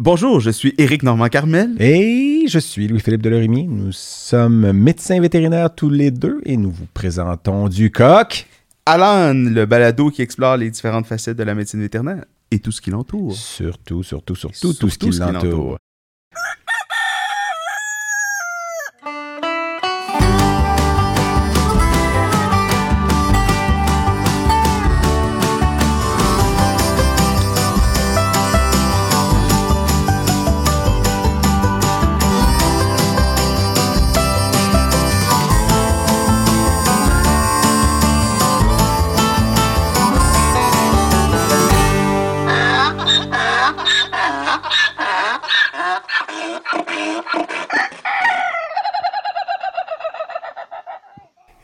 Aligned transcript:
Bonjour, 0.00 0.38
je 0.38 0.50
suis 0.50 0.74
Éric 0.78 1.02
Normand 1.02 1.26
Carmel. 1.26 1.74
Et 1.82 2.44
je 2.46 2.60
suis 2.60 2.86
Louis-Philippe 2.86 3.20
Delorimier. 3.20 3.64
Nous 3.64 3.90
sommes 3.90 4.70
médecins 4.70 5.20
vétérinaires 5.20 5.74
tous 5.74 5.90
les 5.90 6.12
deux 6.12 6.40
et 6.44 6.56
nous 6.56 6.70
vous 6.70 6.86
présentons 6.94 7.68
du 7.68 7.90
coq. 7.90 8.46
Alan, 8.86 9.34
le 9.34 9.66
balado 9.66 10.12
qui 10.12 10.22
explore 10.22 10.56
les 10.56 10.70
différentes 10.70 11.06
facettes 11.06 11.36
de 11.36 11.42
la 11.42 11.56
médecine 11.56 11.80
vétérinaire 11.80 12.24
et 12.52 12.60
tout 12.60 12.70
ce 12.70 12.80
qui 12.80 12.90
l'entoure. 12.90 13.34
Surtout, 13.34 14.04
surtout, 14.04 14.36
surtout, 14.36 14.72
tout 14.72 14.88
ce 14.88 14.98
qui 14.98 15.10
l'entoure. 15.10 15.78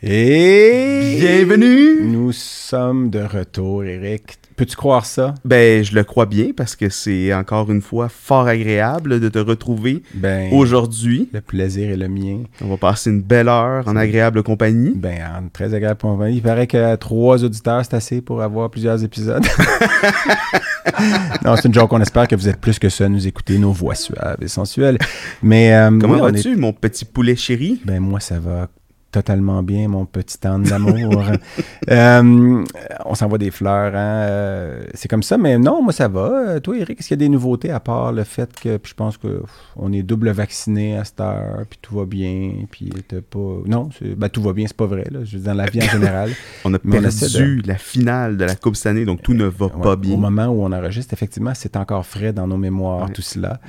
Et 0.07 1.17
Bienvenue! 1.19 2.03
nous 2.03 2.31
sommes 2.31 3.09
de 3.09 3.21
retour, 3.21 3.83
Eric. 3.85 4.37
Peux-tu 4.55 4.75
croire 4.75 5.03
ça? 5.03 5.33
Ben, 5.43 5.83
je 5.83 5.95
le 5.95 6.03
crois 6.03 6.27
bien 6.27 6.49
parce 6.55 6.75
que 6.75 6.89
c'est 6.89 7.33
encore 7.33 7.71
une 7.71 7.81
fois 7.81 8.07
fort 8.07 8.45
agréable 8.47 9.19
de 9.19 9.29
te 9.29 9.39
retrouver 9.39 10.03
Ben, 10.13 10.53
aujourd'hui. 10.53 11.27
le 11.33 11.41
plaisir 11.41 11.89
est 11.89 11.97
le 11.97 12.07
mien. 12.07 12.43
On 12.63 12.67
va 12.67 12.77
passer 12.77 13.09
une 13.09 13.23
belle 13.23 13.47
heure 13.49 13.87
en 13.87 13.95
agréable 13.95 14.43
compagnie. 14.43 14.93
Ben, 14.95 15.17
en 15.43 15.47
très 15.51 15.73
agréable 15.73 15.99
moi. 16.03 16.29
Il 16.29 16.43
paraît 16.43 16.67
que 16.67 16.95
trois 16.97 17.43
auditeurs, 17.43 17.83
c'est 17.83 17.95
assez 17.95 18.21
pour 18.21 18.43
avoir 18.43 18.69
plusieurs 18.69 19.03
épisodes. 19.03 19.43
non, 21.43 21.55
c'est 21.55 21.67
une 21.67 21.73
joke. 21.73 21.91
On 21.93 21.99
espère 22.01 22.27
que 22.27 22.35
vous 22.35 22.47
êtes 22.47 22.61
plus 22.61 22.77
que 22.77 22.89
ça 22.89 23.05
à 23.05 23.09
nous 23.09 23.25
écouter, 23.25 23.57
nos 23.57 23.71
voix 23.71 23.95
suaves 23.95 24.37
et 24.39 24.47
sensuelles. 24.49 24.99
Mais, 25.41 25.73
euh, 25.73 25.89
Comment 25.99 26.13
oui, 26.13 26.19
on 26.21 26.27
est- 26.27 26.31
vas-tu, 26.33 26.55
mon 26.57 26.73
petit 26.73 27.05
poulet 27.05 27.35
chéri? 27.35 27.81
Ben, 27.83 27.99
moi, 27.99 28.19
ça 28.19 28.37
va 28.39 28.69
totalement 29.15 29.63
bien, 29.63 29.87
mon 29.87 30.05
petit 30.05 30.45
âne 30.45 30.63
d'amour. 30.63 31.23
Euh, 31.89 32.63
on 33.05 33.13
s'envoie 33.13 33.37
des 33.37 33.51
fleurs, 33.51 33.93
hein. 33.93 34.25
euh, 34.27 34.83
c'est 34.95 35.07
comme 35.07 35.21
ça, 35.21 35.37
mais 35.37 35.59
non, 35.59 35.83
moi, 35.83 35.93
ça 35.93 36.07
va. 36.07 36.49
Euh, 36.55 36.59
Toi, 36.59 36.77
Eric, 36.79 36.99
est-ce 36.99 37.09
qu'il 37.09 37.17
y 37.19 37.21
a 37.21 37.23
des 37.25 37.29
nouveautés 37.29 37.69
à 37.69 37.79
part 37.79 38.11
le 38.11 38.23
fait 38.23 38.49
que, 38.59 38.77
puis 38.77 38.89
je 38.89 38.95
pense 38.95 39.17
que 39.17 39.27
pff, 39.41 39.49
on 39.75 39.93
est 39.93 40.01
double 40.01 40.31
vacciné 40.31 40.97
à 40.97 41.03
cette 41.03 41.19
heure, 41.21 41.63
puis 41.69 41.77
tout 41.81 41.95
va 41.95 42.05
bien, 42.05 42.53
puis 42.71 42.91
t'as 43.07 43.21
pas... 43.21 43.61
Non, 43.67 43.89
ben, 44.17 44.29
tout 44.29 44.41
va 44.41 44.53
bien, 44.53 44.65
c'est 44.65 44.75
pas 44.75 44.87
vrai, 44.87 45.05
là. 45.11 45.19
Je 45.23 45.37
veux 45.37 45.43
dire, 45.43 45.51
dans 45.51 45.57
la 45.57 45.69
vie 45.69 45.83
en 45.83 45.87
général. 45.89 46.31
On 46.65 46.73
a 46.73 46.77
on 46.83 46.89
perdu 46.89 47.61
la 47.61 47.77
finale 47.77 48.37
de 48.37 48.45
la 48.45 48.55
Coupe 48.55 48.75
cette 48.75 48.87
année, 48.87 49.05
donc 49.05 49.21
tout 49.21 49.35
ne 49.35 49.45
va 49.45 49.67
Ouais, 49.67 49.81
pas 49.83 49.95
bien. 49.95 50.15
Au 50.15 50.17
moment 50.17 50.47
où 50.47 50.63
on 50.63 50.71
enregistre, 50.71 51.13
effectivement, 51.13 51.53
c'est 51.53 51.75
encore 51.77 52.05
frais 52.05 52.33
dans 52.33 52.47
nos 52.47 52.57
mémoires, 52.57 53.05
Ouais. 53.05 53.13
tout 53.13 53.21
cela. 53.21 53.59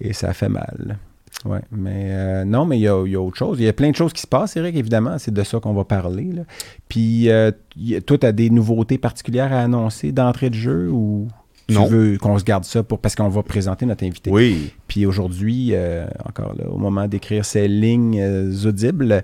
Et 0.00 0.12
ça 0.12 0.32
fait 0.32 0.48
mal. 0.48 0.98
Ouais, 1.46 1.60
mais 1.72 2.08
euh, 2.10 2.44
non, 2.44 2.66
mais 2.66 2.78
il 2.78 2.82
y 2.82 2.88
a, 2.88 3.02
il 3.06 3.12
y 3.12 3.16
a 3.16 3.20
autre 3.20 3.36
chose. 3.38 3.58
Il 3.60 3.64
y 3.64 3.68
a 3.68 3.72
plein 3.72 3.90
de 3.90 3.96
choses 3.96 4.12
qui 4.12 4.20
se 4.20 4.26
passent, 4.26 4.56
Eric, 4.56 4.76
évidemment. 4.76 5.16
C'est 5.18 5.32
de 5.32 5.42
ça 5.42 5.58
qu'on 5.58 5.72
va 5.72 5.84
parler. 5.84 6.32
là. 6.32 6.42
Puis, 6.88 7.30
euh, 7.30 7.50
a- 7.50 8.00
toi, 8.02 8.18
tu 8.18 8.26
as 8.26 8.32
des 8.32 8.50
nouveautés 8.50 8.98
particulières 8.98 9.52
à 9.52 9.60
annoncer 9.60 10.12
d'entrée 10.12 10.50
de 10.50 10.54
jeu 10.54 10.90
ou 10.90 11.28
tu 11.66 11.74
Non. 11.76 11.86
veux 11.86 12.18
qu'on 12.18 12.38
se 12.38 12.44
garde 12.44 12.64
ça 12.64 12.82
pour 12.82 12.98
parce 12.98 13.14
qu'on 13.14 13.28
va 13.28 13.42
présenter 13.42 13.86
notre 13.86 14.04
invité? 14.04 14.30
Oui. 14.30 14.72
Puis 14.86 15.06
aujourd'hui, 15.06 15.70
euh, 15.72 16.06
encore 16.28 16.52
là, 16.56 16.68
au 16.68 16.76
moment 16.76 17.06
d'écrire 17.08 17.44
ces 17.44 17.68
lignes 17.68 18.20
euh, 18.20 18.52
audibles, 18.66 19.22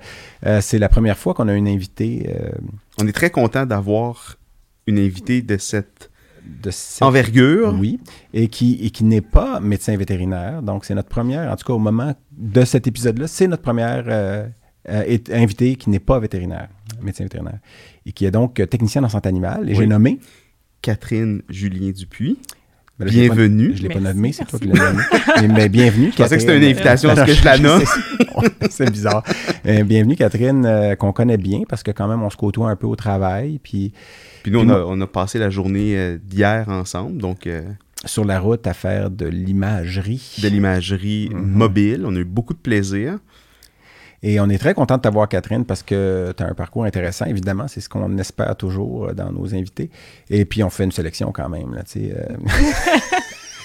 c'est 0.61 0.79
la 0.79 0.89
première 0.89 1.19
fois 1.19 1.35
qu'on 1.35 1.49
a 1.49 1.55
une 1.55 1.69
invitée 1.69 2.31
On 3.03 3.07
est 3.07 3.13
très 3.13 3.31
content 3.31 3.67
d'avoir 3.67 4.37
une 4.87 4.99
invitée 4.99 5.43
de 5.43 5.57
cette 5.59 6.11
de 6.63 6.71
cette 6.71 7.03
envergure. 7.03 7.75
Oui, 7.79 7.99
et 8.33 8.49
qui, 8.49 8.79
et 8.83 8.91
qui 8.91 9.05
n'est 9.05 9.21
pas 9.21 9.61
médecin 9.61 9.97
vétérinaire. 9.97 10.63
Donc, 10.63 10.85
c'est 10.85 10.95
notre 10.95 11.09
première, 11.09 11.51
en 11.53 11.57
tout 11.57 11.65
cas 11.67 11.73
au 11.73 11.79
moment 11.79 12.15
de 12.37 12.65
cet 12.65 12.87
épisode-là, 12.87 13.27
c'est 13.27 13.47
notre 13.49 13.63
première 13.63 14.05
euh, 14.09 14.47
euh, 14.89 15.19
invitée 15.33 15.77
qui 15.77 15.91
n'est 15.91 15.99
pas 15.99 16.19
vétérinaire, 16.19 16.69
médecin 17.03 17.25
vétérinaire, 17.25 17.59
et 18.05 18.13
qui 18.13 18.25
est 18.27 18.31
donc 18.31 18.61
euh, 18.61 18.67
technicienne 18.67 19.05
en 19.05 19.09
santé 19.09 19.29
animale. 19.29 19.69
Et 19.69 19.73
Oui. 19.73 19.79
j'ai 19.79 19.87
nommé. 19.87 20.19
Catherine 20.83 21.43
Julien 21.49 21.91
Dupuis. 21.91 22.39
ben 22.99 23.07
là, 23.07 23.11
Bienvenue. 23.11 23.73
Je 23.75 23.83
ne 23.83 23.89
l'ai 23.89 23.95
pas 23.95 24.01
nommé, 24.01 24.33
c'est 24.33 24.45
toi 24.45 24.59
qui 24.59 24.69
l'as 24.69 24.93
nommé. 24.93 25.03
Mais, 25.41 25.49
mais 25.49 25.69
bienvenue. 25.69 26.11
Je 26.17 26.17
pensais 26.23 26.37
que 26.37 26.41
c'était 26.43 26.57
une 26.57 26.75
Catherine. 26.75 26.77
invitation 26.77 27.09
à 27.11 27.15
ce 27.17 27.21
Non, 27.21 27.27
que 27.27 27.33
je 27.33 27.45
la 27.45 27.59
nomme. 27.59 27.83
C'est 28.71 28.91
bizarre. 28.91 29.25
Euh, 29.67 29.83
bienvenue, 29.83 30.15
Catherine, 30.15 30.65
euh, 30.67 30.95
qu'on 30.95 31.13
connaît 31.13 31.39
bien 31.39 31.63
parce 31.69 31.83
que 31.83 31.91
quand 31.91 32.07
même, 32.07 32.23
on 32.23 32.31
se 32.31 32.37
côtoie 32.37 32.71
un 32.71 32.77
peu 32.77 32.87
au 32.87 32.95
travail. 32.97 33.59
Puis 33.63 33.93
Puis 34.47 34.53
nous, 34.53 34.61
Puis 34.61 34.71
on 34.71 34.75
a, 34.75 34.79
moi- 34.79 34.87
on 34.89 35.01
a 35.01 35.07
passé 35.09 35.41
la 35.41 35.51
journée 35.51 35.97
euh, 35.97 36.19
d'hier 36.23 36.69
ensemble, 36.69 37.19
donc 37.21 37.49
euh, 37.49 37.63
sur 38.05 38.25
la 38.25 38.39
route 38.39 38.65
à 38.69 38.75
faire 38.75 39.11
de 39.11 39.27
l'imagerie. 39.27 40.37
de 40.41 40.47
l'imagerie 40.49 41.31
Mhm. 41.33 41.41
mobile. 41.41 42.05
On 42.07 42.15
a 42.15 42.19
eu 42.21 42.25
beaucoup 42.25 42.55
de 42.55 42.59
plaisir. 42.61 43.19
Et 44.23 44.39
on 44.39 44.49
est 44.49 44.59
très 44.59 44.73
content 44.73 44.97
de 44.99 45.03
t'avoir, 45.03 45.29
Catherine, 45.29 45.65
parce 45.65 45.83
que 45.83 46.33
tu 46.37 46.43
as 46.45 46.47
un 46.47 46.55
parcours 46.55 46.85
intéressant, 46.85 47.25
évidemment. 47.27 47.67
C'est 47.67 47.81
ce 47.81 47.89
qu'on 47.89 48.17
espère 48.19 48.55
toujours 48.57 49.07
euh, 49.09 49.15
dans 49.15 49.33
nos 49.33 49.53
invités. 49.53 49.91
Et 50.31 50.45
puis, 50.45 50.63
on 50.63 50.71
fait 50.71 50.85
une 50.85 50.93
sélection 50.93 51.33
quand 51.33 51.49
même. 51.49 51.75
Là, 51.75 51.83
euh. 51.97 52.37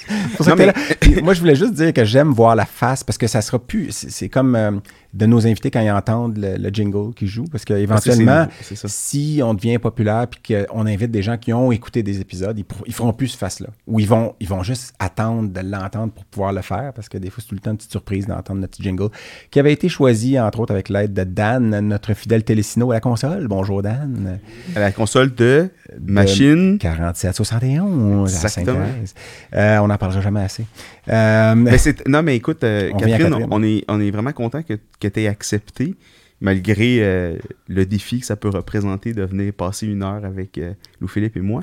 Non, 0.47 0.55
mais- 0.57 0.73
moi, 1.21 1.33
je 1.33 1.39
voulais 1.39 1.55
juste 1.55 1.73
dire 1.73 1.93
que 1.93 2.03
j'aime 2.03 2.31
voir 2.31 2.55
la 2.55 2.65
face 2.65 3.03
parce 3.03 3.17
que 3.17 3.27
ça 3.27 3.41
sera 3.41 3.59
plus. 3.59 3.91
C'est 3.91 4.09
c'est 4.11 4.29
comme 4.29 4.55
euh, 4.55 4.71
de 5.13 5.25
nos 5.25 5.45
invités 5.45 5.71
quand 5.71 5.81
ils 5.81 5.91
entendent 5.91 6.37
le, 6.37 6.57
le 6.57 6.69
jingle 6.69 7.13
qui 7.13 7.27
joue. 7.27 7.45
Parce 7.51 7.65
qu'éventuellement, 7.65 8.47
si 8.85 9.41
on 9.43 9.53
devient 9.53 9.77
populaire 9.77 10.27
puis 10.27 10.55
qu'on 10.69 10.85
invite 10.85 11.11
des 11.11 11.21
gens 11.21 11.37
qui 11.37 11.53
ont 11.53 11.71
écouté 11.71 12.03
des 12.03 12.21
épisodes, 12.21 12.57
ils, 12.57 12.65
ils 12.85 12.93
feront 12.93 13.13
plus 13.13 13.29
ce 13.29 13.37
face-là. 13.37 13.67
Ou 13.87 13.99
ils 13.99 14.07
vont, 14.07 14.35
ils 14.39 14.47
vont 14.47 14.63
juste 14.63 14.93
attendre 14.99 15.49
de 15.49 15.59
l'entendre 15.59 16.13
pour 16.13 16.25
pouvoir 16.25 16.53
le 16.53 16.61
faire 16.61 16.93
parce 16.93 17.09
que 17.09 17.17
des 17.17 17.29
fois, 17.29 17.41
c'est 17.41 17.49
tout 17.49 17.55
le 17.55 17.61
temps 17.61 17.71
une 17.71 17.77
petite 17.77 17.91
surprise 17.91 18.27
d'entendre 18.27 18.61
notre 18.61 18.81
jingle 18.81 19.09
qui 19.49 19.59
avait 19.59 19.73
été 19.73 19.89
choisi, 19.89 20.39
entre 20.39 20.59
autres, 20.61 20.71
avec 20.71 20.89
l'aide 20.89 21.13
de 21.13 21.23
Dan, 21.23 21.79
notre 21.79 22.13
fidèle 22.13 22.43
Télésino 22.43 22.91
à 22.91 22.95
la 22.95 22.99
console. 22.99 23.47
Bonjour, 23.47 23.81
Dan. 23.81 24.39
À 24.75 24.79
la 24.79 24.91
console 24.91 25.33
de 25.35 25.69
machine. 25.99 26.77
4771 26.79 28.31
à 28.31 28.35
Exactement. 28.35 28.65
Sainte-Thérèse. 28.77 29.13
Euh, 29.55 29.77
on 29.79 29.87
n'en 29.87 29.97
parlera 29.97 30.21
jamais 30.21 30.41
assez. 30.41 30.65
Euh, 31.11 31.55
Mais 31.55 31.77
non, 32.07 32.23
mais 32.23 32.35
écoute, 32.37 32.63
euh, 32.63 32.89
On 32.93 32.97
Catherine, 32.97 33.29
Catherine. 33.29 33.47
on 33.51 33.63
est, 33.63 33.83
on 33.87 33.99
est 33.99 34.11
vraiment 34.11 34.31
content 34.33 34.63
que, 34.63 34.75
que 34.99 35.07
tu 35.07 35.19
aies 35.21 35.27
accepté, 35.27 35.95
malgré 36.39 36.97
euh, 37.03 37.37
le 37.67 37.85
défi 37.85 38.19
que 38.21 38.25
ça 38.25 38.35
peut 38.35 38.49
représenter 38.49 39.13
de 39.13 39.23
venir 39.23 39.53
passer 39.53 39.87
une 39.87 40.03
heure 40.03 40.23
avec 40.25 40.57
euh, 40.57 40.73
Louis-Philippe 40.99 41.37
et 41.37 41.41
moi. 41.41 41.61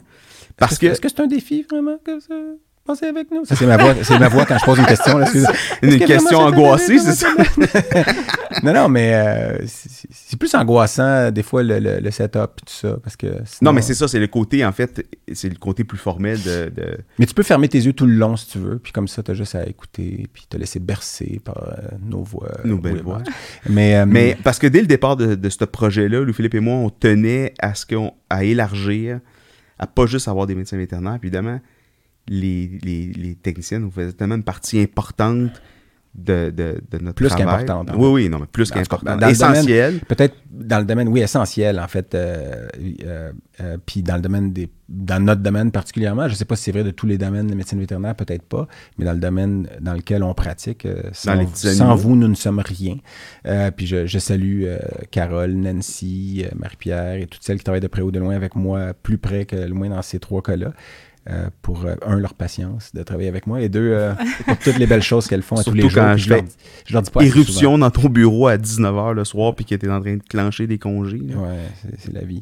Parce 0.57 0.73
Est-ce 0.73 0.81
que, 0.81 0.87
Est-ce 0.87 1.01
que 1.01 1.09
c'est 1.09 1.21
un 1.21 1.27
défi 1.27 1.63
vraiment 1.69 1.99
que 2.05 2.21
ça... 2.21 2.35
Pensez 2.89 3.05
avec 3.07 3.31
nous. 3.31 3.45
Ça, 3.45 3.55
c'est 3.55 3.67
ma 3.67 3.77
voix, 3.77 3.95
c'est 4.03 4.19
ma 4.19 4.29
voix 4.29 4.47
quand 4.47 4.57
je 4.59 4.65
pose 4.65 4.79
une 4.79 4.87
question. 4.87 5.19
là, 5.19 5.27
une 5.83 5.99
que 5.99 6.07
question 6.07 6.39
angoissée, 6.39 6.99
c'est 6.99 7.13
ça? 7.13 7.29
non, 8.63 8.73
non, 8.73 8.89
mais 8.89 9.13
euh, 9.15 9.59
c'est- 9.67 10.37
plus 10.39 10.55
angoissant, 10.55 11.31
des 11.31 11.43
fois, 11.43 11.63
le, 11.63 11.81
le- 11.81 12.01
le 12.01 12.11
setup 12.11 12.39
et 12.63 12.65
tout 12.65 12.73
ça. 12.73 12.97
Parce 13.03 13.15
que 13.15 13.27
Non, 13.61 13.75
mais 13.75 13.83
c'est 13.83 13.93
ça, 13.93 14.09
c'est 14.09 14.19
le 14.19 14.27
côté, 14.27 14.65
en 14.65 14.73
fait, 14.73 15.05
c'est 15.35 15.51
le 15.51 15.57
côté 15.57 15.85
plus 15.85 15.99
formel 15.99 16.41
de... 16.43 16.71
de- 16.75 16.97
Mais 17.19 17.27
tu 17.27 17.35
peux 17.35 17.43
fermer 17.43 17.69
tes 17.69 17.79
yeux 17.79 17.93
tout 17.93 18.07
le 18.07 18.15
long 18.15 18.37
si 18.37 18.47
tu 18.49 18.59
veux, 18.59 18.79
puis 18.79 18.93
comme 18.93 19.07
ça, 19.07 19.23
tu 19.23 19.33
as 19.33 19.35
juste 19.35 19.55
à 19.55 19.67
écouter, 19.67 20.27
puis 20.33 20.47
te 20.49 20.57
laisser 20.57 20.79
bercer 20.81 21.43
par 21.45 21.59
euh, 21.59 21.89
nos 22.03 22.23
voix. 22.23 22.53
Nos 22.65 22.79
belles 22.79 23.03
voix. 23.03 23.21
Mais, 23.69 23.97
euh, 23.97 24.07
Mais 24.09 24.35
parce 24.43 24.59
que 24.59 24.67
dès 24.67 24.81
le 24.81 24.87
départ 24.87 25.17
de, 25.17 25.35
de 25.35 25.49
ce 25.51 25.63
projet-là, 25.67 26.21
Louis-Philippe 26.21 26.55
et 26.55 26.61
moi, 26.61 26.77
on 26.77 26.89
tenait 26.89 27.53
à 27.59 27.75
ce 27.75 27.85
qu'on 27.85 28.15
à 28.31 28.45
élargir, 28.45 29.21
à 29.79 29.87
pas 29.87 30.07
juste 30.07 30.27
avoir 30.29 30.47
des 30.47 30.55
médecins 30.55 30.79
vétérinaires. 30.79 31.19
Puis 31.21 31.29
évidemment, 31.29 31.61
les, 32.29 32.79
les, 32.83 33.13
les 33.13 33.35
techniciens 33.35 33.79
nous 33.81 33.91
faisaient 33.91 34.13
tellement 34.13 34.37
une 34.37 34.43
partie 34.45 34.81
importante 34.81 35.61
de, 36.15 36.51
de, 36.51 36.81
de 36.91 36.99
notre 36.99 37.15
Plus 37.15 37.29
travail. 37.29 37.65
qu'importante, 37.65 37.91
en 37.95 37.99
Oui, 38.01 38.09
oui, 38.25 38.29
non, 38.29 38.41
mais 38.41 38.47
plus 38.47 38.71
qu'importante. 38.73 39.21
dans 39.21 39.29
Essentiel. 39.29 40.01
peut-être 40.09 40.35
dans 40.51 40.79
le 40.81 40.85
domaine, 40.85 41.07
oui, 41.09 41.21
essentiel, 41.21 41.79
en 41.79 41.87
fait. 41.87 42.13
euh, 42.15 42.67
euh, 43.05 43.31
euh, 43.61 43.77
puis 43.87 44.03
dans 44.03 44.17
le 44.17 44.23
domaine 44.23 44.53
des. 44.53 44.69
Dans 44.89 45.23
notre 45.23 45.43
domaine 45.43 45.71
particulièrement, 45.71 46.27
je 46.27 46.33
ne 46.33 46.37
sais 46.37 46.47
pas 46.47 46.57
si 46.57 46.65
c'est 46.65 46.73
vrai 46.73 46.83
de 46.83 46.91
tous 46.91 47.07
les 47.07 47.19
domaines 47.19 47.47
de 47.47 47.55
médecine 47.55 47.79
vétérinaire, 47.79 48.15
peut-être 48.17 48.43
pas, 48.43 48.67
mais 48.97 49.05
dans 49.05 49.13
le 49.13 49.19
domaine 49.21 49.69
dans 49.81 49.93
lequel 49.93 50.23
on 50.23 50.33
pratique, 50.33 50.89
sans, 51.13 51.35
les 51.35 51.45
petits 51.45 51.75
sans 51.75 51.95
vous, 51.95 52.17
nous 52.17 52.27
ne 52.27 52.35
sommes 52.35 52.61
rien. 52.61 52.97
Puis 53.77 53.87
je, 53.87 54.07
je 54.07 54.19
salue 54.19 54.65
Carole, 55.11 55.53
Nancy, 55.53 56.47
Marie-Pierre 56.57 57.17
et 57.17 57.27
toutes 57.27 57.43
celles 57.43 57.59
qui 57.59 57.65
travaillent 57.65 57.83
de 57.83 57.87
près 57.87 58.01
ou 58.01 58.11
de 58.11 58.19
loin 58.19 58.35
avec 58.35 58.57
moi, 58.57 58.95
plus 58.95 59.19
près 59.19 59.45
que 59.45 59.57
loin 59.57 59.91
dans 59.91 60.01
ces 60.03 60.19
trois 60.21 60.41
cas-là. 60.43 60.73
Euh, 61.31 61.51
pour, 61.63 61.85
euh, 61.85 61.95
un, 62.07 62.17
leur 62.17 62.35
patience 62.35 62.95
de 62.95 63.03
travailler 63.03 63.29
avec 63.29 63.47
moi, 63.47 63.61
et 63.61 63.69
deux, 63.69 63.91
euh, 63.93 64.15
pour 64.47 64.59
toutes 64.59 64.79
les 64.79 64.87
belles 64.87 65.03
choses 65.03 65.27
qu'elles 65.27 65.43
font 65.43 65.57
à 65.57 65.59
tous 65.59 65.65
Surtout 65.65 65.77
les 65.77 65.89
jours. 65.89 66.03
quand 66.03 66.17
je 66.17 66.31
leur, 66.31 66.43
je 66.87 66.93
leur 66.95 67.03
dis 67.03 67.11
pas. 67.11 67.23
Éruption 67.23 67.77
dans 67.79 67.91
ton 67.91 68.09
bureau 68.09 68.49
à 68.49 68.57
19h 68.57 69.13
le 69.15 69.25
soir, 69.25 69.55
puis 69.55 69.65
que 69.65 69.75
tu 69.75 69.91
en 69.91 70.01
train 70.01 70.17
de 70.17 70.23
clencher 70.23 70.67
des 70.67 70.79
congés. 70.79 71.19
là. 71.19 71.37
Ouais, 71.37 71.59
c'est- 71.99 72.13
la 72.13 72.23
vie. 72.23 72.41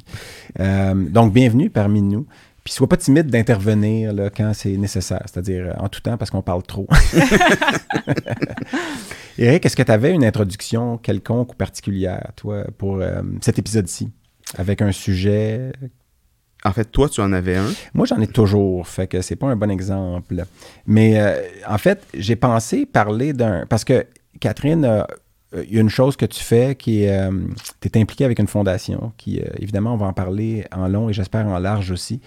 Donc, 1.10 1.32
bienvenue 1.32 1.70
parmi 1.70 2.00
nous. 2.02 2.26
Puis 2.62 2.72
sois 2.72 2.88
pas 2.88 2.96
timide 2.96 3.26
d'intervenir 3.28 4.12
quand 4.36 4.52
c'est 4.52 4.76
nécessaire, 4.76 5.22
c'est-à-dire 5.26 5.76
en 5.78 5.88
tout 5.88 6.00
temps 6.00 6.16
parce 6.16 6.30
qu'on 6.32 6.42
parle 6.42 6.62
trop. 6.64 6.88
Eric, 9.38 9.66
est-ce 9.66 9.76
que 9.76 9.82
tu 9.82 9.92
avais 9.92 10.12
une 10.12 10.24
introduction 10.24 10.98
quelconque 10.98 11.52
ou 11.52 11.56
particulière, 11.56 12.32
toi, 12.36 12.64
pour 12.78 13.00
cet 13.40 13.58
épisode-ci, 13.58 14.10
avec 14.56 14.82
un 14.82 14.92
sujet 14.92 15.72
En 16.66 16.72
fait, 16.72 16.86
toi, 16.86 17.08
tu 17.08 17.20
en 17.20 17.32
avais 17.32 17.56
un? 17.56 17.68
Moi, 17.94 18.06
j'en 18.06 18.20
ai 18.20 18.26
toujours, 18.26 18.88
fait 18.88 19.06
que 19.06 19.22
c'est 19.22 19.36
pas 19.36 19.46
un 19.46 19.56
bon 19.56 19.70
exemple. 19.70 20.44
Mais 20.86 21.20
euh, 21.20 21.40
en 21.68 21.78
fait, 21.78 22.04
j'ai 22.12 22.34
pensé 22.34 22.86
parler 22.86 23.32
d'un. 23.32 23.66
Parce 23.66 23.84
que 23.84 24.04
Catherine, 24.40 24.84
euh, 24.84 25.04
il 25.54 25.74
y 25.74 25.78
a 25.78 25.80
une 25.80 25.88
chose 25.88 26.16
que 26.16 26.26
tu 26.26 26.42
fais 26.42 26.74
qui 26.74 27.04
est. 27.04 27.30
tu 27.80 27.88
es 27.88 28.00
impliqué 28.00 28.24
avec 28.24 28.40
une 28.40 28.48
fondation 28.48 29.12
qui, 29.16 29.38
euh, 29.38 29.44
évidemment, 29.60 29.94
on 29.94 29.96
va 29.96 30.06
en 30.06 30.12
parler 30.12 30.66
en 30.74 30.88
long 30.88 31.08
et 31.08 31.12
j'espère 31.12 31.46
en 31.46 31.58
large 31.60 31.92
aussi, 31.92 32.20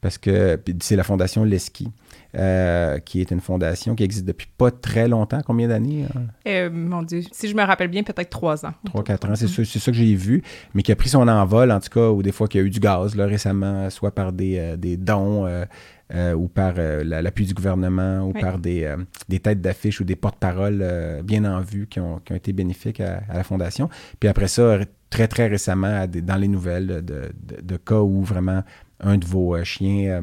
parce 0.00 0.18
que 0.18 0.60
c'est 0.80 0.96
la 0.96 1.04
fondation 1.04 1.44
Leski. 1.44 1.88
Euh, 2.36 2.98
qui 2.98 3.20
est 3.20 3.30
une 3.30 3.40
fondation 3.40 3.94
qui 3.94 4.04
existe 4.04 4.24
depuis 4.24 4.48
pas 4.56 4.70
très 4.70 5.08
longtemps. 5.08 5.40
Combien 5.44 5.68
d'années? 5.68 6.06
hein? 6.14 6.22
Euh, 6.46 6.70
mon 6.72 7.02
Dieu, 7.02 7.22
si 7.32 7.48
je 7.48 7.56
me 7.56 7.62
rappelle 7.62 7.88
bien, 7.88 8.02
peut-être 8.02 8.30
trois 8.30 8.64
ans. 8.64 8.72
3-4 8.94 9.30
ans, 9.30 9.34
c'est 9.36 9.48
ça, 9.48 9.90
que 9.90 9.96
j'ai 9.96 10.14
vu, 10.14 10.42
mais 10.74 10.82
qui 10.82 10.92
a 10.92 10.96
pris 10.96 11.08
son 11.08 11.26
envol, 11.28 11.70
en 11.72 11.80
tout 11.80 11.90
cas, 11.90 12.08
ou 12.10 12.22
des 12.22 12.32
fois 12.32 12.46
qu'il 12.48 12.60
y 12.60 12.64
a 12.64 12.66
eu 12.66 12.70
du 12.70 12.80
gaz 12.80 13.16
là, 13.16 13.26
récemment, 13.26 13.90
soit 13.90 14.14
par 14.14 14.32
des, 14.32 14.58
euh, 14.58 14.76
des 14.76 14.96
dons 14.96 15.46
euh, 15.46 16.34
ou 16.34 16.48
par 16.48 16.74
euh, 16.78 17.04
la- 17.04 17.22
l'appui 17.22 17.46
du 17.46 17.54
gouvernement 17.54 18.20
ou 18.22 18.32
Oui. 18.34 18.40
par 18.40 18.58
des, 18.58 18.82
euh, 18.84 18.96
des 19.28 19.38
têtes 19.38 19.60
d'affiche 19.60 20.00
ou 20.00 20.04
des 20.04 20.16
porte-paroles 20.16 20.84
bien 21.24 21.44
en 21.44 21.60
vue 21.60 21.86
qui 21.88 22.00
ont, 22.00 22.18
qui 22.24 22.32
ont 22.32 22.36
été 22.36 22.52
bénéfiques 22.52 23.00
à, 23.00 23.22
à 23.28 23.36
la 23.36 23.44
Fondation. 23.44 23.88
Puis 24.18 24.28
après 24.28 24.48
ça, 24.48 24.78
très, 25.08 25.28
très 25.28 25.46
récemment, 25.46 26.00
à 26.00 26.06
des- 26.06 26.22
dans 26.22 26.36
les 26.36 26.48
nouvelles 26.48 26.86
de, 26.86 27.00
de- 27.00 27.60
de 27.62 27.76
cas 27.76 28.00
où 28.00 28.22
vraiment 28.22 28.62
un 29.00 29.18
de 29.18 29.24
vos 29.24 29.62
chiens 29.64 30.20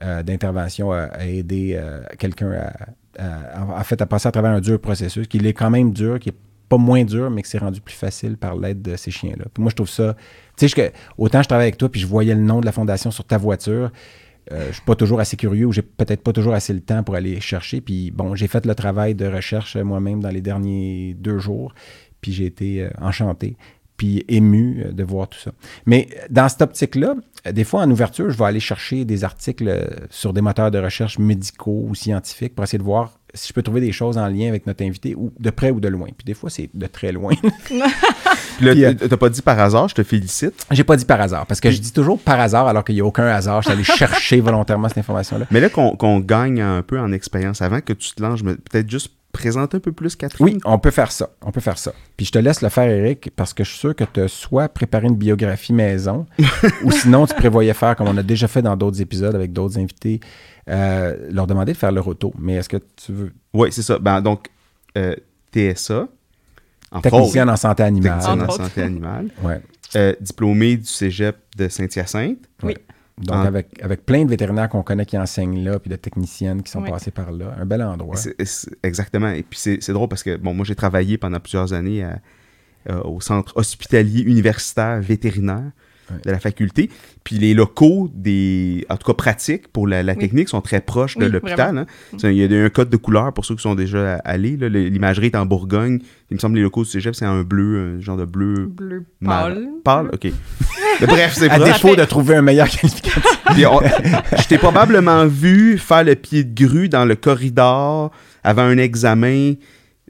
euh, 0.00 0.22
d'intervention 0.22 0.90
a, 0.92 1.02
a 1.02 1.26
aidé 1.26 1.74
euh, 1.76 2.00
quelqu'un 2.18 2.52
à, 3.18 3.76
à- 3.78 3.84
fait, 3.84 4.00
à 4.00 4.06
passer 4.06 4.28
à 4.28 4.32
travers 4.32 4.52
un 4.52 4.60
dur 4.60 4.80
processus, 4.80 5.26
qui 5.26 5.38
est 5.38 5.52
quand 5.52 5.70
même 5.70 5.92
dur, 5.92 6.18
qui 6.18 6.30
est 6.30 6.36
pas 6.68 6.78
moins 6.78 7.04
dur, 7.04 7.30
mais 7.30 7.42
que 7.42 7.48
c'est 7.48 7.58
rendu 7.58 7.82
plus 7.82 7.94
facile 7.94 8.38
par 8.38 8.56
l'aide 8.56 8.80
de 8.80 8.96
ces 8.96 9.10
chiens-là. 9.10 9.44
Moi, 9.58 9.68
je 9.70 9.74
trouve 9.76 9.90
ça. 9.90 10.16
Tu 10.56 10.68
sais, 10.68 10.92
autant 11.18 11.42
je 11.42 11.48
travaille 11.48 11.66
avec 11.66 11.76
toi, 11.76 11.90
puis 11.90 12.00
je 12.00 12.06
voyais 12.06 12.34
le 12.34 12.40
nom 12.40 12.60
de 12.60 12.66
la 12.66 12.72
fondation 12.72 13.10
sur 13.10 13.24
ta 13.26 13.36
voiture. 13.36 13.92
euh, 14.50 14.68
je 14.68 14.72
suis 14.72 14.82
pas 14.82 14.94
toujours 14.96 15.20
assez 15.20 15.36
curieux 15.36 15.66
ou 15.66 15.72
j'ai 15.72 15.82
peut-être 15.82 16.22
pas 16.22 16.32
toujours 16.32 16.54
assez 16.54 16.72
le 16.72 16.80
temps 16.80 17.02
pour 17.02 17.14
aller 17.14 17.40
chercher. 17.40 17.80
Puis 17.82 18.10
bon, 18.10 18.34
j'ai 18.34 18.48
fait 18.48 18.64
le 18.64 18.74
travail 18.74 19.14
de 19.14 19.26
recherche 19.26 19.76
euh, 19.76 19.84
moi-même 19.84 20.20
dans 20.20 20.30
les 20.30 20.40
derniers 20.40 21.14
deux 21.18 21.38
jours. 21.38 21.74
Puis 22.22 22.32
j'ai 22.32 22.46
été 22.46 22.88
enchanté, 23.00 23.56
puis 23.96 24.24
ému 24.28 24.84
euh, 24.84 24.92
de 24.92 25.04
voir 25.04 25.28
tout 25.28 25.38
ça. 25.38 25.52
Mais 25.86 26.08
dans 26.30 26.48
cette 26.48 26.62
optique-là, 26.62 27.14
euh, 27.46 27.52
des 27.52 27.64
fois 27.64 27.82
en 27.82 27.90
ouverture, 27.90 28.30
je 28.30 28.38
vais 28.38 28.44
aller 28.44 28.60
chercher 28.60 29.04
des 29.04 29.24
articles 29.24 29.68
euh, 29.68 29.86
sur 30.10 30.32
des 30.32 30.40
moteurs 30.40 30.70
de 30.70 30.78
recherche 30.78 31.18
médicaux 31.18 31.84
ou 31.88 31.94
scientifiques 31.94 32.54
pour 32.54 32.64
essayer 32.64 32.78
de 32.78 32.84
voir 32.84 33.12
si 33.34 33.48
je 33.48 33.52
peux 33.54 33.62
trouver 33.62 33.80
des 33.80 33.92
choses 33.92 34.18
en 34.18 34.28
lien 34.28 34.48
avec 34.48 34.66
notre 34.66 34.84
invité, 34.84 35.14
ou 35.14 35.32
de 35.38 35.50
près 35.50 35.70
ou 35.70 35.80
de 35.80 35.88
loin. 35.88 36.08
Puis 36.16 36.24
des 36.26 36.34
fois, 36.34 36.50
c'est 36.50 36.68
de 36.74 36.86
très 36.86 37.12
loin. 37.12 37.32
T'as 38.60 39.16
pas 39.16 39.30
dit 39.30 39.40
par 39.40 39.58
hasard, 39.58 39.88
je 39.88 39.94
te 39.94 40.02
félicite. 40.02 40.66
J'ai 40.70 40.84
pas 40.84 40.96
dit 40.96 41.06
par 41.06 41.20
hasard, 41.20 41.46
parce 41.46 41.60
que 41.60 41.70
je 41.70 41.78
dis 41.78 41.92
toujours 41.92 42.18
par 42.18 42.38
hasard 42.38 42.68
alors 42.68 42.84
qu'il 42.84 42.94
n'y 42.94 43.00
a 43.00 43.06
aucun 43.06 43.24
hasard. 43.24 43.62
Je 43.62 43.68
suis 43.68 43.72
allé 43.72 43.84
chercher 43.84 44.40
volontairement 44.40 44.88
cette 44.88 44.98
information-là. 44.98 45.46
Mais 45.50 45.60
là 45.60 45.70
qu'on 45.70 46.20
gagne 46.20 46.60
un 46.60 46.82
peu 46.82 47.00
en 47.00 47.10
expérience, 47.12 47.62
avant 47.62 47.80
que 47.80 47.94
tu 47.94 48.12
te 48.12 48.22
lances, 48.22 48.42
peut-être 48.42 48.90
juste 48.90 49.12
présenter 49.32 49.78
un 49.78 49.80
peu 49.80 49.92
plus 49.92 50.14
Catherine? 50.14 50.44
Oui, 50.44 50.58
on 50.64 50.78
peut 50.78 50.90
faire 50.90 51.10
ça. 51.10 51.30
On 51.40 51.50
peut 51.50 51.60
faire 51.60 51.78
ça. 51.78 51.92
Puis 52.16 52.26
je 52.26 52.32
te 52.32 52.38
laisse 52.38 52.60
le 52.62 52.68
faire, 52.68 52.88
Eric, 52.88 53.30
parce 53.34 53.52
que 53.54 53.64
je 53.64 53.70
suis 53.70 53.78
sûr 53.78 53.96
que 53.96 54.04
tu 54.04 54.20
as 54.20 54.28
soit 54.28 54.68
préparé 54.68 55.06
une 55.08 55.16
biographie 55.16 55.72
maison, 55.72 56.26
ou 56.84 56.90
sinon 56.92 57.26
tu 57.26 57.34
prévoyais 57.34 57.74
faire, 57.74 57.96
comme 57.96 58.08
on 58.08 58.16
a 58.16 58.22
déjà 58.22 58.46
fait 58.48 58.62
dans 58.62 58.76
d'autres 58.76 59.00
épisodes 59.00 59.34
avec 59.34 59.52
d'autres 59.52 59.78
invités, 59.78 60.20
euh, 60.68 61.16
leur 61.30 61.46
demander 61.46 61.72
de 61.72 61.78
faire 61.78 61.92
leur 61.92 62.06
auto. 62.06 62.32
Mais 62.38 62.54
est-ce 62.54 62.68
que 62.68 62.76
tu 62.96 63.12
veux? 63.12 63.32
Oui, 63.54 63.68
c'est 63.72 63.82
ça. 63.82 63.98
Ben, 63.98 64.20
donc, 64.20 64.48
euh, 64.96 65.14
TSA, 65.54 66.06
en 66.92 67.00
Technicienne 67.00 67.48
en 67.50 67.56
santé 67.56 67.82
animale. 67.82 68.18
technicienne 68.20 68.42
en 68.42 68.50
santé 68.50 68.82
animale, 68.82 69.28
Ouais. 69.42 69.60
euh, 69.96 70.14
diplômé 70.20 70.76
du 70.76 70.84
cégep 70.84 71.36
de 71.56 71.68
Saint-Hyacinthe. 71.68 72.38
Oui. 72.62 72.74
Donc, 73.18 73.46
avec, 73.46 73.80
avec 73.82 74.06
plein 74.06 74.24
de 74.24 74.30
vétérinaires 74.30 74.68
qu'on 74.68 74.82
connaît 74.82 75.04
qui 75.06 75.18
enseignent 75.18 75.62
là, 75.62 75.78
puis 75.78 75.90
de 75.90 75.96
techniciennes 75.96 76.62
qui 76.62 76.70
sont 76.70 76.80
Oui. 76.82 76.90
passées 76.90 77.10
par 77.10 77.30
là. 77.30 77.54
Un 77.58 77.66
bel 77.66 77.82
endroit. 77.82 78.16
C'est- 78.16 78.34
c'est- 78.44 78.70
exactement. 78.82 79.28
Et 79.28 79.42
puis 79.42 79.58
c'est 79.58 79.82
c'est 79.82 79.92
drôle 79.92 80.08
parce 80.08 80.22
que 80.22 80.36
bon, 80.36 80.54
moi 80.54 80.64
j'ai 80.64 80.74
travaillé 80.74 81.18
pendant 81.18 81.38
plusieurs 81.38 81.72
années 81.74 82.02
à- 82.04 82.18
euh, 82.90 83.00
au 83.02 83.20
centre 83.20 83.52
hospitalier 83.56 84.22
universitaire 84.22 85.00
vétérinaire. 85.00 85.70
De 86.24 86.30
la 86.30 86.38
faculté. 86.38 86.90
Puis 87.24 87.38
les 87.38 87.54
locaux 87.54 88.10
des, 88.14 88.84
en 88.88 88.96
tout 88.96 89.06
cas 89.06 89.14
pratiques 89.14 89.68
pour 89.68 89.86
la, 89.86 90.02
la 90.02 90.12
Oui. 90.14 90.18
technique 90.18 90.48
sont 90.48 90.60
très 90.60 90.80
proches 90.80 91.16
de 91.18 91.26
Oui, 91.26 91.32
l'hôpital. 91.32 91.78
hein. 91.78 91.86
Il 92.24 92.32
y 92.32 92.44
a 92.44 92.64
un 92.64 92.68
code 92.70 92.90
de 92.90 92.96
couleur 92.96 93.32
pour 93.32 93.44
ceux 93.44 93.54
qui 93.54 93.62
sont 93.62 93.74
déjà 93.74 94.16
allés. 94.24 94.56
L'imagerie 94.58 95.26
est 95.26 95.36
en 95.36 95.46
Bourgogne. 95.46 96.00
Il 96.30 96.34
me 96.34 96.38
semble 96.38 96.54
que 96.54 96.58
les 96.58 96.62
locaux 96.62 96.82
du 96.84 96.88
cégep 96.90 97.14
c'est 97.14 97.24
un 97.26 97.42
bleu, 97.42 97.96
un 97.98 98.00
genre 98.00 98.16
de 98.16 98.24
bleu 98.24 98.66
Bleu 98.66 99.04
pâle. 99.24 99.68
pâle. 99.84 100.10
Ok. 100.12 100.28
Bref, 101.02 101.34
c'est 101.36 101.48
à 101.50 101.56
proche. 101.56 101.68
défaut 101.72 101.96
de 101.96 102.04
trouver 102.04 102.36
un 102.36 102.42
meilleur 102.42 102.68
qualificatif. 102.68 103.24
On- 103.48 103.80
je 104.38 104.48
t'ai 104.48 104.58
probablement 104.58 105.26
vu 105.26 105.78
faire 105.78 106.04
le 106.04 106.14
pied 106.14 106.44
de 106.44 106.54
grue 106.64 106.88
dans 106.88 107.04
le 107.04 107.16
corridor 107.16 108.10
avant 108.44 108.62
un 108.62 108.78
examen. 108.78 109.54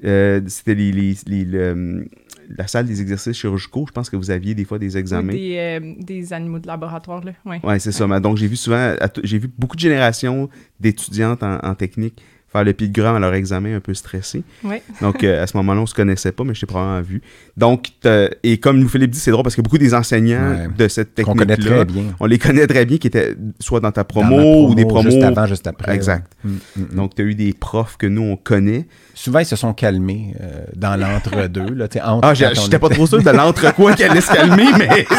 Euh, 0.05 0.41
C'était 0.49 0.75
les, 0.75 0.91
les- 0.93 1.17
les- 1.27 1.45
le- 1.45 2.07
la 2.57 2.67
salle 2.67 2.87
des 2.87 3.01
exercices 3.01 3.37
chirurgicaux. 3.37 3.85
Je 3.89 3.93
pense 3.93 4.11
que 4.11 4.17
vous 4.17 4.31
aviez 4.31 4.55
des 4.55 4.65
fois 4.65 4.79
des 4.79 4.95
Oui, 4.95 5.01
examens. 5.01 5.33
Des, 5.33 5.57
euh, 5.59 5.95
des 5.99 6.33
animaux 6.33 6.59
de 6.59 6.67
laboratoire, 6.67 7.25
là. 7.25 7.33
Ouais. 7.45 7.61
Ouais, 7.63 7.79
c'est 7.79 7.93
ça. 7.93 8.07
Donc, 8.21 8.37
j'ai 8.37 8.47
vu 8.47 8.57
souvent, 8.57 8.95
j'ai 9.23 9.39
vu 9.39 9.51
beaucoup 9.59 9.77
de 9.77 9.81
générations 9.81 10.49
d'étudiantes 10.81 11.43
en, 11.43 11.59
en 11.63 11.75
technique 11.75 12.21
faire 12.51 12.65
le 12.65 12.75
pied 12.75 12.87
de 12.87 12.93
grue 12.93 13.07
à 13.09 13.19
leur 13.19 13.33
examen 13.33 13.77
un 13.77 13.81
peu 13.81 13.95
stressé. 13.95 14.43
Ouais. 14.63 14.83
Donc, 15.01 15.25
euh, 15.25 15.43
à 15.43 15.47
ce 15.47 15.57
moment-là, 15.57 15.81
on 15.81 15.87
se 15.87 15.95
connaissait 15.95 16.33
pas, 16.33 16.45
mais 16.45 16.53
je 16.53 16.61
t'ai 16.61 16.67
probablement 16.67 17.01
vu. 17.01 17.23
Donc, 17.57 17.87
t'as- 18.03 18.29
et 18.43 18.59
comme 18.59 18.79
nous 18.79 18.89
Philippe 18.91 19.13
dit, 19.13 19.19
c'est 19.19 19.31
drôle 19.31 19.43
parce 19.43 19.57
que 19.57 19.63
beaucoup 19.63 19.79
des 19.79 19.95
enseignants 19.95 20.51
Ouais. 20.51 20.69
de 20.77 20.87
cette 20.87 21.15
Qu'on 21.25 21.35
connaît 21.35 21.57
technique-là, 21.57 21.87
très 21.87 21.95
bien. 21.95 22.15
on 22.21 22.27
les 22.27 22.39
connaît 22.39 22.67
très 22.67 22.85
bien, 22.85 22.99
qui 22.99 23.07
étaient 23.07 23.35
soit 23.59 23.81
dans 23.81 23.91
ta 23.91 24.03
Dans 24.03 24.07
promo, 24.09 24.69
ou 24.69 24.75
des 24.75 24.85
promos. 24.85 25.09
Juste 25.11 25.23
avant, 25.23 25.47
juste 25.47 25.67
après. 25.67 25.95
Exact. 25.95 26.31
ouais. 26.45 26.51
Mm, 26.51 26.55
mm, 26.77 26.83
mm. 26.93 26.95
Donc, 26.97 27.15
tu 27.15 27.23
as 27.23 27.25
eu 27.25 27.35
des 27.35 27.55
profs 27.55 27.97
que 27.97 28.07
nous, 28.07 28.21
on 28.21 28.37
connaît. 28.37 28.87
Souvent, 29.15 29.41
ils 29.41 29.47
se 29.47 29.57
sont 29.57 29.73
calmés 29.75 30.35
euh, 30.41 30.65
dans 30.75 30.99
l'entre-deux. 30.99 31.77
Ah, 32.23 32.35
j'étais 32.35 32.79
pas 32.79 32.87
était- 32.87 32.95
trop 32.97 33.07
sûr 33.07 33.23
de 33.23 33.31
l'entre-quoi 33.31 33.93
qui 33.95 34.05
allait 34.05 34.21
se 34.21 34.33
calmer, 34.33 34.67
mais... 34.79 35.07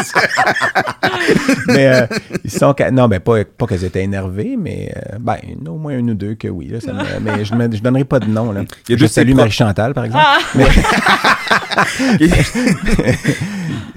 mais 1.68 1.86
euh, 1.86 2.06
ils 2.44 2.50
sont 2.50 2.74
non 2.92 3.08
ben 3.08 3.20
pas 3.20 3.44
pas 3.44 3.66
qu'elles 3.66 3.84
étaient 3.84 4.02
énervées 4.02 4.56
mais 4.58 4.92
euh, 4.96 5.16
ben 5.20 5.38
au 5.66 5.76
moins 5.76 5.94
un 5.94 6.08
ou 6.08 6.14
deux 6.14 6.34
que 6.34 6.48
oui 6.48 6.68
là, 6.68 6.80
ça 6.80 6.92
me- 6.92 7.02
mais 7.20 7.44
je 7.44 7.54
ne 7.54 7.74
je 7.74 7.82
donnerai 7.82 8.04
pas 8.04 8.20
de 8.20 8.26
nom 8.26 8.52
là 8.52 8.62
Il 8.88 8.92
y 8.92 8.94
a 8.94 8.98
je 8.98 9.06
salue 9.06 9.28
tes 9.28 9.34
Marie 9.34 9.50
Chantal 9.50 9.94
par 9.94 10.04
exemple 10.04 10.24
Ah! 10.26 10.38
mais 10.54 10.66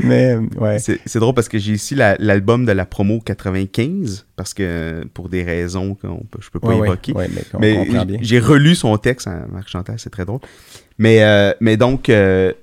euh, 0.04 0.42
ouais 0.60 0.80
C'est 0.80 1.00
c'est 1.06 1.20
drôle 1.20 1.34
parce 1.34 1.50
que 1.50 1.58
j'ai 1.58 1.74
ici 1.74 1.96
la- 1.96 2.16
l'album 2.20 2.66
de 2.66 2.72
la 2.72 2.86
promo 2.86 3.20
95, 3.20 4.26
parce 4.36 4.54
que 4.54 5.06
pour 5.14 5.30
des 5.30 5.44
raisons 5.44 5.96
que 5.96 6.08
je 6.40 6.50
peux 6.50 6.60
pas 6.60 6.76
ouais, 6.76 6.88
évoquer. 6.88 7.14
ouais, 7.14 7.28
mais 7.60 7.60
mais 7.60 8.18
j'ai 8.22 8.40
relu 8.40 8.76
son 8.76 8.96
texte, 8.98 9.28
hein, 9.28 9.48
Marc 9.52 9.68
Chantal, 9.70 10.00
c'est 10.00 10.10
très 10.10 10.26
drôle. 10.26 10.40
Mais, 10.98 11.24
euh, 11.24 11.54
mais 11.60 11.78
donc, 11.78 12.10
euh, 12.10 12.54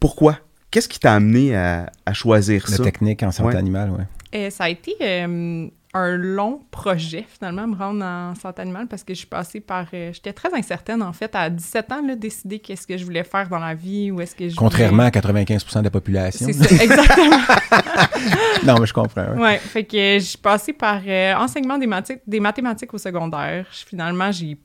pourquoi? 0.00 0.38
Qu'est-ce 0.70 0.88
qui 0.88 0.98
t'a 0.98 1.14
amené 1.14 1.54
à, 1.54 1.90
à 2.06 2.12
choisir 2.14 2.64
la 2.68 2.76
ça? 2.78 2.82
technique 2.84 3.22
en 3.22 3.30
santé 3.30 3.50
Ouais. 3.50 3.56
animale 3.56 3.90
ouais 3.90 4.04
Euh, 4.34 4.48
ça 4.50 4.64
a 4.64 4.68
été 4.70 4.94
euh, 5.02 5.66
un 5.94 6.16
long 6.16 6.60
projet, 6.70 7.26
finalement, 7.28 7.66
me 7.66 7.76
rendre 7.76 8.02
en 8.02 8.34
santé 8.34 8.62
animale 8.62 8.86
parce 8.88 9.04
que 9.04 9.12
je 9.12 9.18
suis 9.18 9.26
passée 9.26 9.60
par. 9.60 9.86
euh, 9.92 10.10
J'étais 10.12 10.32
très 10.32 10.52
incertaine, 10.54 11.02
en 11.02 11.12
fait, 11.12 11.34
à 11.34 11.50
17 11.50 11.92
ans, 11.92 12.00
là, 12.06 12.16
décider 12.16 12.60
qu'est-ce 12.60 12.86
que 12.86 12.96
je 12.96 13.04
voulais 13.04 13.24
faire 13.24 13.46
dans 13.48 13.58
la 13.58 13.74
vie 13.74 14.10
ou 14.10 14.20
est-ce 14.22 14.34
que 14.34 14.48
je. 14.48 14.56
contrairement 14.56 15.04
voulais- 15.04 15.18
à 15.18 15.20
95% 15.20 15.80
de 15.80 15.84
la 15.84 15.90
population 15.90 16.46
C'est 16.46 16.52
ça, 16.54 16.82
exactement. 16.82 17.36
non 18.64 18.78
mais 18.80 18.86
je 18.86 18.92
comprends 18.94 19.32
ouais. 19.34 19.38
ouais, 19.40 19.58
fait 19.58 19.84
que 19.84 19.96
euh, 19.96 20.18
je 20.18 20.24
suis 20.24 20.38
passée 20.38 20.72
par 20.72 21.00
euh, 21.06 21.34
enseignement 21.34 21.76
des, 21.78 21.88
des 22.26 22.40
mathématiques 22.40 22.92
au 22.94 22.98
secondaire. 22.98 23.66
Finalement, 23.70 24.30
j'ai 24.32 24.56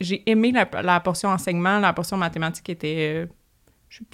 j'ai 0.00 0.22
aimé 0.28 0.52
la, 0.52 0.68
la 0.82 0.98
portion 1.00 1.28
enseignement, 1.28 1.78
la 1.78 1.92
portion 1.92 2.16
mathématique 2.16 2.68
était. 2.68 3.26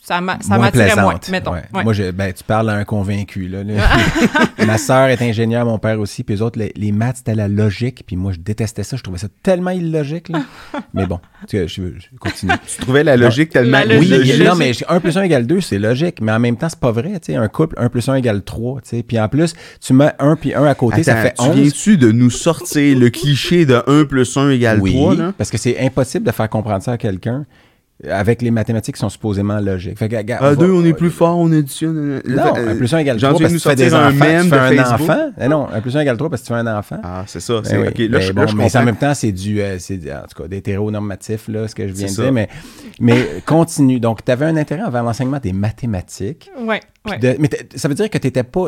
Ça 0.02 0.20
m'a- 0.20 0.38
ça 0.40 0.56
moins 0.56 0.66
m'attirait 0.66 0.84
plaisante 0.86 1.04
moins, 1.04 1.18
mettons. 1.30 1.52
ouais. 1.52 1.62
Ouais. 1.74 1.84
moi 1.84 1.92
je, 1.92 2.10
ben, 2.10 2.32
tu 2.32 2.44
parles 2.44 2.70
à 2.70 2.74
un 2.74 2.84
convaincu 2.84 3.48
là, 3.48 3.62
là. 3.64 3.74
ma 4.66 4.78
sœur 4.78 5.08
est 5.08 5.22
ingénieure 5.22 5.64
mon 5.64 5.78
père 5.78 6.00
aussi 6.00 6.24
puis 6.24 6.34
les 6.36 6.42
autres 6.42 6.58
les, 6.58 6.72
les 6.76 6.92
maths 6.92 7.18
c'était 7.18 7.34
la 7.34 7.48
logique 7.48 8.04
puis 8.06 8.16
moi 8.16 8.32
je 8.32 8.38
détestais 8.38 8.82
ça 8.82 8.96
je 8.96 9.02
trouvais 9.02 9.18
ça 9.18 9.28
tellement 9.42 9.70
illogique 9.70 10.28
là. 10.28 10.42
mais 10.94 11.06
bon 11.06 11.20
tu 11.48 11.56
je, 11.56 11.68
je 11.68 12.06
continue 12.18 12.52
Tu 12.66 12.80
trouvais 12.82 13.04
la 13.04 13.16
logique 13.16 13.50
tellement... 13.50 13.80
La 13.86 13.98
Oui, 13.98 14.06
logique. 14.08 14.42
non, 14.44 14.54
mais 14.56 14.72
1 14.88 15.00
plus 15.00 15.16
1 15.16 15.22
égale 15.22 15.46
2, 15.46 15.60
c'est 15.60 15.78
logique, 15.78 16.20
mais 16.20 16.32
en 16.32 16.38
même 16.40 16.56
temps, 16.56 16.68
c'est 16.68 16.78
pas 16.80 16.90
vrai. 16.90 17.12
Tu 17.20 17.32
sais, 17.32 17.36
un 17.36 17.48
couple, 17.48 17.76
1 17.78 17.88
plus 17.88 18.08
1 18.08 18.16
égale 18.16 18.42
3. 18.42 18.80
Tu 18.80 18.88
sais. 18.88 19.02
Puis 19.02 19.18
en 19.20 19.28
plus, 19.28 19.54
tu 19.80 19.92
mets 19.92 20.12
1 20.18 20.36
puis 20.36 20.54
1 20.54 20.64
à 20.64 20.74
côté, 20.74 21.02
ça 21.02 21.16
fait 21.16 21.28
Attends, 21.28 21.50
11. 21.50 21.54
tu 21.54 21.60
viens-tu 21.62 21.96
de 21.98 22.12
nous 22.12 22.30
sortir 22.30 22.98
le 22.98 23.08
cliché 23.10 23.66
de 23.66 23.82
1 23.86 24.04
plus 24.04 24.36
1 24.36 24.50
égale 24.50 24.80
oui, 24.80 24.92
3, 24.94 25.14
là? 25.14 25.32
parce 25.38 25.50
que 25.50 25.58
c'est 25.58 25.78
impossible 25.80 26.26
de 26.26 26.32
faire 26.32 26.48
comprendre 26.48 26.82
ça 26.82 26.92
à 26.92 26.98
quelqu'un 26.98 27.46
avec 28.08 28.42
les 28.42 28.50
mathématiques 28.52 28.94
qui 28.94 29.00
sont 29.00 29.08
supposément 29.08 29.58
logiques. 29.58 29.98
Fait 29.98 30.08
que, 30.08 30.14
À 30.32 30.38
va- 30.40 30.54
deux, 30.54 30.70
on 30.70 30.84
est 30.84 30.92
plus 30.92 31.10
fort, 31.10 31.36
on 31.38 31.50
additionne. 31.50 32.20
Non, 32.26 32.54
Euh, 32.56 32.72
un 32.72 32.76
plus 32.76 32.94
un 32.94 32.98
égale 32.98 33.18
Jean, 33.18 33.30
3 33.30 33.38
tu 33.38 33.42
parce 33.42 33.54
que 33.54 33.58
tu 33.58 33.68
fais 33.68 33.74
des 33.74 33.92
un 33.94 34.08
enfants. 34.08 34.10
tu 34.12 34.44
de 34.44 34.50
fais 34.50 34.56
un 34.56 34.68
Facebook. 34.84 35.10
enfant. 35.10 35.30
Eh 35.40 35.48
non, 35.48 35.68
un 35.72 35.80
plus 35.80 35.96
un 35.96 36.00
égale 36.00 36.16
3 36.16 36.30
parce 36.30 36.42
que 36.42 36.46
tu 36.46 36.52
fais 36.52 36.58
un 36.60 36.78
enfant. 36.78 37.00
Ah, 37.02 37.24
c'est 37.26 37.40
ça. 37.40 37.54
Ben 37.54 37.64
c'est- 37.64 37.76
oui. 37.78 37.88
ok, 37.88 37.98
là, 37.98 38.06
Ben 38.08 38.20
je, 38.20 38.32
bon, 38.32 38.40
là, 38.42 38.46
je 38.46 38.56
mais 38.56 38.76
en 38.76 38.84
même 38.84 38.96
temps, 38.96 39.14
c'est 39.14 39.32
du, 39.32 39.60
euh, 39.60 39.78
c'est 39.80 39.96
en 40.12 40.22
tout 40.32 40.42
cas, 40.42 40.48
d'hétéronormatif, 40.48 41.48
là, 41.48 41.66
ce 41.66 41.74
que 41.74 41.88
je 41.88 41.92
viens 41.92 42.06
de 42.06 42.10
ça. 42.12 42.22
dire. 42.22 42.32
Mais, 42.32 42.48
mais 43.00 43.26
continue. 43.44 43.98
Donc, 43.98 44.24
tu 44.24 44.30
avais 44.30 44.46
un 44.46 44.56
intérêt 44.56 44.82
envers 44.82 45.02
l'enseignement 45.02 45.38
des 45.42 45.52
mathématiques. 45.52 46.50
Ouais, 46.60 46.80
Puis 47.04 47.12
ouais. 47.14 47.18
de- 47.18 47.36
mais 47.40 47.50
ça 47.74 47.88
veut 47.88 47.94
dire 47.94 48.08
que 48.10 48.18
tu 48.18 48.26
n'étais 48.28 48.44
pas. 48.44 48.66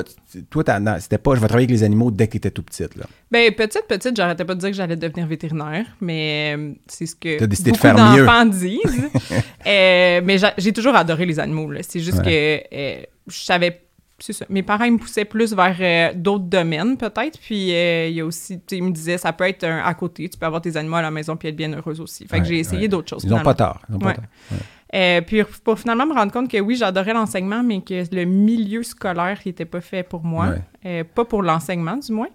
Toi, 0.51 0.65
c'était 0.99 1.19
pas. 1.19 1.35
Je 1.37 1.41
vais 1.41 1.47
travailler 1.47 1.67
avec 1.67 1.71
les 1.71 1.85
animaux 1.85 2.11
dès 2.11 2.27
que 2.27 2.33
tu 2.33 2.37
étais 2.39 2.51
tout 2.51 2.63
petite. 2.63 2.97
Là. 2.97 3.05
Ben, 3.31 3.53
petite, 3.55 3.85
petite, 3.89 4.17
j'arrêtais 4.17 4.45
pas 4.45 4.55
de 4.55 4.61
dire 4.61 4.71
que 4.71 4.77
j'allais 4.77 4.97
devenir 4.97 5.27
vétérinaire, 5.27 5.85
mais 6.01 6.55
euh, 6.57 6.73
c'est 6.89 7.07
ce 7.07 7.15
que 7.15 7.39
T'as 7.39 7.47
décidé 7.47 7.71
de 7.71 7.77
beaucoup 7.77 7.87
faire 7.97 8.13
mieux. 8.17 8.25
d'enfants 8.27 8.47
disent. 8.47 8.81
Euh, 9.67 10.21
mais 10.25 10.39
j'a- 10.39 10.55
j'ai 10.59 10.73
toujours 10.73 10.95
adoré 10.97 11.27
les 11.27 11.39
animaux. 11.39 11.71
C'est 11.83 12.01
juste 12.01 12.23
que 12.23 12.29
euh, 12.73 13.03
je 13.27 13.37
savais... 13.39 13.83
c'est 14.19 14.33
ça. 14.33 14.45
Mes 14.49 14.63
parents 14.63 14.85
ils 14.85 14.93
me 14.93 14.99
poussaient 14.99 15.25
plus 15.25 15.55
vers 15.55 15.77
euh, 15.81 16.13
d'autres 16.15 16.45
domaines, 16.45 16.97
peut-être. 16.97 17.39
Puis 17.41 17.73
euh, 17.75 18.09
il 18.09 18.15
y 18.15 18.21
a 18.21 18.25
aussi... 18.25 18.61
Ils 18.71 18.83
me 18.83 18.91
disaient, 18.91 19.19
ça 19.19 19.33
peut 19.33 19.45
être 19.49 19.65
un 19.65 19.79
à 19.85 19.95
côté. 19.95 20.29
Tu 20.29 20.39
peux 20.39 20.47
avoir 20.47 20.61
tes 20.63 20.77
animaux 20.77 20.97
à 20.97 21.03
la 21.03 21.11
maison 21.11 21.37
puis 21.37 21.49
être 21.49 21.57
bien 21.57 21.73
heureuse 21.73 22.01
aussi. 22.01 22.27
Fait 22.27 22.39
que 22.39 22.43
Ouais, 22.43 22.49
j'ai 22.49 22.59
essayé 22.59 22.83
ouais. 22.83 22.89
d'autres 22.89 23.09
choses. 23.11 23.23
Ils 23.25 23.31
n'ont 23.31 23.43
pas. 23.43 23.55
Ils 23.89 23.95
ont 23.97 23.99
pas. 23.99 24.15
Euh, 24.93 25.21
puis 25.21 25.43
pour 25.63 25.79
finalement 25.79 26.05
me 26.05 26.15
rendre 26.15 26.33
compte 26.33 26.51
que 26.51 26.59
oui, 26.59 26.75
j'adorais 26.75 27.13
l'enseignement, 27.13 27.63
mais 27.63 27.81
que 27.81 28.03
le 28.13 28.25
milieu 28.25 28.83
scolaire 28.83 29.39
n'était 29.47 29.65
pas 29.65 29.81
fait 29.81 30.03
pour 30.03 30.25
moi. 30.25 30.55
Pas 31.15 31.25
pour 31.25 31.43
l'enseignement, 31.43 31.97
du 31.97 32.11
moins. 32.13 32.27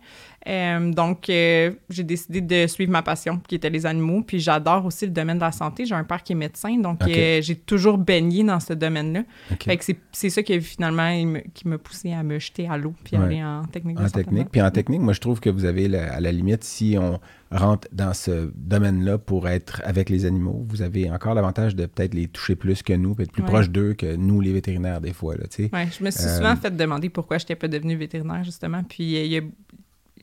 Euh, 0.47 0.91
donc, 0.91 1.29
euh, 1.29 1.71
j'ai 1.89 2.03
décidé 2.03 2.39
de 2.41 2.67
suivre 2.67 2.91
ma 2.91 3.01
passion, 3.01 3.39
qui 3.47 3.55
était 3.55 3.69
les 3.69 3.85
animaux. 3.85 4.21
Puis 4.21 4.39
j'adore 4.39 4.85
aussi 4.85 5.05
le 5.05 5.11
domaine 5.11 5.37
de 5.37 5.43
la 5.43 5.51
santé. 5.51 5.85
J'ai 5.85 5.95
un 5.95 6.03
père 6.03 6.21
qui 6.21 6.33
est 6.33 6.35
médecin, 6.35 6.77
donc 6.77 7.01
euh, 7.03 7.41
j'ai 7.41 7.55
toujours 7.55 7.97
baigné 7.97 8.43
dans 8.43 8.59
ce 8.59 8.73
domaine-là. 8.73 9.23
Fait 9.63 9.77
que 9.77 9.83
c'est- 10.11 10.29
ça 10.29 10.43
qui, 10.43 10.61
finalement, 10.61 11.09
me- 11.25 11.39
qui 11.53 11.67
m'a 11.67 11.77
poussé 11.77 12.11
à 12.13 12.21
me 12.23 12.37
jeter 12.39 12.67
à 12.67 12.77
l'eau 12.77 12.93
puis 13.03 13.17
Ouais. 13.17 13.23
aller 13.23 13.43
en 13.43 13.63
technique 13.65 13.97
de 13.97 14.01
En 14.01 14.07
santé 14.07 14.23
technique. 14.23 14.49
Puis 14.51 14.61
en 14.61 14.69
technique, 14.71 15.01
moi, 15.01 15.13
je 15.13 15.19
trouve 15.19 15.39
que 15.39 15.49
vous 15.49 15.65
avez, 15.65 15.87
la- 15.87 16.13
à 16.13 16.19
la 16.19 16.31
limite, 16.31 16.63
si 16.63 16.95
on 16.99 17.19
rentre 17.51 17.87
dans 17.91 18.13
ce 18.13 18.51
domaine-là 18.55 19.17
pour 19.17 19.47
être 19.47 19.81
avec 19.85 20.09
les 20.09 20.25
animaux, 20.25 20.65
vous 20.67 20.81
avez 20.81 21.09
encore 21.09 21.33
l'avantage 21.35 21.75
de 21.75 21.85
peut-être 21.85 22.13
les 22.13 22.27
toucher 22.27 22.55
plus 22.55 22.83
que 22.83 22.93
nous, 22.93 23.15
puis 23.15 23.23
être 23.23 23.31
plus 23.31 23.43
Ouais. 23.43 23.47
proche 23.49 23.69
d'eux 23.69 23.93
que 23.93 24.15
nous, 24.15 24.41
les 24.41 24.51
vétérinaires, 24.51 24.99
des 25.01 25.13
fois. 25.13 25.35
Là. 25.35 25.43
Ouais, 25.73 25.87
je 25.97 26.03
me 26.03 26.11
suis 26.11 26.23
souvent 26.27 26.55
fait 26.55 26.75
demander 26.75 27.09
pourquoi 27.09 27.37
je 27.37 27.43
n'étais 27.45 27.55
pas 27.55 27.67
devenue 27.67 27.95
vétérinaire, 27.95 28.43
justement. 28.43 28.83
Puis 28.83 29.03
il 29.23 29.27
y, 29.31 29.37
a- 29.37 29.41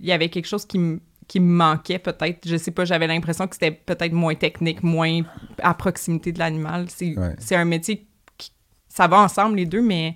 il 0.02 0.08
y 0.08 0.12
avait 0.12 0.28
quelque 0.28 0.46
chose 0.46 0.66
qui 0.66 0.78
me 0.78 1.00
qui 1.28 1.40
me 1.40 1.50
manquait 1.50 1.98
peut-être. 2.00 2.46
Je 2.46 2.56
sais 2.56 2.72
pas, 2.72 2.84
j'avais 2.84 3.06
l'impression 3.06 3.46
que 3.46 3.54
c'était 3.54 3.70
peut-être 3.70 4.12
moins 4.12 4.34
technique, 4.34 4.82
moins 4.82 5.22
à 5.62 5.72
proximité 5.72 6.32
de 6.32 6.38
l'animal. 6.38 6.86
C'est 6.90 7.16
Ouais. 7.16 7.34
c'est 7.38 7.56
un 7.56 7.64
métier 7.64 8.06
qui... 8.36 8.52
Ça 8.88 9.06
va 9.06 9.18
ensemble, 9.20 9.56
les 9.56 9.64
deux, 9.64 9.80
mais 9.80 10.14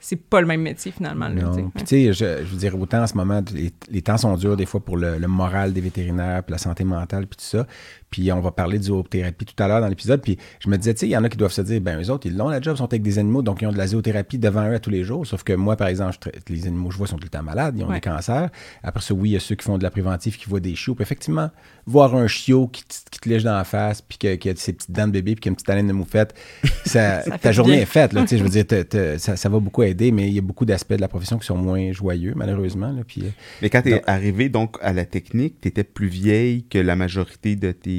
c'est 0.00 0.16
pas 0.16 0.40
le 0.40 0.46
même 0.46 0.60
métier, 0.62 0.92
finalement. 0.92 1.28
là. 1.28 1.50
Puis 1.74 1.84
tu 1.84 1.86
sais, 1.86 2.12
je, 2.12 2.44
je 2.44 2.50
veux 2.50 2.58
dire, 2.58 2.78
autant 2.78 3.02
en 3.02 3.06
ce 3.06 3.14
moment, 3.16 3.40
les, 3.54 3.72
les 3.88 4.02
temps 4.02 4.18
sont 4.18 4.36
durs 4.36 4.56
des 4.56 4.66
fois 4.66 4.80
pour 4.84 4.96
le, 4.96 5.16
le 5.18 5.26
moral 5.28 5.72
des 5.72 5.80
vétérinaires, 5.80 6.42
puis 6.44 6.52
la 6.52 6.58
santé 6.58 6.84
mentale, 6.84 7.26
puis 7.26 7.36
tout 7.38 7.44
ça. 7.44 7.66
Puis 8.10 8.32
on 8.32 8.40
va 8.40 8.50
parler 8.50 8.78
de 8.78 8.84
zoothérapie 8.84 9.44
tout 9.44 9.62
à 9.62 9.68
l'heure 9.68 9.80
dans 9.80 9.88
l'épisode. 9.88 10.22
Puis 10.22 10.38
je 10.60 10.68
me 10.70 10.76
disais, 10.78 10.94
tu 10.94 11.00
sais, 11.00 11.06
il 11.06 11.10
y 11.10 11.16
en 11.16 11.24
a 11.24 11.28
qui 11.28 11.36
doivent 11.36 11.52
se 11.52 11.60
dire, 11.60 11.80
ben 11.80 12.00
eux 12.02 12.10
autres, 12.10 12.26
ils 12.26 12.36
l'ont 12.36 12.48
la 12.48 12.60
job, 12.60 12.74
ils 12.74 12.78
sont 12.78 12.84
avec 12.86 13.02
des 13.02 13.18
animaux, 13.18 13.42
donc 13.42 13.60
ils 13.62 13.66
ont 13.66 13.72
de 13.72 13.78
la 13.78 13.86
zoothérapie 13.86 14.38
devant 14.38 14.66
eux 14.68 14.74
à 14.74 14.78
tous 14.78 14.90
les 14.90 15.04
jours. 15.04 15.26
Sauf 15.26 15.42
que 15.42 15.52
moi, 15.52 15.76
par 15.76 15.88
exemple, 15.88 16.14
je 16.14 16.18
traite- 16.30 16.48
les 16.50 16.66
animaux 16.66 16.88
que 16.88 16.94
je 16.94 16.98
vois 16.98 17.06
sont 17.06 17.16
tout 17.16 17.24
le 17.24 17.28
temps 17.30 17.42
malades, 17.42 17.74
ils 17.76 17.84
ont 17.84 17.88
Ouais. 17.88 17.96
des 17.96 18.00
cancers. 18.00 18.48
Après 18.82 19.02
ça, 19.02 19.12
oui, 19.14 19.30
il 19.30 19.32
y 19.32 19.36
a 19.36 19.40
ceux 19.40 19.54
qui 19.56 19.64
font 19.64 19.76
de 19.78 19.82
la 19.82 19.90
préventive, 19.90 20.36
qui 20.38 20.46
voient 20.48 20.60
des 20.60 20.74
chiots. 20.74 20.94
Puis 20.94 21.02
effectivement, 21.02 21.50
voir 21.86 22.14
un 22.14 22.26
chiot 22.26 22.66
qui, 22.68 22.84
te- 22.84 22.94
qui 23.10 23.20
te 23.20 23.28
lèche 23.28 23.42
dans 23.42 23.56
la 23.56 23.64
face, 23.64 24.00
puis 24.02 24.16
que- 24.18 24.34
qui 24.36 24.48
a 24.48 24.56
ses 24.56 24.72
petites 24.72 24.90
dents 24.92 25.06
de 25.06 25.12
bébé, 25.12 25.34
puis 25.34 25.42
qui 25.42 25.48
a 25.48 25.50
une 25.50 25.56
petite 25.56 25.68
haleine 25.70 25.88
de 25.88 25.92
moufette, 25.92 26.34
ça, 26.86 27.22
ta 27.42 27.50
du 27.50 27.56
journée 27.56 27.72
bien. 27.74 27.82
est 27.82 27.86
faite. 27.86 28.12
Là, 28.14 28.22
tu 28.22 28.28
sais, 28.28 28.38
je 28.38 28.42
veux 28.42 28.48
dire, 28.50 28.66
te- 28.66 28.82
te- 28.82 29.18
ça, 29.18 29.36
ça 29.36 29.48
va 29.48 29.58
beaucoup 29.60 29.82
aider, 29.82 30.12
mais 30.12 30.28
il 30.28 30.34
y 30.34 30.38
a 30.38 30.42
beaucoup 30.42 30.64
d'aspects 30.64 30.94
de 30.94 31.00
la 31.00 31.08
profession 31.08 31.38
qui 31.38 31.46
sont 31.46 31.56
moins 31.58 31.92
joyeux, 31.92 32.32
malheureusement. 32.36 32.90
Là, 32.92 33.02
puis, 33.06 33.22
euh, 33.24 33.30
Mais 33.62 33.68
quand 33.70 33.82
tu 33.82 33.88
es 33.88 33.92
Donc- 33.96 34.02
arrivé 34.06 34.48
donc 34.48 34.76
à 34.80 34.92
la 34.92 35.04
technique, 35.04 35.60
tu 35.60 35.68
étais 35.68 35.84
plus 35.84 36.08
vieille 36.08 36.64
que 36.64 36.78
la 36.78 36.96
majorité 36.96 37.56
de 37.56 37.72
tes, 37.72 37.97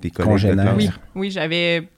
tes 0.00 0.10
collègues 0.10 0.28
de 0.28 0.32
Congénères. 0.32 0.74
classe. 0.76 0.76
Oui, 0.76 0.90
oui, 1.14 1.30
j'avais 1.30 1.88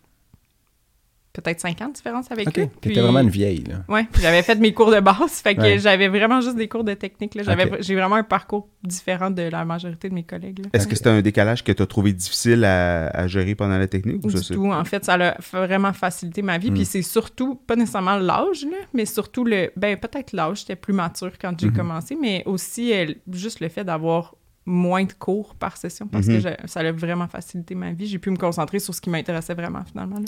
peut-être 1.32 1.58
cinq 1.58 1.80
ans 1.82 1.88
de 1.88 1.94
différence 1.94 2.30
avec 2.30 2.46
OK, 2.46 2.58
eux. 2.58 2.66
t'étais 2.66 2.90
Puis- 2.92 3.00
vraiment 3.00 3.18
une 3.18 3.28
vieille. 3.28 3.64
Là. 3.64 4.04
Puis 4.12 4.22
j'avais 4.22 4.42
fait 4.44 4.54
mes 4.60 4.72
cours 4.72 4.92
de 4.92 5.00
base, 5.00 5.32
fait 5.42 5.56
que 5.56 5.62
Ouais. 5.62 5.78
j'avais 5.80 6.06
vraiment 6.06 6.40
juste 6.40 6.54
des 6.54 6.68
cours 6.68 6.84
de 6.84 6.94
technique. 6.94 7.34
là. 7.34 7.42
J'avais, 7.42 7.64
Ok. 7.72 7.78
J'ai 7.80 7.96
vraiment 7.96 8.14
un 8.14 8.22
parcours 8.22 8.68
différent 8.84 9.32
de 9.32 9.42
la 9.42 9.64
majorité 9.64 10.08
de 10.08 10.14
mes 10.14 10.22
collègues. 10.22 10.60
Est-ce 10.72 10.86
que 10.86 10.94
c'était 10.94 11.10
un 11.10 11.22
décalage 11.22 11.64
que 11.64 11.72
tu 11.72 11.82
as 11.82 11.86
trouvé 11.86 12.12
difficile 12.12 12.64
à, 12.64 13.08
à 13.08 13.26
gérer 13.26 13.56
pendant 13.56 13.76
la 13.78 13.88
technique? 13.88 14.24
ou 14.24 14.30
ça, 14.30 14.38
du 14.38 14.44
c'est- 14.44 14.54
tout. 14.54 14.70
En 14.70 14.84
fait, 14.84 15.04
ça 15.04 15.14
a 15.14 15.36
vraiment 15.66 15.92
facilité 15.92 16.40
ma 16.40 16.56
vie. 16.56 16.70
Mm. 16.70 16.74
Puis 16.74 16.84
c'est 16.84 17.02
surtout, 17.02 17.56
pas 17.56 17.74
nécessairement 17.74 18.16
l'âge, 18.16 18.64
mais 18.92 19.04
surtout 19.04 19.44
le. 19.44 19.72
Ben, 19.76 19.96
peut-être 19.96 20.32
l'âge, 20.34 20.60
j'étais 20.60 20.76
plus 20.76 20.92
mature 20.92 21.32
quand 21.40 21.58
j'ai 21.58 21.66
Mhm. 21.66 21.76
commencé, 21.76 22.14
mais 22.14 22.44
aussi 22.46 22.92
euh, 22.92 23.06
juste 23.32 23.58
le 23.58 23.68
fait 23.70 23.82
d'avoir 23.82 24.36
moins 24.66 25.04
de 25.04 25.12
cours 25.12 25.54
par 25.56 25.76
session 25.76 26.06
parce 26.06 26.26
Mhm. 26.26 26.35
que 26.42 26.49
je- 26.49 26.66
ça 26.68 26.80
a 26.80 26.90
vraiment 26.92 27.28
facilité 27.28 27.75
ma 27.75 27.92
vie. 27.92 28.06
J'ai 28.06 28.18
pu 28.18 28.30
me 28.30 28.37
concentrer 28.37 28.78
sur 28.78 28.94
ce 28.94 29.00
qui 29.00 29.11
m'intéressait 29.11 29.54
vraiment, 29.54 29.83
finalement. 29.85 30.16
là. 30.18 30.25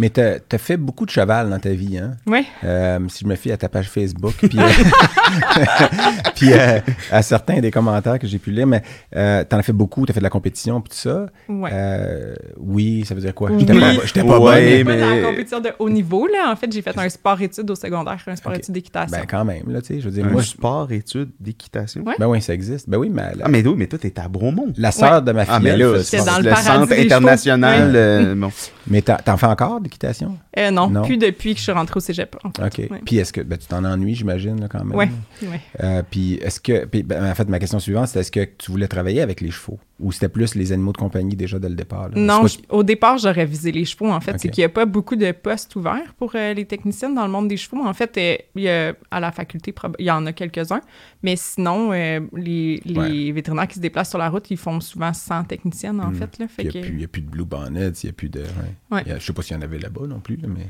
Mais 0.00 0.10
tu 0.10 0.20
as 0.20 0.58
fait 0.58 0.76
beaucoup 0.76 1.06
de 1.06 1.10
cheval 1.10 1.48
dans 1.50 1.58
ta 1.58 1.70
vie, 1.70 1.98
hein? 1.98 2.12
Ouais. 2.26 2.44
Euh, 2.64 2.98
si 3.08 3.24
je 3.24 3.28
me 3.28 3.34
fie 3.36 3.50
à 3.52 3.56
ta 3.56 3.68
page 3.68 3.88
Facebook, 3.88 4.34
puis, 4.36 4.58
euh, 4.58 4.62
puis 6.36 6.52
euh, 6.52 6.80
à 7.10 7.22
certains 7.22 7.60
des 7.60 7.70
commentaires 7.70 8.18
que 8.18 8.26
j'ai 8.26 8.38
pu 8.38 8.50
lire, 8.50 8.66
mais 8.66 8.82
euh, 9.16 9.44
tu 9.48 9.54
en 9.54 9.58
as 9.58 9.62
fait 9.62 9.72
beaucoup, 9.72 10.06
tu 10.06 10.10
as 10.10 10.14
fait 10.14 10.20
de 10.20 10.24
la 10.24 10.30
compétition, 10.30 10.80
puis 10.80 10.90
tout 10.90 10.96
ça. 10.98 11.26
Euh, 11.50 12.34
oui, 12.58 13.04
ça 13.06 13.14
veut 13.14 13.20
dire 13.20 13.34
quoi? 13.34 13.50
Oui. 13.50 13.60
J'étais 13.60 13.78
pas, 13.78 13.92
j'étais 14.04 14.24
pas 14.24 14.38
Ouais, 14.40 14.84
bonne. 14.84 14.86
Pas 14.86 15.00
dans 15.00 15.06
mais- 15.10 15.20
la 15.20 15.28
compétition 15.28 15.60
de 15.60 15.70
haut 15.78 15.90
niveau, 15.90 16.26
là. 16.26 16.50
En 16.52 16.56
fait, 16.56 16.70
j'ai 16.72 16.82
fait 16.82 16.96
un 16.96 17.08
sport-études 17.08 17.70
au 17.70 17.74
secondaire, 17.74 18.18
un 18.26 18.36
sport-études 18.36 18.74
d'équitation. 18.74 19.18
Ben, 19.18 19.26
quand 19.28 19.44
même, 19.44 19.64
là, 19.70 19.80
tu 19.80 19.88
sais, 19.94 20.00
je 20.00 20.04
veux 20.06 20.12
dire, 20.14 20.26
Un 20.26 20.30
moi, 20.30 20.42
je- 20.42 20.48
sport, 20.48 20.90
étude, 20.92 21.30
d'équitation? 21.40 22.02
Ouais. 22.04 22.14
ben 22.18 22.26
oui, 22.28 22.40
ça 22.40 22.54
existe. 22.54 22.88
Ben 22.88 22.98
oui, 22.98 23.10
mais 23.12 23.34
la, 23.34 23.44
Ah, 23.46 23.48
mais 23.48 23.62
oui, 23.68 23.74
mais 23.78 23.86
toi, 23.86 23.98
t'es 23.98 24.18
à 24.18 24.28
Bromont. 24.28 24.72
la 24.76 24.90
sœur 24.92 25.22
de 25.22 25.32
ma 25.32 25.42
Ah, 25.42 25.44
fille, 25.56 25.64
mais 25.64 25.70
elle 25.70 25.78
là, 25.80 26.02
c'est 26.02 26.24
dans 26.24 26.38
le 26.38 26.44
le 26.44 26.50
paradis 26.50 26.66
centre 26.68 26.86
des 26.88 27.04
international. 27.04 27.80
chevaux. 27.92 27.96
euh, 27.96 28.34
bon. 28.34 28.50
Mais 28.90 29.02
t'en 29.02 29.36
fais 29.36 29.46
encore 29.46 29.80
d'équitation? 29.80 30.38
Euh, 30.58 30.70
non, 30.70 30.88
Non? 30.88 31.02
plus 31.02 31.18
depuis 31.18 31.52
que 31.52 31.58
je 31.58 31.64
suis 31.64 31.72
rentrée 31.72 31.96
au 31.96 32.00
cégep. 32.00 32.36
en 32.42 32.50
fait. 32.50 32.84
OK. 32.86 32.90
Ouais. 32.90 33.00
Puis 33.04 33.18
est-ce 33.18 33.32
que 33.32 33.42
ben, 33.42 33.58
tu 33.58 33.66
t'en 33.66 33.84
ennuies, 33.84 34.14
j'imagine, 34.14 34.60
là, 34.60 34.68
quand 34.68 34.82
même? 34.84 34.96
Ouais, 34.96 35.10
ouais. 35.42 35.60
Euh, 35.82 36.02
puis 36.10 36.34
est-ce 36.42 36.58
que. 36.60 36.86
puis, 36.86 37.02
ben, 37.02 37.30
en 37.30 37.34
fait, 37.34 37.48
ma 37.48 37.58
question 37.58 37.78
suivante, 37.78 38.08
c'est 38.08 38.20
est-ce 38.20 38.32
que 38.32 38.44
tu 38.56 38.70
voulais 38.70 38.88
travailler 38.88 39.20
avec 39.20 39.40
les 39.42 39.50
chevaux? 39.50 39.78
Ou 40.00 40.12
c'était 40.12 40.28
plus 40.28 40.54
les 40.54 40.70
animaux 40.72 40.92
de 40.92 40.96
compagnie 40.98 41.34
déjà 41.34 41.58
dès 41.58 41.68
le 41.68 41.74
départ? 41.74 42.08
là? 42.08 42.14
Non, 42.14 42.46
je- 42.46 42.58
au 42.70 42.82
départ, 42.84 43.18
j'aurais 43.18 43.44
visé 43.46 43.72
les 43.72 43.84
chevaux. 43.84 44.10
En 44.10 44.20
fait, 44.20 44.36
c'est 44.38 44.48
qu'il 44.48 44.62
n'y 44.62 44.66
a 44.66 44.68
pas 44.68 44.86
beaucoup 44.86 45.16
de 45.16 45.32
postes 45.32 45.74
ouverts 45.74 46.14
pour 46.16 46.32
euh, 46.36 46.54
les 46.54 46.64
techniciennes 46.66 47.14
dans 47.16 47.26
le 47.26 47.32
monde 47.32 47.48
des 47.48 47.56
chevaux. 47.56 47.82
En 47.84 47.92
fait, 47.94 48.16
euh, 48.16 48.36
il 48.54 48.62
y 48.62 48.68
a- 48.70 48.94
à 49.10 49.18
la 49.20 49.32
faculté, 49.32 49.74
il 49.98 50.06
y 50.06 50.10
en 50.10 50.24
a 50.24 50.32
quelques-uns. 50.32 50.80
Mais 51.24 51.34
sinon, 51.36 51.90
euh, 51.92 52.20
les, 52.32 52.80
les 52.84 53.32
vétérinaires 53.32 53.57
qui 53.66 53.74
se 53.76 53.80
déplacent 53.80 54.10
sur 54.10 54.18
la 54.18 54.28
route, 54.30 54.50
ils 54.50 54.56
font 54.56 54.80
souvent 54.80 55.12
100 55.12 55.44
techniciennes, 55.44 56.00
en 56.00 56.10
Hmm. 56.10 56.14
fait. 56.14 56.38
Là, 56.38 56.48
fait 56.48 56.62
Il 56.64 56.70
n'y 56.70 56.78
a, 56.78 56.80
plus- 56.82 56.92
il 56.94 57.00
y 57.00 57.04
a 57.04 57.08
plus 57.08 57.22
de 57.22 57.30
Blue 57.30 57.44
Bonnet, 57.44 57.88
il 57.88 58.06
n'y 58.06 58.10
a 58.10 58.12
plus 58.12 58.28
de. 58.28 58.40
ouais. 58.40 58.46
Ouais. 58.90 59.02
Il 59.06 59.08
y 59.10 59.12
a- 59.12 59.18
je 59.18 59.24
sais 59.26 59.32
pas 59.32 59.42
s'il 59.42 59.56
y 59.56 59.58
en 59.58 59.62
avait 59.62 59.78
là-bas 59.78 60.06
non 60.06 60.20
plus, 60.20 60.36
là, 60.36 60.48
mais. 60.48 60.60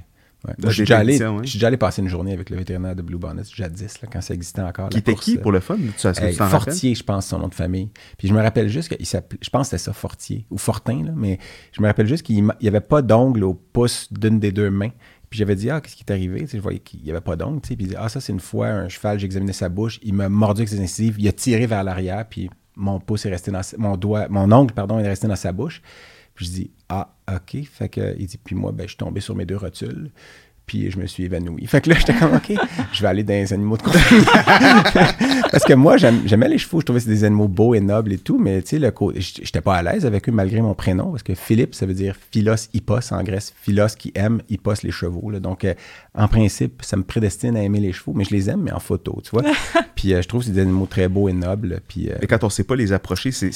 ouais. 0.46 0.54
Moi, 0.58 0.68
je 0.68 0.70
suis 0.70 0.82
déjà 0.82 0.98
allé, 0.98 1.14
techniciens, 1.14 1.32
ouais. 1.36 1.44
je 1.44 1.50
suis 1.50 1.58
déjà 1.58 1.66
allé 1.66 1.76
passer 1.76 2.00
une 2.02 2.08
journée 2.08 2.32
avec 2.32 2.48
le 2.50 2.56
vétérinaire 2.56 2.94
de 2.94 3.02
Blue 3.02 3.18
Bonnet, 3.18 3.42
jadis, 3.54 4.00
là, 4.00 4.08
quand 4.10 4.20
ça 4.20 4.34
existait 4.34 4.62
encore. 4.62 4.88
Qui 4.88 4.98
était 4.98 5.12
course, 5.12 5.24
qui 5.24 5.36
euh, 5.36 5.40
pour 5.40 5.52
le 5.52 5.60
fun? 5.60 5.76
Tu, 5.76 5.92
ça, 5.96 6.12
tu 6.12 6.22
Hey, 6.22 6.36
t'en 6.36 6.44
rappelles? 6.46 6.60
Fortier, 6.72 6.94
je 6.94 7.02
pense, 7.02 7.26
son 7.26 7.38
nom 7.40 7.48
de 7.48 7.54
famille. 7.54 7.90
Puis 8.16 8.28
je 8.28 8.34
me 8.34 8.40
rappelle 8.40 8.68
juste 8.68 8.94
qu'il 8.96 9.04
s'appelait, 9.06 9.38
je 9.42 9.50
pense 9.50 9.66
que 9.70 9.76
c'était 9.76 9.82
ça, 9.90 9.92
Fortier, 9.92 10.46
ou 10.50 10.58
Fortin, 10.58 11.04
là, 11.04 11.12
mais 11.16 11.38
je 11.72 11.82
me 11.82 11.86
rappelle 11.88 12.06
juste 12.06 12.22
qu'il 12.24 12.42
n'y 12.44 12.68
avait 12.68 12.80
pas 12.80 13.02
d'ongle 13.02 13.42
au 13.44 13.54
pouce 13.54 14.12
d'une 14.12 14.38
des 14.38 14.52
deux 14.52 14.70
mains. 14.70 14.90
Puis 15.30 15.38
j'avais 15.40 15.56
dit, 15.56 15.68
ah, 15.68 15.82
qu'est-ce 15.82 15.94
qui 15.94 16.04
est 16.06 16.10
arrivé? 16.10 16.46
Je 16.50 16.56
voyais 16.56 16.78
qu'il 16.78 17.02
n'y 17.02 17.10
avait 17.10 17.20
pas 17.20 17.36
d'ongle. 17.36 17.60
Puis 17.60 17.76
il 17.78 17.88
dit, 17.88 17.94
ah, 17.98 18.08
ça, 18.08 18.18
c'est 18.18 18.32
une 18.32 18.40
fois, 18.40 18.68
un 18.68 18.88
cheval, 18.88 19.18
j'ai 19.18 19.26
examiné 19.26 19.52
sa 19.52 19.68
bouche, 19.68 20.00
il 20.02 20.14
m'a 20.14 20.30
mordu 20.30 20.62
avec 20.62 20.70
ses 20.70 20.80
incisives, 20.80 21.16
il 21.18 21.28
a 21.28 21.32
tiré 21.32 21.66
vers 21.66 21.84
l'arrière, 21.84 22.26
puis 22.26 22.48
mon 22.78 23.00
pouce 23.00 23.26
est 23.26 23.30
resté 23.30 23.50
dans 23.50 23.60
mon 23.76 23.96
doigt, 23.96 24.28
mon 24.28 24.50
ongle, 24.52 24.72
pardon, 24.72 24.98
est 24.98 25.06
resté 25.06 25.26
dans 25.26 25.36
sa 25.36 25.52
bouche. 25.52 25.82
Puis 26.34 26.46
je 26.46 26.50
dis, 26.52 26.70
ah, 26.88 27.14
OK. 27.30 27.62
Fait 27.64 27.88
que, 27.88 28.14
il 28.18 28.26
dit, 28.26 28.38
puis 28.38 28.54
moi, 28.54 28.70
ben, 28.72 28.84
je 28.84 28.90
suis 28.90 28.96
tombé 28.96 29.20
sur 29.20 29.34
mes 29.34 29.44
deux 29.44 29.56
rotules. 29.56 30.10
Puis 30.68 30.90
je 30.90 30.98
me 30.98 31.06
suis 31.06 31.24
évanoui. 31.24 31.66
Fait 31.66 31.80
que 31.80 31.90
là, 31.90 31.96
j'étais 31.98 32.14
comme, 32.14 32.34
OK, 32.34 32.52
je 32.92 33.02
vais 33.02 33.08
aller 33.08 33.24
dans 33.24 33.32
les 33.34 33.52
animaux 33.52 33.76
de 33.76 33.82
compagnie. 33.82 34.24
Parce 35.50 35.64
que 35.64 35.72
moi, 35.72 35.96
j'aime- 35.96 36.22
j'aimais 36.26 36.48
les 36.48 36.58
chevaux. 36.58 36.80
Je 36.80 36.84
trouvais 36.84 36.98
que 37.00 37.04
c'était 37.04 37.16
des 37.16 37.24
animaux 37.24 37.48
beaux 37.48 37.74
et 37.74 37.80
nobles 37.80 38.12
et 38.12 38.18
tout. 38.18 38.38
Mais 38.38 38.62
tu 38.62 38.78
sais, 38.78 38.92
j'étais 39.42 39.60
pas 39.60 39.76
à 39.76 39.82
l'aise 39.82 40.06
avec 40.06 40.28
eux 40.28 40.32
malgré 40.32 40.60
mon 40.60 40.74
prénom. 40.74 41.10
Parce 41.10 41.22
que 41.22 41.34
Philippe, 41.34 41.74
ça 41.74 41.86
veut 41.86 41.94
dire 41.94 42.16
philos 42.30 42.68
hippos 42.74 43.12
en 43.12 43.22
Grèce. 43.22 43.52
Philos 43.60 43.88
qui 43.98 44.12
aime, 44.14 44.42
hippos 44.48 44.82
les 44.82 44.90
chevaux. 44.90 45.30
là. 45.30 45.40
Donc, 45.40 45.64
euh, 45.64 45.74
en 46.14 46.28
principe, 46.28 46.82
ça 46.84 46.96
me 46.96 47.02
prédestine 47.02 47.56
à 47.56 47.62
aimer 47.62 47.80
les 47.80 47.92
chevaux. 47.92 48.12
Mais 48.14 48.24
je 48.24 48.30
les 48.30 48.50
aime, 48.50 48.60
mais 48.62 48.72
en 48.72 48.80
photo, 48.80 49.20
tu 49.24 49.30
vois. 49.30 49.42
puis 49.96 50.12
euh, 50.12 50.22
je 50.22 50.28
trouve 50.28 50.40
que 50.42 50.46
c'est 50.48 50.52
des 50.52 50.60
animaux 50.60 50.86
très 50.86 51.08
beaux 51.08 51.28
et 51.28 51.32
nobles. 51.32 51.80
Puis, 51.88 52.10
euh, 52.10 52.14
Mais 52.20 52.26
quand 52.26 52.44
on 52.44 52.50
sait 52.50 52.64
pas 52.64 52.76
les 52.76 52.92
approcher, 52.92 53.32
c'est 53.32 53.50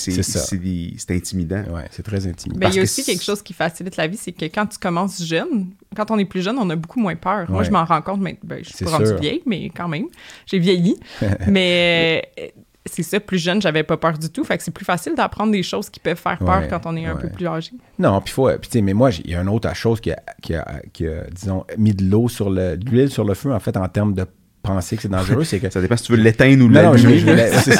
intimidant. 1.11 1.62
ouais, 1.75 1.87
c'est 1.90 2.02
très 2.02 2.26
intimidant. 2.26 2.61
Ben, 2.61 2.71
il 2.71 2.76
y 2.76 2.81
a 2.81 2.83
aussi 2.83 3.02
que 3.02 3.07
quelque 3.07 3.23
chose 3.25 3.42
qui 3.42 3.52
facilite 3.52 3.97
la 3.97 4.07
vie, 4.07 4.16
c'est 4.16 4.33
que 4.33 4.47
quand 4.47 4.66
tu 4.66 4.78
commences 4.78 5.23
jeune, 5.25 5.66
quand 5.96 6.11
on 6.11 6.18
est 6.18 6.25
plus 6.25 6.42
jeune, 6.42 6.58
on 6.58 6.68
a 6.70 6.76
beaucoup 6.76 7.00
moins 7.00 7.16
peur. 7.16 7.50
Moi, 7.50 7.62
je 7.62 7.70
m'en 7.70 7.84
rends 7.84 8.02
compte, 8.02 8.20
mais 8.20 8.38
ben, 8.42 8.58
je 8.62 8.70
suis 8.75 8.84
pas 8.84 8.92
rendue 8.92 9.14
vieille, 9.20 9.42
mais 9.46 9.70
quand 9.70 9.88
même, 9.88 10.06
j'ai 10.46 10.58
vieilli. 10.58 10.99
mais 11.46 12.22
euh, 12.40 12.46
c'est 12.87 13.02
ça, 13.02 13.20
plus 13.20 13.38
jeune, 13.38 13.62
j'avais 13.62 13.82
pas 13.84 13.96
peur 13.96 14.18
du 14.18 14.28
tout. 14.30 14.42
Fait 14.44 14.58
que 14.58 14.64
c'est 14.64 14.70
plus 14.72 14.84
facile 14.84 15.14
d'apprendre 15.14 15.52
des 15.52 15.62
choses 15.62 15.88
qui 15.88 16.00
peuvent 16.00 16.16
faire 16.18 16.38
peur 16.38 16.62
Ouais, 16.62 16.68
quand 16.68 16.84
on 16.87 16.96
est 16.96 17.06
un 17.06 17.16
peu 17.16 17.28
plus 17.28 17.46
âgé. 17.46 17.70
Non, 17.99 18.20
puis 18.20 18.32
faut. 18.32 18.49
Puis, 18.49 18.70
tu 18.70 18.78
sais, 18.78 18.82
mais 18.82 18.92
moi, 18.92 19.11
il 19.25 19.30
y 19.30 19.34
a 19.34 19.40
une 19.40 19.49
autre 19.49 19.75
chose 19.76 20.00
qui 20.00 20.11
a, 20.11 20.20
qui 20.42 20.54
a, 20.54 20.66
qui 20.92 21.06
a, 21.06 21.25
disons, 21.30 21.64
mis 21.78 21.92
de 21.94 22.04
l'eau 22.04 22.28
sur 22.28 22.50
le. 22.50 22.76
de 22.76 22.90
l'huile 22.90 23.11
sur 23.11 23.25
le 23.25 23.34
feu, 23.34 23.52
en 23.52 23.61
fait, 23.61 23.76
en 23.76 23.88
termes 23.88 24.14
de 24.14 24.26
penser 24.62 24.96
que 24.96 25.02
c'est 25.02 25.08
dangereux, 25.08 25.44
c'est 25.44 25.61
que. 25.61 25.70
Ça 25.70 25.80
dépend 25.80 25.96
si 25.96 26.04
tu 26.04 26.12
veux 26.12 26.18
l'éteindre 26.18 26.64
ou 26.64 26.68
Non, 26.68 26.82
non, 26.82 26.96
je 26.96 27.06
vais, 27.08 27.14
l'allumer. 27.20 27.52
je 27.64 27.70
vais- 27.70 27.76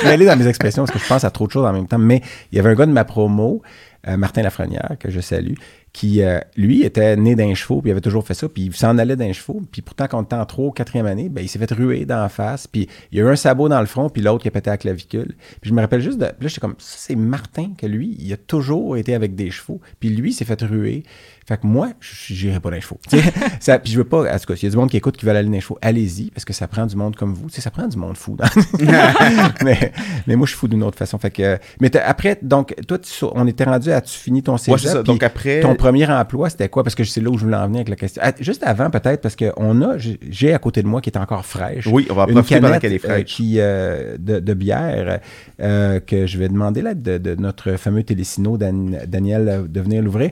je 0.00 0.04
vais 0.04 0.10
aller 0.12 0.26
dans 0.26 0.36
mes 0.36 0.46
expressions 0.46 0.84
parce 0.84 0.92
que 0.96 1.02
je 1.02 1.08
pense 1.08 1.24
à 1.24 1.30
trop 1.30 1.46
de 1.46 1.52
choses 1.52 1.66
en 1.66 1.72
même 1.72 1.86
temps. 1.86 1.98
Mais 1.98 2.22
il 2.50 2.56
y 2.56 2.58
avait 2.58 2.70
un 2.70 2.74
gars 2.74 2.86
de 2.86 2.92
ma 2.92 3.04
promo, 3.04 3.62
euh, 4.08 4.16
Martin 4.16 4.42
Lafrenière, 4.42 4.96
que 4.98 5.10
je 5.10 5.20
salue, 5.20 5.54
qui, 5.92 6.22
euh, 6.22 6.38
lui, 6.56 6.82
était 6.82 7.16
né 7.16 7.34
d'un 7.34 7.54
chevaux, 7.54 7.80
puis 7.80 7.90
il 7.90 7.92
avait 7.92 8.00
toujours 8.00 8.24
fait 8.24 8.34
ça, 8.34 8.48
puis 8.48 8.64
il 8.66 8.74
s'en 8.74 8.96
allait 8.98 9.16
d'un 9.16 9.32
chevaux. 9.32 9.60
Puis 9.70 9.82
pourtant, 9.82 10.06
quand 10.08 10.20
on 10.20 10.22
était 10.22 10.36
en 10.36 10.46
3 10.46 10.66
ou 10.66 10.70
4e 10.70 11.04
année, 11.06 11.28
ben, 11.28 11.42
il 11.42 11.48
s'est 11.48 11.58
fait 11.58 11.70
ruer 11.72 12.04
dans 12.04 12.20
la 12.20 12.28
face, 12.28 12.66
puis 12.66 12.88
il 13.10 13.18
y 13.18 13.20
a 13.20 13.24
eu 13.24 13.28
un 13.28 13.36
sabot 13.36 13.68
dans 13.68 13.80
le 13.80 13.86
front, 13.86 14.08
puis 14.08 14.22
l'autre 14.22 14.42
qui 14.42 14.48
a 14.48 14.50
pété 14.52 14.70
la 14.70 14.76
clavicule. 14.76 15.34
Puis 15.60 15.70
je 15.70 15.74
me 15.74 15.80
rappelle 15.80 16.00
juste 16.00 16.18
de. 16.18 16.26
Puis 16.26 16.42
là, 16.42 16.48
j'étais 16.48 16.60
comme, 16.60 16.76
ça, 16.78 16.96
c'est 16.98 17.16
Martin, 17.16 17.72
que 17.76 17.86
lui, 17.86 18.16
il 18.20 18.32
a 18.32 18.36
toujours 18.36 18.96
été 18.96 19.14
avec 19.14 19.34
des 19.34 19.50
chevaux, 19.50 19.80
puis 19.98 20.10
lui, 20.10 20.32
s'est 20.32 20.44
fait 20.44 20.62
ruer. 20.62 21.02
Fait 21.50 21.56
que 21.60 21.66
moi, 21.66 21.88
je 21.98 22.46
n'irai 22.46 22.60
pas 22.60 22.70
dans 22.70 22.76
les 22.76 22.80
chevaux. 22.80 23.00
Ça, 23.60 23.80
puis 23.80 23.90
je 23.92 23.98
veux 23.98 24.04
pas. 24.04 24.20
En 24.32 24.38
tout 24.38 24.46
cas, 24.46 24.54
s'il 24.54 24.68
y 24.68 24.70
a 24.70 24.70
du 24.70 24.76
monde 24.76 24.88
qui 24.88 24.96
écoute 24.96 25.16
qui 25.16 25.26
veut 25.26 25.32
aller 25.32 25.42
dans 25.44 25.50
les 25.50 25.60
chevaux, 25.60 25.78
allez-y, 25.82 26.30
parce 26.30 26.44
que 26.44 26.52
ça 26.52 26.68
prend 26.68 26.86
du 26.86 26.94
monde 26.94 27.16
comme 27.16 27.34
vous. 27.34 27.48
Ça 27.48 27.70
prend 27.72 27.88
du 27.88 27.96
monde 27.96 28.16
fou. 28.16 28.36
mais, 29.64 29.92
mais 30.26 30.36
moi, 30.36 30.46
je 30.46 30.50
suis 30.52 30.58
fou 30.58 30.68
d'une 30.68 30.82
autre 30.84 30.96
façon. 30.96 31.18
Fait 31.18 31.30
que, 31.32 31.58
mais 31.80 31.94
après, 31.96 32.38
donc, 32.40 32.74
toi, 32.86 32.98
tu 32.98 33.10
on 33.34 33.46
était 33.48 33.64
rendu 33.64 33.90
à 33.90 34.00
tu 34.00 34.16
finis 34.16 34.42
ton 34.42 34.56
cégep. 34.56 34.80
Ouais, 34.80 34.86
ça. 34.92 35.02
Donc 35.02 35.22
après, 35.22 35.60
ton 35.60 35.74
premier 35.74 36.06
emploi, 36.10 36.50
c'était 36.50 36.68
quoi? 36.68 36.84
Parce 36.84 36.94
que 36.94 37.02
c'est 37.04 37.20
là 37.20 37.30
où 37.30 37.36
je 37.38 37.44
voulais 37.44 37.56
en 37.56 37.66
venir 37.66 37.78
avec 37.78 37.88
la 37.88 37.96
question. 37.96 38.22
Ah, 38.24 38.32
juste 38.38 38.62
avant, 38.64 38.88
peut-être, 38.90 39.20
parce 39.20 39.34
qu'on 39.36 39.82
a, 39.82 39.96
j'ai- 39.98 40.54
à 40.54 40.58
côté 40.58 40.82
de 40.82 40.86
moi 40.88 41.00
qui 41.00 41.10
est 41.10 41.18
encore 41.18 41.44
fraîche. 41.44 41.86
oui, 41.86 42.06
on 42.10 42.14
va 42.14 42.26
Une 42.28 42.34
profiter 42.34 42.56
pendant 42.56 42.68
canette 42.68 42.82
qu'elle 42.82 42.92
est 42.92 43.04
euh, 43.04 43.08
fraîche. 43.08 43.24
qui, 43.24 43.56
euh, 43.58 44.16
de, 44.18 44.38
de 44.40 44.54
bière 44.54 45.18
euh, 45.60 46.00
que 46.00 46.26
je 46.26 46.38
vais 46.38 46.48
demander 46.48 46.82
l'aide 46.82 47.02
de, 47.02 47.18
de 47.18 47.34
notre 47.34 47.72
fameux 47.72 48.02
Télésino, 48.02 48.56
Dan- 48.56 49.00
Daniel, 49.06 49.66
de 49.68 49.80
venir 49.80 50.02
l'ouvrir. 50.02 50.30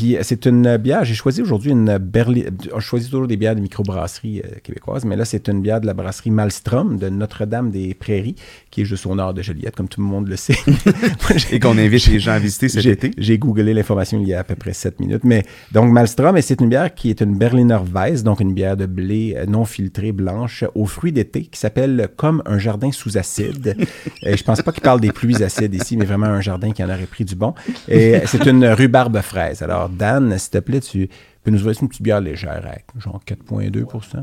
Puis 0.00 0.16
c'est 0.22 0.46
une 0.46 0.78
bière, 0.78 1.04
j'ai 1.04 1.12
choisi 1.12 1.42
aujourd'hui 1.42 1.72
une 1.72 1.98
berline, 1.98 2.48
je 2.74 2.80
choisis 2.80 3.10
toujours 3.10 3.26
des 3.26 3.36
bières 3.36 3.54
de 3.54 3.60
microbrasserie 3.60 4.40
euh, 4.40 4.58
québécoise, 4.62 5.04
mais 5.04 5.14
là 5.14 5.26
c'est 5.26 5.46
une 5.46 5.60
bière 5.60 5.78
de 5.78 5.86
la 5.86 5.92
brasserie 5.92 6.30
Malstrom 6.30 6.96
de 6.96 7.10
Notre-Dame-des-Prairies, 7.10 8.34
qui 8.70 8.80
est 8.80 8.84
juste 8.86 9.04
au 9.04 9.14
nord 9.14 9.34
de 9.34 9.42
Joliette, 9.42 9.76
comme 9.76 9.88
tout 9.88 10.00
le 10.00 10.06
monde 10.06 10.26
le 10.26 10.36
sait. 10.36 10.56
Et 11.52 11.60
qu'on 11.60 11.76
invite 11.76 12.06
les 12.06 12.18
gens 12.18 12.32
à 12.32 12.38
visiter 12.38 12.70
cet 12.70 12.86
été. 12.86 13.10
J'ai 13.18 13.36
googlé 13.36 13.74
l'information 13.74 14.18
il 14.22 14.28
y 14.28 14.32
a 14.32 14.40
à 14.40 14.44
peu 14.44 14.54
près 14.54 14.72
7 14.72 15.00
minutes. 15.00 15.24
Mais 15.24 15.44
donc, 15.72 15.92
Malstrom, 15.92 16.34
et 16.38 16.40
c'est 16.40 16.62
une 16.62 16.70
bière 16.70 16.94
qui 16.94 17.10
est 17.10 17.20
une 17.20 17.36
Berliner 17.36 17.80
Weiss, 17.92 18.22
donc 18.22 18.40
une 18.40 18.54
bière 18.54 18.78
de 18.78 18.86
blé 18.86 19.34
euh, 19.36 19.44
non 19.44 19.66
filtrée 19.66 20.12
blanche 20.12 20.64
aux 20.74 20.86
fruits 20.86 21.12
d'été 21.12 21.42
qui 21.42 21.60
s'appelle 21.60 22.08
Comme 22.16 22.42
un 22.46 22.58
jardin 22.58 22.90
sous 22.90 23.18
acide. 23.18 23.76
Et 24.22 24.34
je 24.34 24.44
pense 24.44 24.62
pas 24.62 24.72
qu'il 24.72 24.82
parle 24.82 25.00
des 25.00 25.12
pluies 25.12 25.42
acides 25.42 25.74
ici, 25.74 25.98
mais 25.98 26.06
vraiment 26.06 26.26
un 26.26 26.40
jardin 26.40 26.72
qui 26.72 26.82
en 26.82 26.88
aurait 26.88 27.04
pris 27.04 27.26
du 27.26 27.34
bon. 27.34 27.52
Et 27.86 28.20
c'est 28.24 28.46
une 28.46 28.64
rhubarbe 28.64 29.20
fraise. 29.20 29.62
Alors, 29.62 29.89
Dan, 29.90 30.36
s'il 30.38 30.50
te 30.50 30.58
plaît, 30.58 30.80
tu 30.80 31.08
peux 31.42 31.50
nous 31.50 31.60
ouvrir 31.60 31.76
une 31.82 31.88
petite 31.88 32.02
bière 32.02 32.20
légère, 32.20 32.62
avec 32.66 32.84
genre 32.98 33.20
4,2% 33.26 33.72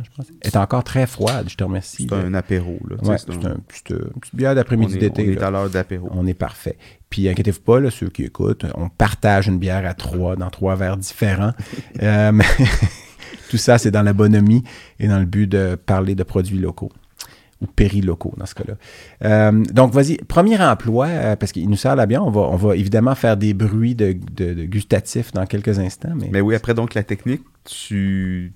je 0.04 0.10
pense. 0.16 0.28
Elle 0.42 0.48
est 0.48 0.56
encore 0.58 0.84
très 0.84 1.08
froide, 1.08 1.48
je 1.50 1.56
te 1.56 1.64
remercie. 1.64 2.08
C'est 2.10 2.16
un 2.16 2.34
apéro. 2.34 2.78
Là, 2.90 2.96
Ouais, 3.04 3.18
c'est 3.18 3.30
un- 3.32 3.58
c'est 3.72 3.90
une 3.92 3.98
petite 4.20 4.36
bière 4.36 4.54
d'après-midi 4.56 4.98
d'été. 4.98 5.26
on 5.28 5.32
est 5.40 5.44
à 5.44 5.50
l'heure 5.52 5.70
d'apéro. 5.70 6.10
On 6.12 6.28
est 6.28 6.34
parfait. 6.36 6.78
Puis 7.10 7.28
inquiétez-vous 7.28 7.62
pas, 7.62 7.80
là, 7.80 7.90
ceux 7.90 8.10
qui 8.10 8.24
écoutent, 8.24 8.66
on 8.76 8.90
partage 8.90 9.48
une 9.48 9.58
bière 9.60 9.86
à 9.86 9.94
trois, 9.94 10.36
dans 10.36 10.50
trois 10.50 10.76
verres 10.76 10.98
différents. 10.98 11.54
Euh, 12.04 12.32
tout 13.50 13.58
ça, 13.58 13.78
c'est 13.78 13.92
dans 13.92 14.04
la 14.04 14.14
bonhomie 14.14 14.64
et 15.00 15.08
dans 15.08 15.20
le 15.20 15.26
but 15.26 15.48
de 15.48 15.76
parler 15.76 16.16
de 16.16 16.24
produits 16.24 16.60
locaux 16.60 16.92
ou 17.62 17.66
périlocaux 17.68 18.34
dans 18.38 18.46
ce 18.46 18.54
cas-là. 18.56 18.76
Euh, 19.26 19.64
donc, 19.74 19.92
vas-y, 19.92 20.18
premier 20.18 20.62
emploi, 20.62 21.08
euh, 21.08 21.36
parce 21.36 21.52
qu'il 21.52 21.68
nous 21.70 21.76
sert 21.76 21.96
la 21.96 22.06
bière, 22.06 22.24
on 22.26 22.30
va, 22.30 22.42
on 22.42 22.56
va 22.56 22.76
évidemment 22.76 23.16
faire 23.16 23.36
des 23.38 23.54
bruits 23.54 23.96
de, 23.96 24.14
de- 24.14 24.54
de 24.54 24.66
gustatifs 24.66 25.32
dans 25.32 25.46
quelques 25.46 25.80
instants. 25.80 26.14
Mais, 26.16 26.30
Mais 26.32 26.42
oui, 26.42 26.54
après 26.56 26.74
donc 26.74 26.94
la 26.94 27.04
technique, 27.04 27.42
tu. 27.66 28.54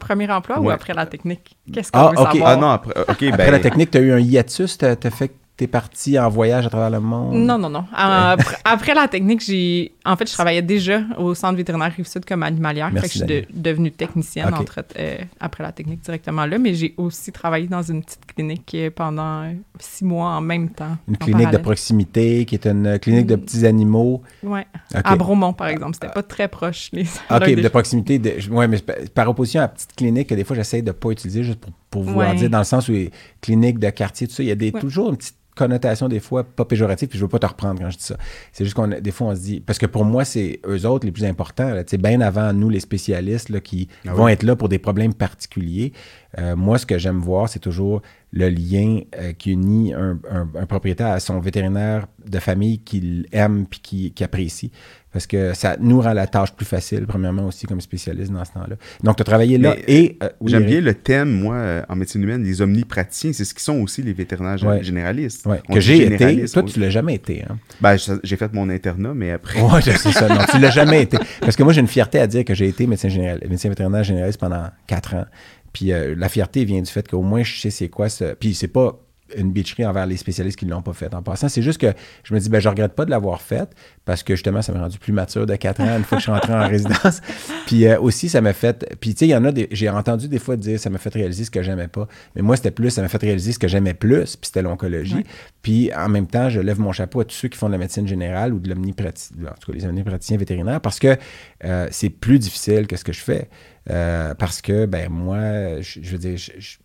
Premier 0.00 0.30
emploi 0.30 0.60
ou 0.60 0.70
après 0.70 0.92
la 0.94 1.06
technique? 1.06 1.56
Qu'est-ce 1.72 1.90
qu'on 1.90 1.98
Ah, 1.98 2.10
veut 2.10 2.16
savoir? 2.16 2.48
Ah 2.50 2.56
non, 2.56 2.68
après 2.68 3.32
ben, 3.32 3.50
la 3.50 3.58
technique, 3.58 3.90
tu 3.90 3.98
as 3.98 4.02
eu 4.02 4.12
un 4.12 4.18
hiatus, 4.20 4.78
tu 4.78 4.84
as, 4.84 4.96
fait 5.10 5.32
que 5.58 5.64
tu 5.64 5.64
es 5.64 5.66
parti 5.66 6.18
en 6.18 6.28
voyage 6.28 6.66
à 6.66 6.70
travers 6.70 6.90
le 6.90 7.00
monde? 7.00 7.34
Non, 7.34 7.58
non, 7.58 7.68
non. 7.68 7.80
Euh, 7.92 8.32
après, 8.32 8.56
après 8.64 8.94
la 8.94 9.08
technique, 9.08 9.42
j'ai. 9.44 9.92
En 10.04 10.16
fait, 10.16 10.26
je 10.28 10.32
travaillais 10.32 10.62
déjà 10.62 11.00
au 11.18 11.34
centre 11.34 11.56
vétérinaire 11.56 11.92
Rive-Sud 11.96 12.24
comme 12.24 12.42
animalière. 12.42 12.90
Merci, 12.92 13.18
fait 13.18 13.26
que 13.26 13.30
je 13.34 13.42
suis 13.42 13.46
de- 13.54 13.60
devenue 13.60 13.90
technicienne 13.90 14.54
entre- 14.54 14.84
euh, 14.98 15.18
après 15.40 15.62
la 15.64 15.72
technique 15.72 16.00
directement 16.02 16.46
là. 16.46 16.58
Mais 16.58 16.74
j'ai 16.74 16.94
aussi 16.96 17.32
travaillé 17.32 17.66
dans 17.66 17.82
une 17.82 18.02
petite 18.02 18.24
clinique 18.34 18.70
euh, 18.74 18.90
pendant 18.94 19.52
six 19.80 20.04
mois 20.04 20.30
en 20.30 20.40
même 20.40 20.70
temps. 20.70 20.96
Une 21.08 21.16
clinique 21.18 21.50
de 21.50 21.58
proximité 21.58 22.44
qui 22.46 22.54
est 22.54 22.66
une 22.66 22.98
clinique 22.98 23.26
de 23.26 23.36
Mm. 23.36 23.40
petits 23.40 23.66
animaux. 23.66 24.22
Ok. 24.44 24.64
À 24.92 25.16
Bromont, 25.16 25.52
par 25.52 25.68
exemple. 25.68 25.94
C'était 25.94 26.12
pas 26.12 26.22
très 26.22 26.48
proche. 26.48 26.90
Les... 26.92 27.02
OK, 27.30 27.54
de 27.54 27.68
proximité. 27.68 28.18
De, 28.18 28.32
ouais, 28.50 28.68
mais 28.68 28.78
par- 29.14 29.28
opposition 29.28 29.60
à 29.60 29.64
la 29.64 29.68
petite 29.68 29.94
clinique 29.94 30.28
que 30.28 30.34
des 30.34 30.44
fois 30.44 30.56
j'essaie 30.56 30.80
de 30.82 30.86
ne 30.86 30.92
pas 30.92 31.10
utiliser 31.10 31.42
juste 31.42 31.58
pour, 31.60 31.70
pour 31.90 32.02
vouloir 32.02 32.30
Ouais. 32.30 32.36
dire, 32.36 32.50
dans 32.50 32.58
le 32.58 32.64
sens 32.64 32.88
où 32.88 32.92
les 32.92 33.10
cliniques 33.40 33.78
de 33.78 33.90
quartier, 33.90 34.26
tout 34.28 34.34
ça, 34.34 34.42
il 34.42 34.48
y 34.48 34.52
a 34.52 34.54
des, 34.54 34.70
Ouais. 34.70 34.80
toujours 34.80 35.10
une 35.10 35.16
petite 35.16 35.34
connotation 35.56 36.08
des 36.08 36.20
fois 36.20 36.44
pas 36.44 36.64
péjorative, 36.64 37.08
puis 37.08 37.18
je 37.18 37.24
veux 37.24 37.28
pas 37.28 37.40
te 37.40 37.46
reprendre 37.46 37.80
quand 37.80 37.90
je 37.90 37.96
dis 37.98 38.04
ça. 38.04 38.16
C'est 38.52 38.62
juste 38.62 38.76
qu'on 38.76 38.92
a- 38.92 39.00
des 39.00 39.10
fois 39.10 39.26
on 39.28 39.34
se 39.34 39.40
dit 39.40 39.58
parce 39.58 39.76
que 39.80 39.86
pour 39.86 40.04
moi 40.04 40.24
c'est 40.24 40.60
eux 40.64 40.86
autres 40.86 41.04
les 41.04 41.10
plus 41.10 41.24
importants, 41.24 41.70
là, 41.74 41.82
tu 41.82 41.90
sais, 41.90 41.98
bien 41.98 42.20
avant 42.20 42.52
nous 42.52 42.68
les 42.70 42.78
spécialistes 42.78 43.48
là, 43.48 43.58
qui 43.58 43.88
Ah 44.06 44.12
vont 44.14 44.26
oui. 44.26 44.32
être 44.32 44.44
là 44.44 44.54
pour 44.54 44.68
des 44.68 44.78
problèmes 44.78 45.14
particuliers. 45.14 45.92
Euh, 46.38 46.54
moi 46.54 46.78
ce 46.78 46.86
que 46.86 46.96
j'aime 46.96 47.18
voir 47.18 47.48
c'est 47.48 47.58
toujours 47.58 48.02
le 48.32 48.48
lien 48.50 49.00
euh, 49.18 49.32
qui 49.32 49.52
unit 49.52 49.94
un, 49.94 50.18
un- 50.30 50.48
un 50.54 50.66
propriétaire 50.66 51.08
à 51.08 51.20
son 51.20 51.38
vétérinaire 51.40 52.06
de 52.26 52.38
famille 52.38 52.78
qu'il 52.80 53.26
aime 53.32 53.66
puis 53.68 53.80
qui, 53.80 54.10
qui 54.12 54.22
apprécie. 54.24 54.70
Parce 55.10 55.26
que 55.26 55.54
ça 55.54 55.78
nous 55.80 56.02
rend 56.02 56.12
la 56.12 56.26
tâche 56.26 56.52
plus 56.52 56.66
facile, 56.66 57.06
premièrement 57.06 57.46
aussi 57.46 57.66
comme 57.66 57.80
spécialiste 57.80 58.30
dans 58.30 58.44
ce 58.44 58.52
temps-là. 58.52 58.76
Donc, 59.02 59.16
tu 59.16 59.22
as 59.22 59.24
travaillé 59.24 59.56
là 59.56 59.74
Mais, 59.74 59.84
et... 59.88 60.18
euh, 60.22 60.28
oui, 60.40 60.50
J'aime 60.50 60.66
bien 60.66 60.82
le 60.82 60.92
thème, 60.92 61.30
moi, 61.40 61.54
euh, 61.56 61.82
en 61.88 61.96
médecine 61.96 62.22
humaine, 62.22 62.44
les 62.44 62.60
omnipraticiens. 62.60 63.32
C'est 63.32 63.46
ce 63.46 63.54
qui 63.54 63.64
sont 63.64 63.80
aussi 63.80 64.02
les 64.02 64.12
vétérinaires 64.12 64.62
Ouais. 64.62 64.84
généralistes. 64.84 65.46
Ouais, 65.46 65.62
que 65.72 65.80
j'ai 65.80 66.12
été. 66.12 66.44
Toi, 66.44 66.62
on- 66.62 66.66
tu 66.66 66.78
l'as 66.78 66.90
jamais 66.90 67.14
été. 67.14 67.42
Hein? 67.48 67.56
Ben, 67.80 67.96
j'ai 68.22 68.36
fait 68.36 68.52
mon 68.52 68.68
internat, 68.68 69.14
mais 69.14 69.30
après. 69.30 69.62
Ouais, 69.62 69.80
je 69.80 69.92
sais 69.92 70.12
ça. 70.12 70.28
Non, 70.28 70.40
tu 70.52 70.58
l'as 70.60 70.70
jamais 70.70 71.02
été. 71.04 71.16
Parce 71.40 71.56
que 71.56 71.62
moi, 71.62 71.72
j'ai 71.72 71.80
une 71.80 71.88
fierté 71.88 72.18
à 72.18 72.26
dire 72.26 72.44
que 72.44 72.54
j'ai 72.54 72.68
été 72.68 72.86
médecin, 72.86 73.08
général, 73.08 73.40
médecin 73.48 73.70
vétérinaire 73.70 74.04
généraliste 74.04 74.38
pendant 74.38 74.66
quatre 74.86 75.14
ans. 75.14 75.24
Puis 75.72 75.92
euh, 75.92 76.14
la 76.16 76.28
fierté 76.28 76.64
vient 76.64 76.82
du 76.82 76.90
fait 76.90 77.06
qu'au 77.08 77.22
moins, 77.22 77.42
je 77.42 77.60
sais 77.60 77.70
c'est 77.70 77.88
quoi 77.88 78.08
ça. 78.08 78.34
Puis 78.34 78.54
c'est 78.54 78.68
pas 78.68 78.98
une 79.36 79.52
bitcherie 79.52 79.84
envers 79.84 80.06
les 80.06 80.16
spécialistes 80.16 80.58
qui 80.58 80.66
ne 80.66 80.70
l'ont 80.70 80.82
pas 80.82 80.92
fait 80.92 81.12
en 81.14 81.22
passant. 81.22 81.48
C'est 81.48 81.62
juste 81.62 81.80
que 81.80 81.92
je 82.24 82.34
me 82.34 82.40
dis, 82.40 82.48
ben, 82.48 82.60
je 82.60 82.68
regrette 82.68 82.94
pas 82.94 83.04
de 83.04 83.10
l'avoir 83.10 83.42
fait 83.42 83.68
parce 84.04 84.22
que 84.22 84.34
justement, 84.34 84.62
ça 84.62 84.72
m'a 84.72 84.80
rendu 84.80 84.98
plus 84.98 85.12
mature 85.12 85.46
de 85.46 85.54
quatre 85.56 85.80
ans 85.80 85.96
une 85.96 86.04
fois 86.04 86.16
que 86.16 86.20
je 86.20 86.30
suis 86.30 86.32
rentré 86.32 86.54
en 86.54 86.66
résidence. 86.68 87.20
Puis 87.66 87.86
euh, 87.86 88.00
aussi, 88.00 88.28
ça 88.28 88.40
m'a 88.40 88.52
fait. 88.52 88.96
Puis 89.00 89.14
tu 89.14 89.20
sais, 89.20 89.26
il 89.26 89.30
y 89.30 89.36
en 89.36 89.44
a 89.44 89.52
des. 89.52 89.68
J'ai 89.70 89.90
entendu 89.90 90.28
des 90.28 90.38
fois 90.38 90.56
dire, 90.56 90.80
ça 90.80 90.88
m'a 90.90 90.98
fait 90.98 91.12
réaliser 91.12 91.44
ce 91.44 91.50
que 91.50 91.62
j'aimais 91.62 91.88
pas. 91.88 92.08
Mais 92.34 92.42
moi, 92.42 92.56
c'était 92.56 92.70
plus, 92.70 92.90
ça 92.90 93.02
m'a 93.02 93.08
fait 93.08 93.20
réaliser 93.20 93.52
ce 93.52 93.58
que 93.58 93.68
j'aimais 93.68 93.94
plus, 93.94 94.36
puis 94.36 94.46
c'était 94.46 94.62
l'oncologie. 94.62 95.16
Ouais. 95.16 95.24
Puis 95.62 95.90
en 95.94 96.08
même 96.08 96.26
temps, 96.26 96.48
je 96.48 96.60
lève 96.60 96.80
mon 96.80 96.92
chapeau 96.92 97.20
à 97.20 97.24
tous 97.24 97.34
ceux 97.34 97.48
qui 97.48 97.58
font 97.58 97.66
de 97.66 97.72
la 97.72 97.78
médecine 97.78 98.08
générale 98.08 98.54
ou 98.54 98.58
de 98.58 98.68
l'omnipraticien, 98.68 99.36
en 99.42 99.54
tout 99.60 99.72
cas 99.72 99.78
les 99.78 99.84
omnipraticiens 99.84 100.38
vétérinaires, 100.38 100.80
parce 100.80 100.98
que 100.98 101.16
euh, 101.64 101.88
c'est 101.90 102.10
plus 102.10 102.38
difficile 102.38 102.86
que 102.86 102.96
ce 102.96 103.04
que 103.04 103.12
je 103.12 103.20
fais. 103.20 103.48
Euh, 103.90 104.34
parce 104.34 104.60
que, 104.60 104.84
ben 104.86 105.08
moi, 105.10 105.80
je, 105.80 106.00
je 106.02 106.10
veux 106.12 106.18
dire, 106.18 106.36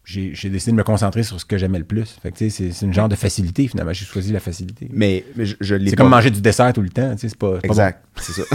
j'ai 0.06 0.50
décidé 0.50 0.72
de 0.72 0.78
me 0.78 0.84
concentrer 0.84 1.24
sur 1.24 1.40
ce 1.40 1.46
que 1.46 1.58
j'aimais 1.58 1.80
le 1.80 1.84
plus. 1.86 2.18
Fait 2.22 2.32
que, 2.32 2.38
tu 2.38 2.50
sais, 2.50 2.72
c'est 2.72 2.86
une 2.86 2.94
genre 2.94 3.10
de 3.10 3.16
facilité, 3.16 3.68
finalement. 3.68 3.92
J'ai 3.94 4.06
choisi 4.06 4.32
la 4.32 4.40
facilité. 4.40 4.88
Mais, 4.92 5.26
mais 5.36 5.46
je, 5.46 5.56
je 5.60 5.76
l'ai 5.76 5.90
C'est 5.90 5.96
comme 5.98 6.10
manger 6.10 6.32
du 6.32 6.40
dessert 6.42 6.72
tout 6.74 6.82
le 6.82 6.90
temps, 6.90 7.12
tu 7.16 7.20
sais, 7.20 7.30
c'est 7.30 7.38
pas, 7.38 7.60
Exact, 7.64 8.04
c'est 8.16 8.34
ça. 8.34 8.44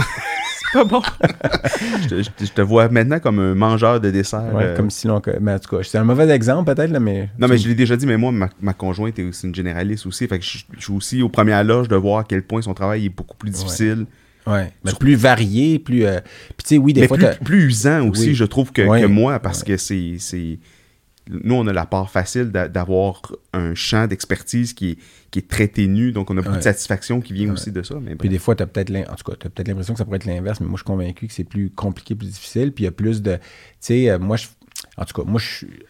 C'est 0.71 0.77
pas 0.77 0.83
bon. 0.83 1.01
je, 2.03 2.07
te, 2.07 2.21
je 2.21 2.29
te- 2.29 2.45
je 2.45 2.51
te 2.51 2.61
vois 2.61 2.89
maintenant 2.89 3.19
comme 3.19 3.39
un 3.39 3.55
mangeur 3.55 3.99
de 3.99 4.11
dessert. 4.11 4.53
Ouais, 4.53 4.65
euh, 4.65 4.75
comme 4.75 4.91
si 4.91 5.07
l'on... 5.07 5.19
Mais 5.41 5.53
en 5.53 5.57
tout 5.59 5.75
cas, 5.75 5.81
c'est 5.83 5.97
un 5.97 6.03
mauvais 6.03 6.29
exemple 6.29 6.75
peut-être, 6.75 6.91
là, 6.91 6.99
mais... 6.99 7.27
Non, 7.39 7.47
mais 7.47 7.57
je 7.57 7.67
l'ai 7.67 7.73
déjà 7.73 7.97
dit, 7.97 8.05
mais 8.05 8.17
moi, 8.17 8.31
ma, 8.31 8.49
ma 8.61 8.73
conjointe 8.73 9.17
est 9.17 9.23
aussi 9.23 9.47
une 9.47 9.55
généraliste 9.55 10.05
aussi. 10.05 10.27
Fait 10.27 10.37
que 10.37 10.45
je, 10.45 10.59
je 10.77 10.83
suis 10.83 10.93
aussi 10.93 11.21
au 11.23 11.29
premier 11.29 11.63
loge 11.63 11.87
de 11.87 11.95
voir 11.95 12.19
à 12.19 12.23
quel 12.23 12.43
point 12.43 12.61
son 12.61 12.75
travail 12.75 13.05
est 13.07 13.09
beaucoup 13.09 13.35
plus 13.35 13.49
difficile. 13.49 13.99
Ouais, 14.01 14.05
mais 14.47 14.71
Sur- 14.85 14.99
plus 14.99 15.15
varié, 15.15 15.79
plus... 15.79 16.05
euh, 16.05 16.19
Puis 16.57 16.63
tu 16.63 16.67
sais, 16.69 16.77
oui, 16.77 16.93
des 16.93 17.01
mais 17.01 17.07
fois... 17.07 17.17
plus, 17.17 17.37
plus 17.43 17.65
usant 17.67 18.07
aussi, 18.09 18.29
Oui. 18.29 18.33
je 18.35 18.45
trouve, 18.45 18.71
que, 18.71 18.81
Ouais. 18.81 19.01
que 19.01 19.05
moi, 19.05 19.39
parce 19.39 19.63
que 19.63 19.77
c'est. 19.77 20.15
c'est- 20.19 20.59
Nous, 21.31 21.53
on 21.53 21.67
a 21.67 21.73
la 21.73 21.85
part 21.85 22.09
facile 22.09 22.45
d'a- 22.45 22.67
d'avoir 22.67 23.21
un 23.53 23.75
champ 23.75 24.07
d'expertise 24.07 24.73
qui 24.73 24.91
est, 24.91 24.97
qui 25.29 25.37
est 25.37 25.47
très 25.47 25.67
ténu, 25.67 26.11
donc 26.11 26.31
on 26.31 26.37
a 26.37 26.41
beaucoup 26.41 26.53
Ouais. 26.53 26.57
de 26.57 26.63
satisfaction 26.63 27.21
qui 27.21 27.33
vient 27.33 27.45
Ouais. 27.47 27.51
aussi 27.53 27.71
de 27.71 27.83
ça. 27.83 27.95
Mais 28.01 28.15
Puis 28.15 28.29
des 28.29 28.39
fois, 28.39 28.55
tu 28.55 28.63
as 28.63 28.65
peut-être 28.65 28.89
l'im- 28.89 29.05
en 29.07 29.13
tout 29.13 29.29
cas, 29.31 29.37
t'as 29.39 29.49
peut-être 29.49 29.67
l'impression 29.67 29.93
que 29.93 29.99
ça 29.99 30.05
pourrait 30.05 30.15
être 30.17 30.25
l'inverse, 30.25 30.59
mais 30.59 30.65
moi, 30.65 30.77
je 30.77 30.81
suis 30.81 30.87
convaincu 30.87 31.27
que 31.27 31.33
c'est 31.33 31.43
plus 31.43 31.69
compliqué, 31.69 32.15
plus 32.15 32.29
difficile. 32.29 32.71
Puis 32.71 32.83
il 32.83 32.85
y 32.85 32.87
a 32.87 32.91
plus 32.91 33.21
de. 33.21 33.35
Tu 33.35 33.41
sais, 33.79 34.09
euh, 34.09 34.17
moi, 34.17 34.37
je. 34.37 34.47
En 34.97 35.05
tout 35.05 35.21
cas, 35.21 35.29
moi, 35.29 35.39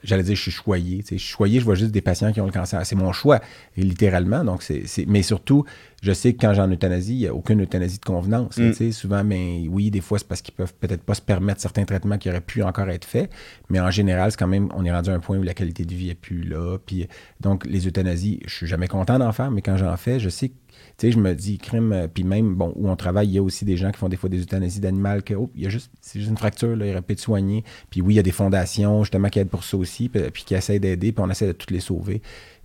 j'allais 0.03 0.23
dire, 0.23 0.35
je 0.35 0.41
suis 0.41 0.51
choyé. 0.51 0.97
tu 1.03 1.09
sais. 1.09 1.17
Je 1.17 1.23
suis 1.23 1.31
choyé, 1.33 1.59
je 1.61 1.65
vois 1.65 1.75
juste 1.75 1.91
des 1.91 2.01
patients 2.01 2.33
qui 2.33 2.41
ont 2.41 2.45
le 2.45 2.51
cancer. 2.51 2.83
C'est 2.85 2.95
mon 2.95 3.13
choix, 3.13 3.39
littéralement. 3.77 4.43
Donc, 4.43 4.61
c'est- 4.61 4.83
mais 5.07 5.21
surtout, 5.23 5.63
je 6.01 6.11
sais 6.13 6.33
que 6.33 6.41
quand 6.41 6.53
j'ai 6.53 6.61
en 6.61 6.71
euthanasie, 6.71 7.13
il 7.13 7.19
n'y 7.19 7.27
a 7.27 7.33
aucune 7.33 7.61
euthanasie 7.61 7.99
de 7.99 8.05
convenance. 8.05 8.57
Mm. 8.57 8.69
tu 8.69 8.73
sais, 8.73 8.91
souvent, 8.91 9.23
mais 9.23 9.65
oui, 9.69 9.91
des 9.91 10.01
fois, 10.01 10.19
c'est 10.19 10.27
parce 10.27 10.41
qu'ils 10.41 10.53
peuvent 10.53 10.73
peut-être 10.73 11.03
pas 11.03 11.13
se 11.13 11.21
permettre 11.21 11.61
certains 11.61 11.85
traitements 11.85 12.17
qui 12.17 12.29
auraient 12.29 12.41
pu 12.41 12.63
encore 12.63 12.89
être 12.89 13.05
faits. 13.05 13.29
Mais 13.69 13.79
en 13.79 13.91
général, 13.91 14.31
c'est 14.31 14.37
quand 14.37 14.47
même, 14.47 14.69
on 14.75 14.85
est 14.85 14.91
rendu 14.91 15.09
à 15.09 15.13
un 15.13 15.19
point 15.19 15.37
où 15.37 15.43
la 15.43 15.53
qualité 15.53 15.85
de 15.85 15.93
vie 15.93 16.07
n'est 16.07 16.15
plus 16.15 16.43
là. 16.43 16.77
Puis, 16.85 17.07
donc, 17.41 17.65
les 17.65 17.87
euthanasies, 17.87 18.39
je 18.45 18.53
suis 18.53 18.67
jamais 18.67 18.87
content 18.87 19.19
d'en 19.19 19.31
faire, 19.31 19.51
mais 19.51 19.61
quand 19.61 19.77
j'en 19.77 19.95
fais, 19.97 20.19
je 20.19 20.29
sais 20.29 20.49
que 20.49 20.55
tu 20.99 21.07
sais, 21.07 21.11
je 21.13 21.19
me 21.19 21.33
dis, 21.33 21.57
crime, 21.57 21.93
euh, 21.93 22.07
puis 22.07 22.23
même, 22.23 22.55
bon, 22.55 22.73
où 22.75 22.89
on 22.89 22.95
travaille, 22.95 23.27
il 23.27 23.33
y 23.33 23.37
a 23.37 23.43
aussi 23.43 23.63
des 23.63 23.77
gens 23.77 23.91
qui 23.91 23.97
font 23.97 24.09
des 24.09 24.17
fois 24.17 24.29
des 24.29 24.41
euthanasies 24.41 24.81
d'animal, 24.81 25.23
que, 25.23 25.33
oh, 25.33 25.49
il 25.55 25.63
y 25.63 25.65
a 25.65 25.69
juste, 25.69 25.91
c'est 26.01 26.19
juste 26.19 26.29
une 26.29 26.37
fracture, 26.37 26.75
là, 26.75 26.85
il 26.85 26.91
aurait 26.91 27.01
pu 27.01 27.13
être 27.13 27.19
soigné. 27.19 27.63
Puis 27.89 28.01
oui, 28.01 28.15
il 28.15 28.17
y 28.17 28.19
a 28.19 28.23
des 28.23 28.31
fondations, 28.31 29.03
justement, 29.03 29.29
qui 29.29 29.39
aident 29.39 29.49
pour 29.49 29.63
ça 29.63 29.77
aussi, 29.77 30.09
puis, 30.09 30.21
puis 30.31 30.43
qui 30.43 30.55
essaient 30.55 30.79
d'aider, 30.79 31.13
puis 31.13 31.23
on 31.25 31.29
essaie 31.29 31.47
de 31.47 31.53
toutes 31.53 31.71
les 31.71 31.79
sauver. 31.79 32.21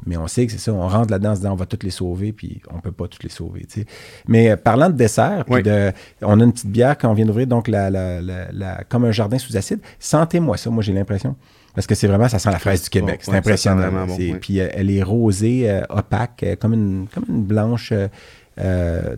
Mais 0.07 0.17
on 0.17 0.27
sait 0.27 0.45
que 0.47 0.53
c'est 0.53 0.59
ça, 0.59 0.73
on 0.73 0.87
rentre 0.89 1.11
là-dedans 1.11 1.31
en 1.31 1.35
se 1.35 1.41
disant, 1.41 1.53
on 1.53 1.57
va 1.57 1.67
toutes 1.67 1.83
les 1.83 1.91
sauver, 1.91 2.33
puis 2.33 2.61
on 2.73 2.81
peut 2.81 2.93
pas 2.93 3.09
toutes 3.09 3.23
les 3.25 3.31
sauver, 3.31 3.65
tu 3.67 3.81
sais. 3.81 3.87
Mais 4.29 4.51
euh, 4.51 4.57
parlant 4.57 4.89
de 4.91 4.95
dessert, 4.97 5.45
puis 5.47 5.55
Oui. 5.57 5.63
de, 5.63 5.93
on 6.23 6.41
a 6.41 6.45
une 6.45 6.53
petite 6.53 6.71
bière 6.71 6.99
qu'on 6.99 7.15
vient 7.15 7.25
d'ouvrir, 7.27 7.47
donc 7.47 7.69
la, 7.69 7.89
la, 7.91 8.21
la, 8.21 8.53
la- 8.53 8.85
comme 8.89 9.05
un 9.05 9.13
jardin 9.13 9.39
sous 9.39 9.57
acide. 9.57 9.81
Sentez-moi 9.99 10.57
ça, 10.57 10.71
moi 10.71 10.83
j'ai 10.83 10.93
l'impression. 10.93 11.37
Parce 11.75 11.87
que 11.89 11.95
c'est 11.97 12.07
vraiment, 12.07 12.29
ça 12.29 12.39
sent 12.39 12.51
la 12.53 12.59
fraise 12.61 12.83
du 12.85 12.89
Québec. 12.91 13.17
Bon, 13.21 13.25
c'est 13.25 13.31
ouais, 13.33 13.39
impressionnant. 13.39 14.07
bon. 14.07 14.17
Puis 14.41 14.61
euh, 14.61 14.69
elle 14.73 14.91
est 14.91 15.03
rosée, 15.03 15.69
euh, 15.69 15.81
opaque, 15.89 16.43
euh, 16.45 16.55
comme, 16.57 16.73
une, 16.75 17.07
comme 17.13 17.25
une 17.29 17.43
blanche. 17.43 17.93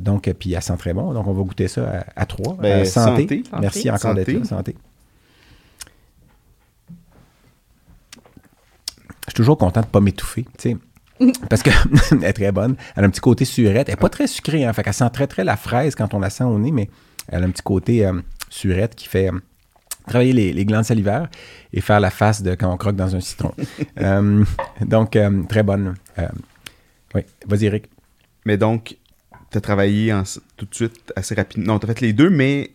donc, 0.01 0.29
euh, 0.29 0.33
puis 0.38 0.55
elle 0.55 0.62
sent 0.62 0.77
très 0.79 0.94
bon. 0.94 1.12
Donc, 1.12 1.27
on 1.27 1.33
va 1.33 1.42
goûter 1.42 1.68
ça 1.68 2.05
à, 2.16 2.22
à 2.22 2.27
trois. 2.27 2.57
Ben, 2.61 2.81
Euh, 2.81 2.85
santé. 2.85 3.22
santé. 3.22 3.42
Merci 3.61 3.83
Santé. 3.83 3.90
encore 3.92 4.14
d'être 4.14 4.27
Santé. 4.31 4.38
là. 4.38 4.44
Santé. 4.44 4.77
Je 9.26 9.30
suis 9.30 9.34
toujours 9.36 9.58
content 9.58 9.80
de 9.80 9.86
ne 9.86 9.90
pas 9.90 10.00
m'étouffer, 10.00 10.44
tu 10.58 10.70
sais. 10.70 10.76
Parce 11.50 11.62
qu'elle 11.62 11.74
est 12.22 12.32
très 12.32 12.52
bonne. 12.52 12.76
Elle 12.94 13.04
a 13.04 13.06
un 13.06 13.10
petit 13.10 13.20
côté 13.20 13.44
surette. 13.44 13.88
Elle 13.88 13.94
n'est 13.94 14.00
pas 14.00 14.08
très 14.08 14.26
sucrée, 14.26 14.64
hein. 14.64 14.72
Fait 14.72 14.82
qu'elle 14.82 14.92
sent 14.94 15.10
très, 15.12 15.26
très 15.26 15.44
la 15.44 15.56
fraise 15.56 15.94
quand 15.94 16.12
on 16.14 16.20
la 16.20 16.30
sent 16.30 16.44
au 16.44 16.58
nez, 16.58 16.70
mais 16.72 16.88
elle 17.28 17.42
a 17.42 17.46
un 17.46 17.50
petit 17.50 17.62
côté 17.62 18.04
euh, 18.06 18.20
surette 18.50 18.94
qui 18.94 19.08
fait 19.08 19.28
euh, 19.32 19.38
travailler 20.06 20.32
les, 20.32 20.52
les 20.52 20.64
glandes 20.64 20.84
salivaires 20.84 21.28
et 21.72 21.80
faire 21.80 22.00
la 22.00 22.10
face 22.10 22.42
de 22.42 22.54
quand 22.54 22.72
on 22.72 22.76
croque 22.76 22.96
dans 22.96 23.14
un 23.16 23.20
citron. 23.20 23.52
Euh, 23.98 24.44
donc, 24.82 25.16
euh, 25.16 25.42
très 25.44 25.62
bonne. 25.62 25.94
Euh, 26.18 26.28
oui, 27.14 27.22
vas-y, 27.46 27.64
Eric. 27.64 27.86
Mais 28.44 28.58
donc, 28.58 28.98
tu 29.50 29.56
as 29.58 29.60
travaillé 29.62 30.12
en- 30.12 30.22
tout 30.58 30.66
de 30.66 30.74
suite 30.74 31.12
assez 31.16 31.34
rapidement. 31.34 31.72
Non, 31.72 31.78
tu 31.78 31.86
as 31.86 31.94
fait 31.94 32.00
les 32.02 32.12
deux, 32.12 32.28
mais 32.28 32.72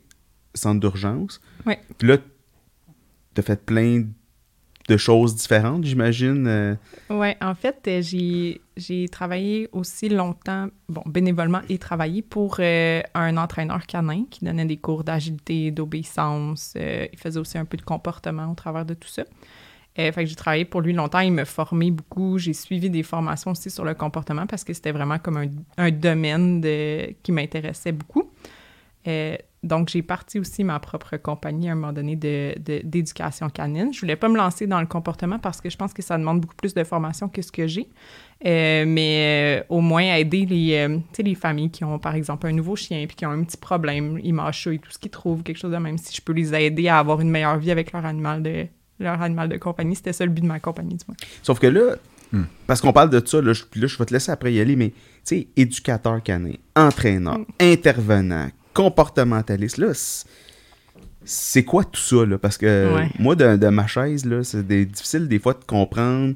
centre 0.55 0.79
d'urgence. 0.79 1.39
Ouais. 1.67 1.79
Puis 1.99 2.07
là, 2.07 2.17
tu 2.17 3.39
as 3.39 3.43
fait 3.43 3.63
plein 3.63 3.99
de 3.99 4.07
choses 4.97 5.35
différentes, 5.35 5.83
j'imagine. 5.83 6.47
euh, 6.47 6.75
Ouais, 7.09 7.37
en 7.41 7.55
fait, 7.55 7.77
euh, 7.87 8.01
j'ai 8.77 9.09
travaillé 9.09 9.67
aussi 9.71 10.09
longtemps, 10.09 10.67
bon, 10.89 11.03
bénévolement 11.05 11.61
et 11.69 11.77
travaillé 11.77 12.21
pour 12.21 12.57
euh, 12.59 13.01
un 13.13 13.37
entraîneur 13.37 13.85
canin 13.85 14.25
qui 14.29 14.45
donnait 14.45 14.65
des 14.65 14.77
cours 14.77 15.03
d'agilité, 15.03 15.71
d'obéissance. 15.71 16.73
il 16.75 17.17
faisait 17.17 17.39
aussi 17.39 17.57
un 17.57 17.65
peu 17.65 17.77
de 17.77 17.83
comportement 17.83 18.51
au 18.51 18.55
travers 18.55 18.85
de 18.85 18.93
tout 18.93 19.09
ça. 19.09 19.23
Euh, 19.99 20.11
fait 20.11 20.25
j'ai 20.25 20.35
travaillé 20.35 20.63
pour 20.63 20.81
lui 20.81 20.93
longtemps, 20.93 21.19
il 21.19 21.33
me 21.33 21.43
formait 21.43 21.91
beaucoup. 21.91 22.37
J'ai 22.37 22.53
suivi 22.53 22.89
des 22.89 23.03
formations 23.03 23.51
aussi 23.51 23.69
sur 23.69 23.83
le 23.83 23.93
comportement 23.93 24.47
parce 24.47 24.63
que 24.63 24.73
c'était 24.73 24.91
vraiment 24.91 25.19
comme 25.19 25.49
un, 25.77 25.91
domaine 25.91 26.61
de, 26.61 27.13
qui 27.21 27.31
m'intéressait 27.31 27.91
beaucoup. 27.91 28.31
Donc, 29.63 29.89
j'ai 29.89 30.01
parti 30.01 30.39
aussi 30.39 30.63
ma 30.63 30.79
propre 30.79 31.17
compagnie 31.17 31.69
à 31.69 31.73
un 31.73 31.75
moment 31.75 31.93
donné 31.93 32.15
de- 32.15 32.55
de- 32.59 32.81
d'éducation 32.83 33.47
canine. 33.49 33.93
Je 33.93 33.99
voulais 34.01 34.15
pas 34.15 34.27
me 34.27 34.35
lancer 34.37 34.65
dans 34.65 34.79
le 34.81 34.87
comportement 34.87 35.37
parce 35.37 35.61
que 35.61 35.69
je 35.69 35.77
pense 35.77 35.93
que 35.93 36.01
ça 36.01 36.17
demande 36.17 36.41
beaucoup 36.41 36.55
plus 36.55 36.73
de 36.73 36.83
formation 36.83 37.29
que 37.29 37.41
ce 37.43 37.51
que 37.51 37.67
j'ai. 37.67 37.87
Euh, 38.43 38.85
mais 38.87 39.61
euh, 39.61 39.63
au 39.69 39.81
moins 39.81 40.01
aider 40.15 40.47
les, 40.47 40.73
euh, 40.75 40.97
tu 40.97 41.03
sais, 41.17 41.23
les 41.23 41.35
familles 41.35 41.69
qui 41.69 41.83
ont, 41.83 41.99
par 41.99 42.15
exemple, 42.15 42.47
un 42.47 42.53
nouveau 42.53 42.75
chien 42.75 43.05
puis 43.05 43.15
qui 43.15 43.25
ont 43.25 43.29
un 43.31 43.43
petit 43.43 43.57
problème, 43.57 44.19
ils 44.23 44.33
mâchouillent 44.33 44.79
tout 44.79 44.89
ce 44.91 44.97
qu'ils 44.97 45.11
trouvent, 45.11 45.43
quelque 45.43 45.57
chose 45.59 45.71
de 45.71 45.77
même. 45.77 45.97
Si 45.99 46.15
je 46.15 46.21
peux 46.21 46.33
les 46.33 46.53
aider 46.55 46.87
à 46.87 46.97
avoir 46.97 47.21
une 47.21 47.29
meilleure 47.29 47.59
vie 47.59 47.69
avec 47.69 47.91
leur 47.91 48.03
animal 48.03 48.41
de, 48.41 48.65
leur 48.99 49.21
animal 49.21 49.47
de 49.47 49.57
compagnie, 49.57 49.95
c'était 49.95 50.13
ça 50.13 50.25
le 50.25 50.31
but 50.31 50.41
de 50.41 50.47
ma 50.47 50.59
compagnie, 50.59 50.95
du 50.95 51.05
moins. 51.07 51.17
Sauf 51.43 51.59
que 51.59 51.67
là, 51.67 51.95
Hmm. 52.33 52.45
parce 52.65 52.79
qu'on 52.79 52.93
parle 52.93 53.09
de 53.09 53.21
ça, 53.25 53.41
là 53.41 53.51
je, 53.51 53.63
là, 53.75 53.87
je 53.87 53.97
vais 53.97 54.05
te 54.05 54.13
laisser 54.13 54.31
après 54.31 54.53
y 54.53 54.61
aller, 54.61 54.77
mais 54.77 54.91
tu 54.91 54.95
sais, 55.25 55.47
éducateur 55.57 56.23
canin, 56.23 56.53
entraîneur, 56.77 57.39
Hmm. 57.39 57.45
intervenant, 57.59 58.47
comportementaliste, 58.73 59.77
là, 59.77 59.91
c'est- 61.23 61.63
quoi 61.63 61.83
tout 61.83 62.01
ça, 62.01 62.25
là? 62.25 62.37
Parce 62.37 62.57
que 62.57 62.93
Ouais. 62.95 63.09
moi, 63.19 63.35
de, 63.35 63.55
de 63.57 63.67
ma 63.67 63.87
chaise, 63.87 64.25
là, 64.25 64.43
c'est 64.43 64.65
des- 64.65 64.85
difficile 64.85 65.27
des 65.27 65.39
fois 65.39 65.53
de 65.53 65.63
comprendre. 65.65 66.33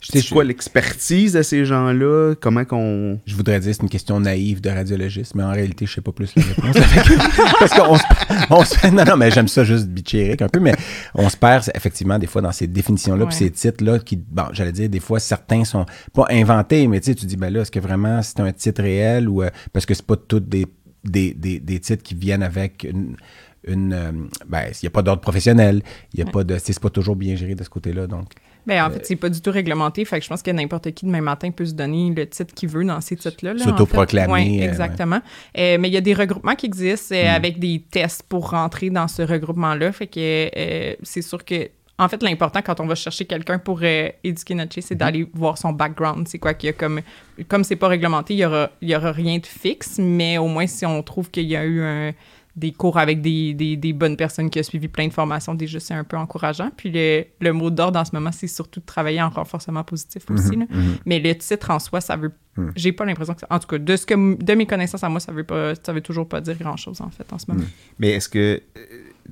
Je 0.00 0.12
sais, 0.12 0.20
C'est 0.20 0.28
quoi 0.32 0.44
l'expertise 0.44 1.32
de 1.32 1.42
ces 1.42 1.64
gens-là? 1.64 2.34
Comment 2.40 2.64
qu'on. 2.64 3.18
Je 3.26 3.34
voudrais 3.34 3.58
dire 3.58 3.70
que 3.70 3.76
c'est 3.78 3.82
une 3.82 3.88
question 3.88 4.20
naïve 4.20 4.60
de 4.60 4.70
radiologiste, 4.70 5.34
mais 5.34 5.42
en 5.42 5.50
réalité, 5.50 5.86
je 5.86 5.94
sais 5.94 6.00
pas 6.00 6.12
plus 6.12 6.32
la 6.36 6.42
réponse. 6.44 6.76
Que- 6.76 7.58
Parce 7.58 7.74
qu'on 7.74 7.96
se, 7.96 8.02
on 8.50 8.64
se 8.64 8.74
fait. 8.78 8.92
Non, 8.92 9.04
non, 9.04 9.16
mais 9.16 9.32
j'aime 9.32 9.48
ça 9.48 9.64
juste 9.64 9.88
bitcher 9.88 10.26
Eric 10.26 10.42
un 10.42 10.48
peu, 10.48 10.60
mais 10.60 10.72
on 11.16 11.28
se 11.28 11.36
perd 11.36 11.64
effectivement 11.74 12.16
des 12.16 12.28
fois 12.28 12.40
dans 12.42 12.52
ces 12.52 12.68
définitions-là, 12.68 13.26
puis 13.26 13.34
ces 13.34 13.50
titres-là 13.50 13.98
qui, 13.98 14.14
bon, 14.14 14.44
j'allais 14.52 14.70
dire, 14.70 14.88
des 14.88 15.00
fois, 15.00 15.18
certains 15.18 15.64
sont 15.64 15.84
pas 16.12 16.26
inventés, 16.30 16.86
mais 16.86 17.00
tu 17.00 17.06
sais, 17.06 17.14
tu 17.16 17.26
dis, 17.26 17.36
ben 17.36 17.52
là, 17.52 17.62
est-ce 17.62 17.72
que 17.72 17.80
vraiment 17.80 18.22
c'est 18.22 18.38
un 18.38 18.52
titre 18.52 18.82
réel 18.82 19.28
ou. 19.28 19.42
euh, 19.42 19.50
parce 19.72 19.84
que 19.84 19.94
c'est 19.94 20.06
pas 20.06 20.16
tous 20.16 20.38
des, 20.38 20.64
des, 21.04 21.34
des, 21.34 21.60
des 21.60 21.80
titres 21.80 22.02
qui 22.02 22.14
viennent 22.14 22.42
avec 22.42 22.84
une. 22.84 23.16
une 23.64 23.92
euh, 23.92 24.12
ben, 24.46 24.64
il 24.70 24.84
n'y 24.84 24.86
a 24.86 24.90
pas 24.90 25.02
d'ordre 25.02 25.20
professionnel, 25.20 25.82
il 26.14 26.20
y 26.20 26.22
a 26.22 26.26
pas 26.26 26.44
de. 26.44 26.56
C'est 26.58 26.78
pas 26.80 26.90
toujours 26.90 27.16
bien 27.16 27.36
géré 27.36 27.54
de 27.54 27.64
ce 27.64 27.70
côté-là, 27.70 28.06
donc. 28.06 28.32
Ben, 28.66 28.84
en 28.84 28.90
fait, 28.90 29.06
c'est 29.06 29.16
pas 29.16 29.30
du 29.30 29.40
tout 29.40 29.50
réglementé. 29.50 30.04
Fait 30.04 30.18
que 30.18 30.24
je 30.24 30.28
pense 30.28 30.42
que 30.42 30.50
n'importe 30.50 30.90
qui 30.90 31.06
demain 31.06 31.22
matin 31.22 31.50
peut 31.50 31.64
se 31.64 31.72
donner 31.72 32.12
le 32.14 32.28
titre 32.28 32.52
qu'il 32.52 32.68
veut 32.68 32.84
dans 32.84 33.00
ces 33.00 33.16
titres-là. 33.16 33.54
là, 33.54 33.62
en 33.62 33.64
fait. 33.64 33.70
S'autoproclamer, 33.70 34.60
euh, 34.60 34.68
exactement. 34.68 35.20
Euh, 35.56 35.78
mais 35.80 35.88
il 35.88 35.94
y 35.94 35.96
a 35.96 36.02
des 36.02 36.12
regroupements 36.12 36.54
qui 36.54 36.66
existent 36.66 37.14
Hmm. 37.14 37.18
euh, 37.18 37.34
avec 37.34 37.58
des 37.58 37.82
tests 37.90 38.24
pour 38.28 38.50
rentrer 38.50 38.90
dans 38.90 39.08
ce 39.08 39.22
regroupement-là. 39.22 39.90
Fait 39.92 40.06
que 40.06 40.50
euh, 40.54 40.94
c'est 41.02 41.22
sûr 41.22 41.42
que. 41.46 41.70
En 42.00 42.08
fait, 42.08 42.22
l'important 42.22 42.62
quand 42.62 42.78
on 42.80 42.86
va 42.86 42.94
chercher 42.94 43.24
quelqu'un 43.24 43.58
pour 43.58 43.80
euh, 43.82 44.08
éduquer 44.22 44.54
notre 44.54 44.72
chien, 44.72 44.82
c'est 44.86 44.94
Hmm. 44.94 44.98
d'aller 44.98 45.28
voir 45.34 45.58
son 45.58 45.72
background. 45.72 46.28
C'est 46.28 46.38
quoi 46.38 46.54
qu'il 46.54 46.68
y 46.68 46.70
a 46.70 46.72
comme. 46.72 47.00
Comme 47.48 47.64
c'est 47.64 47.76
pas 47.76 47.88
réglementé, 47.88 48.34
il 48.34 48.38
y 48.40 48.44
aura, 48.44 48.70
il 48.80 48.88
y 48.90 48.96
aura 48.96 49.12
rien 49.12 49.38
de 49.38 49.46
fixe, 49.46 49.98
mais 49.98 50.38
au 50.38 50.46
moins 50.48 50.66
si 50.66 50.86
on 50.86 51.02
trouve 51.02 51.30
qu'il 51.30 51.44
y 51.46 51.56
a 51.56 51.64
eu 51.64 51.82
un- 51.82 52.12
des 52.56 52.72
cours 52.72 52.98
avec 52.98 53.20
des, 53.20 53.54
des, 53.54 53.76
des 53.76 53.92
bonnes 53.92 54.16
personnes 54.16 54.50
qui 54.50 54.58
ont 54.58 54.62
suivi 54.64 54.88
plein 54.88 55.06
de 55.06 55.12
formations, 55.12 55.54
déjà 55.54 55.78
c'est 55.78 55.94
un 55.94 56.02
peu 56.02 56.16
encourageant. 56.16 56.70
Puis 56.76 56.90
le, 56.90 57.24
le 57.40 57.52
mot 57.52 57.70
d'ordre 57.70 58.00
en 58.00 58.04
ce 58.04 58.10
moment, 58.12 58.32
c'est 58.32 58.48
surtout 58.48 58.80
de 58.80 58.84
travailler 58.84 59.22
en 59.22 59.28
renforcement 59.30 59.84
positif 59.84 60.24
aussi. 60.28 60.56
là. 60.56 60.64
Mhm. 60.68 60.96
Mais 61.06 61.20
le 61.20 61.36
titre 61.38 61.70
en 61.70 61.78
soi, 61.78 62.00
ça 62.00 62.16
veut. 62.16 62.32
J'ai 62.74 62.90
pas 62.90 63.04
l'impression 63.04 63.34
que. 63.34 63.40
ça- 63.40 63.46
En 63.50 63.60
tout 63.60 63.68
cas, 63.68 63.78
de, 63.78 63.94
ce 63.96 64.04
que, 64.04 64.42
de 64.42 64.54
mes 64.54 64.66
connaissances 64.66 65.04
à 65.04 65.08
moi, 65.08 65.20
ça 65.20 65.30
veut, 65.30 65.44
pas, 65.44 65.74
ça 65.80 65.92
veut 65.92 66.00
toujours 66.00 66.28
pas 66.28 66.40
dire 66.40 66.56
grand-chose, 66.58 67.00
en 67.00 67.10
fait, 67.10 67.32
en 67.32 67.38
ce 67.38 67.44
moment. 67.48 67.62
Mais 68.00 68.10
est-ce 68.10 68.28
que 68.28 68.60
euh, 68.76 68.80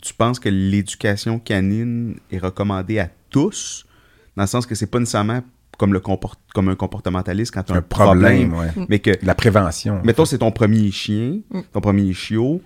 tu 0.03 0.15
penses 0.15 0.39
que 0.39 0.49
l'éducation 0.49 1.39
canine 1.39 2.17
est 2.31 2.39
recommandée 2.39 2.99
à 2.99 3.09
tous? 3.31 3.87
Dans 4.37 4.43
le 4.43 4.47
sens 4.49 4.67
que 4.67 4.75
c'est 4.75 4.87
pas 4.87 4.99
nécessairement 4.99 5.41
comme, 5.79 5.93
le 5.93 6.01
comport- 6.01 6.37
comme 6.55 6.69
un 6.69 6.75
comportementaliste 6.75 7.53
quand 7.55 7.63
tu 7.63 7.73
as 7.73 7.77
Un 7.77 7.83
problème, 7.83 8.55
ouais. 8.55 8.69
mais 8.89 8.99
que 8.99 9.11
La 9.23 9.35
prévention. 9.35 10.01
Mettons, 10.05 10.25
c'est 10.25 10.39
ton 10.39 10.51
premier 10.51 10.91
chien, 10.91 11.41
Mm. 11.51 11.61
ton 11.73 11.81
premier 11.81 12.13
chiot. 12.13 12.61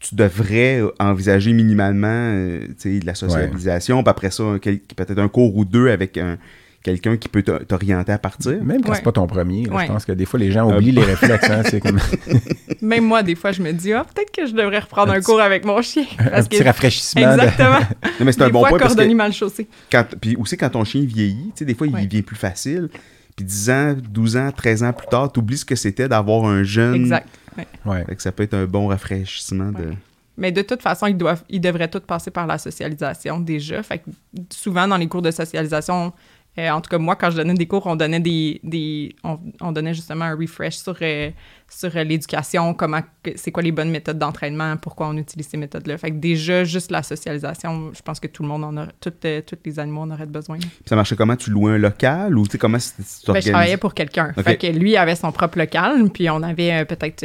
Tu 0.00 0.14
devrais 0.16 0.82
envisager 0.98 1.52
minimalement 1.52 2.08
euh, 2.08 2.66
de 2.84 3.06
la 3.06 3.14
socialisation, 3.14 4.02
puis 4.02 4.10
après 4.10 4.30
ça, 4.30 4.44
peut-être 4.60 5.18
un 5.18 5.28
cours 5.28 5.56
ou 5.56 5.64
deux 5.64 5.88
avec 5.90 6.18
un- 6.18 6.38
quelqu'un 6.82 7.16
qui 7.16 7.28
peut 7.28 7.42
t'orienter 7.42 8.12
à 8.12 8.18
partir. 8.18 8.62
Même 8.62 8.82
quand 8.82 8.90
Ouais. 8.90 8.96
c'est 8.96 9.02
pas 9.02 9.12
ton 9.12 9.26
premier, 9.26 9.64
là, 9.66 9.74
Ouais. 9.74 9.86
je 9.86 9.92
pense 9.92 10.04
que 10.04 10.12
des 10.12 10.24
fois 10.26 10.38
les 10.40 10.50
gens 10.50 10.70
oublient 10.74 10.92
les 10.92 11.02
réflexes. 11.14 11.48
hein, 11.50 11.62
c'est 11.64 11.80
comme 11.80 11.98
Même 12.82 13.04
moi, 13.04 13.22
des 13.22 13.34
fois, 13.34 13.52
je 13.52 13.62
me 13.62 13.72
dis, 13.72 13.92
ah, 13.92 14.04
peut-être 14.04 14.30
que 14.32 14.46
je 14.46 14.52
devrais 14.52 14.80
reprendre 14.80 15.12
Un 15.12 15.16
un, 15.16 15.18
petit- 15.18 15.26
cours 15.26 15.40
avec 15.40 15.64
mon 15.64 15.80
chien. 15.82 16.04
un 16.18 16.42
petit 16.42 16.58
que- 16.58 16.64
rafraîchissement. 16.64 17.36
de- 17.36 17.40
Exactement. 17.42 17.78
Non, 18.18 18.24
mais 18.26 18.32
c'est 18.32 18.42
un 18.42 18.48
bon 18.50 18.60
fois, 18.60 18.68
point 18.70 18.78
parce 18.78 18.92
que 18.92 18.96
cordonnier 18.96 19.14
mal 19.14 19.32
chaussé. 19.32 19.68
quand, 19.90 20.04
puis 20.20 20.34
aussi 20.36 20.56
quand 20.56 20.70
ton 20.70 20.84
chien 20.84 21.04
vieillit, 21.04 21.46
tu 21.54 21.60
sais, 21.60 21.64
des 21.64 21.74
fois, 21.74 21.86
il 21.86 21.94
Ouais. 21.94 22.04
devient 22.06 22.22
plus 22.22 22.36
facile. 22.36 22.88
Puis 23.36 23.44
10 23.46 23.70
ans, 23.70 23.94
12 24.10 24.36
ans, 24.36 24.50
13 24.54 24.82
ans 24.82 24.92
plus 24.92 25.06
tard, 25.06 25.32
tu 25.32 25.40
oublies 25.40 25.58
ce 25.58 25.64
que 25.64 25.76
c'était 25.76 26.08
d'avoir 26.08 26.44
un 26.44 26.64
jeune. 26.64 26.96
Exact. 26.96 27.28
Ouais. 27.56 27.66
Ouais. 27.86 28.04
Fait 28.04 28.16
que 28.16 28.22
ça 28.22 28.32
peut 28.32 28.42
être 28.42 28.54
un 28.54 28.64
bon 28.66 28.88
rafraîchissement 28.88 29.70
de. 29.72 29.78
Ouais. 29.90 29.96
Mais 30.36 30.50
de 30.50 30.62
toute 30.62 30.82
façon, 30.82 31.06
ils, 31.06 31.16
doivent, 31.16 31.42
ils 31.48 31.60
devraient 31.60 31.88
tous 31.88 32.00
passer 32.00 32.30
par 32.30 32.46
la 32.46 32.58
socialisation 32.58 33.38
déjà. 33.38 33.82
Fait 33.82 33.98
que 33.98 34.04
souvent, 34.52 34.88
dans 34.88 34.96
les 34.96 35.06
cours 35.06 35.22
de 35.22 35.30
socialisation, 35.30 36.12
euh, 36.58 36.68
en 36.70 36.82
tout 36.82 36.90
cas, 36.90 36.98
moi, 36.98 37.16
quand 37.16 37.30
je 37.30 37.36
donnais 37.36 37.54
des 37.54 37.66
cours, 37.66 37.86
on 37.86 37.96
donnait 37.96 38.20
des. 38.20 38.60
des 38.62 39.16
on, 39.24 39.38
on 39.62 39.72
donnait 39.72 39.94
justement 39.94 40.26
un 40.26 40.36
refresh 40.36 40.76
sur, 40.76 40.96
euh, 41.00 41.30
sur 41.66 41.96
euh, 41.96 42.04
l'éducation, 42.04 42.74
comment 42.74 43.00
c'est 43.36 43.50
quoi 43.50 43.62
les 43.62 43.72
bonnes 43.72 43.90
méthodes 43.90 44.18
d'entraînement, 44.18 44.76
pourquoi 44.76 45.08
on 45.08 45.16
utilise 45.16 45.48
ces 45.48 45.56
méthodes-là. 45.56 45.96
Fait 45.96 46.10
que 46.10 46.16
déjà, 46.16 46.64
juste 46.64 46.90
la 46.90 47.02
socialisation, 47.02 47.92
je 47.94 48.02
pense 48.02 48.20
que 48.20 48.26
tout 48.26 48.42
le 48.42 48.50
monde 48.50 48.64
en 48.64 48.76
a. 48.76 48.86
Toutes, 49.00 49.24
euh, 49.24 49.40
tous 49.40 49.56
les 49.64 49.78
animaux 49.78 50.02
en 50.02 50.10
auraient 50.10 50.26
besoin. 50.26 50.58
Puis 50.58 50.70
ça 50.84 50.94
marchait 50.94 51.16
comment? 51.16 51.36
Tu 51.36 51.50
louais 51.50 51.72
un 51.72 51.78
local 51.78 52.36
ou 52.36 52.44
tu 52.44 52.52
sais 52.52 52.58
comment 52.58 52.76
tu 52.78 53.32
Ben, 53.32 53.40
je 53.40 53.48
travaillais 53.48 53.78
pour 53.78 53.94
quelqu'un. 53.94 54.34
Ok. 54.36 54.44
Fait 54.44 54.56
que 54.58 54.66
lui 54.66 54.98
avait 54.98 55.16
son 55.16 55.32
propre 55.32 55.56
local, 55.56 56.10
puis 56.10 56.28
on 56.28 56.42
avait 56.42 56.84
peut-être. 56.84 57.24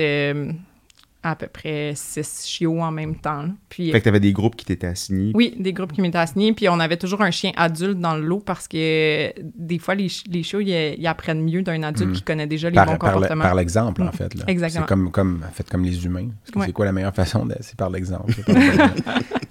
À 1.23 1.35
peu 1.35 1.47
près 1.47 1.93
six 1.95 2.45
chiots 2.47 2.79
en 2.81 2.91
même 2.91 3.15
temps. 3.15 3.41
là. 3.41 3.49
Puis, 3.69 3.91
Fait 3.91 3.99
que 3.99 4.05
t'avais 4.05 4.19
des 4.19 4.31
groupes 4.33 4.55
qui 4.55 4.63
t'étaient 4.65 4.87
assignés. 4.87 5.31
oui, 5.35 5.55
des 5.59 5.73
groupes 5.73 5.91
qui 5.91 6.01
m'étaient 6.01 6.17
assignés. 6.19 6.53
Puis 6.53 6.69
on 6.69 6.79
avait 6.79 6.95
toujours 6.97 7.21
un 7.21 7.31
chien 7.31 7.51
adulte 7.57 7.99
dans 7.99 8.15
le 8.15 8.21
lot 8.25 8.39
parce 8.39 8.67
que 8.67 9.33
des 9.57 9.79
fois, 9.79 9.95
les, 9.95 10.07
les 10.29 10.43
chiots, 10.43 10.61
ils, 10.61 10.95
ils 10.97 11.07
apprennent 11.07 11.43
mieux 11.43 11.63
d'un 11.63 11.83
adulte 11.83 12.13
qui 12.13 12.21
connaît 12.21 12.47
déjà 12.47 12.69
les 12.69 12.75
Par, 12.75 12.85
bons 12.85 12.97
par 12.97 13.09
le- 13.09 13.13
comportements. 13.15 13.43
par 13.43 13.55
l'exemple, 13.55 14.01
en 14.03 14.11
fait. 14.11 14.33
là. 14.35 14.43
Exactement. 14.47 14.85
C'est 14.85 14.89
comme, 14.89 15.11
comme, 15.11 15.41
fait 15.53 15.67
comme 15.69 15.83
les 15.83 16.05
humains. 16.05 16.29
Ouais. 16.55 16.67
C'est 16.67 16.71
quoi 16.71 16.85
la 16.85 16.91
meilleure 16.93 17.15
façon? 17.15 17.45
De, 17.45 17.55
c'est 17.61 17.75
par 17.75 17.89
l'exemple. 17.89 18.33
c'est 18.35 18.45
par 18.45 18.55
l'exemple. 18.55 19.01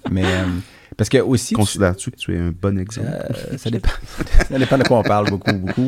Mais 0.09 0.23
euh, 0.25 0.45
parce 0.97 1.09
que 1.09 1.19
aussi... 1.19 1.49
tu- 1.49 1.55
Considères-tu 1.55 2.11
que 2.11 2.17
tu 2.17 2.33
es 2.35 2.39
un 2.39 2.51
bon 2.59 2.77
exemple? 2.79 3.07
Euh, 3.09 3.57
ça, 3.57 3.69
dépend, 3.69 3.89
ça 4.49 4.57
dépend 4.59 4.77
de 4.77 4.83
quoi 4.83 4.99
on 4.99 5.03
parle 5.03 5.29
beaucoup, 5.29 5.53
beaucoup. 5.53 5.87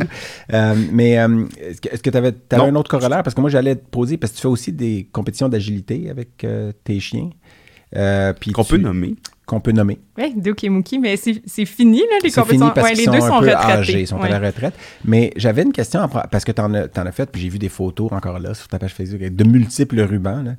Euh, 0.53 0.75
mais 0.91 1.19
euh, 1.19 1.45
est-ce 1.59 2.01
que 2.01 2.09
tu 2.09 2.17
avais, 2.17 2.33
un 2.51 2.75
autre 2.75 2.89
corollaire? 2.89 3.23
Parce 3.23 3.35
que 3.35 3.41
moi, 3.41 3.49
j'allais 3.49 3.75
te 3.75 3.85
poser, 3.89 4.17
parce 4.17 4.31
que 4.31 4.37
tu 4.37 4.41
fais 4.43 4.47
aussi 4.47 4.71
des 4.71 5.09
compétitions 5.11 5.49
d'agilité 5.49 6.09
avec 6.09 6.45
tes 6.83 6.99
chiens. 6.99 7.29
Qu'on 7.91 8.63
tu- 8.63 8.69
peut 8.69 8.77
nommer. 8.77 9.15
Qu'on 9.49 9.59
peut 9.59 9.71
nommer. 9.71 9.97
Oui, 10.15 10.31
Duke 10.37 10.63
et 10.65 10.69
Mookie, 10.69 10.99
mais 10.99 11.15
c'est 11.17 11.65
fini, 11.65 11.97
là, 12.01 12.17
les 12.23 12.29
compétitions. 12.29 12.71
Ouais, 12.83 12.93
les 12.93 13.05
sont 13.05 13.11
deux 13.11 13.17
un 13.17 13.21
sont 13.21 13.39
peu 13.39 13.47
retraités. 13.49 13.71
âgés, 13.71 14.01
ils 14.01 14.07
sont 14.07 14.19
Ouais. 14.19 14.31
à 14.31 14.39
la 14.39 14.47
retraite. 14.47 14.75
Mais 15.05 15.33
j'avais 15.37 15.63
une 15.63 15.71
question, 15.71 16.07
parce 16.07 16.45
que 16.45 16.51
tu 16.51 16.61
en, 16.61 16.71
as 16.75 17.11
fait, 17.11 17.31
puis 17.31 17.41
j'ai 17.41 17.49
vu 17.49 17.57
des 17.57 17.67
photos 17.67 18.11
encore 18.11 18.37
là 18.37 18.53
sur 18.53 18.67
ta 18.67 18.77
page 18.77 18.93
Facebook 18.93 19.19
de 19.21 19.43
multiples 19.43 20.01
rubans. 20.01 20.43
là. 20.43 20.51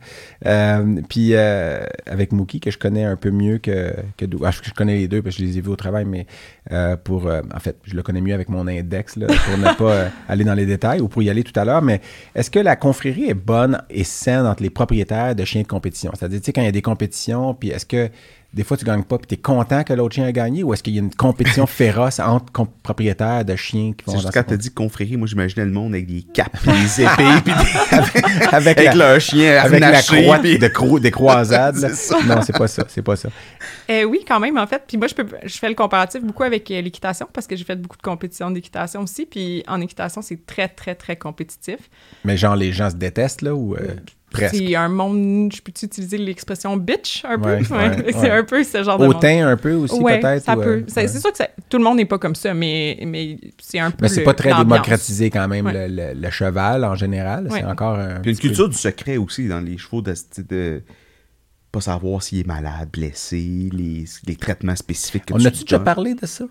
Euh, 0.46 1.00
puis 1.08 1.34
euh, 1.34 1.84
avec 2.06 2.32
Mookie, 2.32 2.58
que 2.58 2.72
je 2.72 2.78
connais 2.78 3.04
un 3.04 3.14
peu 3.14 3.30
mieux 3.30 3.58
que, 3.58 3.92
que 4.16 4.24
Dou- 4.24 4.40
ah, 4.44 4.50
je, 4.50 4.72
connais 4.72 4.96
les 4.96 5.06
deux 5.06 5.22
parce 5.22 5.36
que 5.36 5.42
je 5.42 5.46
les 5.46 5.58
ai 5.58 5.60
vus 5.60 5.70
au 5.70 5.76
travail, 5.76 6.04
mais 6.04 6.26
euh, 6.72 6.96
pour, 6.96 7.26
en 7.26 7.60
fait, 7.60 7.76
je 7.84 7.94
le 7.94 8.02
connais 8.02 8.20
mieux 8.20 8.34
avec 8.34 8.48
mon 8.48 8.66
index 8.66 9.14
là, 9.14 9.28
pour 9.28 9.56
ne 9.56 9.72
pas 9.74 10.06
aller 10.28 10.42
dans 10.42 10.54
les 10.54 10.66
détails 10.66 11.00
ou 11.00 11.06
pour 11.06 11.22
y 11.22 11.30
aller 11.30 11.44
tout 11.44 11.58
à 11.60 11.64
l'heure. 11.64 11.80
Mais 11.82 12.00
est-ce 12.34 12.50
que 12.50 12.58
la 12.58 12.74
confrérie 12.74 13.26
est 13.30 13.34
bonne 13.34 13.80
et 13.88 14.02
saine 14.02 14.46
entre 14.46 14.64
les 14.64 14.70
propriétaires 14.70 15.36
de 15.36 15.44
chiens 15.44 15.62
de 15.62 15.68
compétition? 15.68 16.10
C'est-à-dire, 16.18 16.40
tu 16.40 16.46
sais, 16.46 16.52
quand 16.52 16.62
il 16.62 16.64
y 16.64 16.68
a 16.68 16.72
des 16.72 16.82
compétitions, 16.82 17.54
puis 17.54 17.68
est-ce 17.70 17.86
que 17.86 18.10
des 18.52 18.64
fois, 18.64 18.76
tu 18.76 18.84
gagnes 18.84 19.04
pas, 19.04 19.16
puis 19.18 19.26
tu 19.28 19.34
es 19.34 19.36
content 19.36 19.84
que 19.84 19.92
l'autre 19.92 20.14
chien 20.16 20.24
a 20.26 20.32
gagné, 20.32 20.62
ou 20.64 20.74
est-ce 20.74 20.82
qu'il 20.82 20.94
y 20.94 20.98
a 20.98 21.02
une 21.02 21.14
compétition 21.14 21.66
féroce 21.68 22.18
entre 22.18 22.66
propriétaires 22.82 23.44
de 23.44 23.54
chiens 23.56 23.92
qui 23.96 24.04
vont 24.06 24.18
juste 24.18 24.32
quand 24.32 24.42
t'as 24.42 24.56
dit 24.56 24.70
confrérie, 24.72 25.16
moi 25.16 25.28
j'imaginais 25.28 25.64
le 25.66 25.70
monde 25.72 25.94
avec 25.94 26.06
des 26.06 26.22
capes, 26.22 26.56
des 26.64 27.02
épées, 27.02 27.40
puis 27.44 27.52
des- 27.54 27.96
avec, 27.96 28.52
avec 28.52 28.84
la, 28.84 28.94
leur 28.94 29.20
chien 29.20 29.56
avec 29.62 29.80
la 29.80 30.02
croix 30.02 30.38
puis- 30.38 30.58
de 30.58 30.66
cro- 30.68 30.98
des 31.00 31.10
croisades. 31.10 31.76
là. 31.80 31.88
C'est 31.90 31.94
ça. 31.94 32.18
Non, 32.26 32.42
c'est 32.42 32.56
pas 32.56 32.66
ça, 32.68 32.84
c'est 32.88 33.02
pas 33.02 33.16
ça. 33.16 33.28
Euh, 33.88 34.04
oui, 34.04 34.24
quand 34.26 34.40
même, 34.40 34.58
en 34.58 34.66
fait. 34.66 34.82
Puis 34.86 34.96
moi, 34.96 35.06
je, 35.06 35.14
peux, 35.14 35.26
je 35.44 35.58
fais 35.58 35.68
le 35.68 35.74
comparatif 35.74 36.22
beaucoup 36.22 36.42
avec 36.44 36.70
euh, 36.70 36.80
l'équitation 36.80 37.28
parce 37.32 37.46
que 37.46 37.54
j'ai 37.56 37.64
fait 37.64 37.76
beaucoup 37.76 37.96
de 37.96 38.02
compétitions 38.02 38.50
d'équitation 38.50 39.02
aussi. 39.02 39.26
Puis 39.26 39.62
en 39.68 39.80
équitation, 39.80 40.22
c'est 40.22 40.44
très, 40.46 40.68
très, 40.68 40.94
très 40.94 41.16
compétitif. 41.16 41.78
Mais 42.24 42.36
genre, 42.36 42.56
les 42.56 42.72
gens 42.72 42.90
se 42.90 42.96
détestent, 42.96 43.42
là, 43.42 43.54
ou 43.54 43.74
euh? 43.74 43.94
C'est 44.34 44.74
un 44.76 44.88
monde, 44.88 45.52
je 45.52 45.60
peux-tu 45.60 45.86
utiliser 45.86 46.16
l'expression 46.18 46.76
bitch 46.76 47.24
un 47.24 47.38
peu? 47.38 47.48
Ouais, 47.56 47.56
ouais, 47.70 48.04
c'est 48.12 48.14
ouais. 48.14 48.30
un 48.30 48.44
peu 48.44 48.62
ce 48.62 48.82
genre 48.84 48.98
de 48.98 49.06
monde. 49.06 49.16
Hautain 49.16 49.46
un 49.48 49.56
peu 49.56 49.72
aussi, 49.74 50.00
Ouais, 50.00 50.20
peut-être? 50.20 50.44
ça 50.44 50.56
ou, 50.56 50.62
peut. 50.62 50.68
euh, 50.78 50.84
C'est 50.88 51.08
sûr 51.08 51.30
que 51.32 51.36
ça- 51.38 51.48
tout 51.68 51.78
le 51.78 51.84
monde 51.84 51.96
n'est 51.96 52.04
pas 52.04 52.18
comme 52.18 52.34
ça, 52.34 52.54
mais, 52.54 52.98
mais 53.06 53.38
c'est 53.60 53.78
un 53.78 53.90
peu 53.90 53.98
Mais 54.02 54.08
c'est 54.08 54.22
pas 54.22 54.34
très 54.34 54.50
l'ambiance. 54.50 54.66
démocratisé 54.68 55.30
quand 55.30 55.48
même, 55.48 55.66
Ouais. 55.66 55.88
le, 55.88 55.94
le- 56.14 56.20
le 56.20 56.30
cheval 56.30 56.84
en 56.84 56.94
général. 56.94 57.48
C'est 57.50 57.64
encore 57.64 57.98
un. 57.98 58.20
Puis 58.20 58.30
une 58.32 58.36
peu- 58.36 58.42
culture 58.42 58.68
du 58.68 58.76
secret 58.76 59.16
aussi 59.16 59.48
dans 59.48 59.60
les 59.60 59.78
chevaux, 59.78 60.00
de, 60.02 60.12
de, 60.38 60.42
de 60.48 60.82
pas 61.72 61.80
savoir 61.80 62.22
s'il 62.22 62.38
est 62.40 62.46
malade, 62.46 62.88
blessé, 62.92 63.68
les, 63.72 64.04
les 64.26 64.36
traitements 64.36 64.76
spécifiques 64.76 65.26
que 65.26 65.34
On 65.34 65.38
tu 65.38 65.46
a-tu 65.46 65.64
déjà 65.64 65.78
parlé 65.80 66.14
de 66.14 66.26
ça? 66.26 66.44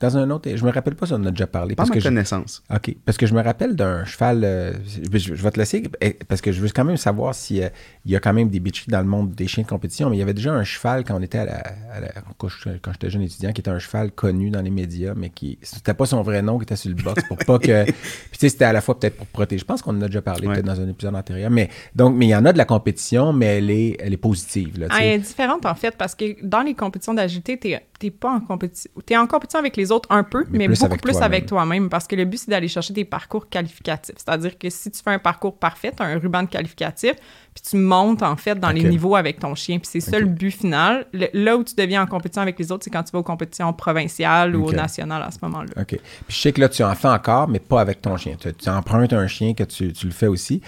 Dans 0.00 0.16
un 0.16 0.30
autre. 0.30 0.48
Je 0.54 0.64
me 0.64 0.70
rappelle 0.70 0.94
pas 0.94 1.06
si 1.06 1.12
on 1.12 1.16
en 1.16 1.26
a 1.26 1.30
déjà 1.30 1.46
parlé. 1.46 1.74
Pas 1.74 1.82
parce 1.82 1.90
ma 1.90 1.94
que 1.94 2.00
je- 2.00 2.08
connaissance. 2.08 2.62
OK. 2.74 2.96
Parce 3.04 3.18
que 3.18 3.26
je 3.26 3.34
me 3.34 3.42
rappelle 3.42 3.76
d'un 3.76 4.04
cheval. 4.04 4.42
euh, 4.44 4.72
je, 5.12 5.18
je 5.18 5.34
vais 5.34 5.50
te 5.50 5.58
laisser 5.58 5.82
eh, 6.00 6.14
parce 6.28 6.40
que 6.40 6.52
je 6.52 6.60
veux 6.60 6.68
quand 6.74 6.84
même 6.84 6.96
savoir 6.96 7.34
s'il 7.34 7.70
y 8.06 8.16
a 8.16 8.20
quand 8.20 8.32
même 8.32 8.48
des 8.48 8.60
bitcheries 8.60 8.90
dans 8.90 9.00
le 9.00 9.06
monde 9.06 9.32
des 9.34 9.46
chiens 9.46 9.62
de 9.64 9.68
compétition. 9.68 10.08
Mais 10.10 10.16
il 10.16 10.20
y 10.20 10.22
avait 10.22 10.34
déjà 10.34 10.52
un 10.52 10.64
cheval 10.64 11.04
quand 11.04 11.14
on 11.18 11.22
était 11.22 11.38
à 11.38 11.44
la. 11.44 11.58
à 11.92 12.00
la- 12.00 12.12
quand 12.38 12.48
je- 12.48 12.70
j'étais 12.92 13.10
jeune 13.10 13.22
étudiant, 13.22 13.52
qui 13.52 13.60
était 13.60 13.70
un 13.70 13.78
cheval 13.78 14.10
connu 14.12 14.50
dans 14.50 14.62
les 14.62 14.70
médias, 14.70 15.12
mais 15.14 15.30
qui. 15.30 15.58
C'était 15.62 15.94
pas 15.94 16.06
son 16.06 16.22
vrai 16.22 16.40
nom 16.42 16.58
qui 16.58 16.62
était 16.64 16.76
sur 16.76 16.88
le 16.90 16.96
box 17.02 17.22
pour 17.28 17.36
pas 17.36 17.58
que. 17.58 17.84
Puis 17.84 17.92
tu 18.32 18.38
sais, 18.38 18.48
c'était 18.48 18.64
à 18.64 18.72
la 18.72 18.80
fois 18.80 18.98
peut-être 18.98 19.16
pour 19.16 19.26
protéger. 19.26 19.60
Je 19.60 19.64
pense 19.66 19.82
qu'on 19.82 19.96
en 19.96 20.02
a 20.02 20.06
déjà 20.06 20.22
parlé 20.22 20.46
Ouais. 20.46 20.54
peut-être 20.54 20.66
dans 20.66 20.80
un 20.80 20.88
épisode 20.88 21.14
antérieur. 21.14 21.50
Mais 21.50 21.68
donc, 21.94 22.16
mais 22.16 22.26
il 22.26 22.30
y 22.30 22.34
en 22.36 22.44
a 22.46 22.52
de 22.52 22.58
la 22.58 22.64
compétition, 22.64 23.32
mais 23.32 23.58
elle 23.58 23.70
est, 23.70 23.96
elle 24.00 24.12
est 24.14 24.16
positive. 24.16 24.78
Là, 24.80 24.86
Ah, 24.90 25.04
elle 25.04 25.14
est 25.14 25.18
différente 25.18 25.66
en 25.66 25.74
fait 25.74 25.94
parce 25.96 26.14
que 26.14 26.24
dans 26.42 26.62
les 26.62 26.74
compétitions 26.74 27.12
d'agilité, 27.14 27.58
t'es 27.58 27.82
t'es 27.98 28.10
pas 28.10 28.30
en 28.32 28.40
compétition. 28.40 28.90
T'es 29.04 29.16
en 29.18 29.26
compétition 29.26 29.58
avec 29.58 29.76
les 29.76 29.89
autres 29.90 30.10
un 30.10 30.22
peu, 30.22 30.44
Mais 30.50 30.58
mais, 30.58 30.66
plus 30.66 30.78
beaucoup 30.80 30.92
avec 30.92 31.02
plus 31.02 31.16
avec 31.18 31.46
toi-même 31.46 31.88
parce 31.88 32.06
que 32.06 32.16
le 32.16 32.24
but 32.24 32.38
c'est 32.38 32.50
d'aller 32.50 32.68
chercher 32.68 32.92
des 32.92 33.04
parcours 33.04 33.48
qualificatifs. 33.48 34.14
C'est-à-dire 34.18 34.58
que 34.58 34.68
si 34.70 34.90
tu 34.90 35.02
fais 35.02 35.10
un 35.10 35.18
parcours 35.18 35.56
parfait, 35.58 35.92
t'as 35.94 36.04
un 36.04 36.18
ruban 36.18 36.42
de 36.42 36.48
qualificatif, 36.48 37.14
puis 37.54 37.62
tu 37.68 37.76
montes 37.76 38.22
en 38.22 38.36
fait 38.36 38.58
dans 38.58 38.70
les 38.70 38.84
niveaux 38.84 39.16
avec 39.16 39.38
ton 39.40 39.54
chien, 39.54 39.78
puis 39.78 39.88
c'est 39.90 40.00
ça 40.00 40.16
Ok. 40.16 40.22
le 40.22 40.28
but 40.28 40.50
final. 40.50 41.06
Le- 41.12 41.28
là 41.32 41.56
où 41.56 41.64
tu 41.64 41.74
deviens 41.74 42.02
en 42.02 42.06
compétition 42.06 42.42
avec 42.42 42.58
les 42.58 42.70
autres, 42.72 42.84
c'est 42.84 42.90
quand 42.90 43.02
tu 43.02 43.12
vas 43.12 43.18
aux 43.18 43.22
compétitions 43.24 43.72
provinciales 43.72 44.54
ou 44.56 44.64
Ok. 44.64 44.68
aux 44.72 44.76
nationales 44.76 45.22
à 45.22 45.30
ce 45.30 45.38
moment-là. 45.42 45.70
OK. 45.76 45.86
Puis 45.88 46.00
je 46.28 46.36
sais 46.36 46.52
que 46.52 46.60
là, 46.60 46.68
tu 46.68 46.82
en 46.82 46.94
fais 46.94 47.08
encore, 47.08 47.48
mais 47.48 47.58
pas 47.58 47.80
avec 47.80 48.00
ton 48.02 48.16
chien. 48.16 48.36
Tu, 48.40 48.52
tu 48.54 48.68
empruntes 48.68 49.12
un 49.12 49.26
chien 49.26 49.54
que 49.54 49.64
tu, 49.64 49.92
tu 49.92 50.06
le 50.06 50.12
fais 50.12 50.26
aussi. 50.28 50.60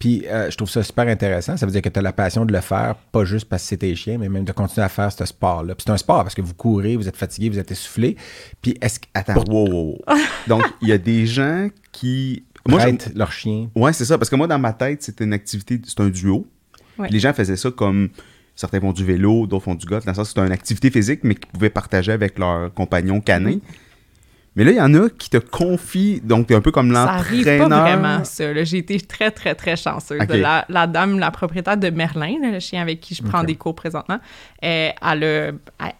Puis 0.00 0.24
euh, 0.26 0.50
je 0.50 0.56
trouve 0.56 0.68
ça 0.70 0.82
super 0.82 1.06
intéressant. 1.06 1.56
Ça 1.58 1.66
veut 1.66 1.72
dire 1.72 1.82
que 1.82 1.88
tu 1.90 1.98
as 1.98 2.02
la 2.02 2.12
passion 2.14 2.44
de 2.46 2.52
le 2.52 2.60
faire, 2.62 2.96
pas 3.12 3.24
juste 3.24 3.44
parce 3.48 3.62
que 3.62 3.68
c'est 3.68 3.76
tes 3.76 3.94
chiens, 3.94 4.16
mais 4.18 4.28
même 4.30 4.44
de 4.44 4.52
continuer 4.52 4.84
à 4.84 4.88
faire 4.88 5.12
ce 5.12 5.24
sport-là. 5.26 5.74
Puis 5.74 5.84
c'est 5.86 5.92
un 5.92 5.98
sport 5.98 6.22
parce 6.22 6.34
que 6.34 6.40
vous 6.40 6.54
courez, 6.54 6.96
vous 6.96 7.06
êtes 7.06 7.18
fatigué, 7.18 7.50
vous 7.50 7.58
êtes 7.58 7.70
essoufflé. 7.70 8.16
Puis 8.62 8.76
est-ce 8.80 8.98
que. 8.98 9.06
Attends, 9.12 9.34
wow, 9.48 9.68
wow, 9.68 9.98
wow. 10.08 10.16
Donc, 10.48 10.64
il 10.80 10.88
y 10.88 10.92
a 10.92 10.98
des 10.98 11.26
gens 11.26 11.68
qui. 11.92 12.44
Moi, 12.66 12.80
je- 12.80 13.16
leur 13.18 13.30
chien. 13.30 13.68
Ouais, 13.74 13.92
c'est 13.92 14.06
ça. 14.06 14.16
Parce 14.16 14.30
que 14.30 14.36
moi, 14.36 14.46
dans 14.46 14.58
ma 14.58 14.72
tête, 14.72 15.02
c'était 15.02 15.24
une 15.24 15.34
activité, 15.34 15.80
c'est 15.86 16.00
un 16.00 16.08
duo. 16.08 16.46
Ouais. 16.98 17.08
Les 17.10 17.18
gens 17.20 17.32
faisaient 17.34 17.56
ça 17.56 17.70
comme 17.70 18.08
certains 18.56 18.80
font 18.80 18.92
du 18.92 19.04
vélo, 19.04 19.46
d'autres 19.46 19.64
font 19.64 19.74
du 19.74 19.84
golf. 19.86 20.04
Dans 20.06 20.12
le 20.12 20.16
sens, 20.16 20.28
c'était 20.28 20.40
une 20.46 20.52
activité 20.52 20.90
physique, 20.90 21.20
mais 21.24 21.34
qu'ils 21.34 21.46
pouvaient 21.50 21.70
partager 21.70 22.12
avec 22.12 22.38
leurs 22.38 22.72
compagnons 22.72 23.20
canins. 23.20 23.58
Mais 24.56 24.64
là, 24.64 24.72
il 24.72 24.76
y 24.76 24.80
en 24.80 24.92
a 24.94 25.08
qui 25.08 25.30
te 25.30 25.36
confient, 25.36 26.20
donc 26.22 26.48
t'es 26.48 26.54
un 26.56 26.60
peu 26.60 26.72
comme 26.72 26.92
Ça 26.92 27.02
arrive 27.12 27.44
pas 27.44 27.56
l'entraîneur. 27.56 27.82
vraiment, 27.82 28.24
ça. 28.24 28.64
J'ai 28.64 28.78
été 28.78 29.00
très, 29.00 29.30
très, 29.30 29.54
très 29.54 29.76
chanceuse. 29.76 30.20
La, 30.28 30.64
la 30.68 30.86
dame, 30.88 31.18
la 31.20 31.30
propriétaire 31.30 31.76
de 31.76 31.88
Merlin, 31.90 32.34
là, 32.42 32.50
le 32.50 32.58
chien 32.58 32.82
avec 32.82 33.00
qui 33.00 33.14
je 33.14 33.22
prends 33.22 33.44
des 33.44 33.54
cours 33.54 33.74
présentement, 33.76 34.18
euh, 34.62 34.90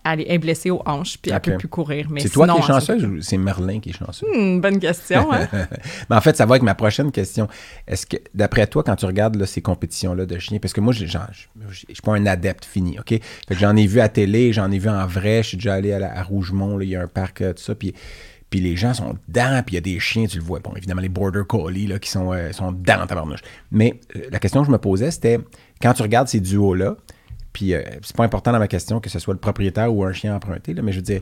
elle, 0.04 0.20
est 0.20 0.38
blessée 0.38 0.70
aux 0.70 0.82
hanches, 0.84 1.16
puis 1.18 1.30
Ok. 1.32 1.40
elle 1.44 1.52
peut 1.52 1.58
plus 1.58 1.68
courir. 1.68 2.08
Mais 2.10 2.20
C'est 2.20 2.28
toi 2.28 2.46
qui 2.46 2.58
es 2.58 2.62
chanceuse 2.62 3.04
ou 3.04 3.20
c'est 3.22 3.38
Merlin 3.38 3.80
qui 3.80 3.90
est 3.90 3.98
chanceux? 3.98 4.26
Hmm, 4.34 4.60
bonne 4.60 4.78
question, 4.78 5.32
hein? 5.32 5.48
Mais 6.10 6.16
en 6.16 6.20
fait, 6.20 6.36
ça 6.36 6.44
va 6.46 6.52
avec 6.52 6.62
ma 6.62 6.74
prochaine 6.74 7.10
question. 7.10 7.48
Est-ce 7.86 8.06
que, 8.06 8.16
d'après 8.34 8.66
toi, 8.66 8.82
quand 8.82 8.96
tu 8.96 9.06
regardes 9.06 9.36
là, 9.36 9.46
ces 9.46 9.62
compétitions-là 9.62 10.26
de 10.26 10.38
chiens, 10.38 10.58
parce 10.58 10.72
que 10.74 10.80
moi, 10.80 10.92
je 10.92 11.04
ne 11.04 11.08
suis 11.72 11.86
pas 12.02 12.12
un 12.14 12.26
adepte 12.26 12.64
fini, 12.64 12.98
OK? 12.98 13.08
Fait 13.08 13.20
que 13.48 13.54
j'en 13.54 13.74
ai 13.76 13.86
vu 13.86 14.00
à 14.00 14.08
télé, 14.08 14.52
j'en 14.52 14.70
ai 14.70 14.78
vu 14.78 14.88
en 14.88 15.06
vrai, 15.06 15.42
je 15.42 15.48
suis 15.48 15.56
déjà 15.56 15.74
allé 15.74 15.92
à, 15.92 15.98
la- 15.98 16.18
à 16.18 16.22
Rougemont, 16.22 16.76
là, 16.76 16.84
il 16.84 16.90
y 16.90 16.96
a 16.96 17.02
un 17.02 17.06
parc, 17.06 17.40
euh, 17.40 17.52
tout 17.52 17.62
ça, 17.62 17.74
puis, 17.74 17.94
puis 18.50 18.60
les 18.60 18.76
gens 18.76 18.92
sont 18.94 19.14
dedans, 19.28 19.62
puis 19.64 19.74
il 19.74 19.76
y 19.76 19.78
a 19.78 19.80
des 19.80 20.00
chiens, 20.00 20.26
tu 20.26 20.36
le 20.38 20.44
vois, 20.44 20.58
bon, 20.58 20.72
évidemment, 20.76 21.00
les 21.00 21.08
Border 21.08 21.42
Collie, 21.48 21.86
là, 21.86 21.98
qui 21.98 22.10
sont, 22.10 22.32
euh, 22.32 22.52
sont 22.52 22.72
dedans, 22.72 23.06
tabarnouche. 23.06 23.40
Mais 23.70 24.00
euh, 24.16 24.22
la 24.30 24.38
question 24.38 24.60
que 24.60 24.66
je 24.66 24.72
me 24.72 24.78
posais, 24.78 25.10
c'était, 25.10 25.38
quand 25.80 25.92
tu 25.94 26.02
regardes 26.02 26.28
ces 26.28 26.40
duos-là, 26.40 26.96
puis 27.52 27.74
euh, 27.74 27.82
c'est 28.02 28.16
pas 28.16 28.24
important 28.24 28.52
dans 28.52 28.58
ma 28.58 28.68
question 28.68 29.00
que 29.00 29.08
ce 29.10 29.18
soit 29.18 29.34
le 29.34 29.40
propriétaire 29.40 29.92
ou 29.94 30.04
un 30.04 30.12
chien 30.12 30.34
emprunté, 30.34 30.74
là, 30.74 30.82
mais 30.82 30.92
je 30.92 30.96
veux 30.98 31.02
dire, 31.02 31.20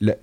le- 0.00 0.14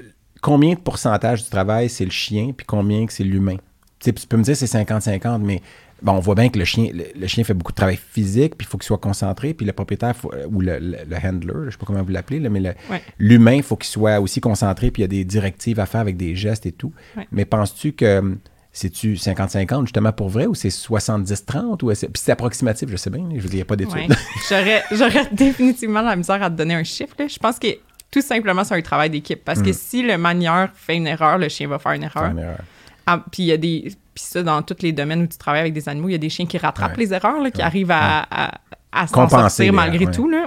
combien 0.42 0.74
de 0.74 0.80
pourcentage 0.80 1.44
du 1.44 1.50
travail 1.50 1.90
c'est 1.90 2.06
le 2.06 2.12
chien, 2.12 2.52
puis 2.56 2.66
combien 2.66 3.06
que 3.06 3.14
c'est 3.14 3.24
l'humain? 3.24 3.56
Tu 4.00 4.06
sais, 4.06 4.14
puis 4.14 4.22
tu 4.22 4.28
peux 4.28 4.38
me 4.38 4.44
dire 4.44 4.56
c'est 4.56 4.66
50-50, 4.72 5.40
mais 5.42 5.62
bon, 6.04 6.12
on 6.14 6.20
voit 6.20 6.36
bien 6.36 6.50
que 6.50 6.60
le 6.60 6.66
chien, 6.66 6.92
le, 6.94 7.06
le 7.20 7.28
chien 7.28 7.44
fait 7.44 7.56
beaucoup 7.56 7.72
de 7.72 7.78
travail 7.78 7.98
physique, 7.98 8.56
puis 8.56 8.68
il 8.68 8.70
faut 8.70 8.78
qu'il 8.78 8.86
soit 8.86 9.00
concentré, 9.00 9.54
puis 9.56 9.66
le 9.66 9.74
propriétaire, 9.74 10.16
faut- 10.16 10.32
euh, 10.34 10.46
ou 10.52 10.62
le, 10.62 10.78
le- 10.78 10.98
le 11.10 11.16
handler, 11.18 11.54
je 11.66 11.72
sais 11.72 11.78
pas 11.78 11.86
comment 11.88 12.04
vous 12.04 12.12
l'appelez, 12.12 12.40
là, 12.40 12.50
mais 12.50 12.60
Ouais. 12.92 13.02
l'humain, 13.18 13.54
il 13.56 13.64
faut 13.64 13.76
qu'il 13.76 13.90
soit 13.90 14.20
aussi 14.20 14.40
concentré, 14.40 14.92
puis 14.92 15.02
il 15.02 15.04
y 15.04 15.06
a 15.06 15.08
des 15.08 15.26
directives 15.26 15.80
à 15.80 15.86
faire 15.88 16.02
avec 16.02 16.16
des 16.18 16.36
gestes 16.36 16.66
et 16.68 16.72
tout. 16.72 16.94
Ouais. 17.16 17.28
Mais 17.32 17.46
penses-tu 17.46 17.94
que 17.94 18.20
hum, 18.20 18.38
c'est-tu 18.78 19.14
50-50 19.16 19.82
justement 19.86 20.12
pour 20.14 20.30
vrai, 20.30 20.46
ou 20.46 20.54
c'est 20.56 20.70
70-30? 20.70 21.84
Ou 21.84 21.92
est-ce- 21.92 22.06
puis 22.06 22.22
c'est 22.24 22.32
approximatif, 22.32 22.90
je 22.90 22.96
sais 22.98 23.10
bien, 23.10 23.28
je 23.36 23.42
veux 23.42 23.50
dire, 23.50 23.52
il 23.54 23.56
n'y 23.56 23.62
a 23.62 23.66
pas 23.66 23.76
d'études. 23.76 23.96
Ouais. 23.96 24.08
J'aurais, 24.50 24.84
j'aurais 24.92 25.28
définitivement 25.32 26.02
la 26.02 26.16
misère 26.16 26.42
à 26.44 26.50
te 26.50 26.56
donner 26.56 26.76
un 26.76 26.84
chiffre. 26.84 27.16
là. 27.20 27.28
Je 27.28 27.38
pense 27.40 27.58
que 27.60 27.68
tout 28.12 28.22
simplement, 28.22 28.64
c'est 28.64 28.76
un 28.76 28.82
travail 28.82 29.10
d'équipe. 29.10 29.44
Parce 29.44 29.62
que 29.62 29.74
si 29.74 30.02
le 30.02 30.18
manieur 30.18 30.70
fait 30.74 30.96
une 30.96 31.08
erreur, 31.08 31.38
le 31.38 31.50
chien 31.50 31.68
va 31.68 31.78
faire 31.80 31.92
une 31.94 32.04
erreur. 32.04 32.32
Une 32.32 32.40
erreur. 32.40 32.60
Ah, 33.06 33.24
puis 33.32 33.44
il 33.44 33.46
y 33.48 33.52
a 33.52 33.58
des. 33.58 33.82
Puis 34.14 34.24
ça, 34.24 34.44
dans 34.44 34.62
tous 34.62 34.78
les 34.82 34.92
domaines 34.94 35.24
où 35.24 35.28
tu 35.28 35.38
travailles 35.38 35.62
avec 35.62 35.74
des 35.74 35.88
animaux, 35.90 36.08
il 36.10 36.14
y 36.14 36.16
a 36.16 36.20
des 36.20 36.30
chiens 36.30 36.46
qui 36.46 36.58
rattrapent 36.58 36.98
Ouais. 36.98 37.04
les 37.04 37.14
erreurs, 37.14 37.42
là, 37.42 37.52
qui 37.52 37.62
arrivent 37.62 37.92
à, 37.92 38.26
à, 38.32 38.52
à 38.92 39.08
s'en 39.08 39.28
sortir 39.30 39.74
malgré 39.74 40.06
tout. 40.10 40.30
Là. 40.30 40.46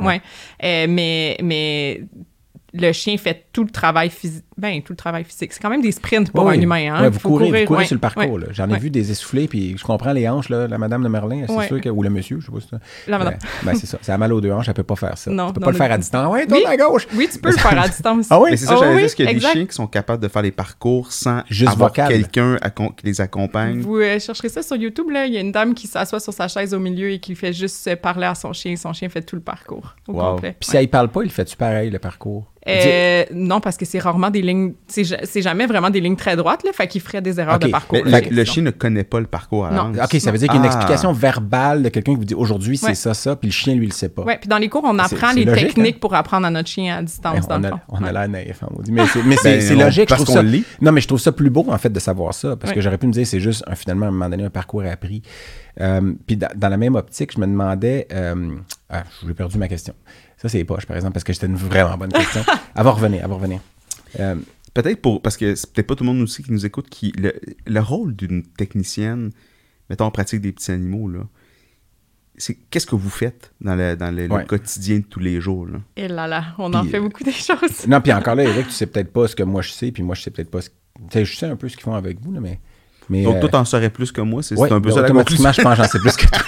Euh, 0.64 0.86
mais, 0.88 1.36
mais 1.42 2.02
le 2.72 2.92
chien 2.92 3.16
fait 3.18 3.46
tout 3.52 3.64
le 3.64 3.70
travail 3.70 4.08
physique. 4.10 4.44
Ben, 4.60 4.80
tout 4.82 4.92
le 4.92 4.96
travail 4.96 5.24
physique. 5.24 5.52
C'est 5.52 5.60
quand 5.60 5.70
même 5.70 5.82
des 5.82 5.92
sprints 5.92 6.30
pour 6.32 6.44
Oui, 6.44 6.56
un 6.56 6.60
humain. 6.60 6.94
Hein? 6.94 7.02
Ouais, 7.02 7.08
vous 7.10 7.18
Faut 7.18 7.28
courez, 7.30 7.44
vous 7.46 7.50
courir, 7.50 7.66
courez 7.66 7.78
ouais, 7.80 7.84
sur 7.86 7.94
le 7.94 8.00
parcours. 8.00 8.38
J'en 8.52 8.68
ai 8.68 8.72
Ouais. 8.74 8.78
vu 8.78 8.90
des 8.90 9.10
essoufflés, 9.10 9.48
puis 9.48 9.74
je 9.76 9.82
comprends 9.84 10.12
les 10.12 10.28
hanches, 10.28 10.48
là, 10.48 10.68
la 10.68 10.78
madame 10.78 11.02
de 11.02 11.08
Merlin, 11.08 11.44
c'est 11.48 11.52
Ouais. 11.54 11.66
sûr 11.66 11.80
que, 11.80 11.88
ou 11.88 12.02
le 12.02 12.10
monsieur, 12.10 12.38
je 12.40 12.46
sais 12.46 12.52
pas 12.52 12.60
si 12.60 12.66
c'est 12.70 13.10
La 13.10 13.18
madame. 13.18 13.34
Ben, 13.64 13.72
ben, 13.72 13.74
c'est 13.78 13.86
ça. 13.86 13.98
Ça 14.02 14.14
a 14.14 14.18
mal 14.18 14.32
aux 14.32 14.40
deux 14.40 14.52
hanches, 14.52 14.68
elle 14.68 14.74
peut 14.74 14.82
pas 14.82 14.96
faire 14.96 15.16
ça. 15.18 15.30
Non, 15.30 15.48
tu 15.48 15.54
peux 15.54 15.60
non, 15.60 15.64
pas 15.66 15.70
le 15.72 15.76
faire 15.78 15.92
à 15.92 15.98
distance. 15.98 16.32
Ouais, 16.32 16.46
tourne 16.46 16.60
Oui. 16.66 16.72
à 16.72 16.76
gauche. 16.76 17.06
Oui, 17.14 17.28
tu 17.32 17.38
peux 17.38 17.50
le 17.50 17.56
faire 17.56 17.80
à 17.80 17.88
distance. 17.88 18.26
Ah 18.30 18.40
oui? 18.40 18.50
Mais 18.50 18.56
c'est 18.56 18.66
ça, 18.66 18.76
Ah 18.80 18.94
dire, 18.94 18.98
est-ce 19.04 19.16
qu'il 19.16 19.24
y 19.24 19.28
a 19.28 19.32
des 19.34 19.40
chiens 19.40 19.66
qui 19.66 19.74
sont 19.74 19.86
capables 19.86 20.22
de 20.22 20.28
faire 20.28 20.42
les 20.42 20.50
parcours 20.52 21.10
sans 21.12 21.42
Juste 21.48 21.72
avoir 21.72 21.92
quelqu'un 21.92 22.56
qui 22.96 23.06
les 23.06 23.20
accompagne? 23.20 23.80
Vous 23.80 23.96
euh, 23.96 24.18
chercherez 24.18 24.48
ça 24.48 24.62
sur 24.62 24.76
YouTube, 24.76 25.10
là. 25.10 25.26
Il 25.26 25.32
y 25.34 25.36
a 25.36 25.40
une 25.40 25.52
dame 25.52 25.74
qui 25.74 25.86
s'assoit 25.86 26.20
sur 26.20 26.32
sa 26.32 26.48
chaise 26.48 26.74
au 26.74 26.78
milieu 26.78 27.10
et 27.10 27.18
qui 27.18 27.34
fait 27.34 27.52
juste 27.52 27.86
euh, 27.88 27.96
parler 27.96 28.26
à 28.26 28.34
son 28.34 28.52
chien. 28.52 28.76
Son 28.76 28.92
chien 28.92 29.08
fait 29.08 29.22
tout 29.22 29.36
le 29.36 29.42
parcours 29.42 29.94
au 30.08 30.12
Wow. 30.12 30.32
complet. 30.34 30.56
Puis 30.58 30.70
si 30.70 30.76
elle 30.76 30.88
parle 30.88 31.08
pas, 31.08 31.22
il 31.22 31.30
fait-tu 31.30 31.56
pareil, 31.56 31.90
le 31.90 31.98
parcours? 31.98 32.46
Euh, 32.68 33.24
non, 33.32 33.60
parce 33.60 33.76
que 33.78 33.86
c'est 33.86 33.98
rarement 33.98 34.28
des 34.30 34.42
lignes. 34.50 34.72
C'est 34.86 35.04
ja- 35.04 35.20
c'est 35.24 35.42
jamais 35.42 35.66
vraiment 35.66 35.90
des 35.90 36.00
lignes 36.00 36.16
très 36.16 36.36
droites, 36.36 36.62
là. 36.64 36.70
Fait 36.72 36.86
qu'il 36.86 37.00
ferait 37.00 37.22
des 37.22 37.40
erreurs 37.40 37.58
de 37.58 37.68
parcours. 37.68 37.98
Mais 38.04 38.10
là, 38.10 38.20
le, 38.20 38.30
le 38.36 38.44
chien 38.44 38.62
ne 38.62 38.70
connaît 38.70 39.04
pas 39.04 39.20
le 39.20 39.26
parcours 39.26 39.66
à 39.66 39.70
Non. 39.70 39.88
l'avance. 39.92 40.12
OK, 40.14 40.20
ça 40.20 40.30
veut 40.30 40.38
dire 40.38 40.48
qu'il 40.48 40.60
y 40.60 40.62
a 40.62 40.64
une 40.66 40.70
Ah. 40.70 40.74
explication 40.74 41.12
verbale 41.12 41.82
de 41.82 41.88
quelqu'un 41.88 42.12
qui 42.12 42.18
vous 42.18 42.24
dit 42.24 42.34
aujourd'hui, 42.34 42.76
c'est 42.76 42.86
Ouais. 42.88 42.94
ça, 42.94 43.14
ça, 43.14 43.36
puis 43.36 43.48
le 43.48 43.52
chien, 43.52 43.74
lui, 43.74 43.84
il 43.86 43.88
le 43.90 43.94
sait 43.94 44.08
pas. 44.08 44.22
Ouais, 44.22 44.38
puis 44.38 44.48
dans 44.48 44.58
les 44.58 44.68
cours, 44.68 44.82
on 44.84 44.98
apprend 44.98 45.32
les 45.32 45.44
logique, 45.44 45.68
techniques 45.68 45.94
hein? 45.96 45.98
pour 46.00 46.14
apprendre 46.14 46.46
à 46.46 46.50
notre 46.50 46.68
chien 46.68 46.96
à 46.98 47.02
distance, 47.02 47.46
dans 47.48 47.56
on 47.56 47.60
le 47.60 47.66
a, 47.66 47.70
fond. 47.70 47.78
on 47.88 47.98
a 47.98 48.06
Ouais. 48.06 48.12
l'air 48.12 48.28
naïf, 48.28 48.62
hein. 48.62 48.68
Mais 48.88 49.06
c'est 49.36 49.74
Ben, 49.74 49.78
logique. 49.84 50.08
parce 50.08 50.20
je 50.20 50.24
trouve 50.24 50.26
qu'on 50.26 50.32
ça, 50.34 50.42
le 50.42 50.48
lit. 50.50 50.64
Non, 50.80 50.92
mais 50.92 51.00
je 51.00 51.06
trouve 51.08 51.20
ça 51.20 51.32
plus 51.32 51.50
beau, 51.50 51.64
en 51.68 51.78
fait, 51.78 51.90
de 51.92 52.00
savoir 52.00 52.34
ça, 52.34 52.56
parce 52.56 52.72
que 52.72 52.80
j'aurais 52.80 52.98
pu 52.98 53.06
me 53.06 53.12
dire, 53.12 53.26
c'est 53.26 53.40
juste, 53.40 53.62
un, 53.66 53.74
finalement, 53.74 54.06
à 54.06 54.08
un 54.08 54.12
moment 54.12 54.28
donné, 54.28 54.44
un 54.44 54.50
parcours 54.50 54.82
appris. 54.84 55.22
Euh, 55.80 56.12
puis 56.26 56.36
dans, 56.36 56.48
dans 56.56 56.68
la 56.68 56.76
même 56.76 56.94
optique, 56.96 57.32
je 57.34 57.40
me 57.40 57.46
demandais... 57.46 58.06
euh, 58.12 58.54
ah, 58.90 59.04
j'ai 59.26 59.34
perdu 59.34 59.56
ma 59.56 59.68
question. 59.68 59.94
Ça, 60.36 60.48
c'est 60.48 60.64
poche, 60.64 60.86
par 60.86 60.96
exemple, 60.96 61.12
parce 61.14 61.24
que 61.24 61.32
c'était 61.32 61.46
une 61.46 61.54
vraiment 61.56 61.96
bonne 61.96 62.12
question. 62.12 62.42
Va 62.74 62.90
revenir, 62.90 63.20
elle 63.22 63.28
va 63.28 63.34
revenir. 63.34 63.60
Euh, 64.18 64.36
Peut-être 64.74 65.02
pour. 65.02 65.20
Parce 65.20 65.36
que 65.36 65.54
c'est 65.54 65.72
peut-être 65.72 65.86
pas 65.86 65.96
tout 65.96 66.04
le 66.04 66.12
monde 66.12 66.22
aussi 66.22 66.42
qui 66.42 66.52
nous 66.52 66.64
écoute. 66.64 66.88
Qui, 66.88 67.12
le, 67.18 67.32
le 67.66 67.80
rôle 67.80 68.14
d'une 68.14 68.44
technicienne, 68.44 69.30
mettons 69.88 70.04
en 70.04 70.10
pratique 70.10 70.40
des 70.40 70.52
petits 70.52 70.70
animaux, 70.70 71.08
là, 71.08 71.26
c'est 72.36 72.54
qu'est-ce 72.70 72.86
que 72.86 72.94
vous 72.94 73.10
faites 73.10 73.52
dans 73.60 73.74
le, 73.74 73.96
dans 73.96 74.10
le, 74.14 74.28
quotidien 74.44 74.98
de 74.98 75.04
tous 75.04 75.20
les 75.20 75.40
jours? 75.40 75.66
Là? 75.66 75.78
Et 75.96 76.08
là 76.08 76.26
là, 76.26 76.54
on 76.58 76.72
en 76.72 76.84
fait 76.84 76.98
euh, 76.98 77.02
beaucoup 77.02 77.24
des 77.24 77.32
choses. 77.32 77.86
non, 77.86 78.00
puis 78.00 78.12
encore 78.12 78.34
là, 78.34 78.44
Eric, 78.44 78.66
tu 78.68 78.72
sais 78.72 78.86
peut-être 78.86 79.12
pas 79.12 79.28
ce 79.28 79.36
que 79.36 79.42
moi 79.42 79.62
je 79.62 79.70
sais, 79.70 79.90
puis 79.92 80.02
moi, 80.02 80.14
je 80.14 80.22
sais 80.22 80.30
peut-être 80.30 80.50
pas 80.50 80.60
ce... 80.60 80.70
Tu 80.70 80.74
sais, 81.10 81.24
je 81.24 81.36
sais 81.36 81.46
un 81.46 81.56
peu 81.56 81.68
ce 81.68 81.76
qu'ils 81.76 81.84
font 81.84 81.94
avec 81.94 82.20
vous, 82.20 82.32
là, 82.32 82.40
mais... 82.40 82.60
mais 83.08 83.22
Donc, 83.22 83.36
euh, 83.36 83.40
toi, 83.40 83.48
t'en 83.48 83.64
saurais 83.64 83.90
plus 83.90 84.12
que 84.12 84.20
moi. 84.20 84.42
C'est 84.42 84.54
c'est 84.54 84.60
ouais, 84.60 84.72
un 84.72 84.80
peu 84.80 84.90
ça 84.90 85.02
la 85.02 85.10
conclusion. 85.10 85.44
automatiquement, 85.44 85.52
je 85.52 85.62
pense 85.62 85.76
que 85.76 85.82
j'en 85.82 85.88
sais 85.88 85.98
plus 85.98 86.16
que 86.16 86.26
toi. 86.26 86.38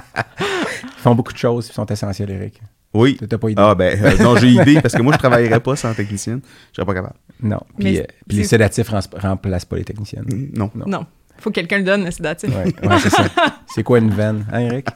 Ils 0.40 1.02
font 1.04 1.14
beaucoup 1.14 1.32
de 1.34 1.38
choses, 1.38 1.68
ils 1.68 1.74
sont 1.74 1.84
essentiels, 1.84 2.30
Eric. 2.30 2.62
Oui. 2.94 3.18
T'as 3.28 3.38
pas 3.38 3.50
idée. 3.50 3.60
Ah, 3.62 3.74
ben, 3.74 3.98
euh, 4.02 4.22
non, 4.22 4.36
j'ai 4.36 4.48
idée, 4.48 4.80
parce 4.80 4.94
que 4.94 5.02
moi, 5.02 5.12
je 5.12 5.18
travaillerais 5.24 5.60
pas 5.60 5.74
sans 5.76 5.92
technicienne. 5.94 6.40
Je 6.70 6.76
serais 6.76 6.86
pas 6.86 6.94
capable. 6.94 7.14
Non. 7.42 7.60
Puis, 7.78 7.98
euh, 7.98 8.04
puis 8.28 8.36
les 8.38 8.44
sédatifs 8.44 8.88
rem- 8.88 9.00
remplacent 9.20 9.64
pas 9.64 9.76
les 9.76 9.84
techniciennes. 9.84 10.24
Mm, 10.26 10.56
Non. 10.58 10.70
Non. 10.74 10.84
Non. 10.86 11.06
Faut 11.38 11.50
que 11.50 11.56
quelqu'un 11.56 11.78
le 11.78 11.84
donne, 11.84 12.04
le 12.04 12.12
sédatif. 12.12 12.48
Ouais, 12.50 12.66
ouais, 12.88 12.98
c'est 13.02 13.10
ça. 13.10 13.24
C'est 13.66 13.82
quoi 13.82 13.98
une 13.98 14.10
veine, 14.10 14.46
hein, 14.52 14.60
Eric? 14.60 14.86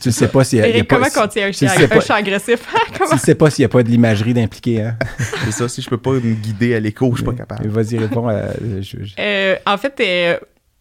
tu 0.00 0.08
ne 0.08 0.12
sais 0.12 0.26
pas 0.26 0.42
s'il 0.42 0.58
y 0.58 0.62
a, 0.62 0.66
il 0.66 0.70
y 0.70 0.72
a 0.72 0.76
Eric, 0.78 0.88
pas... 0.88 0.96
comment 0.96 1.08
si- 1.08 1.14
qu'on 1.20 1.28
tient 1.28 1.46
un 1.46 1.50
tu 1.52 1.58
chien, 1.58 1.68
sais 1.68 1.84
un 1.84 1.88
pas- 1.88 2.00
chat 2.00 2.16
agressif? 2.16 2.66
Tu 2.92 2.98
Comment- 2.98 3.14
ne 3.14 3.18
sais 3.20 3.36
pas 3.36 3.48
s'il 3.48 3.62
n'y 3.62 3.66
a 3.66 3.68
pas 3.68 3.84
de 3.84 3.88
l'imagerie 3.88 4.34
d'impliquer, 4.34 4.82
hein? 4.82 4.96
C'est 5.44 5.52
ça. 5.52 5.68
Si 5.68 5.80
je 5.80 5.88
peux 5.88 5.96
pas 5.98 6.10
me 6.10 6.34
guider 6.34 6.74
à 6.74 6.80
l'écho, 6.80 7.08
je 7.12 7.18
suis 7.18 7.24
pas 7.24 7.32
capable. 7.32 7.68
Vas-y, 7.68 7.96
réponds. 7.96 8.26
à- 8.28 8.48
je- 8.80 9.04
je- 9.04 9.14
Euh, 9.20 9.54
en 9.66 9.78
fait, 9.78 9.94
euh, 10.00 10.36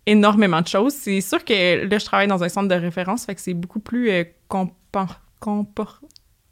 énormément 0.08 0.62
de 0.62 0.68
choses. 0.68 0.94
C'est 1.00 1.22
sûr 1.22 1.46
que 1.46 1.86
là, 1.88 1.98
je 2.00 2.06
travaille 2.06 2.28
dans 2.28 2.44
un 2.44 2.50
centre 2.50 2.68
de 2.68 2.74
référence, 2.82 3.26
fait 3.26 3.36
que 3.36 3.42
c'est 3.42 3.54
beaucoup 3.54 3.80
plus 3.80 4.10
euh, 4.10 4.24
compor- 4.50 5.20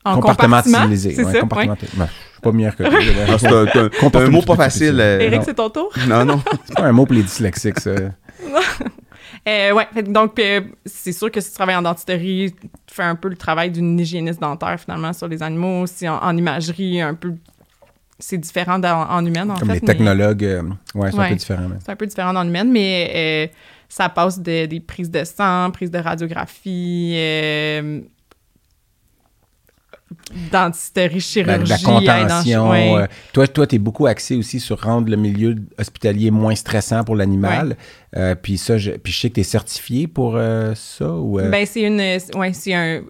en 0.05 0.19
compartiment, 0.19 0.57
Comportementalisé. 0.57 1.11
C'est 1.15 1.23
ouais, 1.25 1.31
ça, 1.31 1.37
ouais. 1.39 1.41
comportemental- 1.43 1.89
Ben, 1.97 2.05
je 2.07 2.31
suis 2.33 2.41
pas 2.41 2.51
meilleur 2.51 2.75
que 2.75 2.83
toi. 2.83 2.93
Ah, 3.27 3.37
c'est 3.39 4.17
un, 4.17 4.29
mot 4.29 4.41
pas 4.43 4.55
facile. 4.55 4.99
euh, 4.99 5.19
Eric, 5.19 5.41
c'est 5.43 5.55
ton 5.55 5.69
tour? 5.69 5.89
non, 6.07 6.23
non. 6.25 6.41
C'est 6.65 6.75
pas 6.75 6.83
un 6.83 6.91
mot 6.91 7.05
pour 7.05 7.15
les 7.15 7.23
dyslexiques, 7.23 7.79
ça. 7.79 7.91
Euh, 9.47 9.73
ouais, 9.73 9.87
fait 9.93 10.01
donc 10.03 10.39
euh, 10.39 10.61
c'est 10.85 11.11
sûr 11.11 11.29
que 11.29 11.39
si 11.39 11.49
tu 11.51 11.55
travailles 11.55 11.75
en 11.75 11.83
dentisterie, 11.83 12.55
tu 12.87 12.95
fais 12.95 13.03
un 13.03 13.13
peu 13.13 13.27
le 13.27 13.35
travail 13.35 13.69
d'une 13.69 13.99
hygiéniste 13.99 14.39
dentaire 14.41 14.79
finalement 14.79 15.13
sur 15.13 15.27
les 15.27 15.43
animaux. 15.43 15.85
Si 15.85 16.09
en, 16.09 16.15
en 16.17 16.35
imagerie, 16.35 16.99
un 16.99 17.13
peu, 17.13 17.33
c'est 18.17 18.39
différent 18.39 18.81
en 18.83 19.23
humaine 19.23 19.51
en 19.51 19.55
Comme 19.57 19.67
fait. 19.67 19.75
les 19.75 19.81
mais 19.81 19.87
technologues, 19.87 20.43
euh, 20.43 20.63
ouais, 20.95 21.11
c'est 21.11 21.19
un 21.19 21.29
peu 21.29 21.35
différent. 21.35 21.67
mais- 21.69 21.75
C'est 21.85 21.91
un 21.91 21.95
peu 21.95 22.07
différent 22.07 22.33
dans 22.33 22.41
l'humaine, 22.43 22.71
mais 22.71 23.11
euh, 23.51 23.55
ça 23.87 24.09
passe 24.09 24.39
de- 24.39 24.65
des 24.65 24.79
prises 24.79 25.11
de 25.11 25.23
sang, 25.23 25.69
prises 25.71 25.91
de 25.91 25.99
radiographie, 25.99 27.13
euh, 27.15 28.01
dentisterie, 30.51 31.15
La, 31.15 31.19
chirurgie. 31.19 31.69
la 31.71 31.77
contention. 32.23 32.63
en- 32.67 32.71
ouais. 32.71 32.93
euh, 33.03 33.07
toi, 33.33 33.47
toi 33.47 33.67
tu 33.67 33.75
es 33.75 33.79
beaucoup 33.79 34.05
axé 34.07 34.35
aussi 34.35 34.59
sur 34.59 34.81
rendre 34.81 35.09
le 35.09 35.17
milieu 35.17 35.55
hospitalier 35.77 36.31
moins 36.31 36.55
stressant 36.55 37.03
pour 37.03 37.15
l'animal. 37.15 37.75
Euh, 38.15 38.35
puis 38.35 38.57
ça, 38.57 38.77
je, 38.77 38.91
puis 38.91 39.11
je 39.11 39.19
sais 39.21 39.29
que 39.29 39.35
tu 39.35 39.41
es 39.41 39.43
certifié 39.43 40.07
pour 40.07 40.35
euh, 40.35 40.73
ça. 40.75 41.11
Ou, 41.11 41.39
Ben, 41.49 41.65
c'est 41.65 41.81
une, 41.81 41.99
ouais, 42.39 42.53
c'est 42.53 42.73
un, 42.73 43.01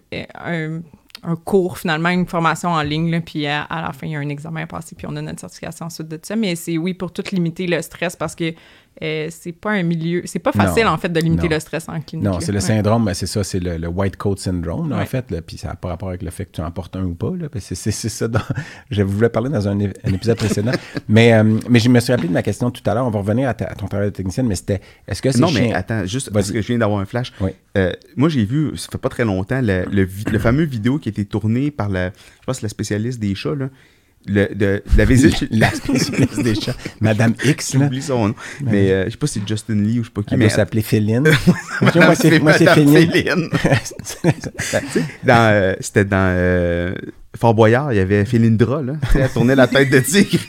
un, 0.44 0.80
un 1.22 1.36
cours 1.36 1.78
finalement, 1.78 2.08
une 2.08 2.26
formation 2.26 2.70
en 2.70 2.82
ligne, 2.82 3.10
là, 3.10 3.20
puis 3.20 3.46
à, 3.46 3.62
à 3.62 3.82
la 3.82 3.92
fin, 3.92 4.06
il 4.06 4.12
y 4.12 4.16
a 4.16 4.20
un 4.20 4.28
examen 4.28 4.62
à 4.62 4.66
passer, 4.66 4.94
puis 4.96 5.06
on 5.10 5.16
a 5.16 5.22
notre 5.22 5.40
certification 5.40 5.86
ensuite 5.86 6.08
de 6.08 6.18
ça. 6.22 6.34
Mais 6.36 6.54
c'est 6.56 6.78
oui 6.78 6.94
pour 6.94 7.12
tout 7.12 7.24
limiter 7.32 7.66
le 7.66 7.80
stress 7.82 8.16
parce 8.16 8.34
que 8.34 8.52
euh, 9.02 9.28
c'est 9.30 9.52
pas 9.52 9.72
un 9.72 9.82
milieu, 9.82 10.22
c'est 10.24 10.38
pas 10.38 10.52
facile 10.52 10.84
Non. 10.84 10.90
en 10.92 10.96
fait 10.98 11.10
de 11.10 11.20
limiter 11.20 11.48
Non. 11.48 11.54
le 11.54 11.60
stress 11.60 11.88
en 11.88 12.00
clinique. 12.00 12.24
non, 12.26 12.40
c'est 12.40 12.52
le 12.52 12.58
Ouais. 12.58 12.60
syndrome, 12.64 13.04
ben, 13.04 13.14
c'est 13.14 13.26
ça, 13.26 13.44
c'est 13.44 13.60
le, 13.60 13.76
le 13.76 13.88
white 13.88 14.16
coat 14.16 14.36
syndrome, 14.38 14.88
là, 14.90 14.96
en 14.96 14.98
Ouais. 15.00 15.06
fait. 15.06 15.30
là, 15.30 15.42
puis 15.42 15.58
ça 15.58 15.68
n'a 15.68 15.74
pas 15.76 15.88
rapport 15.88 16.08
avec 16.08 16.22
le 16.22 16.30
fait 16.30 16.46
que 16.46 16.52
tu 16.52 16.60
en 16.62 16.70
portes 16.70 16.96
un 16.96 17.04
ou 17.04 17.14
pas. 17.14 17.30
Que 17.52 17.60
c'est, 17.60 17.74
c'est 17.74 17.90
ça. 18.08 18.26
Dans, 18.28 18.40
je 18.90 19.02
voulais 19.02 19.28
parler 19.28 19.50
dans 19.50 19.68
un, 19.68 19.78
épisode 19.78 20.36
précédent. 20.38 20.72
mais, 21.08 21.32
euh, 21.34 21.58
mais 21.68 21.78
je 21.78 21.88
me 21.88 22.00
suis 22.00 22.12
rappelé 22.12 22.28
de 22.28 22.32
ma 22.32 22.42
question 22.42 22.70
tout 22.70 22.82
à 22.88 22.94
l'heure. 22.94 23.06
On 23.06 23.10
va 23.10 23.18
revenir 23.20 23.48
à, 23.48 23.54
ta- 23.54 23.66
à 23.66 23.74
ton 23.74 23.86
travail 23.86 24.08
de 24.10 24.14
technicienne, 24.14 24.46
mais 24.46 24.54
c'était 24.56 24.80
est-ce 25.06 25.20
que 25.20 25.30
c'est 25.30 25.40
Non, 25.40 25.50
mais 25.52 25.72
attends, 25.74 26.04
juste 26.06 26.28
Vas-y. 26.28 26.32
parce 26.34 26.52
que 26.52 26.62
je 26.62 26.66
viens 26.68 26.78
d'avoir 26.78 27.00
un 27.00 27.06
flash. 27.06 27.32
Oui. 27.40 27.50
Euh, 27.76 27.92
moi, 28.16 28.28
j'ai 28.30 28.44
vu, 28.44 28.76
ça 28.76 28.88
fait 28.90 28.98
pas 28.98 29.08
très 29.10 29.24
longtemps, 29.24 29.60
le, 29.60 29.84
le, 29.92 30.08
le 30.32 30.38
fameux 30.38 30.64
vidéo 30.64 30.98
qui 30.98 31.08
a 31.08 31.10
été 31.10 31.24
tourné 31.26 31.70
par 31.70 31.88
la, 31.90 32.08
je 32.08 32.46
pense, 32.46 32.62
la 32.62 32.68
spécialiste 32.70 33.20
des 33.20 33.34
chats, 33.34 33.54
là. 33.54 33.68
Le, 34.28 34.54
de, 34.54 34.82
la 34.96 35.04
visite 35.04 35.46
la 35.50 35.70
spécialiste 35.70 36.42
des 36.42 36.54
chats, 36.54 36.74
Madame 37.00 37.34
X, 37.44 37.74
là. 37.74 37.80
J'oublie 37.84 38.02
son 38.02 38.28
nom. 38.28 38.34
Mais 38.62 38.90
euh, 38.90 39.04
je 39.06 39.10
sais 39.10 39.16
pas 39.16 39.26
si 39.26 39.40
c'est 39.40 39.48
Justin 39.48 39.82
Lee 39.82 40.00
ou 40.00 40.02
je 40.02 40.08
sais 40.08 40.12
pas 40.12 40.22
qui. 40.22 40.34
Elle 40.34 40.38
mais 40.38 40.46
doit 40.46 40.56
s'appeler 40.56 40.82
Féline. 40.82 41.22
moi, 41.80 42.14
c'est, 42.14 42.38
moi, 42.40 42.52
c'est 42.54 42.66
Féline. 42.66 43.48
Dans, 45.24 45.50
euh, 45.52 45.74
C'était 45.80 46.04
dans 46.04 46.32
euh, 46.36 46.94
Fort 47.36 47.54
Boyard, 47.54 47.92
il 47.92 47.96
y 47.96 48.00
avait 48.00 48.24
Félindra, 48.24 48.82
là. 48.82 48.94
Elle 49.14 49.28
tournait 49.30 49.54
la 49.54 49.66
tête 49.66 49.90
de 49.90 50.00
tigre. 50.00 50.40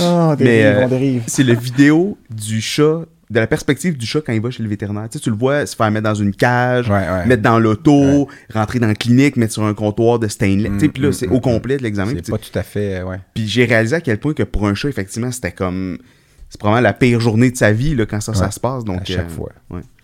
Oh, 0.00 0.34
Mais, 0.38 0.64
euh, 0.64 0.84
on 0.84 0.88
dérive. 0.88 1.22
c'est 1.26 1.42
le 1.42 1.54
vidéo 1.54 2.16
du 2.30 2.60
chat, 2.60 3.04
de 3.30 3.38
la 3.38 3.46
perspective 3.46 3.96
du 3.96 4.06
chat 4.06 4.20
quand 4.20 4.32
il 4.32 4.40
va 4.40 4.50
chez 4.50 4.62
le 4.62 4.68
vétérinaire. 4.68 5.08
Tu, 5.08 5.18
sais, 5.18 5.24
tu 5.24 5.30
le 5.30 5.36
vois 5.36 5.64
se 5.64 5.76
faire 5.76 5.90
mettre 5.90 6.04
dans 6.04 6.14
une 6.14 6.34
cage, 6.34 6.90
Ouais, 6.90 7.08
ouais. 7.08 7.26
mettre 7.26 7.42
dans 7.42 7.60
l'auto, 7.60 8.28
rentrer 8.52 8.80
dans 8.80 8.88
la 8.88 8.96
clinique, 8.96 9.36
mettre 9.36 9.52
sur 9.52 9.64
un 9.64 9.74
comptoir 9.74 10.18
de 10.18 10.26
stainless. 10.26 10.72
Tu 10.72 10.80
sais, 10.80 10.88
Puis 10.88 11.02
là, 11.02 11.10
mm, 11.10 11.12
c'est 11.12 11.26
mm, 11.28 11.32
au 11.32 11.40
complet 11.40 11.76
de 11.76 11.82
l'examen. 11.84 12.12
C'est 12.16 12.30
pas 12.30 12.38
tout 12.38 12.58
à 12.58 12.64
fait, 12.64 12.98
euh, 12.98 13.04
ouais. 13.04 13.20
Puis 13.34 13.46
j'ai 13.46 13.64
réalisé 13.64 13.94
à 13.94 14.00
quel 14.00 14.18
point 14.18 14.34
que 14.34 14.42
pour 14.42 14.66
un 14.66 14.74
chat, 14.74 14.88
effectivement, 14.88 15.30
c'était 15.30 15.52
comme. 15.52 15.98
C'est 16.48 16.58
probablement 16.58 16.82
la 16.82 16.92
pire 16.92 17.20
journée 17.20 17.52
de 17.52 17.56
sa 17.56 17.70
vie 17.70 17.94
là, 17.94 18.06
quand 18.06 18.20
ça, 18.20 18.34
se 18.34 18.58
passe. 18.58 18.84
Donc, 18.84 19.02
à 19.02 19.04
chaque 19.04 19.26
euh, 19.26 19.28
fois. 19.28 19.52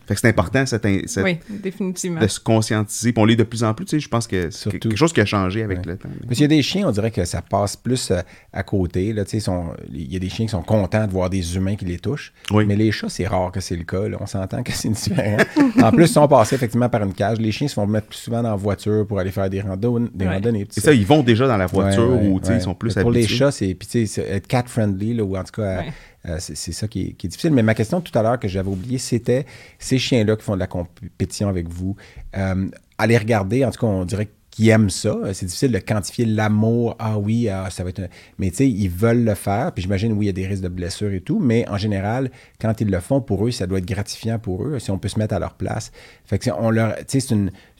Fait 0.06 0.14
que 0.14 0.20
c'est 0.20 0.28
important 0.28 0.64
cette, 0.66 0.86
cette- 1.08 1.24
Oui, 1.24 1.38
définitivement. 1.48 2.20
de 2.20 2.26
se 2.26 2.38
conscientiser. 2.40 3.12
Puis 3.12 3.20
on 3.22 3.24
l'est 3.24 3.36
de 3.36 3.42
plus 3.42 3.64
en 3.64 3.74
plus. 3.74 3.84
Tu 3.86 3.96
sais, 3.96 4.00
je 4.00 4.08
pense 4.08 4.26
que 4.26 4.50
c'est 4.50 4.58
Surtout. 4.58 4.78
quelque 4.88 4.96
chose 4.96 5.12
qui 5.12 5.20
a 5.20 5.24
changé 5.24 5.62
avec 5.62 5.78
Ouais. 5.78 5.84
le 5.86 5.96
temps. 5.96 6.08
Parce 6.22 6.34
qu'il 6.34 6.42
y 6.42 6.44
a 6.44 6.48
des 6.48 6.62
chiens, 6.62 6.86
on 6.88 6.92
dirait 6.92 7.10
que 7.10 7.24
ça 7.24 7.42
passe 7.42 7.76
plus 7.76 8.10
euh, 8.10 8.20
à 8.52 8.62
côté. 8.62 9.12
Là, 9.12 9.24
tu 9.24 9.32
sais, 9.32 9.40
sont- 9.40 9.70
il 9.92 10.12
y 10.12 10.16
a 10.16 10.18
des 10.18 10.28
chiens 10.28 10.46
qui 10.46 10.52
sont 10.52 10.62
contents 10.62 11.06
de 11.06 11.12
voir 11.12 11.28
des 11.30 11.56
humains 11.56 11.76
qui 11.76 11.84
les 11.84 11.98
touchent. 11.98 12.32
Oui. 12.52 12.64
Mais 12.66 12.76
les 12.76 12.92
chats, 12.92 13.08
c'est 13.08 13.26
rare 13.26 13.50
que 13.52 13.60
c'est 13.60 13.76
le 13.76 13.84
cas. 13.84 14.06
là. 14.08 14.16
On 14.20 14.26
s'entend 14.26 14.62
que 14.62 14.72
c'est 14.72 14.88
différent. 14.90 15.36
en 15.82 15.90
plus, 15.90 16.04
ils 16.04 16.08
sont 16.08 16.28
passés 16.28 16.54
effectivement 16.54 16.88
par 16.88 17.02
une 17.02 17.12
cage. 17.14 17.38
Les 17.38 17.52
chiens 17.52 17.68
se 17.68 17.74
font 17.74 17.86
mettre 17.86 18.06
plus 18.08 18.18
souvent 18.18 18.42
dans 18.42 18.50
la 18.50 18.56
voiture 18.56 19.06
pour 19.06 19.18
aller 19.18 19.30
faire 19.32 19.50
des, 19.50 19.60
rando- 19.60 20.08
des 20.14 20.24
Ouais. 20.26 20.34
randonnées. 20.34 20.66
Et 20.76 20.80
ça, 20.80 20.92
ils 20.92 21.06
vont 21.06 21.22
déjà 21.22 21.46
dans 21.48 21.56
la 21.56 21.66
voiture 21.66 22.10
ou 22.22 22.38
tu 22.40 22.46
sais, 22.46 22.52
ouais. 22.52 22.58
ils 22.58 22.62
sont 22.62 22.74
plus 22.74 22.94
Mais 22.96 23.02
Pour 23.02 23.10
les 23.10 23.20
habitués. 23.20 23.36
chats, 23.38 23.50
c'est 23.50 23.74
puis 23.74 23.88
tu 23.88 24.06
sais, 24.06 24.06
c'est 24.06 24.28
être 24.30 24.46
cat 24.46 24.64
friendly 24.66 25.14
là, 25.14 25.24
ou 25.24 25.36
en 25.36 25.42
tout 25.44 25.60
cas, 25.60 25.78
Ouais. 25.78 25.92
Euh, 26.26 26.36
c'est 26.38 26.72
ça 26.72 26.88
qui 26.88 27.14
est, 27.22 27.26
difficile. 27.26 27.52
Mais 27.52 27.62
ma 27.62 27.74
question 27.74 28.00
tout 28.00 28.16
à 28.18 28.22
l'heure 28.22 28.38
que 28.38 28.48
j'avais 28.48 28.68
oublié, 28.68 28.98
c'était 28.98 29.46
ces 29.78 29.98
chiens-là 29.98 30.36
qui 30.36 30.42
font 30.42 30.54
de 30.54 30.60
la 30.60 30.66
compétition 30.66 31.48
avec 31.48 31.68
vous. 31.68 31.96
Euh, 32.36 32.68
les 33.06 33.18
regarder, 33.18 33.64
en 33.64 33.70
tout 33.70 33.80
cas, 33.80 33.86
on 33.86 34.04
dirait 34.04 34.28
qu'ils 34.50 34.68
aiment 34.70 34.90
ça. 34.90 35.14
C'est 35.34 35.46
difficile 35.46 35.70
de 35.70 35.78
quantifier 35.78 36.24
l'amour. 36.24 36.96
Ah 36.98 37.18
oui, 37.18 37.48
ah, 37.48 37.68
ça 37.70 37.84
va 37.84 37.90
être. 37.90 38.00
un- 38.00 38.08
Mais 38.38 38.50
tu 38.50 38.56
sais, 38.56 38.68
ils 38.68 38.88
veulent 38.88 39.24
le 39.24 39.34
faire. 39.34 39.72
Puis 39.72 39.82
j'imagine, 39.82 40.12
oui, 40.12 40.24
il 40.24 40.28
y 40.28 40.30
a 40.30 40.32
des 40.32 40.46
risques 40.46 40.62
de 40.62 40.68
blessures 40.68 41.12
et 41.12 41.20
tout. 41.20 41.38
Mais 41.38 41.68
en 41.68 41.76
général, 41.76 42.30
quand 42.58 42.80
ils 42.80 42.90
le 42.90 43.00
font 43.00 43.20
pour 43.20 43.46
eux, 43.46 43.50
ça 43.50 43.66
doit 43.66 43.78
être 43.78 43.86
gratifiant 43.86 44.38
pour 44.38 44.64
eux 44.64 44.78
si 44.78 44.90
on 44.90 44.98
peut 44.98 45.08
se 45.08 45.18
mettre 45.18 45.34
à 45.34 45.38
leur 45.38 45.54
place. 45.54 45.92
Fait 46.24 46.38
que 46.38 46.50
on 46.58 46.70
leur, 46.70 46.96
tu 46.96 47.20
sais, 47.20 47.20
c'est 47.20 47.34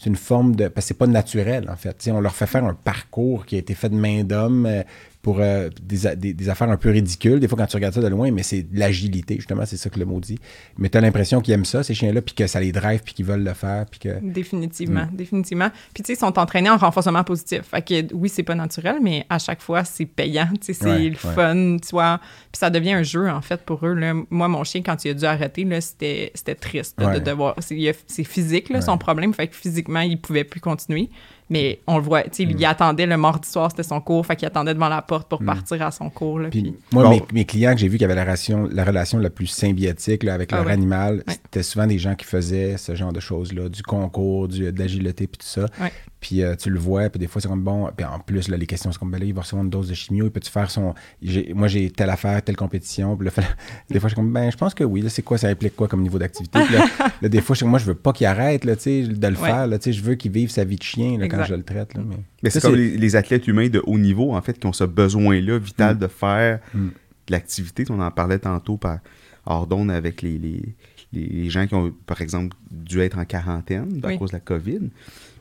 une, 0.07 0.17
forme 0.17 0.55
de, 0.55 0.69
parce 0.69 0.85
que 0.85 0.89
c'est 0.89 0.99
pas 0.99 1.07
naturel 1.07 1.69
en 1.71 1.77
fait. 1.77 1.97
Tu 1.99 2.05
sais, 2.05 2.11
on 2.11 2.21
leur 2.21 2.35
fait 2.35 2.47
faire 2.47 2.65
un 2.65 2.75
parcours 2.75 3.47
qui 3.47 3.57
a 3.57 3.59
été 3.59 3.75
fait 3.75 3.89
de 3.89 3.97
main 3.97 4.23
d'homme. 4.23 4.69
Pour 5.27 5.41
euh, 5.41 5.71
des, 5.83 6.07
a- 6.07 6.15
des- 6.15 6.33
des 6.33 6.49
affaires 6.49 6.71
un 6.71 6.77
peu 6.77 6.89
ridicules, 6.89 7.41
des 7.41 7.49
fois 7.49 7.59
quand 7.59 7.67
tu 7.67 7.75
regardes 7.75 7.95
ça 7.95 8.01
de 8.01 8.07
loin, 8.07 8.31
mais 8.31 8.45
c'est 8.45 8.63
de 8.63 8.79
l'agilité, 8.79 9.35
justement, 9.35 9.67
c'est 9.67 9.77
ça 9.77 9.91
que 9.91 9.99
le 9.99 10.05
mot 10.05 10.21
dit. 10.21 10.39
Mais 10.79 10.89
tu 10.89 10.97
as 10.97 11.01
l'impression 11.01 11.41
qu'ils 11.41 11.53
aiment 11.55 11.65
ça, 11.65 11.83
ces 11.83 11.95
chiens-là, 11.95 12.23
puis 12.23 12.33
que 12.37 12.47
ça 12.47 12.61
les 12.61 12.71
drive, 12.71 13.01
puis 13.05 13.13
qu'ils 13.13 13.27
veulent 13.27 13.43
le 13.43 13.53
faire, 13.53 13.87
puis 13.91 13.99
que... 13.99 14.21
Définitivement, 14.23 15.07
Mm. 15.13 15.17
définitivement. 15.17 15.69
Puis 15.93 16.05
tu 16.05 16.07
sais, 16.07 16.13
ils 16.13 16.17
sont 16.21 16.39
entraînés 16.39 16.71
en 16.71 16.77
renforcement 16.77 17.25
positif. 17.25 17.63
Fait 17.63 17.83
que 17.83 18.15
oui, 18.15 18.29
c'est 18.29 18.45
pas 18.45 18.55
naturel, 18.55 18.99
mais 19.03 19.27
à 19.29 19.41
chaque 19.41 19.61
fois, 19.63 19.83
c'est 19.83 20.07
payant. 20.07 20.49
Tu 20.61 20.67
sais, 20.67 20.73
c'est 20.75 20.85
Ouais, 20.87 20.99
le 21.09 21.11
ouais. 21.11 21.35
fun, 21.35 21.77
tu 21.83 21.89
vois. 21.91 22.19
Puis 22.53 22.61
ça 22.61 22.71
devient 22.71 22.93
un 22.93 23.03
jeu, 23.03 23.29
en 23.29 23.41
fait, 23.43 23.61
pour 23.63 23.85
eux. 23.85 23.95
Là. 23.95 24.15
Moi, 24.31 24.47
mon 24.47 24.63
chien, 24.63 24.81
quand 24.83 25.05
il 25.05 25.11
a 25.11 25.15
dû 25.15 25.25
arrêter, 25.25 25.65
là, 25.65 25.81
c'était, 25.81 26.31
c'était 26.37 26.55
triste 26.55 26.95
là, 27.01 27.09
Ouais. 27.09 27.19
de 27.19 27.25
devoir... 27.25 27.57
C'est, 27.59 28.23
physique, 28.23 28.69
là, 28.69 28.81
son 28.81 28.97
problème. 28.97 29.35
Fait 29.35 29.49
que 29.49 29.57
physiquement, 29.57 30.01
il 30.03 30.21
pouvait 30.21 30.45
plus 30.45 30.61
continuer. 30.61 31.11
Mais 31.49 31.81
on 31.87 31.99
le 31.99 32.03
voit, 32.03 32.23
tu 32.25 32.31
sais, 32.33 32.47
Mm. 32.47 32.57
il 32.59 32.65
attendait 32.65 33.07
le 33.07 33.17
mardi 33.17 33.49
soir, 33.49 33.71
c'était 33.71 33.85
son 33.85 34.01
cours. 34.01 34.27
Fait 34.27 34.35
qu'il 34.35 34.47
attendait 34.47 34.75
devant 34.75 34.89
la 34.89 35.01
porte 35.03 35.29
pour 35.29 35.45
partir 35.45 35.81
à 35.83 35.91
son 35.93 36.11
cours. 36.11 36.41
Là, 36.41 36.49
Puis 36.51 36.63
puis- 36.63 36.75
moi, 36.93 37.05
Bon. 37.05 37.11
mes, 37.11 37.23
mes 37.33 37.45
clients 37.45 37.73
que 37.73 37.79
j'ai 37.79 37.87
vus 37.89 37.99
qui 37.99 38.05
avaient 38.05 38.17
la 38.17 38.25
relation, 38.25 38.69
la 38.73 38.85
relation 38.85 39.19
la 39.19 39.31
plus 39.31 39.47
symbiotique 39.47 40.25
là, 40.25 40.35
avec 40.35 40.53
Ah 40.53 40.57
leur 40.57 40.67
ouais. 40.67 40.73
animal, 40.73 41.23
Ouais. 41.27 41.35
c'était 41.35 41.63
souvent 41.63 41.87
des 41.87 41.99
gens 41.99 42.15
qui 42.17 42.25
faisaient 42.25 42.77
ce 42.77 42.95
genre 42.97 43.13
de 43.13 43.21
choses-là, 43.21 43.69
du 43.69 43.83
concours, 43.83 44.49
du, 44.49 44.73
de 44.73 44.79
l'agilité, 44.79 45.27
puis 45.29 45.39
tout 45.39 45.47
ça. 45.47 45.67
Ouais. 45.81 45.93
Puis 46.27 46.43
euh, 46.43 46.57
tu 46.57 46.71
le 46.71 46.79
vois, 46.81 47.09
puis 47.09 47.21
des 47.21 47.29
fois, 47.29 47.41
c'est 47.41 47.47
comme 47.47 47.63
bon. 47.63 47.89
Puis 47.97 48.05
en 48.05 48.19
plus, 48.19 48.49
là, 48.49 48.57
les 48.57 48.67
questions, 48.67 48.91
c'est 48.91 48.99
comme 48.99 49.13
ben 49.13 49.21
là, 49.21 49.27
il 49.27 49.33
va 49.35 49.43
recevoir 49.43 49.63
une 49.63 49.71
dose 49.71 49.89
de 49.89 49.95
chimio, 49.95 50.25
il 50.25 50.31
peut-tu 50.33 50.51
faire 50.51 50.69
son. 50.73 50.93
moi, 51.55 51.69
j'ai 51.69 51.89
telle 51.91 52.11
affaire, 52.11 52.43
telle 52.43 52.57
compétition. 52.57 53.17
Puis 53.17 53.27
là, 53.27 53.31
fait- 53.37 53.43
des 53.89 54.01
fois, 54.01 54.09
je 54.09 54.15
suis 54.15 54.17
comme 54.17 54.33
ben, 54.33 54.51
je 54.51 54.57
pense 54.57 54.75
que 54.75 54.83
oui. 54.83 55.03
Là, 55.03 55.09
c'est 55.09 55.23
quoi, 55.23 55.39
ça 55.39 55.47
implique 55.49 55.77
quoi 55.77 55.87
comme 55.87 56.03
niveau 56.03 56.19
d'activité? 56.19 56.59
Puis 56.65 56.75
là, 56.75 56.85
là, 57.23 57.29
des 57.29 57.41
fois, 57.41 57.55
je 57.55 57.59
suis 57.59 57.63
comme, 57.65 57.71
moi, 57.71 57.79
je 57.79 57.85
veux 57.85 57.95
pas 57.95 58.13
qu'il 58.13 58.27
arrête, 58.27 58.65
là, 58.65 58.75
tu 58.75 58.83
sais, 58.83 59.03
de 59.03 59.27
le 59.29 59.37
Ouais. 59.37 59.47
faire. 59.49 59.67
Là, 59.69 59.79
tu 59.79 59.85
sais, 59.85 59.93
je 59.93 60.03
veux 60.03 60.17
qu'il 60.17 60.33
vive 60.33 60.51
sa 60.51 60.65
vie 60.65 60.75
de 60.77 60.83
chien 60.83 61.13
là, 61.19 61.29
quand 61.29 61.37
Exact. 61.37 61.47
je 61.51 61.55
le 61.55 61.63
traite. 61.63 61.95
Là, 61.95 62.01
mais 62.05 62.17
Mais 62.43 62.51
c'est 62.51 62.61
comme 62.61 62.75
les, 62.75 62.97
les 62.97 63.15
athlètes 63.17 63.47
humains 63.47 63.69
de 63.69 63.81
haut 63.87 63.99
niveau, 63.99 64.35
en 64.35 64.43
fait, 64.43 64.59
qui 64.59 64.67
ont 64.67 64.73
ce 64.73 64.83
besoin-là 64.85 65.59
vital 65.59 65.97
de 65.97 66.09
faire 66.09 66.59
Mm. 66.75 66.89
de 66.89 67.33
l'activité. 67.33 67.85
On 67.91 68.01
en 68.01 68.11
parlait 68.11 68.39
tantôt 68.41 68.77
par 68.79 68.99
hors 69.45 69.67
d'onde 69.69 69.93
avec 69.93 70.23
les, 70.23 70.39
les, 70.39 70.75
les- 71.13 71.27
les 71.27 71.51
gens 71.51 71.67
qui 71.69 71.75
ont, 71.77 71.93
par 72.05 72.21
exemple, 72.21 72.57
dû 72.71 73.01
être 73.01 73.17
en 73.17 73.25
quarantaine 73.25 74.01
à 74.03 74.09
Oui. 74.09 74.19
cause 74.19 74.31
de 74.31 74.37
la 74.37 74.41
COVID, 74.41 74.91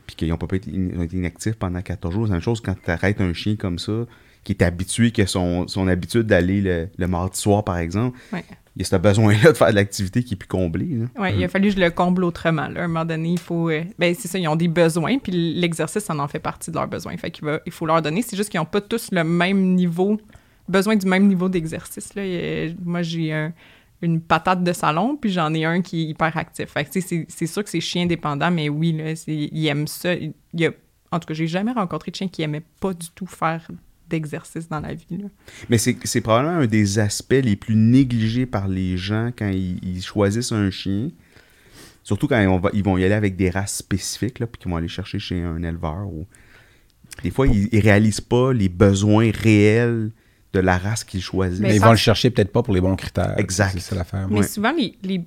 puis 0.07 0.15
qui 0.15 0.27
n'ont 0.27 0.37
pas 0.37 0.55
été, 0.55 0.71
in- 0.71 0.99
ont 0.99 1.03
été 1.03 1.17
inactifs 1.17 1.55
pendant 1.55 1.81
14 1.81 2.13
jours. 2.13 2.25
C'est 2.25 2.29
la 2.31 2.35
même 2.35 2.41
chose 2.43 2.61
quand 2.61 2.75
tu 2.83 2.91
arrêtes 2.91 3.21
un 3.21 3.33
chien 3.33 3.55
comme 3.55 3.79
ça, 3.79 4.05
qui 4.43 4.51
est 4.53 4.61
habitué, 4.61 5.11
qui 5.11 5.21
a 5.21 5.27
son, 5.27 5.67
son 5.67 5.87
habitude 5.87 6.23
d'aller 6.23 6.61
le, 6.61 6.87
le 6.97 7.07
mardi 7.07 7.39
soir, 7.39 7.63
par 7.63 7.77
exemple. 7.77 8.17
Ouais. 8.31 8.43
Il 8.75 8.81
y 8.81 8.85
a 8.85 8.87
ce 8.89 8.95
besoin-là 8.97 9.51
de 9.53 9.57
faire 9.57 9.69
de 9.69 9.75
l'activité 9.75 10.21
qui 10.21 10.33
est 10.33 10.37
plus 10.37 10.47
comblé. 10.49 10.99
Ouais, 11.17 11.33
il 11.33 11.43
a 11.43 11.47
fallu 11.47 11.69
que 11.69 11.75
je 11.75 11.79
le 11.79 11.89
comble 11.91 12.25
autrement. 12.25 12.67
Là. 12.67 12.81
À 12.81 12.83
un 12.83 12.87
moment 12.87 13.05
donné, 13.05 13.29
il 13.29 13.39
faut. 13.39 13.69
euh, 13.69 13.83
ben, 13.97 14.13
c'est 14.19 14.27
ça, 14.27 14.37
ils 14.37 14.47
ont 14.49 14.57
des 14.57 14.67
besoins, 14.67 15.17
puis 15.17 15.31
l'exercice, 15.31 16.03
ça 16.03 16.13
en 16.15 16.27
fait 16.27 16.39
partie 16.39 16.71
de 16.71 16.75
leurs 16.75 16.87
besoins. 16.89 17.15
Fait 17.17 17.31
qu'il 17.31 17.45
va, 17.45 17.61
il 17.65 17.71
faut 17.71 17.85
leur 17.85 18.01
donner. 18.01 18.21
C'est 18.21 18.35
juste 18.35 18.49
qu'ils 18.49 18.59
n'ont 18.59 18.65
pas 18.65 18.81
tous 18.81 19.09
le 19.13 19.23
même 19.23 19.75
niveau, 19.75 20.19
besoin 20.67 20.97
du 20.97 21.07
même 21.07 21.25
niveau 21.27 21.47
d'exercice. 21.47 22.09
Euh, 22.17 22.73
moi, 22.83 23.01
j'ai 23.01 23.31
un- 23.31 23.53
une 24.01 24.21
patate 24.21 24.63
de 24.63 24.73
salon, 24.73 25.17
puis 25.17 25.31
j'en 25.31 25.53
ai 25.53 25.65
un 25.65 25.81
qui 25.81 26.01
est 26.01 26.05
hyper 26.05 26.35
actif. 26.37 26.69
Fait 26.69 26.85
que, 26.85 26.99
c'est, 26.99 27.47
sûr 27.47 27.63
que 27.63 27.69
c'est 27.69 27.81
chien 27.81 28.05
dépendant, 28.05 28.51
mais 28.51 28.69
oui, 28.69 28.93
là, 28.93 29.13
il 29.27 29.67
aime 29.67 29.87
ça. 29.87 30.13
Il 30.13 30.33
y 30.53 30.65
a, 30.65 30.71
en 31.11 31.19
tout 31.19 31.27
cas, 31.27 31.33
j'ai 31.33 31.47
jamais 31.47 31.71
rencontré 31.71 32.11
de 32.11 32.15
chien 32.15 32.27
qui 32.27 32.41
aimait 32.41 32.63
pas 32.79 32.93
du 32.93 33.09
tout 33.11 33.25
faire 33.25 33.67
d'exercice 34.09 34.69
dans 34.69 34.81
la 34.81 34.93
vie. 34.93 35.17
Là. 35.17 35.27
Mais 35.69 35.77
c'est 35.77 36.21
probablement 36.21 36.57
un 36.57 36.67
des 36.67 36.99
aspects 36.99 37.41
les 37.43 37.55
plus 37.55 37.75
négligés 37.75 38.45
par 38.45 38.67
les 38.67 38.97
gens 38.97 39.31
quand 39.35 39.49
ils, 39.49 40.03
choisissent 40.03 40.51
un 40.51 40.69
chien. 40.69 41.09
Surtout 42.03 42.27
quand 42.27 42.69
ils 42.73 42.83
vont 42.83 42.97
y 42.97 43.03
aller 43.03 43.15
avec 43.15 43.35
des 43.35 43.49
races 43.49 43.77
spécifiques, 43.77 44.37
là, 44.37 44.45
puis 44.45 44.61
qu'ils 44.61 44.69
vont 44.69 44.77
aller 44.77 44.87
chercher 44.87 45.17
chez 45.17 45.41
un 45.41 45.63
éleveur. 45.63 46.05
Ou... 46.07 46.27
Des 47.23 47.31
fois, 47.31 47.47
ils, 47.47 47.67
ils 47.71 47.79
réalisent 47.79 48.21
pas 48.21 48.53
les 48.53 48.69
besoins 48.69 49.31
réels 49.31 50.11
de 50.55 50.59
la 50.61 50.77
race 50.77 51.03
qu'ils 51.03 51.21
choisissent. 51.21 51.59
Mais 51.59 51.69
Mais 51.69 51.75
ils 51.75 51.81
vont 51.81 51.91
le 51.91 51.97
chercher 51.97 52.29
peut-être 52.31 52.51
pas 52.51 52.63
pour 52.63 52.73
les 52.73 52.81
bons 52.81 52.95
critères. 52.95 53.33
Exact. 53.37 53.77
C'est 53.79 53.95
l'affaire. 53.95 54.27
Mais 54.29 54.43
souvent, 54.43 54.71
les, 54.77 54.97
les, 55.03 55.21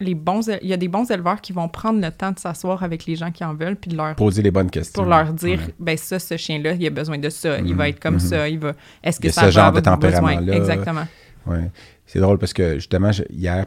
les 0.00 0.14
bons, 0.14 0.48
il 0.62 0.68
y 0.68 0.72
a 0.72 0.76
des 0.76 0.88
bons 0.88 1.10
éleveurs 1.10 1.40
qui 1.40 1.52
vont 1.52 1.68
prendre 1.68 2.00
le 2.00 2.10
temps 2.10 2.32
de 2.32 2.38
s'asseoir 2.38 2.82
avec 2.82 3.06
les 3.06 3.14
gens 3.16 3.30
qui 3.30 3.44
en 3.44 3.54
veulent, 3.54 3.76
puis 3.76 3.90
de 3.90 3.96
leur 3.96 4.14
Poser 4.16 4.42
les 4.42 4.50
bonnes 4.50 4.70
questions. 4.70 5.00
pour 5.02 5.08
leur 5.10 5.32
dire, 5.32 5.58
Ouais. 5.60 5.74
ben 5.78 5.96
ça, 5.96 6.18
ce 6.18 6.36
chien-là, 6.36 6.72
il 6.72 6.86
a 6.86 6.90
besoin 6.90 7.18
de 7.18 7.28
ça, 7.28 7.58
il 7.58 7.66
Mhm, 7.72 7.74
va 7.74 7.88
être 7.88 8.00
comme 8.00 8.14
mhm. 8.14 8.20
ça, 8.20 8.48
il 8.48 8.58
va... 8.58 8.72
Est-ce 9.04 9.18
que 9.20 9.26
Il 9.26 9.28
y 9.28 9.30
a 9.30 9.32
ça 9.32 9.40
ce 9.42 9.46
va 9.46 9.50
genre 9.50 9.72
de 9.72 9.80
tempérament-là. 9.80 10.54
Exactement. 10.56 11.06
Ouais. 11.46 11.70
C'est 12.06 12.18
drôle 12.20 12.38
parce 12.38 12.52
que 12.52 12.74
justement, 12.74 13.10
je- 13.12 13.22
hier, 13.30 13.66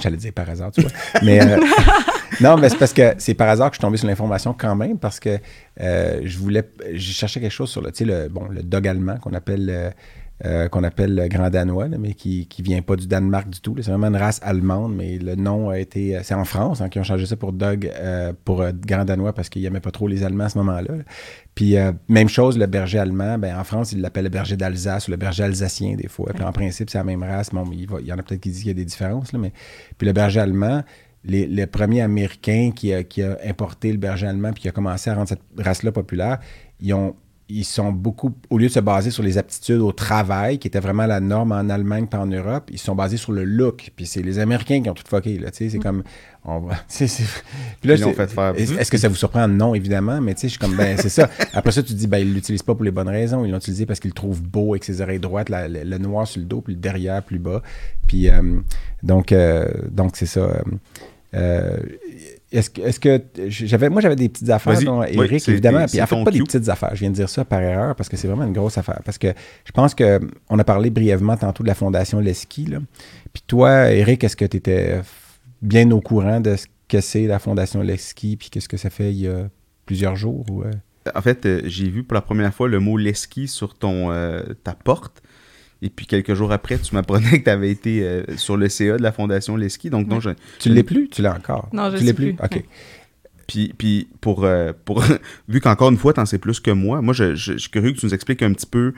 j'allais 0.00 0.16
dire 0.16 0.32
par 0.32 0.48
hasard, 0.48 0.70
tu 0.70 0.80
vois. 0.82 0.90
mais 1.22 1.40
euh, 1.42 1.58
non, 2.40 2.56
mais 2.56 2.68
c'est 2.68 2.78
parce 2.78 2.92
que 2.92 3.14
c'est 3.18 3.34
par 3.34 3.48
hasard 3.48 3.70
que 3.70 3.74
je 3.74 3.78
suis 3.78 3.82
tombé 3.82 3.96
sur 3.96 4.06
l'information 4.06 4.54
quand 4.56 4.74
même 4.76 4.98
parce 4.98 5.18
que 5.18 5.38
euh, 5.80 6.20
je 6.24 6.38
voulais, 6.38 6.68
je 6.92 7.12
cherchais 7.12 7.40
quelque 7.40 7.50
chose 7.52 7.68
sur 7.70 7.80
le, 7.82 7.90
tu 7.90 7.98
sais, 7.98 8.04
le, 8.04 8.28
bon, 8.28 8.46
le 8.48 8.62
dog 8.62 8.86
allemand 8.86 9.16
qu'on 9.18 9.32
appelle, 9.34 9.68
euh, 9.70 9.90
euh, 10.44 10.68
qu'on 10.68 10.84
appelle 10.84 11.14
le 11.14 11.28
grand 11.28 11.50
danois, 11.50 11.88
là, 11.88 11.98
mais 11.98 12.14
qui, 12.14 12.46
qui 12.46 12.62
vient 12.62 12.80
pas 12.82 12.96
du 12.96 13.06
Danemark 13.06 13.50
du 13.50 13.60
tout. 13.60 13.74
C'est 13.82 13.90
vraiment 13.90 14.06
une 14.08 14.16
race 14.16 14.40
allemande, 14.42 14.94
mais 14.96 15.18
le 15.18 15.34
nom 15.34 15.68
a 15.68 15.78
été, 15.78 16.18
c'est 16.22 16.34
en 16.34 16.44
France 16.44 16.80
hein, 16.80 16.88
qui 16.88 16.98
ont 16.98 17.02
changé 17.02 17.26
ça 17.26 17.36
pour 17.36 17.52
dog, 17.52 17.90
euh, 17.94 18.32
pour 18.44 18.62
euh, 18.62 18.72
grand 18.72 19.04
danois 19.04 19.32
parce 19.34 19.48
qu'ils 19.50 19.62
n'aimaient 19.62 19.80
pas 19.80 19.90
trop 19.90 20.08
les 20.08 20.24
Allemands 20.24 20.44
à 20.44 20.48
ce 20.48 20.58
moment-là. 20.58 20.96
là. 20.96 21.02
Puis 21.54 21.76
euh, 21.76 21.92
même 22.08 22.28
chose, 22.28 22.56
le 22.58 22.66
berger 22.66 22.98
allemand, 22.98 23.36
ben, 23.38 23.58
en 23.58 23.64
France, 23.64 23.92
ils 23.92 24.00
l'appellent 24.00 24.24
le 24.24 24.30
berger 24.30 24.56
d'Alsace 24.56 25.08
ou 25.08 25.10
le 25.10 25.16
berger 25.18 25.42
alsacien 25.42 25.94
des 25.96 26.08
fois. 26.08 26.32
Puis 26.34 26.44
en 26.44 26.52
principe, 26.52 26.88
c'est 26.88 26.98
la 26.98 27.04
même 27.04 27.22
race. 27.22 27.50
Bon, 27.50 27.64
il, 27.72 27.86
va- 27.86 28.00
il 28.00 28.06
y 28.06 28.12
en 28.12 28.18
a 28.18 28.22
peut-être 28.22 28.40
qui 28.40 28.50
disent 28.50 28.60
qu'il 28.60 28.68
y 28.68 28.70
a 28.70 28.74
des 28.74 28.84
différences, 28.84 29.32
là, 29.32 29.38
mais 29.38 29.52
puis 29.98 30.06
le 30.06 30.12
berger 30.14 30.40
allemand, 30.40 30.82
les, 31.24 31.46
le 31.46 31.66
premier 31.66 32.00
Américain 32.00 32.70
qui 32.74 32.94
a, 32.94 33.02
qui 33.04 33.22
a 33.22 33.36
importé 33.46 33.92
le 33.92 33.98
berger 33.98 34.26
allemand 34.26 34.52
puis 34.54 34.62
qui 34.62 34.68
a 34.68 34.72
commencé 34.72 35.10
à 35.10 35.14
rendre 35.14 35.28
cette 35.28 35.42
race-là 35.58 35.92
populaire, 35.92 36.38
ils 36.80 36.94
ont 36.94 37.14
ils 37.50 37.64
sont 37.64 37.92
beaucoup, 37.92 38.32
au 38.48 38.58
lieu 38.58 38.68
de 38.68 38.72
se 38.72 38.80
baser 38.80 39.10
sur 39.10 39.22
les 39.22 39.36
aptitudes 39.38 39.80
au 39.80 39.92
travail, 39.92 40.58
qui 40.58 40.68
était 40.68 40.80
vraiment 40.80 41.06
la 41.06 41.20
norme 41.20 41.52
en 41.52 41.68
Allemagne 41.68 42.06
et 42.12 42.16
en 42.16 42.26
Europe, 42.26 42.70
ils 42.72 42.78
se 42.78 42.84
sont 42.86 42.94
basés 42.94 43.16
sur 43.16 43.32
le 43.32 43.44
look. 43.44 43.90
Puis 43.96 44.06
c'est 44.06 44.22
les 44.22 44.38
Américains 44.38 44.82
qui 44.82 44.88
ont 44.90 44.94
tout 44.94 45.04
fucké, 45.08 45.38
là, 45.38 45.50
tu 45.50 45.58
sais, 45.64 45.70
c'est 45.70 45.78
comme... 45.78 46.02
On 46.44 46.58
va, 46.60 46.74
c'est- 46.88 47.06
c'est- 47.06 47.24
Puis 47.80 47.90
là, 47.90 47.96
Ils 47.96 48.00
l'ont 48.00 48.08
c'est- 48.10 48.14
fait 48.14 48.30
faire. 48.30 48.54
Est-ce 48.56 48.90
que 48.90 48.96
ça 48.96 49.08
vous 49.08 49.14
surprend? 49.14 49.46
Non, 49.46 49.74
évidemment, 49.74 50.20
mais 50.22 50.32
tu 50.34 50.40
sais, 50.40 50.46
je 50.48 50.52
suis 50.52 50.58
comme, 50.58 50.74
ben, 50.76 50.96
c'est 50.96 51.10
ça. 51.10 51.28
Après 51.52 51.70
ça, 51.70 51.82
tu 51.82 51.92
te 51.92 51.98
dis, 51.98 52.06
ben, 52.06 52.16
ils 52.18 52.32
l'utilisent 52.32 52.62
pas 52.62 52.74
pour 52.74 52.84
les 52.84 52.90
bonnes 52.90 53.08
raisons. 53.10 53.44
Ils 53.44 53.50
l'ont 53.50 53.58
utilisé 53.58 53.84
parce 53.84 54.00
qu'ils 54.00 54.08
le 54.10 54.14
trouvent 54.14 54.40
beau 54.42 54.72
avec 54.72 54.84
ses 54.84 55.02
oreilles 55.02 55.18
droites, 55.18 55.50
la- 55.50 55.68
le, 55.68 55.82
le 55.84 55.98
noir 55.98 56.26
sur 56.26 56.40
le 56.40 56.46
dos, 56.46 56.62
puis 56.62 56.72
le 56.74 56.80
derrière 56.80 57.22
plus 57.22 57.38
bas. 57.38 57.62
Puis, 58.06 58.30
euh, 58.30 58.60
donc, 59.02 59.32
euh, 59.32 59.68
donc 59.90 60.12
c'est 60.16 60.24
ça. 60.26 60.40
euh, 60.40 60.62
euh, 61.34 61.76
est-ce 62.52 62.70
que, 62.70 62.80
est-ce 62.80 62.98
que 62.98 63.22
j'avais, 63.48 63.88
moi 63.88 64.00
j'avais 64.00 64.16
des 64.16 64.28
petites 64.28 64.50
affaires, 64.50 64.80
dont 64.82 65.02
Eric, 65.02 65.48
évidemment. 65.48 65.86
Puis 65.86 66.02
en 66.02 66.06
fait, 66.06 66.24
pas 66.24 66.30
des 66.30 66.42
petites 66.42 66.68
affaires. 66.68 66.90
Je 66.94 67.00
viens 67.00 67.10
de 67.10 67.14
dire 67.14 67.28
ça 67.28 67.44
par 67.44 67.60
erreur 67.60 67.94
parce 67.94 68.08
que 68.08 68.16
c'est 68.16 68.28
vraiment 68.28 68.44
une 68.44 68.52
grosse 68.52 68.76
affaire. 68.78 69.00
Parce 69.04 69.18
que 69.18 69.28
je 69.64 69.72
pense 69.72 69.94
que 69.94 70.20
on 70.48 70.58
a 70.58 70.64
parlé 70.64 70.90
brièvement 70.90 71.36
tantôt 71.36 71.62
de 71.62 71.68
la 71.68 71.74
Fondation 71.74 72.20
Leski. 72.20 72.66
Là. 72.66 72.78
Puis 73.32 73.42
toi, 73.46 73.90
Eric, 73.92 74.24
est-ce 74.24 74.36
que 74.36 74.44
tu 74.44 74.56
étais 74.56 75.00
bien 75.62 75.90
au 75.90 76.00
courant 76.00 76.40
de 76.40 76.56
ce 76.56 76.66
que 76.88 77.00
c'est 77.00 77.26
la 77.26 77.38
Fondation 77.38 77.82
Leski, 77.82 78.36
puis 78.36 78.50
qu'est-ce 78.50 78.68
que 78.68 78.76
ça 78.76 78.90
fait 78.90 79.12
il 79.12 79.20
y 79.20 79.28
a 79.28 79.48
plusieurs 79.86 80.16
jours? 80.16 80.44
Ou, 80.50 80.62
euh? 80.62 80.70
En 81.14 81.22
fait, 81.22 81.46
euh, 81.46 81.62
j'ai 81.64 81.88
vu 81.88 82.04
pour 82.04 82.14
la 82.14 82.20
première 82.20 82.52
fois 82.52 82.68
le 82.68 82.80
mot 82.80 82.96
Leski 82.96 83.48
sur 83.48 83.74
ton, 83.74 84.10
euh, 84.10 84.42
ta 84.64 84.74
porte. 84.74 85.22
Et 85.82 85.88
puis 85.90 86.06
quelques 86.06 86.34
jours 86.34 86.52
après, 86.52 86.78
tu 86.78 86.94
m'apprenais 86.94 87.38
que 87.40 87.44
tu 87.44 87.50
avais 87.50 87.70
été 87.70 88.02
euh, 88.02 88.22
sur 88.36 88.56
le 88.56 88.68
CA 88.68 88.96
de 88.98 89.02
la 89.02 89.12
Fondation 89.12 89.56
Leski. 89.56 89.88
Donc, 89.90 90.06
non, 90.08 90.20
je- 90.20 90.30
Tu 90.58 90.68
l'es 90.68 90.82
plus? 90.82 91.08
Tu 91.08 91.22
l'as 91.22 91.34
encore? 91.34 91.68
Non, 91.72 91.90
je 91.90 91.96
tu 91.96 92.02
l'es 92.02 92.08
sais 92.08 92.14
plus? 92.14 92.34
plus. 92.34 92.44
OK. 92.44 92.52
Ouais. 92.56 92.64
Puis, 93.46 93.74
puis 93.76 94.08
pour, 94.20 94.44
euh, 94.44 94.72
pour 94.84 95.02
vu 95.48 95.60
qu'encore 95.60 95.90
une 95.90 95.96
fois, 95.98 96.12
tu 96.12 96.20
en 96.20 96.26
sais 96.26 96.38
plus 96.38 96.60
que 96.60 96.70
moi, 96.70 97.00
moi, 97.02 97.14
je, 97.14 97.34
je- 97.34 97.52
je 97.54 97.58
suis 97.58 97.70
curieux 97.70 97.92
que 97.92 97.98
tu 97.98 98.06
nous 98.06 98.14
expliques 98.14 98.42
un 98.42 98.52
petit 98.52 98.66
peu 98.66 98.92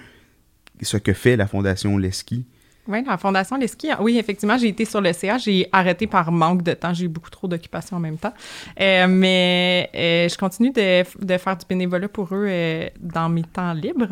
ce 0.82 0.96
que 0.96 1.12
fait 1.12 1.36
la 1.36 1.46
Fondation 1.46 1.96
Leski. 1.96 2.44
Oui, 2.88 2.98
la 3.06 3.16
Fondation 3.16 3.56
Leski, 3.56 3.90
oui, 4.00 4.18
effectivement, 4.18 4.58
j'ai 4.58 4.66
été 4.66 4.84
sur 4.84 5.00
le 5.00 5.12
CA. 5.12 5.38
J'ai 5.38 5.68
arrêté 5.70 6.08
par 6.08 6.32
manque 6.32 6.64
de 6.64 6.72
temps. 6.72 6.92
J'ai 6.92 7.04
eu 7.04 7.08
beaucoup 7.08 7.30
trop 7.30 7.46
d'occupations 7.46 7.96
en 7.96 8.00
même 8.00 8.18
temps. 8.18 8.34
Euh, 8.80 9.06
mais 9.06 9.88
euh, 9.94 10.28
je 10.28 10.36
continue 10.36 10.72
de, 10.72 11.04
de 11.24 11.38
faire 11.38 11.56
du 11.56 11.64
bénévolat 11.68 12.08
pour 12.08 12.34
eux 12.34 12.44
euh, 12.48 12.88
dans 12.98 13.28
mes 13.28 13.44
temps 13.44 13.72
libres. 13.72 14.08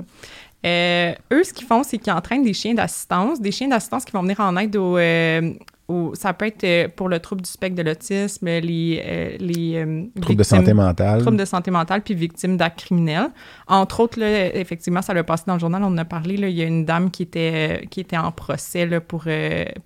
Euh, 0.67 1.13
eux, 1.33 1.43
ce 1.45 1.53
qu'ils 1.55 1.67
font, 1.67 1.83
c'est 1.83 1.99
qu'ils 1.99 2.13
entraînent 2.13 2.43
des 2.45 2.53
chiens 2.53 2.75
d'assistance, 2.75 3.41
des 3.41 3.51
chiens 3.53 3.69
d'assistance 3.69 4.05
qui 4.05 4.13
vont 4.13 4.23
venir 4.23 4.41
en 4.41 4.57
aide 4.59 4.77
aux, 4.77 4.99
euh, 4.99 5.53
aux- 5.89 6.15
ça 6.15 6.35
peut 6.35 6.47
être 6.47 6.65
euh, 6.65 6.87
pour 6.95 7.09
le 7.09 7.19
trouble 7.19 7.41
du 7.41 7.49
spectre 7.51 7.77
de 7.77 7.83
l'autisme, 7.83 8.47
les, 8.47 9.03
euh, 9.05 9.37
les 9.41 9.77
euh, 9.77 10.03
Trouble 10.21 10.37
de 10.39 10.43
santé 10.43 10.75
mentale. 10.75 11.23
troubles 11.23 11.39
de 11.39 11.45
santé 11.47 11.71
mentale 11.71 12.03
puis 12.03 12.13
victimes 12.15 12.59
d'actes 12.59 12.81
criminels. 12.85 13.31
Entre 13.69 14.01
autres, 14.01 14.21
là, 14.21 14.55
effectivement, 14.55 15.01
ça 15.01 15.15
l'a 15.15 15.25
passé 15.25 15.45
dans 15.47 15.55
le 15.55 15.61
journal, 15.61 15.83
on 15.83 15.87
en 15.87 15.99
a 15.99 16.05
parlé, 16.05 16.37
là, 16.37 16.49
il 16.49 16.57
y 16.57 16.63
a 16.63 16.67
une 16.67 16.85
dame 16.85 17.11
qui 17.11 17.23
était, 17.23 17.87
qui 17.91 18.01
était 18.01 18.19
en 18.19 18.31
procès 18.31 18.85
là, 18.85 19.01
pour, 19.01 19.25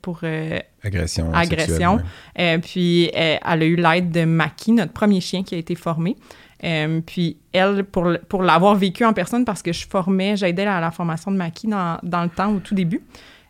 pour 0.03 0.21
Agression. 0.83 1.33
agression. 1.33 1.99
sexuelle, 1.99 2.05
ouais. 2.37 2.59
puis 2.59 3.11
elle 3.15 3.39
a 3.63 3.65
eu 3.65 3.77
l'aide 3.77 4.11
de 4.11 4.25
Maki, 4.25 4.73
notre 4.73 4.93
premier 4.93 5.21
chien 5.21 5.43
qui 5.45 5.55
a 5.55 5.59
été 5.59 5.75
formé. 5.77 6.17
Euh, 6.65 7.01
puis 7.05 7.37
elle, 7.53 7.85
pour, 7.85 8.09
pour 8.29 8.43
l'avoir 8.43 8.75
vécu 8.75 9.05
en 9.05 9.13
personne, 9.13 9.45
parce 9.45 9.63
que 9.63 9.73
je 9.73 9.87
formais, 9.87 10.37
j'aidais 10.37 10.65
à 10.67 10.81
la 10.81 10.91
formation 10.91 11.31
de 11.31 11.37
Maki 11.37 11.67
dans, 11.67 11.99
dans 12.03 12.23
le 12.23 12.31
temps, 12.31 12.53
au 12.55 12.59
tout 12.61 12.75
début, 12.75 13.03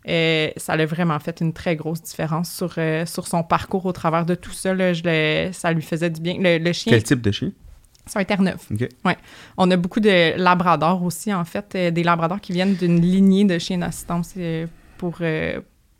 euh, 0.08 0.48
ça 0.56 0.72
a 0.74 0.84
vraiment 0.84 1.18
fait 1.20 1.40
une 1.40 1.52
très 1.52 1.76
grosse 1.76 2.02
différence 2.02 2.50
sur, 2.50 2.74
euh, 2.78 3.06
sur 3.06 3.26
son 3.26 3.42
parcours 3.42 3.86
au 3.86 3.92
travers 3.92 4.26
de 4.26 4.34
tout 4.34 4.52
ça. 4.52 4.74
là. 4.74 4.92
Je 4.92 5.02
le- 5.04 5.52
ça 5.52 5.72
lui 5.72 5.82
faisait 5.82 6.10
du 6.10 6.20
bien. 6.20 6.36
Le, 6.40 6.58
le 6.58 6.72
chien, 6.72 6.90
Quel 6.92 7.02
type 7.04 7.20
de 7.22 7.30
chien? 7.30 7.52
C'est 8.06 8.18
un 8.18 8.24
Terre-Neuve. 8.24 8.60
OK. 8.70 8.86
Ouais. 9.06 9.16
On 9.56 9.70
a 9.70 9.76
beaucoup 9.76 10.00
de 10.00 10.36
labradors 10.36 11.02
aussi, 11.04 11.32
en 11.32 11.44
fait, 11.46 11.74
des 11.74 12.02
labradors 12.02 12.40
qui 12.40 12.52
viennent 12.52 12.74
d'une 12.74 13.00
lignée 13.00 13.44
de 13.46 13.58
chiens 13.58 13.78
d'assistance 13.78 14.34
pour, 14.98 15.20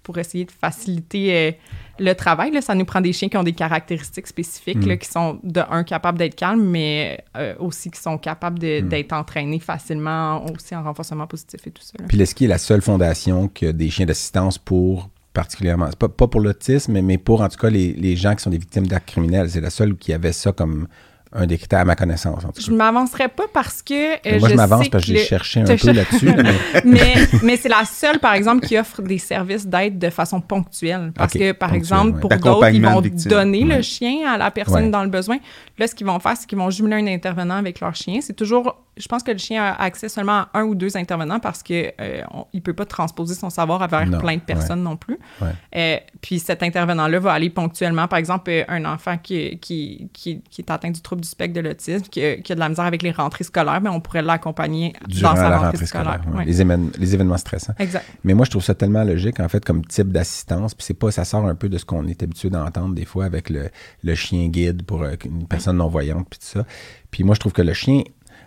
pour 0.03 0.19
essayer 0.19 0.45
de 0.45 0.51
faciliter 0.51 1.57
le 1.99 2.13
travail. 2.15 2.51
Là. 2.51 2.61
Ça 2.61 2.75
nous 2.75 2.85
prend 2.85 3.01
des 3.01 3.13
chiens 3.13 3.29
qui 3.29 3.37
ont 3.37 3.43
des 3.43 3.53
caractéristiques 3.53 4.27
spécifiques, 4.27 4.79
Mm. 4.85 4.89
là, 4.89 4.97
qui 4.97 5.09
sont, 5.09 5.39
de 5.43 5.61
un, 5.71 5.85
capables 5.85 6.19
d'être 6.19 6.35
calmes, 6.35 6.65
mais 6.65 7.23
euh, 7.37 7.55
aussi 7.59 7.91
qui 7.91 8.01
sont 8.01 8.19
capables 8.19 8.59
de- 8.59 8.81
Mm. 8.83 8.89
d'être 8.89 9.13
entraînés 9.13 9.61
facilement, 9.61 10.45
aussi 10.53 10.75
en 10.75 10.83
renforcement 10.83 11.27
positif 11.27 11.67
et 11.67 11.71
tout 11.71 11.83
ça. 11.83 11.93
là. 11.99 12.07
Puis 12.09 12.17
l'ESKI 12.17 12.45
est 12.47 12.49
la 12.49 12.59
seule 12.59 12.83
fondation 12.83 13.49
qui 13.49 13.67
a 13.67 13.73
des 13.73 13.91
chiens 13.91 14.07
d'assistance 14.07 14.59
pour 14.59 15.09
particulièrement, 15.33 15.87
c'est 15.91 15.99
pas, 15.99 16.09
pas 16.09 16.29
pour 16.29 16.41
l'autisme, 16.41 16.93
mais, 16.93 17.03
mais 17.03 17.19
pour 17.19 17.41
en 17.41 17.49
tout 17.49 17.59
cas 17.59 17.69
les, 17.69 17.93
les 17.93 18.15
gens 18.15 18.37
qui 18.37 18.43
sont 18.45 18.51
des 18.51 18.59
victimes 18.59 18.87
d'actes 18.87 19.09
criminels. 19.09 19.51
C'est 19.51 19.61
la 19.61 19.71
seule 19.71 19.97
qui 19.97 20.13
avait 20.13 20.33
ça 20.33 20.53
comme 20.53 20.87
un 21.37 21.47
des 21.47 21.59
critères 21.59 21.81
à 21.81 21.85
ma 21.85 21.97
connaissance. 21.97 22.45
En 22.45 22.53
tout 22.53 22.61
Je 22.61 22.69
cas. 22.69 22.73
m'avancerai 22.73 23.29
pas 23.29 23.45
parce 23.53 23.83
que. 23.83 24.15
euh, 24.27 24.39
moi, 24.39 24.49
je, 24.49 24.55
m'avance 24.55 24.89
parce 24.89 25.05
que 25.05 25.09
j'ai 25.13 25.19
le- 25.19 25.25
cherché 25.25 25.61
un 25.61 25.65
peu 25.65 25.91
là-dessus. 25.93 26.27
mais- 26.37 26.55
mais, 26.85 27.15
mais 27.43 27.57
c'est 27.57 27.69
la 27.69 27.85
seule, 27.85 28.19
par 28.21 28.35
exemple, 28.35 28.67
qui 28.67 28.79
offre 28.79 29.03
des 29.03 29.19
services 29.19 29.67
d'aide 29.67 29.99
de 29.99 30.11
façon 30.11 30.41
ponctuelle. 30.41 31.13
Parce 31.15 31.33
que, 31.33 31.53
par 31.53 31.75
exemple, 31.75 32.21
pour 32.21 32.31
d'autres, 32.31 32.69
ils 32.71 32.83
vont 32.83 33.03
donner 33.27 33.65
le 33.65 33.83
chien 33.83 34.33
à 34.33 34.39
la 34.39 34.51
personne 34.51 34.91
dans 34.91 35.03
le 35.03 35.11
besoin. 35.11 35.39
Là, 35.79 35.87
ce 35.89 35.95
qu'ils 35.95 36.07
vont 36.07 36.21
faire, 36.21 36.37
c'est 36.37 36.47
qu'ils 36.47 36.59
vont 36.59 36.71
jumeler 36.71 36.97
un 36.97 37.07
intervenant 37.13 37.57
avec 37.57 37.81
leur 37.81 37.95
chien. 37.95 38.21
C'est 38.23 38.35
toujours... 38.35 38.77
Je 38.97 39.09
pense 39.09 39.23
que 39.25 39.33
le 39.33 39.39
chien 39.39 39.63
a 39.63 39.73
accès 39.83 40.09
seulement 40.09 40.33
à 40.33 40.49
un 40.55 40.63
ou 40.65 40.75
deux 40.75 40.97
intervenants 40.97 41.41
parce 41.41 41.63
qu'il 41.63 41.93
ne 42.55 42.61
peut 42.61 42.73
pas 42.75 42.85
transposer 42.87 43.35
son 43.35 43.51
savoir 43.51 43.87
vers 43.89 44.07
Non, 44.07 44.19
plein 44.19 44.37
de 44.37 44.41
personnes 44.43 44.83
non 44.83 44.97
plus. 44.97 45.19
Ouais. 45.43 45.49
Euh, 45.77 45.97
puis 46.21 46.39
cet 46.39 46.63
intervenant-là 46.63 47.19
va 47.19 47.33
aller 47.33 47.51
ponctuellement, 47.51 48.07
par 48.07 48.19
exemple, 48.19 48.51
euh, 48.51 48.63
un 48.69 48.85
enfant 48.85 49.19
qui, 49.19 49.59
qui, 49.59 50.09
qui, 50.13 50.43
qui 50.43 50.61
est 50.63 50.71
atteint 50.71 50.91
du 50.91 51.01
trouble 51.01 51.23
du 51.23 51.29
spectre 51.29 51.55
de 51.55 51.61
l'autisme, 51.67 52.05
qui, 52.11 52.23
a- 52.25 52.37
de 52.37 52.61
la 52.61 52.69
misère 52.69 52.85
avec 52.85 53.03
les 53.03 53.11
rentrées 53.11 53.45
scolaires, 53.45 53.81
mais 53.81 53.89
on 53.91 54.01
pourrait 54.01 54.23
l'accompagner 54.23 54.93
durant 55.09 55.31
dans 55.31 55.37
sa 55.37 55.49
la 55.49 55.57
rentrée, 55.57 55.67
rentrée 55.71 55.87
scolaire. 55.87 56.21
Ouais. 56.33 56.45
Les, 56.45 56.61
événements, 56.61 56.91
les 56.99 57.15
événements 57.15 57.37
stressants. 57.37 57.75
Exact. 57.81 58.05
Mais 58.23 58.35
moi, 58.35 58.45
je 58.45 58.51
trouve 58.51 58.63
ça 58.63 58.75
tellement 58.75 59.03
logique, 59.05 59.41
en 59.41 59.49
fait, 59.49 59.65
comme 59.65 59.85
type 59.85 60.13
d'assistance. 60.13 60.75
Puis 60.75 60.85
c'est 60.87 60.95
pas, 60.95 61.11
ça 61.11 61.25
sort 61.25 61.47
un 61.47 61.55
peu 61.57 61.69
de 61.69 61.79
ce 61.79 61.85
qu'on 61.85 62.07
est 62.07 62.23
habitué 62.23 62.49
d'entendre 62.51 62.95
des 62.95 63.05
fois 63.05 63.25
avec 63.25 63.51
le, 63.51 63.71
le 64.05 64.15
chien 64.15 64.47
guide 64.49 64.85
pour 64.85 65.03
euh, 65.03 65.15
une 65.25 65.47
personne 65.49 65.79
non-voyante, 65.79 66.27
puis 66.31 66.39
tout 66.39 66.47
ça. 66.47 66.65
Puis 67.11 67.25
moi, 67.25 67.35
je 67.35 67.41
trouve 67.41 67.53
que 67.53 67.63
le 67.63 67.73
chien, 67.73 68.03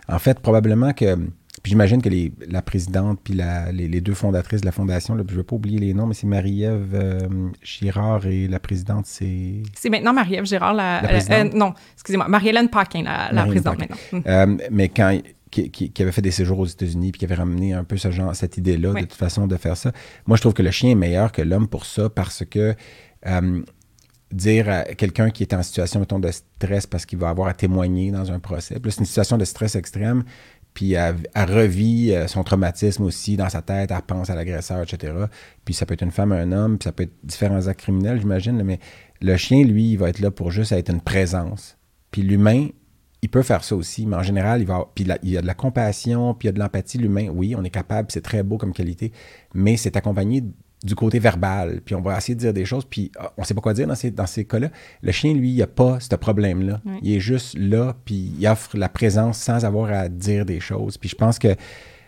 en 0.08 0.18
fait, 0.18 0.40
probablement 0.40 0.92
que. 0.92 1.16
Puis 1.60 1.70
j'imagine 1.70 2.00
que 2.00 2.08
les, 2.08 2.32
la 2.48 2.62
présidente 2.62 3.18
puis 3.24 3.34
la- 3.34 3.72
les, 3.72 3.88
les 3.88 4.00
deux 4.00 4.14
fondatrices 4.14 4.60
de 4.60 4.66
la 4.66 4.70
fondation, 4.72 5.16
là, 5.16 5.24
je 5.26 5.32
ne 5.32 5.38
vais 5.38 5.44
pas 5.44 5.56
oublier 5.56 5.78
les 5.80 5.92
noms, 5.92 6.06
mais 6.06 6.14
c'est 6.14 6.28
Marie-Ève 6.28 6.90
euh, 6.94 7.18
Girard 7.64 8.26
et 8.26 8.46
la 8.46 8.60
présidente, 8.60 9.06
c'est. 9.06 9.54
C'est 9.76 9.90
maintenant 9.90 10.12
Marie-Ève 10.12 10.44
Girard, 10.46 10.72
la, 10.74 11.02
La 11.02 11.08
euh, 11.08 11.10
présidente? 11.10 11.54
euh, 11.54 11.58
non, 11.58 11.74
excusez-moi, 11.94 12.28
Marie-Hélène 12.28 12.68
Paquin, 12.68 13.02
la, 13.02 13.44
présidente 13.44 13.76
Paquin. 13.78 13.94
maintenant. 14.12 14.18
Mm. 14.20 14.22
Euh, 14.60 14.66
mais 14.70 14.88
quand 14.88 15.18
qui, 15.50 15.68
qui- 15.70 15.90
qui 15.90 16.02
avait 16.02 16.12
fait 16.12 16.22
des 16.22 16.30
séjours 16.30 16.60
aux 16.60 16.66
États-Unis 16.66 17.10
puis 17.10 17.18
qui 17.18 17.24
avait 17.24 17.34
ramené 17.34 17.72
un 17.72 17.82
peu 17.82 17.96
ce 17.96 18.12
genre, 18.12 18.36
cette 18.36 18.56
idée-là 18.56 18.90
Oui. 18.92 19.00
de 19.02 19.06
toute 19.06 19.18
façon 19.18 19.46
de 19.48 19.56
faire 19.56 19.76
ça. 19.76 19.90
Moi, 20.26 20.36
je 20.36 20.42
trouve 20.42 20.54
que 20.54 20.62
le 20.62 20.70
chien 20.70 20.90
est 20.90 20.94
meilleur 20.94 21.32
que 21.32 21.42
l'homme 21.42 21.66
pour 21.66 21.86
ça 21.86 22.08
parce 22.08 22.44
que 22.48 22.76
dire 24.32 24.68
à 24.68 24.82
quelqu'un 24.84 25.30
qui 25.30 25.42
est 25.42 25.54
en 25.54 25.62
situation 25.62 26.00
mettons, 26.00 26.18
de 26.18 26.30
stress 26.30 26.86
parce 26.86 27.06
qu'il 27.06 27.18
va 27.18 27.30
avoir 27.30 27.48
à 27.48 27.54
témoigner 27.54 28.10
dans 28.10 28.30
un 28.30 28.38
procès, 28.38 28.78
puis 28.80 28.92
c'est 28.92 29.00
une 29.00 29.06
situation 29.06 29.38
de 29.38 29.44
stress 29.44 29.74
extrême, 29.74 30.24
puis 30.74 30.92
elle, 30.92 31.16
elle 31.34 31.50
revit 31.50 32.12
euh, 32.12 32.28
son 32.28 32.44
traumatisme 32.44 33.02
aussi 33.04 33.36
dans 33.36 33.48
sa 33.48 33.62
tête, 33.62 33.90
elle 33.90 33.96
repense 33.96 34.30
à 34.30 34.34
l'agresseur, 34.34 34.82
etc. 34.82 35.12
Puis 35.64 35.74
ça 35.74 35.86
peut 35.86 35.94
être 35.94 36.02
une 36.02 36.10
femme, 36.10 36.32
un 36.32 36.52
homme, 36.52 36.78
puis 36.78 36.84
ça 36.84 36.92
peut 36.92 37.04
être 37.04 37.14
différents 37.24 37.66
actes 37.66 37.80
criminels, 37.80 38.20
j'imagine, 38.20 38.62
mais 38.62 38.78
le 39.20 39.36
chien, 39.36 39.64
lui, 39.64 39.92
il 39.92 39.96
va 39.96 40.10
être 40.10 40.20
là 40.20 40.30
pour 40.30 40.50
juste 40.50 40.72
être 40.72 40.90
une 40.90 41.00
présence. 41.00 41.76
Puis 42.10 42.22
l'humain, 42.22 42.68
il 43.22 43.28
peut 43.28 43.42
faire 43.42 43.64
ça 43.64 43.74
aussi, 43.74 44.06
mais 44.06 44.16
en 44.16 44.22
général, 44.22 44.60
il 44.60 44.66
va 44.66 44.88
puis 44.94 45.04
il 45.22 45.30
y 45.30 45.36
a 45.36 45.42
de 45.42 45.46
la 45.46 45.54
compassion, 45.54 46.34
puis 46.34 46.46
il 46.46 46.50
y 46.50 46.50
a 46.50 46.52
de 46.52 46.60
l'empathie. 46.60 46.98
L'humain, 46.98 47.28
oui, 47.28 47.54
on 47.56 47.64
est 47.64 47.70
capable, 47.70 48.12
c'est 48.12 48.22
très 48.22 48.42
beau 48.42 48.58
comme 48.58 48.72
qualité, 48.72 49.12
mais 49.54 49.76
c'est 49.76 49.96
accompagné 49.96 50.44
du 50.84 50.94
côté 50.94 51.18
verbal. 51.18 51.80
Puis 51.84 51.94
on 51.94 52.00
va 52.00 52.16
essayer 52.16 52.34
de 52.34 52.40
dire 52.40 52.52
des 52.52 52.64
choses, 52.64 52.84
puis 52.84 53.10
ah, 53.18 53.32
on 53.36 53.44
sait 53.44 53.54
pas 53.54 53.60
quoi 53.60 53.74
dire 53.74 53.86
dans 53.86 53.94
ces, 53.94 54.10
dans 54.10 54.26
ces 54.26 54.44
cas-là. 54.44 54.70
Le 55.02 55.12
chien, 55.12 55.34
lui, 55.34 55.50
il 55.50 55.62
a 55.62 55.66
pas 55.66 55.98
ce 56.00 56.14
problème-là. 56.14 56.80
Oui. 56.84 56.98
Il 57.02 57.16
est 57.16 57.20
juste 57.20 57.56
là, 57.58 57.96
puis 58.04 58.32
il 58.38 58.46
offre 58.46 58.76
la 58.76 58.88
présence 58.88 59.38
sans 59.38 59.64
avoir 59.64 59.90
à 59.90 60.08
dire 60.08 60.44
des 60.44 60.60
choses. 60.60 60.96
Puis 60.96 61.08
je 61.08 61.16
pense 61.16 61.38
que, 61.38 61.48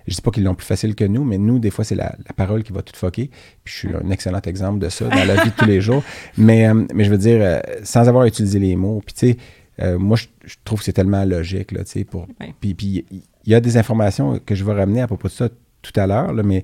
je 0.07 0.15
dis 0.15 0.23
pas 0.23 0.31
qu'ils 0.31 0.45
l'ont 0.45 0.55
plus 0.55 0.67
facile 0.67 0.95
que 0.95 1.05
nous, 1.05 1.25
mais 1.25 1.39
nous, 1.39 1.59
des 1.59 1.71
fois, 1.71 1.85
c'est 1.85 1.95
la, 1.95 2.15
la 2.27 2.33
parole 2.35 2.63
qui 2.63 2.73
va 2.73 2.83
tout 2.83 2.95
foquer. 2.95 3.31
Puis 3.65 3.75
je 3.75 3.79
suis 3.79 3.89
un 3.89 4.11
excellent 4.11 4.41
exemple 4.43 4.79
de 4.79 4.89
ça 4.89 5.07
dans 5.09 5.25
la 5.25 5.35
vie 5.43 5.51
de 5.51 5.57
tous 5.57 5.67
les 5.67 5.81
jours. 5.81 6.03
Mais, 6.37 6.69
euh, 6.69 6.85
mais 6.95 7.05
je 7.05 7.11
veux 7.11 7.19
dire, 7.19 7.41
euh, 7.43 7.61
sans 7.83 8.09
avoir 8.09 8.25
utilisé 8.25 8.59
les 8.61 8.77
mots. 8.77 9.03
Puis 9.05 9.15
tu 9.15 9.31
sais, 9.33 9.37
euh, 9.83 9.99
moi, 9.99 10.17
je, 10.17 10.27
je 10.45 10.55
trouve 10.65 10.79
que 10.79 10.85
c'est 10.85 10.93
tellement 10.93 11.25
logique, 11.25 11.73
là, 11.73 11.83
tu 11.83 11.91
sais, 11.91 12.05
pour... 12.05 12.29
Oui. 12.41 12.55
Puis 12.61 12.75
puis 12.75 13.05
il 13.11 13.53
y 13.53 13.55
a 13.55 13.61
des 13.61 13.79
informations 13.79 14.39
que 14.39 14.55
je 14.55 14.63
vais 14.65 14.75
ramener 14.75 15.01
à 15.01 15.07
propos 15.07 15.29
de 15.29 15.33
ça 15.33 15.49
tout 15.81 15.99
à 15.99 16.07
l'heure, 16.07 16.35
là, 16.35 16.43
mais 16.43 16.63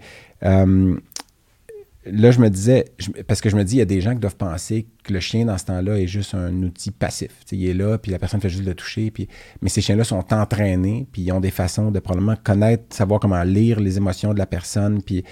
là, 2.07 2.31
je 2.31 2.41
me 2.41 2.49
disais, 2.49 2.87
je- 2.99 3.11
parce 3.23 3.41
que 3.41 3.51
je 3.51 3.57
me 3.57 3.65
dis, 3.65 3.77
il 3.77 3.79
y 3.79 3.83
a 3.83 3.87
des 3.87 4.01
gens 4.01 4.13
qui 4.15 4.21
doivent 4.21 4.37
penser 4.37 4.87
que 5.03 5.13
le 5.13 5.21
chien, 5.21 5.45
dans 5.45 5.59
ce 5.59 5.65
temps-là, 5.67 5.99
est 5.99 6.07
juste 6.07 6.35
un 6.35 6.53
outil 6.63 6.91
passif. 6.91 7.31
Il 7.53 7.67
est 7.67 7.75
là, 7.75 7.99
puis 7.99 8.11
la 8.13 8.19
personne 8.19 8.41
fait 8.41 8.49
juste 8.49 8.65
le 8.65 8.75
toucher. 8.75 9.11
Puis... 9.11 9.29
Mais 9.63 9.69
ces 9.69 9.81
chiens-là 9.81 10.05
sont 10.05 10.33
entraînés, 10.33 11.07
puis 11.13 11.23
ils 11.23 11.33
ont 11.33 11.41
des 11.41 11.51
façons 11.51 11.91
de 11.91 11.99
probablement 11.99 12.37
connaître, 12.43 12.85
savoir 12.95 13.21
comment 13.21 13.43
lire 13.43 13.81
les 13.81 13.97
émotions 13.97 14.33
de 14.33 14.39
la 14.39 14.47
personne, 14.47 15.03
puis 15.03 15.25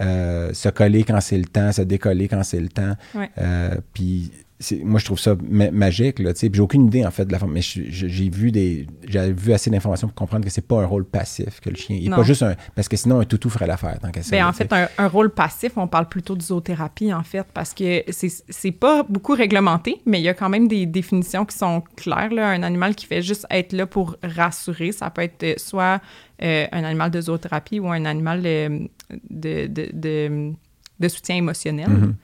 euh, 0.00 0.52
se 0.54 0.68
coller 0.70 1.04
quand 1.04 1.20
c'est 1.20 1.38
le 1.38 1.44
temps, 1.44 1.70
se 1.72 1.82
décoller 1.82 2.28
quand 2.28 2.42
c'est 2.42 2.60
le 2.60 2.68
temps. 2.68 2.94
Ouais. 3.14 3.30
Euh, 3.38 3.74
puis 3.92 4.30
moi, 4.84 5.00
je 5.00 5.04
trouve 5.04 5.18
ça 5.18 5.36
ma- 5.48 5.70
magique, 5.70 6.18
là, 6.18 6.32
tu 6.32 6.40
sais. 6.40 6.50
Puis 6.50 6.56
j'ai 6.56 6.62
aucune 6.62 6.86
idée, 6.86 7.04
en 7.04 7.10
fait, 7.10 7.24
de 7.24 7.32
la 7.32 7.38
forme. 7.38 7.52
Mais 7.52 7.60
j'ai 7.62 8.28
vu 8.30 8.52
des... 8.52 8.86
J'ai 9.06 9.32
vu 9.32 9.52
assez 9.52 9.70
d'informations 9.70 10.08
pour 10.08 10.14
comprendre 10.14 10.44
que 10.44 10.50
c'est 10.50 10.66
pas 10.66 10.80
un 10.80 10.86
rôle 10.86 11.04
passif 11.04 11.60
que 11.60 11.70
le 11.70 11.76
chien. 11.76 11.96
Il 12.00 12.06
est 12.06 12.10
pas 12.14 12.22
juste 12.22 12.42
un... 12.42 12.54
Parce 12.74 12.88
que 12.88 12.96
sinon, 12.96 13.20
un 13.20 13.24
toutou 13.24 13.50
ferait 13.50 13.66
l'affaire, 13.66 13.98
tant 14.00 14.10
qu'à 14.10 14.22
ça. 14.22 14.30
Ben, 14.30 14.46
en 14.46 14.52
fait, 14.52 14.72
un, 14.72 14.88
un 14.98 15.08
rôle 15.08 15.30
passif, 15.30 15.72
on 15.76 15.88
parle 15.88 16.08
plutôt 16.08 16.36
de 16.36 16.42
zoothérapie, 16.42 17.12
en 17.12 17.22
fait, 17.22 17.46
parce 17.52 17.74
que 17.74 18.02
c'est 18.10 18.30
c'est 18.48 18.72
pas 18.72 19.02
beaucoup 19.02 19.34
réglementé, 19.34 20.00
mais 20.06 20.20
il 20.20 20.24
y 20.24 20.28
a 20.28 20.34
quand 20.34 20.48
même 20.48 20.68
des 20.68 20.86
définitions 20.86 21.44
qui 21.44 21.56
sont 21.56 21.82
claires. 21.96 22.32
Là. 22.32 22.48
Un 22.50 22.62
animal 22.62 22.94
qui 22.94 23.06
fait 23.06 23.22
juste 23.22 23.46
être 23.50 23.72
là 23.72 23.86
pour 23.86 24.16
rassurer, 24.22 24.92
ça 24.92 25.10
peut 25.10 25.22
être 25.22 25.42
euh, 25.42 25.54
soit 25.56 26.00
euh, 26.42 26.66
un 26.72 26.84
animal 26.84 27.10
de 27.10 27.20
zoothérapie 27.20 27.80
ou 27.80 27.88
un 27.88 28.04
animal 28.04 28.42
euh, 28.44 28.80
de, 29.30 29.66
de, 29.66 29.90
de, 29.92 30.52
de 31.00 31.08
soutien 31.08 31.36
émotionnel. 31.36 31.88
Mhm. 31.88 32.14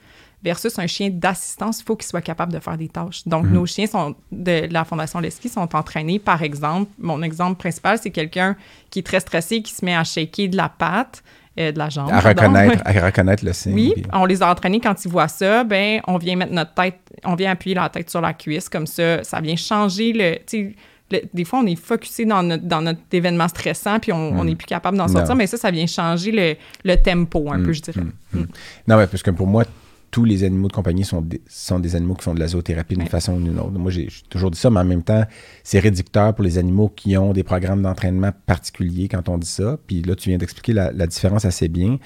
Versus 0.41 0.79
un 0.79 0.87
chien 0.87 1.09
d'assistance, 1.11 1.81
il 1.81 1.83
faut 1.83 1.97
qu'il 1.97 2.07
soit 2.07 2.21
capable 2.21 2.53
de 2.53 2.59
faire 2.59 2.77
des 2.77 2.87
tâches. 2.87 3.23
Donc, 3.27 3.45
Mhm. 3.45 3.53
nos 3.53 3.65
chiens 3.65 3.87
sont 3.87 4.15
de 4.31 4.67
la 4.71 4.85
Fondation 4.85 5.19
Leski 5.19 5.49
sont 5.49 5.75
entraînés, 5.75 6.17
par 6.17 6.41
exemple, 6.43 6.89
mon 6.97 7.21
exemple 7.21 7.57
principal, 7.59 7.99
c'est 8.01 8.11
quelqu'un 8.11 8.55
qui 8.89 8.99
est 8.99 9.03
très 9.05 9.19
stressé, 9.19 9.61
qui 9.61 9.73
se 9.73 9.83
met 9.83 9.95
à 9.95 10.03
shaker 10.05 10.47
de 10.47 10.55
la 10.55 10.69
patte, 10.69 11.23
euh, 11.59 11.73
de 11.73 11.77
la 11.77 11.89
jambe. 11.89 12.09
à 12.09 12.21
pardon. 12.21 12.41
reconnaître, 12.43 12.81
à 12.85 13.05
reconnaître 13.05 13.43
le 13.43 13.51
signe. 13.51 13.73
Oui, 13.73 13.93
puis- 13.95 14.05
on 14.13 14.23
les 14.25 14.41
a 14.41 14.49
entraînés 14.49 14.79
quand 14.79 15.03
ils 15.03 15.11
voient 15.11 15.27
ça, 15.27 15.65
ben 15.65 15.99
on 16.07 16.17
vient 16.17 16.37
mettre 16.37 16.53
notre 16.53 16.73
tête, 16.73 16.99
on 17.25 17.35
vient 17.35 17.51
appuyer 17.51 17.75
la 17.75 17.89
tête 17.89 18.09
sur 18.09 18.21
la 18.21 18.31
cuisse 18.33 18.69
comme 18.69 18.87
ça, 18.87 19.21
ça 19.25 19.41
vient 19.41 19.57
changer 19.57 20.13
le, 20.13 20.35
tu 20.37 20.41
sais, 20.47 20.75
le- 21.11 21.21
des 21.33 21.43
fois 21.43 21.59
on 21.59 21.65
est 21.65 21.75
focusé 21.75 22.23
dans 22.23 22.43
notre, 22.43 22.63
dans 22.63 22.81
notre 22.81 23.01
événement 23.11 23.47
stressant 23.49 23.99
puis 23.99 24.13
on 24.13 24.39
on 24.39 24.45
n'est 24.45 24.55
plus 24.55 24.67
capable 24.67 24.95
d'en 24.97 25.09
sortir. 25.09 25.31
Non. 25.31 25.35
mais 25.35 25.47
ça, 25.47 25.57
ça 25.57 25.69
vient 25.69 25.85
changer 25.87 26.31
le, 26.31 26.55
le 26.85 26.95
tempo 26.95 27.51
un 27.51 27.61
peu, 27.61 27.73
je 27.73 27.81
dirais. 27.81 28.01
Mm. 28.31 28.43
Non, 28.87 28.95
mais 28.97 29.07
parce 29.07 29.23
que 29.23 29.31
pour 29.31 29.47
moi, 29.47 29.65
tous 30.11 30.25
les 30.25 30.43
animaux 30.43 30.67
de 30.67 30.73
compagnie 30.73 31.03
sont 31.03 31.21
des, 31.21 31.41
sont 31.47 31.79
des 31.79 31.95
animaux 31.95 32.15
qui 32.15 32.23
font 32.23 32.33
de 32.33 32.39
la 32.39 32.47
zoothérapie 32.47 32.95
d'une 32.95 33.03
Ouais. 33.03 33.09
façon 33.09 33.35
ou 33.35 33.41
d'une 33.41 33.59
autre. 33.59 33.71
Moi, 33.77 33.91
j'ai 33.91 34.09
j'ai 34.09 34.21
toujours 34.29 34.51
dit 34.51 34.59
ça, 34.59 34.69
mais 34.69 34.79
en 34.79 34.85
même 34.85 35.03
temps, 35.03 35.23
c'est 35.63 35.79
réducteur 35.79 36.33
pour 36.33 36.43
les 36.43 36.57
animaux 36.57 36.89
qui 36.95 37.15
ont 37.17 37.31
des 37.33 37.43
programmes 37.43 37.81
d'entraînement 37.81 38.31
particuliers 38.45 39.07
quand 39.07 39.29
on 39.29 39.37
dit 39.37 39.47
ça. 39.47 39.77
Puis 39.87 40.01
là, 40.01 40.15
tu 40.15 40.29
viens 40.29 40.37
d'expliquer 40.37 40.73
la, 40.73 40.91
la 40.91 41.07
différence 41.07 41.45
assez 41.45 41.67
bien. 41.67 41.97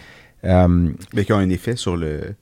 Euh, 0.45 0.89
Mais 1.13 1.23
qui 1.23 1.31
ont 1.33 1.37
un 1.37 1.49
effet 1.49 1.75
sur 1.77 1.95
le, 1.95 2.35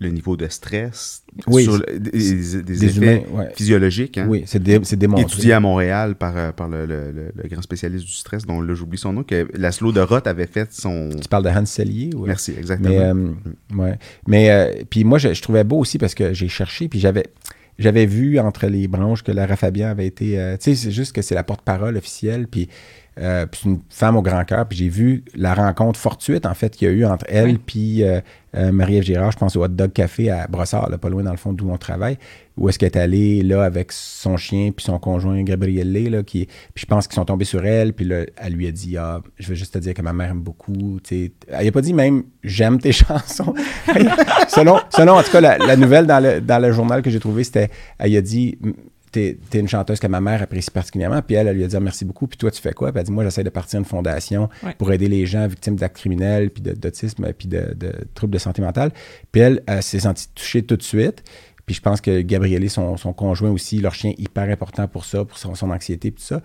le 0.00 0.08
niveau 0.10 0.36
de 0.36 0.48
stress, 0.48 1.22
Oui, 1.46 1.62
sur 1.64 1.78
le- 1.78 1.98
des, 1.98 2.10
des- 2.10 2.52
des 2.56 2.62
des 2.62 2.84
effets 2.84 2.96
humains, 2.98 3.20
ouais. 3.38 3.52
physiologiques. 3.54 4.18
hein. 4.18 4.26
Oui, 4.28 4.42
c'est 4.44 4.62
dé- 4.62 4.80
démontré. 4.96 5.22
étudié 5.24 5.52
à 5.52 5.60
Montréal 5.60 6.16
par, 6.16 6.36
euh, 6.36 6.52
par 6.52 6.68
le, 6.68 6.84
le- 6.84 7.12
le- 7.12 7.32
le 7.34 7.48
grand 7.48 7.62
spécialiste 7.62 8.04
du 8.04 8.12
stress, 8.12 8.44
dont 8.44 8.60
là 8.60 8.74
j'oublie 8.74 8.98
son 8.98 9.12
nom, 9.12 9.22
que 9.22 9.46
Laszlo 9.54 9.92
de 9.92 10.00
Roth 10.00 10.26
avait 10.26 10.46
fait 10.48 10.72
son... 10.72 11.10
Tu 11.10 11.28
parles 11.28 11.44
de 11.44 11.48
Hans 11.50 11.64
Sellier? 11.64 12.10
ou- 12.14 12.26
Merci, 12.26 12.54
exactement. 12.58 12.88
Mais, 12.90 12.98
euh, 13.00 13.76
ouais. 13.76 13.98
Mais 14.26 14.50
euh, 14.50 14.82
puis 14.90 15.04
moi, 15.04 15.18
je, 15.18 15.32
je 15.32 15.40
trouvais 15.42 15.64
beau 15.64 15.78
aussi 15.78 15.96
parce 15.98 16.14
que 16.14 16.32
j'ai 16.34 16.48
cherché, 16.48 16.88
puis 16.88 16.98
j'avais 16.98 17.24
j'avais 17.76 18.06
vu 18.06 18.38
entre 18.38 18.66
les 18.68 18.86
branches 18.86 19.24
que 19.24 19.32
Lara 19.32 19.56
Fabian 19.56 19.88
avait 19.88 20.06
été. 20.06 20.38
euh, 20.38 20.56
tu 20.56 20.70
sais, 20.70 20.74
c'est 20.76 20.90
juste 20.92 21.12
que 21.12 21.22
c'est 21.22 21.34
la 21.34 21.42
porte-parole 21.42 21.96
officielle, 21.96 22.46
puis, 22.46 22.68
euh, 23.20 23.46
puis 23.46 23.60
c'est 23.62 23.68
une 23.68 23.80
femme 23.90 24.16
au 24.16 24.22
grand 24.22 24.44
cœur, 24.44 24.66
puis 24.66 24.76
j'ai 24.76 24.88
vu 24.88 25.24
la 25.34 25.54
rencontre 25.54 25.98
fortuite, 26.00 26.46
en 26.46 26.54
fait, 26.54 26.74
qu'il 26.74 26.88
y 26.88 26.90
a 26.90 26.94
eu 26.94 27.04
entre 27.04 27.24
elle 27.28 27.44
Oui. 27.46 27.60
puis 27.64 28.02
euh, 28.02 28.20
euh, 28.56 28.72
Marie-Ève 28.72 29.04
Girard, 29.04 29.30
je 29.30 29.38
pense 29.38 29.54
au 29.56 29.64
Hot 29.64 29.68
Dog 29.68 29.92
Café 29.92 30.30
à 30.30 30.46
Brossard, 30.48 30.90
là, 30.90 30.98
pas 30.98 31.08
loin 31.08 31.22
dans 31.22 31.30
le 31.30 31.36
fond 31.36 31.52
d'où 31.52 31.70
on 31.70 31.76
travaille, 31.76 32.18
où 32.56 32.68
est-ce 32.68 32.78
qu'elle 32.78 32.90
est 32.90 32.98
allée 32.98 33.42
là 33.42 33.62
avec 33.64 33.92
son 33.92 34.36
chien 34.36 34.70
puis 34.70 34.84
son 34.84 34.98
conjoint 34.98 35.40
Gabriel 35.42 35.92
là, 36.10 36.22
qui, 36.22 36.46
puis 36.46 36.82
je 36.82 36.86
pense 36.86 37.06
qu'ils 37.06 37.14
sont 37.14 37.24
tombés 37.24 37.44
sur 37.44 37.64
elle, 37.64 37.92
puis 37.92 38.04
là, 38.04 38.24
elle 38.36 38.52
lui 38.54 38.66
a 38.66 38.72
dit 38.72 38.96
ah, 38.96 39.20
je 39.38 39.48
veux 39.48 39.54
juste 39.54 39.74
te 39.74 39.78
dire 39.78 39.94
que 39.94 40.02
ma 40.02 40.12
mère 40.12 40.30
aime 40.30 40.40
beaucoup, 40.40 40.98
tu 41.02 41.26
sais. 41.26 41.32
Elle 41.48 41.68
a 41.68 41.72
pas 41.72 41.82
dit 41.82 41.94
même 41.94 42.24
j'aime 42.42 42.80
tes 42.80 42.92
chansons. 42.92 43.54
selon, 44.48 44.78
selon 44.90 45.14
en 45.14 45.22
tout 45.22 45.30
cas 45.30 45.40
la, 45.40 45.58
la 45.58 45.76
nouvelle 45.76 46.06
dans 46.06 46.22
le, 46.22 46.40
dans 46.40 46.60
le 46.60 46.72
journal 46.72 47.02
que 47.02 47.10
j'ai 47.10 47.20
trouvé, 47.20 47.44
c'était 47.44 47.70
elle 47.98 48.16
a 48.16 48.20
dit 48.20 48.58
t'es 49.14 49.38
es 49.52 49.58
une 49.60 49.68
chanteuse 49.68 49.98
que 50.00 50.06
ma 50.06 50.20
mère 50.20 50.42
apprécie 50.42 50.70
particulièrement. 50.70 51.22
Puis 51.22 51.36
elle, 51.36 51.46
elle 51.48 51.56
lui 51.56 51.64
a 51.64 51.66
dit 51.68 51.76
ah, 51.76 51.80
merci 51.80 52.04
beaucoup. 52.04 52.26
Puis 52.26 52.36
toi, 52.36 52.50
tu 52.50 52.60
fais 52.60 52.72
quoi? 52.72 52.88
Puis 52.92 52.96
elle 52.98 53.02
a 53.02 53.04
dit 53.04 53.12
moi, 53.12 53.24
j'essaie 53.24 53.44
de 53.44 53.50
partir 53.50 53.78
une 53.78 53.84
fondation 53.84 54.48
Ouais. 54.62 54.74
pour 54.76 54.92
aider 54.92 55.08
les 55.08 55.26
gens 55.26 55.46
victimes 55.46 55.76
d'actes 55.76 55.96
criminels, 55.96 56.50
puis 56.50 56.62
de- 56.62 56.72
d'autisme, 56.72 57.32
puis 57.32 57.48
de, 57.48 57.74
de 57.74 57.92
troubles 58.14 58.32
de 58.34 58.38
santé 58.38 58.60
mentale. 58.62 58.90
Puis 59.32 59.40
elle, 59.40 59.62
elle 59.66 59.82
s'est 59.82 60.00
sentie 60.00 60.28
touchée 60.34 60.62
tout 60.62 60.76
de 60.76 60.82
suite. 60.82 61.22
Puis 61.66 61.74
je 61.76 61.80
pense 61.80 62.00
que 62.02 62.20
Gabrielli, 62.20 62.68
son, 62.68 62.96
son 62.98 63.12
conjoint 63.12 63.50
aussi, 63.50 63.78
leur 63.80 63.94
chien 63.94 64.12
hyper 64.18 64.50
important 64.50 64.86
pour 64.86 65.04
ça, 65.06 65.24
pour 65.24 65.38
son, 65.38 65.54
son 65.54 65.70
anxiété, 65.70 66.10
puis 66.10 66.20
tout 66.20 66.26
ça. 66.28 66.42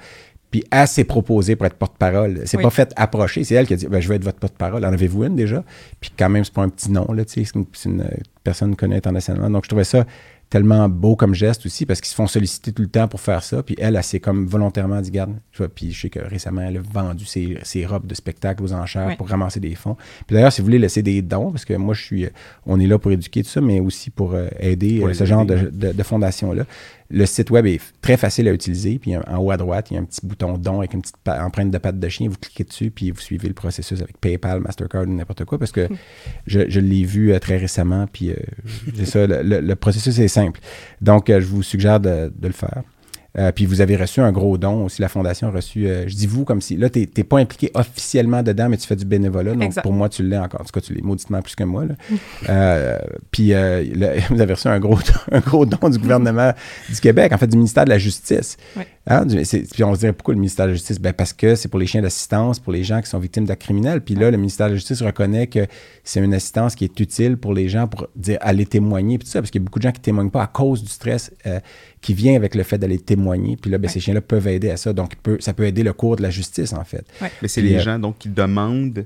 Puis 0.51 0.63
elle 0.71 0.87
s'est 0.87 1.03
proposée 1.03 1.55
pour 1.55 1.65
être 1.67 1.75
porte-parole. 1.75 2.41
C'est 2.45 2.57
Oui. 2.57 2.63
pas 2.63 2.69
fait 2.71 2.91
approcher. 2.95 3.43
C'est 3.43 3.53
elle 3.55 3.67
qui 3.67 3.73
a 3.73 3.75
dit 3.75 3.85
ben, 3.87 3.99
Je 3.99 4.07
vais 4.09 4.15
être 4.15 4.23
votre 4.23 4.39
porte-parole. 4.39 4.83
En 4.83 4.91
avez-vous 4.93 5.25
une 5.25 5.35
déjà? 5.35 5.63
Puis 6.01 6.11
quand 6.17 6.29
même, 6.29 6.43
c'est 6.43 6.53
pas 6.53 6.63
un 6.63 6.69
petit 6.69 6.91
nom. 6.91 7.05
là, 7.13 7.23
tu 7.25 7.33
sais, 7.45 7.51
C'est 7.51 7.85
une, 7.89 7.99
une, 7.99 8.09
personne 8.43 8.75
connue 8.75 8.95
internationalement. 8.95 9.49
Donc 9.51 9.65
je 9.65 9.69
trouvais 9.69 9.83
ça 9.83 10.05
tellement 10.49 10.89
beau 10.89 11.15
comme 11.15 11.35
geste 11.35 11.65
aussi 11.67 11.85
parce 11.85 12.01
qu'ils 12.01 12.09
se 12.09 12.15
font 12.15 12.25
solliciter 12.27 12.71
tout 12.71 12.81
le 12.81 12.87
temps 12.87 13.07
pour 13.07 13.21
faire 13.21 13.43
ça. 13.43 13.61
Puis 13.61 13.75
elle, 13.77 13.95
elle 13.95 14.03
s'est 14.03 14.19
comme 14.19 14.47
volontairement 14.47 14.99
dit 15.01 15.11
Garde, 15.11 15.35
je 15.51 15.59
vois. 15.59 15.69
Puis 15.69 15.91
je 15.91 16.01
sais 16.01 16.09
que 16.09 16.19
récemment, 16.19 16.61
elle 16.61 16.77
a 16.77 16.81
vendu 16.81 17.25
ses, 17.25 17.57
ses 17.63 17.85
robes 17.85 18.07
de 18.07 18.15
spectacle 18.15 18.63
aux 18.63 18.73
enchères 18.73 19.07
Oui. 19.09 19.15
pour 19.15 19.27
ramasser 19.29 19.59
des 19.59 19.75
fonds. 19.75 19.95
Puis 20.25 20.33
d'ailleurs, 20.35 20.51
si 20.51 20.61
vous 20.61 20.65
voulez 20.65 20.79
laisser 20.79 21.03
des 21.03 21.21
dons, 21.21 21.51
parce 21.51 21.65
que 21.65 21.73
moi, 21.75 21.93
je 21.93 22.01
suis, 22.03 22.25
euh, 22.25 22.29
on 22.65 22.79
est 22.79 22.87
là 22.87 22.97
pour 22.97 23.11
éduquer 23.11 23.43
tout 23.43 23.49
ça, 23.49 23.61
mais 23.61 23.79
aussi 23.79 24.09
pour 24.09 24.33
euh, 24.33 24.47
aider 24.59 24.99
Pour 24.99 25.09
euh, 25.09 25.13
ce 25.13 25.25
genre 25.25 25.43
aider. 25.43 25.55
de, 25.55 25.69
de, 25.69 25.91
de 25.93 26.03
fondation-là. 26.03 26.65
Le 27.11 27.25
site 27.25 27.49
web 27.49 27.65
est 27.65 27.81
très 28.01 28.17
facile 28.17 28.47
à 28.47 28.53
utiliser. 28.53 28.99
Puis 28.99 29.15
en 29.17 29.37
haut 29.39 29.51
à 29.51 29.57
droite, 29.57 29.89
il 29.89 29.95
y 29.95 29.97
a 29.97 29.99
un 29.99 30.03
petit 30.05 30.25
bouton 30.25 30.57
don 30.57 30.79
avec 30.79 30.93
une 30.93 31.01
petite 31.01 31.15
empreinte 31.27 31.71
de 31.71 31.77
patte 31.79 31.99
de 31.99 32.07
chien. 32.09 32.29
Vous 32.29 32.37
cliquez 32.39 32.63
dessus, 32.63 32.91
puis 32.91 33.09
vous 33.11 33.19
suivez 33.19 33.47
le 33.47 33.53
processus 33.53 34.01
avec 34.01 34.19
PayPal, 34.19 34.59
Mastercard 34.59 35.03
ou 35.03 35.05
n'importe 35.07 35.45
quoi. 35.45 35.57
Parce 35.57 35.71
que 35.71 35.87
je, 36.45 36.69
je 36.69 36.79
l'ai 36.79 37.03
vu 37.03 37.33
euh, 37.33 37.39
très 37.39 37.57
récemment. 37.57 38.05
Puis 38.11 38.29
euh, 38.29 38.35
c'est 38.95 39.05
ça, 39.05 39.25
le, 39.27 39.41
le- 39.41 39.59
le 39.61 39.75
processus 39.75 40.19
est 40.19 40.27
simple. 40.27 40.59
Donc, 41.01 41.29
euh, 41.29 41.39
je 41.41 41.45
vous 41.47 41.63
suggère 41.63 41.99
de, 41.99 42.31
de 42.35 42.47
le 42.47 42.53
faire. 42.53 42.83
Euh, 43.37 43.51
puis 43.51 43.65
vous 43.67 43.79
avez 43.81 43.95
reçu 43.95 44.21
un 44.21 44.31
gros 44.31 44.57
don 44.57 44.85
aussi. 44.85 45.01
La 45.01 45.07
Fondation 45.07 45.47
a 45.47 45.51
reçu, 45.51 45.87
euh, 45.87 46.07
je 46.07 46.15
dis 46.15 46.25
vous 46.25 46.45
comme 46.45 46.61
si, 46.61 46.77
là, 46.77 46.89
tu 46.89 47.07
n'es 47.15 47.23
pas 47.23 47.37
impliqué 47.37 47.69
officiellement 47.75 48.41
dedans, 48.41 48.69
mais 48.69 48.77
tu 48.77 48.87
fais 48.87 48.95
du 48.95 49.05
bénévolat. 49.05 49.53
Donc 49.53 49.63
Exact. 49.63 49.83
pour 49.83 49.93
moi, 49.93 50.09
tu 50.09 50.23
l'es 50.23 50.37
encore. 50.37 50.61
En 50.61 50.63
tout 50.63 50.71
cas, 50.71 50.81
tu 50.81 50.93
l'es 50.95 51.01
mauditement 51.01 51.41
plus 51.41 51.55
que 51.55 51.63
moi. 51.63 51.85
là. 51.85 51.95
Euh, 52.49 52.97
puis 53.31 53.49
le- 53.49 54.19
vous 54.33 54.41
avez 54.41 54.53
reçu 54.53 54.67
un 54.67 54.79
gros, 54.79 54.97
un 55.31 55.39
gros 55.39 55.65
don 55.65 55.89
du 55.89 55.99
gouvernement 55.99 56.53
du 56.89 56.99
Québec, 56.99 57.31
en 57.33 57.37
fait, 57.37 57.47
du 57.47 57.57
ministère 57.57 57.85
de 57.85 57.89
la 57.89 57.99
Justice. 57.99 58.57
Oui. 58.75 58.83
Hein, 59.07 59.25
du- 59.25 59.41
puis 59.71 59.83
on 59.83 59.93
se 59.93 59.99
dirait 59.99 60.13
pourquoi 60.13 60.33
le 60.33 60.39
ministère 60.39 60.65
de 60.65 60.71
la 60.71 60.75
Justice? 60.75 60.99
Ben 60.99 61.13
parce 61.13 61.33
que 61.33 61.55
c'est 61.55 61.67
pour 61.67 61.79
les 61.79 61.85
chiens 61.87 62.01
d'assistance, 62.01 62.59
pour 62.59 62.73
les 62.73 62.83
gens 62.83 63.01
qui 63.01 63.09
sont 63.09 63.19
victimes 63.19 63.45
d'actes 63.45 63.61
criminels. 63.63 64.01
Puis 64.01 64.15
là, 64.15 64.31
le 64.31 64.37
ministère 64.37 64.67
de 64.67 64.71
la 64.73 64.77
Justice 64.77 65.01
reconnaît 65.01 65.47
que 65.47 65.67
c'est 66.03 66.19
une 66.23 66.33
assistance 66.33 66.75
qui 66.75 66.85
est 66.85 66.99
utile 66.99 67.37
pour 67.37 67.53
les 67.53 67.69
gens 67.69 67.87
pour 67.87 68.07
dire 68.15 68.37
aller 68.41 68.65
témoigner, 68.65 69.17
puis 69.17 69.25
tout 69.25 69.31
ça, 69.31 69.41
parce 69.41 69.51
qu'il 69.51 69.61
y 69.61 69.63
a 69.63 69.65
beaucoup 69.65 69.79
de 69.79 69.83
gens 69.83 69.91
qui 69.91 70.01
témoignent 70.01 70.29
pas 70.31 70.43
à 70.43 70.47
cause 70.47 70.83
du 70.83 70.89
stress 70.89 71.31
qui 72.01 72.13
vient 72.13 72.35
avec 72.35 72.55
le 72.55 72.63
fait 72.63 72.77
d'aller 72.77 72.99
témoigner. 72.99 73.57
Puis 73.57 73.69
là, 73.69 73.77
ben, 73.77 73.89
ces 73.89 73.99
chiens-là 73.99 74.21
peuvent 74.21 74.47
aider 74.47 74.69
à 74.69 74.77
ça. 74.77 74.93
Donc, 74.93 75.13
il 75.13 75.17
peut- 75.17 75.37
ça 75.39 75.53
peut 75.53 75.65
aider 75.65 75.83
le 75.83 75.91
cours 75.93 76.15
de 76.15 76.21
la 76.21 76.29
justice, 76.29 76.71
en 76.73 76.83
fait. 76.85 77.05
Mais 77.41 77.47
c'est 77.47 77.61
les 77.61 77.75
euh, 77.75 77.79
gens 77.81 77.99
donc 77.99 78.17
qui 78.19 78.29
demandent 78.29 79.05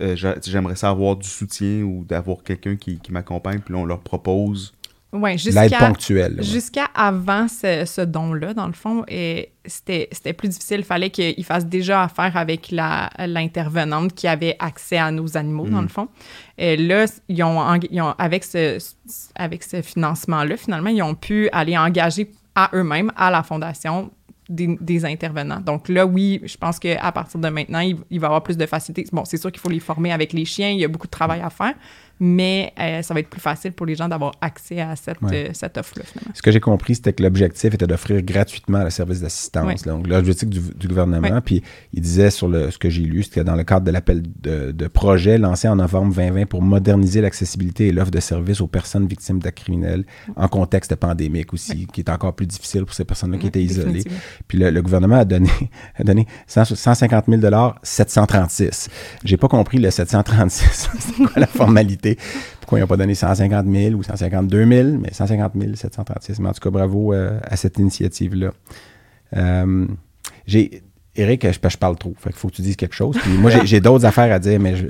euh, 0.00 0.16
j'a- 0.16 0.36
j'aimerais 0.42 0.76
ça 0.76 0.88
avoir 0.88 1.14
du 1.16 1.28
soutien 1.28 1.82
ou 1.82 2.04
d'avoir 2.08 2.42
quelqu'un 2.42 2.76
qui, 2.76 2.98
qui 3.00 3.12
m'accompagne, 3.12 3.58
puis 3.58 3.74
là, 3.74 3.80
on 3.80 3.84
leur 3.84 4.00
propose. 4.00 4.72
Ouais, 5.12 5.34
L'aide 5.44 5.72
ponctuelle. 5.78 6.36
ouais. 6.38 6.42
jusqu'à 6.44 6.84
avant 6.94 7.48
ce, 7.48 7.84
ce 7.84 8.00
don-là, 8.02 8.54
dans 8.54 8.68
le 8.68 8.72
fond, 8.72 9.04
et 9.08 9.50
c'était 9.66 10.08
c'était 10.12 10.32
plus 10.32 10.48
difficile. 10.48 10.78
Il 10.80 10.84
fallait 10.84 11.10
qu'il 11.10 11.44
fasse 11.44 11.66
déjà 11.66 12.04
affaire 12.04 12.36
avec 12.36 12.70
la- 12.70 13.10
l'intervenante 13.26 14.14
qui 14.14 14.28
avait 14.28 14.54
accès 14.60 14.98
à 14.98 15.10
nos 15.10 15.36
animaux, 15.36 15.68
dans 15.68 15.82
le 15.82 15.88
fond. 15.88 16.06
Et 16.56 16.76
là, 16.76 17.06
ils 17.28 17.42
ont, 17.42 17.74
ils 17.90 18.00
ont- 18.00 18.14
avec 18.18 18.44
ce, 18.44 18.78
avec 19.34 19.64
ce 19.64 19.82
financement-là, 19.82 20.56
finalement, 20.56 20.90
ils 20.90 21.02
ont 21.02 21.14
pu 21.16 21.48
aller 21.50 21.76
engager 21.76 22.30
à 22.54 22.70
eux-mêmes, 22.74 23.10
à 23.16 23.30
la 23.32 23.42
fondation, 23.42 24.10
des, 24.48 24.76
des 24.80 25.04
intervenants. 25.04 25.60
Donc 25.60 25.88
là, 25.88 26.04
oui, 26.06 26.40
je 26.44 26.56
pense 26.56 26.78
qu'à 26.80 27.12
partir 27.12 27.38
de 27.38 27.48
maintenant, 27.48 27.78
il, 27.80 27.96
il 28.10 28.18
va 28.20 28.26
y 28.26 28.28
avoir 28.28 28.42
plus 28.42 28.56
de 28.56 28.66
facilité. 28.66 29.04
Bon, 29.12 29.24
c'est 29.24 29.36
sûr 29.36 29.50
qu'il 29.52 29.60
faut 29.60 29.68
les 29.70 29.78
former 29.80 30.12
avec 30.12 30.32
les 30.32 30.44
chiens, 30.44 30.70
il 30.70 30.78
y 30.80 30.84
a 30.84 30.88
beaucoup 30.88 31.06
de 31.06 31.12
travail 31.12 31.40
à 31.40 31.50
faire, 31.50 31.74
mais 32.20 32.72
euh, 32.78 33.02
ça 33.02 33.14
va 33.14 33.20
être 33.20 33.30
plus 33.30 33.40
facile 33.40 33.72
pour 33.72 33.86
les 33.86 33.94
gens 33.94 34.08
d'avoir 34.08 34.32
accès 34.40 34.80
à 34.80 34.94
cette, 34.94 35.20
Ouais. 35.22 35.48
euh, 35.48 35.50
cette 35.54 35.76
offre-là. 35.78 36.04
Ce 36.34 36.42
que 36.42 36.50
j'ai 36.50 36.60
compris, 36.60 36.94
c'était 36.94 37.12
que 37.14 37.22
l'objectif 37.22 37.72
était 37.74 37.86
d'offrir 37.86 38.22
gratuitement 38.22 38.84
le 38.84 38.90
service 38.90 39.20
d'assistance. 39.20 39.64
Ouais. 39.66 39.74
Donc, 39.92 40.06
l'objectif 40.06 40.48
du, 40.48 40.60
du 40.60 40.86
gouvernement. 40.88 41.28
Ouais. 41.28 41.40
Puis, 41.40 41.62
il 41.92 42.00
disait 42.02 42.30
sur 42.30 42.48
le, 42.48 42.70
ce 42.70 42.78
que 42.78 42.90
j'ai 42.90 43.02
lu, 43.02 43.22
c'était 43.22 43.44
dans 43.44 43.56
le 43.56 43.64
cadre 43.64 43.86
de 43.86 43.90
l'appel 43.90 44.22
de, 44.40 44.70
de 44.72 44.86
projet 44.88 45.38
lancé 45.38 45.66
en 45.68 45.76
novembre 45.76 46.14
2020 46.14 46.46
pour 46.46 46.62
moderniser 46.62 47.20
l'accessibilité 47.20 47.88
et 47.88 47.92
l'offre 47.92 48.10
de 48.10 48.20
services 48.20 48.60
aux 48.60 48.66
personnes 48.66 49.06
victimes 49.06 49.38
d'actes 49.38 49.58
criminels 49.58 50.04
en 50.36 50.48
contexte 50.48 50.94
pandémique 50.96 51.52
aussi, 51.54 51.86
qui 51.86 52.00
est 52.02 52.10
encore 52.10 52.34
plus 52.34 52.46
difficile 52.46 52.84
pour 52.84 52.94
ces 52.94 53.04
personnes-là 53.04 53.38
qui 53.38 53.46
étaient 53.46 53.62
isolées. 53.62 54.04
Puis 54.46 54.58
le, 54.58 54.70
le 54.70 54.82
gouvernement 54.82 55.16
a 55.20 55.24
donné, 55.24 55.50
a 55.96 56.04
donné 56.04 56.26
100 56.46 56.64
150 56.76 57.24
000 57.28 57.40
736. 57.82 58.88
J'ai 59.24 59.36
pas 59.36 59.48
compris 59.48 59.78
le 59.78 59.90
736. 59.90 60.90
C'est 60.98 61.14
quoi 61.14 61.32
la 61.36 61.46
formalité? 61.46 62.09
Pourquoi 62.60 62.78
ils 62.78 62.82
n'ont 62.82 62.88
pas 62.88 62.96
donné 62.96 63.14
150 63.14 63.66
000 63.66 63.94
ou 63.94 64.02
152 64.02 64.66
000, 64.66 64.88
mais 64.98 65.12
150 65.12 65.52
000 65.58 65.74
736. 65.74 66.40
Mais 66.40 66.48
en 66.48 66.52
tout 66.52 66.60
cas, 66.60 66.70
bravo 66.70 67.12
euh, 67.12 67.38
à 67.42 67.56
cette 67.56 67.78
initiative-là. 67.78 68.52
Euh, 69.36 69.86
Eric, 71.16 71.46
je, 71.52 71.76
parle 71.76 71.96
trop. 71.96 72.14
Qu'il 72.22 72.32
faut 72.32 72.48
que 72.48 72.54
tu 72.54 72.62
dises 72.62 72.76
quelque 72.76 72.94
chose. 72.94 73.16
Puis 73.18 73.32
moi, 73.32 73.50
j'ai, 73.64 73.80
d'autres 73.80 74.04
affaires 74.04 74.32
à 74.32 74.38
dire, 74.38 74.60
mais 74.60 74.76
je, 74.76 74.86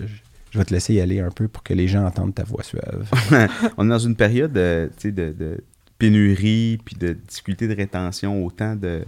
vais 0.59 0.65
te 0.65 0.73
laisser 0.73 0.95
y 0.95 1.01
aller 1.01 1.21
un 1.21 1.31
peu 1.31 1.49
pour 1.49 1.63
que 1.63 1.75
les 1.75 1.89
gens 1.89 2.05
entendent 2.05 2.35
ta 2.35 2.45
voix 2.45 2.63
suave. 2.63 3.09
on 3.77 3.87
est 3.87 3.91
dans 3.91 3.99
une 3.99 4.17
période 4.17 4.57
euh, 4.57 4.89
de, 5.05 5.65
pénurie 5.99 6.79
puis 6.85 6.97
de 6.97 7.13
difficulté 7.13 7.69
de 7.69 7.75
rétention 7.75 8.45
autant 8.45 8.75
de, 8.75 9.05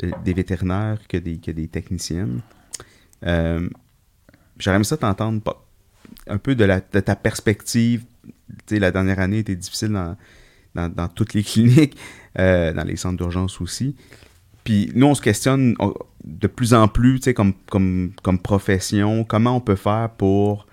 de- 0.00 0.12
des 0.24 0.34
vétérinaires 0.34 0.98
que 1.08 1.16
des, 1.16 1.68
techniciennes. 1.68 2.40
Euh, 3.24 3.68
aimé 4.66 4.84
ça 4.84 4.96
t'entendre 4.96 5.40
un 6.26 6.38
peu 6.38 6.54
de, 6.54 6.66
ta 7.00 7.16
perspective. 7.16 8.04
La 8.70 8.90
dernière 8.90 9.18
année 9.18 9.38
était 9.38 9.56
difficile 9.56 9.98
dans, 10.74 11.08
toutes 11.08 11.34
les 11.34 11.42
cliniques, 11.44 11.96
euh, 12.38 12.72
dans 12.72 12.84
les 12.84 12.96
centres 12.96 13.16
d'urgence 13.16 13.60
aussi. 13.60 13.96
Puis 14.64 14.92
nous, 14.94 15.06
on 15.06 15.14
se 15.14 15.22
questionne 15.22 15.74
on- 15.78 15.94
de 16.24 16.46
plus 16.46 16.72
en 16.74 16.88
plus, 16.88 17.20
comme, 17.34 18.38
profession, 18.42 19.24
comment 19.24 19.56
on 19.56 19.60
peut 19.60 19.76
faire 19.76 20.10
pour 20.10 20.66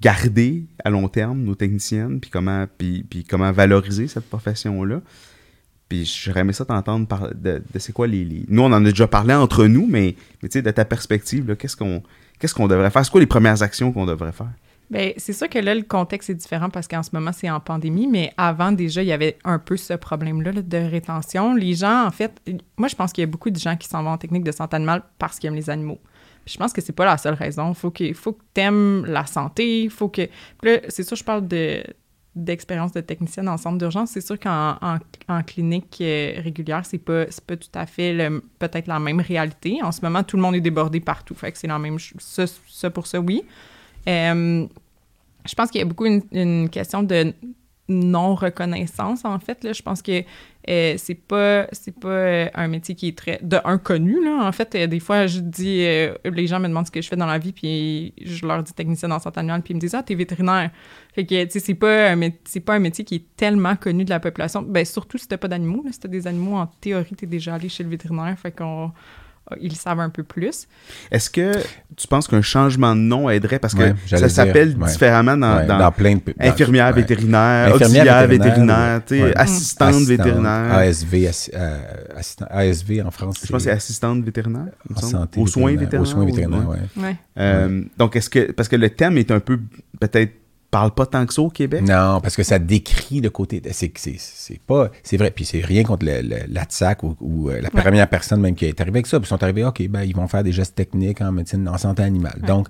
garder 0.00 0.64
à 0.84 0.90
long 0.90 1.08
terme 1.08 1.42
nos 1.42 1.54
techniciennes, 1.54 2.20
puis 2.20 2.30
comment, 2.30 2.66
puis, 2.76 3.24
comment 3.28 3.52
valoriser 3.52 4.08
cette 4.08 4.28
profession-là. 4.28 5.00
Puis 5.88 6.04
j'aurais 6.04 6.40
aimé 6.40 6.52
ça 6.52 6.64
t'entendre 6.64 7.06
par, 7.06 7.32
de, 7.34 7.62
c'est 7.78 7.92
quoi 7.92 8.06
les, 8.06 8.44
Nous, 8.48 8.62
on 8.62 8.66
en 8.66 8.84
a 8.84 8.90
déjà 8.90 9.06
parlé 9.06 9.34
entre 9.34 9.66
nous, 9.66 9.86
mais, 9.86 10.16
de 10.42 10.70
ta 10.70 10.84
perspective, 10.84 11.56
qu'est-ce 11.56 11.76
qu'on 11.76 12.02
qu'est-ce 12.38 12.54
qu'on 12.54 12.68
devrait 12.68 12.90
faire? 12.90 13.04
C'est 13.04 13.10
quoi 13.10 13.20
les 13.20 13.26
premières 13.26 13.62
actions 13.62 13.92
qu'on 13.92 14.06
devrait 14.06 14.32
faire? 14.32 14.50
Bien, 14.90 15.12
c'est 15.16 15.32
sûr 15.32 15.48
que 15.48 15.58
là, 15.58 15.74
le 15.74 15.82
contexte 15.82 16.28
est 16.30 16.34
différent 16.34 16.68
parce 16.68 16.86
qu'en 16.86 17.02
ce 17.02 17.10
moment, 17.12 17.32
c'est 17.32 17.50
en 17.50 17.58
pandémie, 17.58 18.06
mais 18.06 18.32
avant, 18.36 18.70
déjà, 18.70 19.02
il 19.02 19.08
y 19.08 19.12
avait 19.12 19.38
un 19.44 19.58
peu 19.58 19.76
ce 19.76 19.94
problème-là 19.94 20.52
là, 20.52 20.62
de 20.62 20.76
rétention. 20.76 21.54
Les 21.54 21.74
gens, 21.74 22.06
en 22.06 22.10
fait, 22.10 22.32
moi, 22.76 22.88
je 22.88 22.94
pense 22.94 23.12
qu'il 23.12 23.22
y 23.22 23.26
a 23.26 23.30
beaucoup 23.30 23.50
de 23.50 23.58
gens 23.58 23.76
qui 23.76 23.88
s'en 23.88 24.02
vont 24.02 24.10
en 24.10 24.18
technique 24.18 24.44
de 24.44 24.52
santé 24.52 24.76
animale 24.76 25.02
parce 25.18 25.38
qu'ils 25.38 25.48
aiment 25.48 25.56
les 25.56 25.70
animaux. 25.70 26.00
Puis 26.44 26.54
je 26.54 26.58
pense 26.58 26.74
que 26.74 26.82
c'est 26.82 26.92
pas 26.92 27.06
la 27.06 27.16
seule 27.16 27.34
raison. 27.34 27.72
Faut 27.72 27.90
que, 27.90 28.12
faut 28.12 28.32
que 28.32 28.42
t'aimes 28.52 29.06
la 29.06 29.24
santé, 29.24 29.88
faut 29.88 30.08
que... 30.08 30.28
Puis 30.60 30.70
là, 30.70 30.80
c'est 30.88 31.02
sûr, 31.02 31.16
je 31.16 31.24
parle 31.24 31.48
de 31.48 31.82
d'expérience 32.36 32.92
de 32.92 33.00
technicienne 33.00 33.48
en 33.48 33.56
centre 33.56 33.78
d'urgence, 33.78 34.10
c'est 34.10 34.20
sûr 34.20 34.38
qu'en 34.38 34.76
en, 34.80 34.98
en 35.28 35.42
clinique 35.42 35.98
euh, 36.00 36.40
régulière, 36.42 36.84
c'est 36.84 36.98
pas, 36.98 37.26
pas 37.46 37.56
tout 37.56 37.68
à 37.74 37.86
fait 37.86 38.28
peut-être 38.58 38.86
la 38.86 38.98
même 38.98 39.20
réalité. 39.20 39.80
En 39.82 39.92
ce 39.92 40.00
moment, 40.02 40.22
tout 40.22 40.36
le 40.36 40.42
monde 40.42 40.54
est 40.56 40.60
débordé 40.60 41.00
partout. 41.00 41.34
Fait 41.34 41.52
que 41.52 41.58
c'est 41.58 41.68
la 41.68 41.78
même. 41.78 41.98
Ça, 42.18 42.44
ça 42.68 42.90
pour 42.90 43.06
ça, 43.06 43.20
oui. 43.20 43.44
Euh, 44.08 44.66
je 45.46 45.54
pense 45.54 45.70
qu'il 45.70 45.80
y 45.80 45.82
a 45.82 45.86
beaucoup 45.86 46.06
une, 46.06 46.22
une 46.32 46.68
question 46.68 47.02
de 47.02 47.32
non-reconnaissance, 47.88 49.24
en 49.24 49.38
fait. 49.38 49.62
Là. 49.62 49.72
Je 49.72 49.82
pense 49.82 50.02
que 50.02 50.24
euh, 50.68 50.94
c'est 50.96 51.14
pas 51.14 51.66
c'est 51.72 51.94
pas 51.98 52.08
euh, 52.08 52.48
un 52.54 52.68
métier 52.68 52.94
qui 52.94 53.08
est 53.08 53.18
très 53.18 53.38
de 53.42 53.58
un 53.64 53.76
connu 53.76 54.24
là. 54.24 54.46
En 54.46 54.52
fait 54.52 54.74
euh, 54.74 54.86
des 54.86 55.00
fois 55.00 55.26
je 55.26 55.40
dis 55.40 55.84
les 56.24 56.46
gens 56.46 56.58
me 56.58 56.68
demandent 56.68 56.86
ce 56.86 56.90
que 56.90 57.02
je 57.02 57.08
fais 57.08 57.16
dans 57.16 57.26
la 57.26 57.38
vie 57.38 57.52
puis 57.52 58.14
je 58.22 58.46
leur 58.46 58.62
dis 58.62 58.72
technicienne 58.72 59.12
en 59.12 59.18
santé 59.18 59.40
animale 59.40 59.62
puis 59.62 59.72
ils 59.72 59.76
me 59.76 59.80
disent 59.80 59.94
ah 59.94 60.02
t'es 60.02 60.14
vétérinaire 60.14 60.70
fait 61.14 61.26
que 61.26 61.44
tu 61.44 61.50
sais 61.50 61.60
c'est 61.60 61.74
pas 61.74 62.12
un 62.12 62.30
c'est 62.44 62.60
pas 62.60 62.74
un 62.74 62.78
métier 62.78 63.04
qui 63.04 63.16
est 63.16 63.36
tellement 63.36 63.76
connu 63.76 64.04
de 64.04 64.10
la 64.10 64.20
population. 64.20 64.62
Ben 64.62 64.84
surtout 64.84 65.18
si 65.18 65.28
t'as 65.28 65.36
pas 65.36 65.48
d'animaux 65.48 65.82
là. 65.84 65.92
Si 65.92 66.00
t'as 66.00 66.08
des 66.08 66.26
animaux 66.26 66.56
en 66.56 66.66
théorie 66.66 67.14
t'es 67.14 67.26
déjà 67.26 67.54
allé 67.54 67.68
chez 67.68 67.84
le 67.84 67.90
vétérinaire 67.90 68.38
fait 68.38 68.52
ils 69.60 69.76
savent 69.76 70.00
un 70.00 70.08
peu 70.08 70.22
plus 70.22 70.66
Est-ce 71.10 71.28
que 71.30 71.52
tu 71.96 72.08
penses 72.08 72.26
qu'un 72.26 72.40
changement 72.42 72.94
de 72.96 73.00
nom 73.00 73.28
aiderait? 73.28 73.58
Parce 73.58 73.74
que 73.74 73.82
Ouais, 73.82 73.94
ça 74.06 74.28
s'appelle 74.28 74.76
ouais. 74.78 74.88
différemment 74.90 75.36
dans, 75.36 75.56
Ouais, 75.58 75.66
dans 75.66 75.78
dans 75.78 75.92
plein 75.92 76.14
de... 76.14 76.20
dans- 76.26 76.32
infirmière 76.48 76.86
ouais. 76.86 76.92
vétérinaire, 77.00 77.74
Infirmière 77.74 77.74
auxiliaire 77.74 78.26
vétérinaire, 78.28 78.48
vétérinaire, 78.56 79.00
tu 79.06 79.14
sais, 79.16 79.22
ouais. 79.22 79.36
assistante 79.36 79.88
Assistante, 79.94 80.08
vétérinaire. 80.08 80.72
ASV, 80.74 81.14
assi- 81.28 81.50
euh, 81.54 81.78
assistant- 82.16 82.46
ASV 82.50 83.02
en 83.04 83.10
France. 83.10 83.36
Je 83.44 83.48
pense 83.52 83.58
que 83.58 83.64
c'est 83.64 83.70
assistante 83.70 84.24
vétérinaire. 84.24 84.72
en 84.94 85.00
santé 85.00 85.40
Aux 85.40 85.46
soins 85.46 85.72
vétérinaire. 85.72 85.80
vétérinaires. 85.80 86.00
Aux 86.00 86.04
soins 86.04 86.24
vétérinaires, 86.24 86.68
ouais 86.96 87.16
Euh, 87.38 87.82
Donc, 87.98 88.16
est-ce 88.16 88.30
que. 88.30 88.50
Parce 88.52 88.68
que 88.68 88.76
le 88.76 88.90
thème 88.90 89.18
est 89.18 89.30
un 89.30 89.40
peu 89.40 89.58
peut-être 90.00 90.32
parle 90.74 90.90
pas 90.92 91.06
tant 91.06 91.24
que 91.24 91.32
ça 91.32 91.40
au 91.42 91.50
Québec? 91.50 91.82
Non, 91.82 92.20
parce 92.20 92.34
que 92.36 92.42
ça 92.42 92.58
décrit 92.58 93.20
le 93.20 93.30
côté. 93.30 93.62
C'est 93.72 93.96
c'est- 93.96 94.18
c'est 94.18 94.58
pas. 94.60 94.90
C'est 95.04 95.16
vrai. 95.16 95.30
Puis 95.30 95.44
c'est 95.44 95.60
rien 95.64 95.84
contre 95.84 96.04
le, 96.04 96.20
le- 96.20 96.44
la 96.48 96.64
TSAC 96.64 97.02
ou, 97.04 97.16
ou, 97.20 97.48
euh, 97.48 97.60
la 97.60 97.68
Ouais. 97.72 97.80
première 97.82 98.08
personne 98.08 98.40
même 98.40 98.54
qui 98.56 98.64
est 98.66 98.80
arrivée 98.80 98.96
avec 98.98 99.06
ça. 99.06 99.20
Puis 99.20 99.26
ils 99.26 99.28
sont 99.28 99.42
arrivés, 99.42 99.64
OK, 99.64 99.86
ben, 99.88 100.02
ils 100.02 100.14
vont 100.16 100.26
faire 100.26 100.42
des 100.42 100.52
gestes 100.52 100.74
techniques 100.74 101.20
en 101.20 101.30
médecine, 101.32 101.68
en 101.68 101.78
santé 101.78 102.02
animale. 102.02 102.40
Donc, 102.46 102.66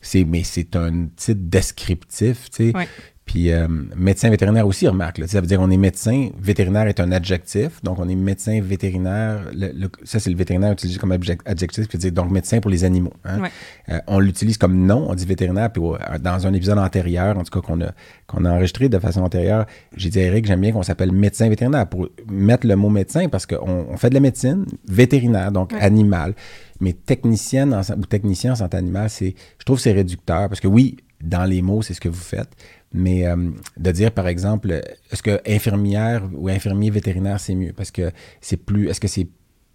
c'est, 0.00 0.24
mais 0.24 0.44
c'est 0.44 0.76
un 0.76 1.06
titre 1.16 1.40
descriptif, 1.42 2.50
tu 2.50 2.70
sais. 2.70 2.76
Ouais. 2.76 2.88
Puis 3.30 3.52
euh, 3.52 3.68
médecin 3.96 4.28
vétérinaire 4.28 4.66
aussi, 4.66 4.88
remarque. 4.88 5.18
Là, 5.18 5.28
ça 5.28 5.40
veut 5.40 5.46
dire 5.46 5.60
on 5.60 5.70
est 5.70 5.76
médecin. 5.76 6.30
Vétérinaire 6.42 6.88
est 6.88 6.98
un 6.98 7.12
adjectif. 7.12 7.80
Donc, 7.84 8.00
on 8.00 8.08
est 8.08 8.16
médecin 8.16 8.60
vétérinaire. 8.60 9.44
Le- 9.54 9.70
le- 9.72 9.88
ça, 10.02 10.18
c'est 10.18 10.30
le 10.30 10.36
vétérinaire 10.36 10.72
utilisé 10.72 10.98
comme 10.98 11.12
adjectif. 11.12 11.86
Qui 11.86 11.96
veut 11.96 12.00
dire 12.00 12.10
donc 12.12 12.32
médecin 12.32 12.58
pour 12.58 12.72
les 12.72 12.82
animaux. 12.82 13.12
hein. 13.24 13.40
Ouais. 13.42 13.50
Euh, 13.90 13.98
on 14.08 14.18
l'utilise 14.18 14.58
comme 14.58 14.84
nom, 14.84 15.06
on 15.08 15.14
dit 15.14 15.26
vétérinaire. 15.26 15.70
Puis 15.72 15.80
euh, 15.80 16.18
dans 16.20 16.44
un 16.44 16.52
épisode 16.54 16.78
antérieur, 16.78 17.38
en 17.38 17.44
tout 17.44 17.52
cas 17.56 17.64
qu'on 17.64 17.80
a, 17.82 17.92
qu'on 18.26 18.44
a 18.44 18.50
enregistré 18.50 18.88
de 18.88 18.98
façon 18.98 19.20
antérieure, 19.22 19.64
j'ai 19.96 20.08
dit 20.10 20.18
à 20.18 20.22
Eric, 20.24 20.46
j'aime 20.46 20.60
bien 20.60 20.72
qu'on 20.72 20.82
s'appelle 20.82 21.12
médecin 21.12 21.48
vétérinaire 21.48 21.86
pour 21.88 22.08
mettre 22.28 22.66
le 22.66 22.74
mot 22.74 22.88
médecin 22.88 23.28
parce 23.28 23.46
qu'on 23.46 23.86
on 23.90 23.96
fait 23.96 24.08
de 24.10 24.14
la 24.14 24.20
médecine 24.20 24.66
vétérinaire, 24.88 25.52
donc 25.52 25.70
Ouais. 25.72 25.80
animal. 25.80 26.34
Mais 26.80 26.94
technicienne 26.94 27.74
en- 27.74 27.82
ou 27.96 28.06
technicien 28.06 28.52
en 28.52 28.56
santé 28.56 28.76
animale, 28.76 29.08
c'est, 29.08 29.36
je 29.58 29.64
trouve 29.64 29.76
que 29.76 29.82
c'est 29.82 29.92
réducteur 29.92 30.48
parce 30.48 30.58
que 30.60 30.66
oui, 30.66 30.96
dans 31.22 31.44
les 31.44 31.60
mots, 31.62 31.82
c'est 31.82 31.94
ce 31.94 32.00
que 32.00 32.08
vous 32.08 32.14
faites. 32.20 32.48
Mais 32.92 33.26
euh, 33.26 33.50
de 33.76 33.90
dire, 33.92 34.10
par 34.12 34.26
exemple, 34.28 34.72
est-ce 35.12 35.22
que 35.22 35.40
infirmière 35.46 36.22
ou 36.34 36.48
infirmier 36.48 36.90
vétérinaire, 36.90 37.38
c'est 37.38 37.54
mieux? 37.54 37.72
Parce 37.72 37.90
que 37.90 38.10
c'est 38.40 38.56
plus. 38.56 38.88
Est-ce 38.88 39.00
que 39.00 39.08
c'est 39.08 39.28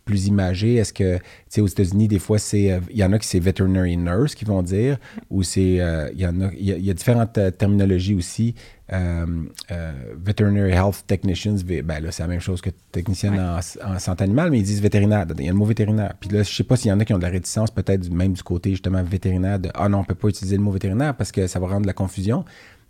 plus 0.04 0.28
imagé? 0.28 0.76
Est-ce 0.76 0.94
que, 0.94 1.18
tu 1.18 1.24
sais, 1.50 1.62
aux 1.62 1.68
États-Unis, 1.68 2.08
des 2.08 2.20
fois, 2.20 2.38
c'est. 2.40 2.72
euh, 2.72 2.80
Il 2.92 2.98
y 2.98 3.04
en 3.04 3.12
a 3.14 3.18
qui 3.20 3.28
c'est 3.28 3.40
veterinary 3.40 3.98
nurse 3.98 4.36
qui 4.36 4.44
vont 4.46 4.62
dire, 4.62 4.98
ou 5.30 5.44
c'est. 5.44 5.80
euh, 5.80 6.10
Il 6.14 6.20
y 6.20 6.28
en 6.28 6.42
a. 6.42 6.52
Il 6.58 6.66
y 6.66 6.74
a, 6.74 6.78
il 6.78 6.86
y 6.86 6.90
a 6.90 6.94
différentes 6.94 7.40
terminologies 7.58 8.16
aussi. 8.16 8.54
Veterinary 10.18 10.72
health 10.74 11.04
technicians, 11.08 11.56
ben 11.66 12.04
là, 12.04 12.12
c'est 12.12 12.24
la 12.24 12.28
même 12.28 12.40
chose 12.40 12.62
que 12.62 12.70
technicienne 12.92 13.40
en, 13.40 13.60
en 13.84 14.00
santé 14.00 14.24
animale, 14.24 14.52
mais 14.52 14.60
ils 14.60 14.64
disent 14.64 14.82
vétérinaire. 14.82 15.26
Il 15.38 15.46
y 15.46 15.48
a 15.48 15.52
le 15.52 15.58
mot 15.58 15.66
vétérinaire. 15.66 16.14
Puis 16.20 16.30
là, 16.30 16.44
je 16.44 16.54
sais 16.54 16.64
pas 16.64 16.76
s'il 16.76 16.90
y 16.90 16.92
en 16.92 17.00
a 17.00 17.06
qui 17.06 17.14
ont 17.14 17.18
de 17.18 17.24
la 17.24 17.30
réticence, 17.30 17.72
peut-être 17.72 18.10
même 18.12 18.34
du 18.34 18.44
côté 18.44 18.72
justement 18.72 19.02
vétérinaire, 19.04 19.60
de 19.60 19.70
Ah 19.74 19.90
non, 19.90 20.00
on 20.00 20.04
peut 20.04 20.16
pas 20.16 20.28
utiliser 20.28 20.58
le 20.58 20.64
mot 20.64 20.72
vétérinaire 20.72 21.16
parce 21.16 21.32
que 21.32 21.48
ça 21.48 21.60
va 21.60 21.68
rendre 21.68 21.82
de 21.84 21.88
la 21.88 21.94
confusion. 21.94 22.46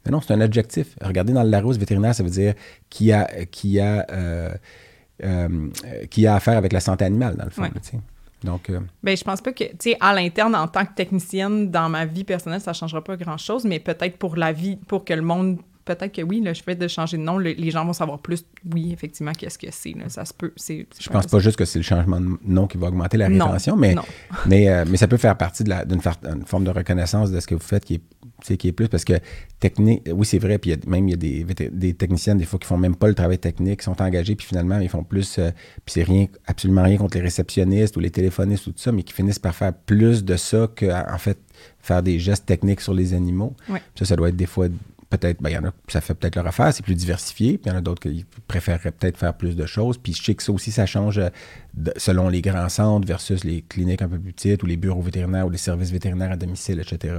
Mais 0.05 0.11
non, 0.11 0.21
c'est 0.21 0.33
un 0.33 0.41
adjectif. 0.41 0.95
Regardez 1.01 1.33
dans 1.33 1.43
le 1.43 1.49
Larousse, 1.49 1.77
vétérinaire, 1.77 2.13
ça 2.15 2.23
veut 2.23 2.29
dire 2.29 2.53
qui 2.89 3.11
a, 3.11 3.25
qui 3.45 3.79
a, 3.79 4.05
euh, 4.11 4.49
euh, 5.23 5.69
qui 6.09 6.27
a 6.27 6.35
affaire 6.35 6.57
avec 6.57 6.73
la 6.73 6.79
santé 6.79 7.05
animale, 7.05 7.35
dans 7.37 7.45
le 7.45 7.49
fond. 7.51 7.63
Ouais. 7.63 7.69
là. 7.73 7.99
Donc, 8.43 8.69
euh, 8.69 8.79
Ben, 9.01 9.15
je 9.17 9.23
pense 9.23 9.41
pas 9.41 9.53
que, 9.53 9.63
tu 9.63 9.75
sais, 9.79 9.97
à 9.99 10.13
l'interne, 10.13 10.55
en 10.55 10.67
tant 10.67 10.85
que 10.85 10.93
technicienne, 10.93 11.71
dans 11.71 11.89
ma 11.89 12.05
vie 12.05 12.23
personnelle, 12.23 12.61
ça 12.61 12.73
changera 12.73 13.03
pas 13.03 13.17
grand-chose, 13.17 13.63
mais 13.65 13.79
peut-être 13.79 14.17
pour 14.17 14.35
la 14.35 14.51
vie, 14.51 14.75
pour 14.75 15.03
que 15.05 15.13
le 15.13 15.21
monde, 15.23 15.57
peut-être 15.85 16.11
que 16.13 16.21
oui, 16.21 16.41
le 16.41 16.53
fait 16.53 16.75
de 16.75 16.87
changer 16.87 17.17
de 17.17 17.23
nom, 17.23 17.37
le- 17.39 17.53
les 17.53 17.71
gens 17.71 17.83
vont 17.85 17.93
savoir 17.93 18.19
plus, 18.19 18.45
oui, 18.71 18.91
effectivement, 18.93 19.31
qu'est-ce 19.31 19.57
que 19.57 19.67
c'est, 19.71 19.95
ça 20.09 20.25
se 20.25 20.33
peut, 20.33 20.51
c'est... 20.57 20.85
je 20.99 21.09
pense 21.09 21.25
pas 21.27 21.39
juste 21.39 21.57
que 21.57 21.65
c'est 21.65 21.79
le 21.79 21.83
changement 21.83 22.19
de 22.19 22.37
nom 22.43 22.67
qui 22.67 22.77
va 22.77 22.87
augmenter 22.87 23.17
la 23.17 23.29
Non, 23.29 23.45
rétention, 23.45 23.77
mais, 23.77 23.95
non. 23.95 24.03
mais, 24.45 24.69
euh, 24.69 24.85
mais 24.87 24.97
ça 24.97 25.07
peut 25.07 25.17
faire 25.17 25.37
partie 25.37 25.63
de 25.63 25.69
la- 25.69 25.85
d'une 25.85 26.01
forme 26.01 26.65
de 26.65 26.71
reconnaissance 26.71 27.31
de 27.31 27.39
ce 27.39 27.47
que 27.47 27.55
vous 27.55 27.61
faites 27.61 27.85
qui 27.85 27.95
est, 27.95 28.01
qui 28.53 28.67
est 28.69 28.71
plus 28.71 28.87
parce 28.87 29.03
que 29.03 29.13
technique, 29.59 30.03
oui, 30.11 30.25
c'est 30.25 30.37
vrai, 30.39 30.57
puis 30.57 30.71
il 30.71 30.73
y 30.73 30.81
a- 30.81 30.89
même 30.89 31.07
il 31.07 31.11
y 31.11 31.13
a 31.13 31.17
des, 31.45 31.69
des 31.71 31.93
techniciennes, 31.93 32.37
des 32.37 32.45
fois, 32.45 32.59
qui 32.59 32.67
font 32.67 32.77
même 32.77 32.95
pas 32.95 33.07
le 33.07 33.15
travail 33.15 33.37
technique, 33.39 33.79
qui 33.79 33.85
sont 33.85 34.01
engagés, 34.01 34.35
puis 34.35 34.45
finalement, 34.45 34.79
ils 34.79 34.89
font 34.89 35.03
plus, 35.03 35.37
euh, 35.39 35.49
puis 35.85 35.93
c'est 35.93 36.03
rien, 36.03 36.27
absolument 36.45 36.83
rien 36.83 36.97
contre 36.97 37.17
les 37.17 37.23
réceptionnistes 37.23 37.97
ou 37.97 37.99
les 37.99 38.11
téléphonistes 38.11 38.67
ou 38.67 38.71
tout 38.71 38.79
ça, 38.79 38.91
mais 38.91 39.03
qui 39.03 39.13
finissent 39.13 39.39
par 39.39 39.55
faire 39.55 39.73
plus 39.73 40.23
de 40.23 40.35
ça 40.37 40.69
que, 40.75 40.85
en 40.85 41.17
fait, 41.17 41.37
faire 41.79 42.03
des 42.03 42.19
gestes 42.19 42.45
techniques 42.45 42.81
sur 42.81 42.93
les 42.93 43.13
animaux. 43.13 43.55
Ouais. 43.69 43.81
Ça, 43.97 44.05
ça 44.05 44.15
doit 44.15 44.29
être 44.29 44.35
des 44.35 44.45
fois 44.45 44.67
peut-être, 45.09 45.41
ben, 45.41 45.51
il 45.51 45.53
y 45.53 45.57
en 45.57 45.65
a, 45.65 45.71
ça 45.87 46.01
fait 46.01 46.15
peut-être 46.15 46.35
leur 46.35 46.47
affaire, 46.47 46.73
c'est 46.73 46.83
plus 46.83 46.95
diversifié, 46.95 47.57
puis 47.57 47.67
il 47.67 47.69
y 47.69 47.75
en 47.75 47.77
a 47.77 47.81
d'autres 47.81 48.01
qui 48.01 48.25
préféreraient 48.47 48.91
peut-être 48.91 49.17
faire 49.17 49.33
plus 49.35 49.55
de 49.55 49.65
choses. 49.65 49.97
Puis 49.97 50.13
je 50.13 50.21
sais 50.23 50.33
que 50.35 50.43
ça 50.43 50.51
aussi, 50.51 50.71
ça 50.71 50.85
change 50.87 51.19
euh, 51.19 51.29
selon 51.95 52.27
les 52.27 52.41
grands 52.41 52.69
centres 52.69 53.07
versus 53.07 53.43
les 53.43 53.61
cliniques 53.61 54.01
un 54.01 54.09
peu 54.09 54.17
plus 54.17 54.33
petites 54.33 54.63
ou 54.63 54.65
les 54.65 54.77
bureaux 54.77 55.01
vétérinaires 55.03 55.45
ou 55.45 55.51
les 55.51 55.57
services 55.59 55.91
vétérinaires 55.91 56.31
à 56.31 56.35
domicile, 56.37 56.79
etc. 56.81 57.15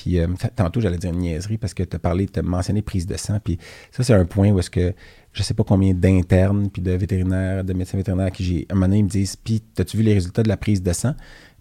Puis 0.00 0.20
euh, 0.20 0.28
tantôt, 0.54 0.80
j'allais 0.80 0.96
dire 0.96 1.10
une 1.10 1.18
niaiserie 1.18 1.58
parce 1.58 1.74
que 1.74 1.82
tu 1.82 1.96
as 1.96 1.98
parlé, 1.98 2.26
tu 2.28 2.38
as 2.38 2.42
mentionné 2.42 2.82
prise 2.82 3.04
de 3.06 3.16
sang. 3.16 3.40
Puis 3.42 3.58
ça, 3.90 4.04
c'est 4.04 4.14
un 4.14 4.24
point 4.24 4.50
où 4.50 4.58
est-ce 4.60 4.70
que 4.70 4.94
je 5.32 5.42
sais 5.42 5.54
pas 5.54 5.64
combien 5.64 5.92
d'internes 5.92 6.70
puis 6.70 6.80
de 6.80 6.92
vétérinaires, 6.92 7.64
de 7.64 7.72
médecins 7.72 7.98
vétérinaires 7.98 8.26
à 8.26 8.30
qui 8.30 8.44
j'ai. 8.44 8.66
Un 8.70 8.74
moment 8.74 8.86
donné, 8.86 8.98
ils 8.98 9.04
me 9.04 9.08
disent 9.08 9.34
Puis, 9.34 9.60
as-tu 9.76 9.96
vu 9.96 10.04
les 10.04 10.14
résultats 10.14 10.44
de 10.44 10.48
la 10.48 10.56
prise 10.56 10.82
de 10.84 10.92
sang 10.92 11.14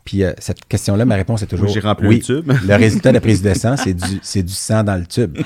Puis 0.08 0.24
euh, 0.24 0.32
cette 0.40 0.64
question-là, 0.70 1.04
ma 1.04 1.16
réponse 1.16 1.44
est 1.44 1.48
toujours. 1.48 1.68
J'ai 1.68 1.82
rempli 1.82 2.08
oui. 2.08 2.16
un 2.16 2.20
tube. 2.26 2.50
Le 2.66 2.76
résultat 2.76 3.10
de 3.10 3.16
la 3.16 3.20
prise 3.20 3.42
de 3.42 3.54
sang, 3.54 3.76
c'est 3.76 3.94
du, 3.94 4.20
c'est 4.22 4.42
du 4.42 4.54
sang 4.54 4.82
dans 4.82 4.96
le 4.96 5.06
tube. 5.06 5.38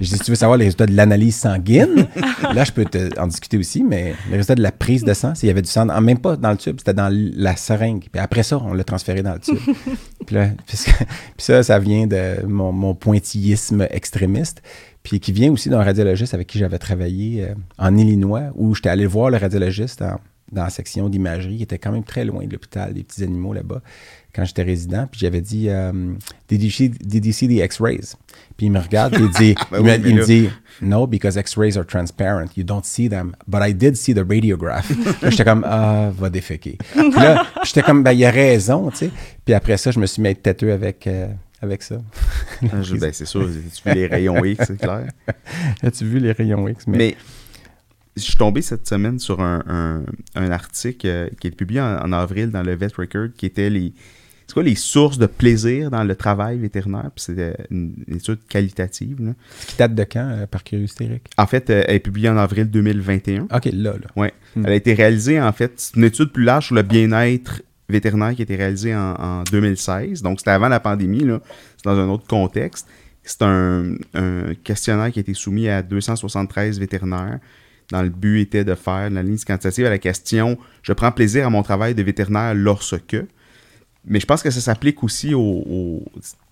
Je 0.00 0.08
dis, 0.08 0.16
si 0.16 0.18
tu 0.18 0.32
veux 0.32 0.34
savoir 0.34 0.58
les 0.58 0.64
résultats 0.64 0.86
de 0.86 0.96
l'analyse 0.96 1.36
sanguine, 1.36 2.08
là, 2.52 2.64
je 2.64 2.72
peux 2.72 2.84
te- 2.86 3.16
en 3.20 3.28
discuter 3.28 3.56
aussi, 3.56 3.84
mais 3.84 4.14
le 4.28 4.32
résultat 4.32 4.56
de 4.56 4.62
la 4.62 4.72
prise 4.72 5.04
de 5.04 5.14
sang, 5.14 5.36
c'est 5.36 5.42
qu'il 5.42 5.46
y 5.46 5.50
avait 5.52 5.62
du 5.62 5.70
sang, 5.70 5.86
dans- 5.86 6.00
même 6.00 6.18
pas 6.18 6.36
dans 6.36 6.50
le 6.50 6.56
tube, 6.56 6.74
c'était 6.78 6.92
dans 6.92 7.08
la 7.36 7.54
seringue. 7.54 8.08
Puis 8.10 8.20
après 8.20 8.42
ça, 8.42 8.58
on 8.58 8.74
l'a 8.74 8.82
transféré 8.82 9.22
dans 9.22 9.34
le 9.34 9.38
tube. 9.38 9.58
puis, 10.26 10.34
là, 10.34 10.48
puisque- 10.66 10.88
puis 10.98 11.06
ça, 11.38 11.62
ça 11.62 11.78
vient 11.78 12.08
de 12.08 12.44
mon, 12.48 12.72
mon 12.72 12.96
pointillisme 12.96 13.86
extrémiste, 13.90 14.60
puis 15.04 15.20
qui 15.20 15.30
vient 15.30 15.52
aussi 15.52 15.68
d'un 15.68 15.84
radiologiste 15.84 16.34
avec 16.34 16.48
qui 16.48 16.58
j'avais 16.58 16.78
travaillé 16.78 17.44
euh, 17.44 17.54
en 17.78 17.96
Illinois, 17.96 18.50
où 18.56 18.74
j'étais 18.74 18.88
allé 18.88 19.06
voir 19.06 19.30
le 19.30 19.36
radiologiste 19.36 20.02
en- 20.02 20.18
dans 20.52 20.64
la 20.64 20.70
section 20.70 21.08
d'imagerie, 21.08 21.58
qui 21.58 21.62
était 21.62 21.78
quand 21.78 21.92
même 21.92 22.04
très 22.04 22.24
loin 22.24 22.44
de 22.44 22.52
l'hôpital 22.52 22.92
des 22.92 23.02
petits 23.02 23.22
animaux 23.22 23.52
là-bas, 23.52 23.82
quand 24.34 24.44
j'étais 24.44 24.62
résident. 24.62 25.06
Puis 25.10 25.20
j'avais 25.20 25.40
dit, 25.40 25.68
euh, 25.68 25.92
did, 26.48 26.62
you 26.62 26.70
see, 26.70 26.88
did 26.88 27.24
you 27.24 27.32
see 27.32 27.48
the 27.48 27.64
X-rays? 27.64 28.16
Puis 28.56 28.66
il 28.66 28.70
me 28.72 28.80
regarde, 28.80 29.14
puis 29.14 29.24
il 29.24 29.30
dit, 29.30 29.54
Ben 29.70 29.78
il, 29.78 30.06
oui, 30.06 30.14
me, 30.14 30.20
il 30.20 30.24
dit, 30.24 30.50
no, 30.80 31.06
because 31.06 31.36
X-rays 31.36 31.76
are 31.76 31.86
transparent. 31.86 32.56
You 32.56 32.64
don't 32.64 32.84
see 32.84 33.08
them. 33.08 33.34
But 33.46 33.62
I 33.62 33.72
did 33.72 33.96
see 33.96 34.14
the 34.14 34.24
radiograph. 34.28 34.90
Là, 35.22 35.30
j'étais 35.30 35.44
comme, 35.44 35.64
ah, 35.66 36.10
va 36.16 36.30
déféquer. 36.30 36.78
Puis 36.92 37.10
là, 37.10 37.46
j'étais 37.64 37.82
comme, 37.82 38.02
ben, 38.02 38.12
il 38.12 38.24
a 38.24 38.30
raison, 38.30 38.90
tu 38.90 38.96
sais. 38.96 39.10
Puis 39.44 39.54
après 39.54 39.76
ça, 39.76 39.90
je 39.90 39.98
me 39.98 40.06
suis 40.06 40.22
mis 40.22 40.28
à 40.28 40.30
être 40.32 40.42
têteux 40.42 40.72
avec, 40.72 41.06
euh, 41.06 41.28
avec 41.60 41.82
ça. 41.82 42.00
Ah, 42.62 42.76
ben, 42.98 43.12
c'est 43.12 43.26
sûr, 43.26 43.46
tu 43.46 43.82
fais 43.82 43.94
les 43.94 44.06
rayons 44.06 44.44
X, 44.44 44.64
c'est 44.66 44.78
clair. 44.78 45.06
As-tu 45.82 46.04
vu 46.04 46.18
les 46.18 46.32
rayons 46.32 46.66
X? 46.68 46.86
Mais 46.86 47.16
je 48.16 48.22
suis 48.22 48.36
tombé 48.36 48.60
cette 48.62 48.86
semaine 48.88 49.18
sur 49.18 49.40
un, 49.40 49.62
un- 49.68 50.02
un 50.34 50.50
article 50.50 51.06
euh, 51.06 51.28
qui 51.40 51.46
est 51.48 51.50
publié 51.52 51.80
en, 51.80 51.98
en 51.98 52.12
avril 52.12 52.50
dans 52.50 52.62
le 52.62 52.74
Vet 52.74 52.88
Record 52.96 53.28
qui 53.36 53.46
était 53.46 53.70
les. 53.70 53.92
C'est 54.46 54.54
quoi 54.54 54.62
les 54.64 54.74
sources 54.74 55.16
de 55.16 55.26
plaisir 55.26 55.92
dans 55.92 56.02
le 56.02 56.16
travail 56.16 56.58
vétérinaire? 56.58 57.10
Puis 57.14 57.22
c'était 57.26 57.54
une, 57.70 57.94
une 58.08 58.16
étude 58.16 58.40
qualitative. 58.48 59.24
là. 59.24 59.32
Ce 59.60 59.66
qui 59.68 59.76
date 59.76 59.94
de 59.94 60.02
quand, 60.02 60.28
euh, 60.28 60.46
par 60.48 60.64
curiosité, 60.64 61.04
Eric? 61.04 61.22
En 61.38 61.46
fait, 61.46 61.70
euh, 61.70 61.84
elle 61.86 61.94
est 61.94 62.00
publiée 62.00 62.28
en 62.30 62.36
avril 62.36 62.68
2021. 62.68 63.42
OK, 63.44 63.66
là, 63.72 63.92
là. 63.92 63.98
Ouais. 64.16 64.34
Hmm. 64.56 64.62
Elle 64.66 64.72
a 64.72 64.74
été 64.74 64.92
réalisée, 64.94 65.40
en 65.40 65.52
fait, 65.52 65.74
c'est 65.76 65.94
une 65.94 66.02
étude 66.02 66.32
plus 66.32 66.42
large 66.42 66.66
sur 66.66 66.74
le 66.74 66.82
bien-être 66.82 67.62
vétérinaire 67.88 68.34
qui 68.34 68.42
a 68.42 68.44
été 68.44 68.56
réalisée 68.56 68.92
en, 68.92 69.14
en 69.20 69.42
2016. 69.44 70.20
Donc, 70.22 70.40
c'était 70.40 70.50
avant 70.50 70.68
la 70.68 70.80
pandémie, 70.80 71.22
là. 71.24 71.40
C'est 71.76 71.84
dans 71.84 71.96
un 71.96 72.08
autre 72.08 72.26
contexte. 72.26 72.88
C'est 73.22 73.42
un, 73.42 73.92
un 74.14 74.54
questionnaire 74.64 75.12
qui 75.12 75.20
a 75.20 75.22
été 75.22 75.34
soumis 75.34 75.68
à 75.68 75.80
273 75.82 76.80
vétérinaires. 76.80 77.38
Dans 77.90 78.02
le 78.02 78.08
but 78.08 78.40
était 78.40 78.64
de 78.64 78.74
faire 78.74 79.10
la 79.10 79.22
ligne 79.22 79.38
quantitative 79.38 79.86
à 79.86 79.90
la 79.90 79.98
question 79.98 80.58
Je 80.82 80.92
prends 80.92 81.10
plaisir 81.12 81.46
à 81.46 81.50
mon 81.50 81.62
travail 81.62 81.94
de 81.94 82.02
vétérinaire 82.02 82.54
lorsque. 82.54 83.16
Mais 84.06 84.18
je 84.20 84.26
pense 84.26 84.42
que 84.42 84.50
ça 84.50 84.60
s'applique 84.60 85.02
aussi 85.02 85.34
aux- 85.34 86.02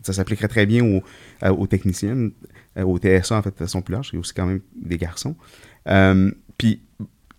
ça 0.02 0.12
s'appliquerait 0.12 0.48
très 0.48 0.66
bien 0.66 0.84
aux, 0.84 1.02
euh, 1.44 1.50
aux 1.50 1.66
techniciennes, 1.66 2.32
euh, 2.76 2.82
aux 2.82 2.98
TSA 2.98 3.38
en 3.38 3.42
fait, 3.42 3.50
de 3.50 3.56
façon 3.56 3.80
plus 3.80 3.92
large. 3.94 4.10
A 4.14 4.18
aussi 4.18 4.34
quand 4.34 4.46
même 4.46 4.60
des 4.76 4.98
garçons. 4.98 5.34
Euh, 5.88 6.30
puis 6.58 6.82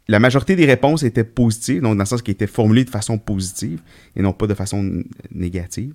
la 0.07 0.19
majorité 0.19 0.55
des 0.55 0.65
réponses 0.65 1.03
étaient 1.03 1.23
positives, 1.23 1.81
donc 1.81 1.95
dans 1.95 2.03
le 2.03 2.07
sens 2.07 2.23
qui 2.23 2.31
étaient 2.31 2.47
formulées 2.47 2.85
de 2.85 2.89
façon 2.89 3.19
positive 3.19 3.81
et 4.15 4.21
non 4.23 4.33
pas 4.33 4.47
de 4.47 4.55
façon 4.55 5.03
négative. 5.31 5.93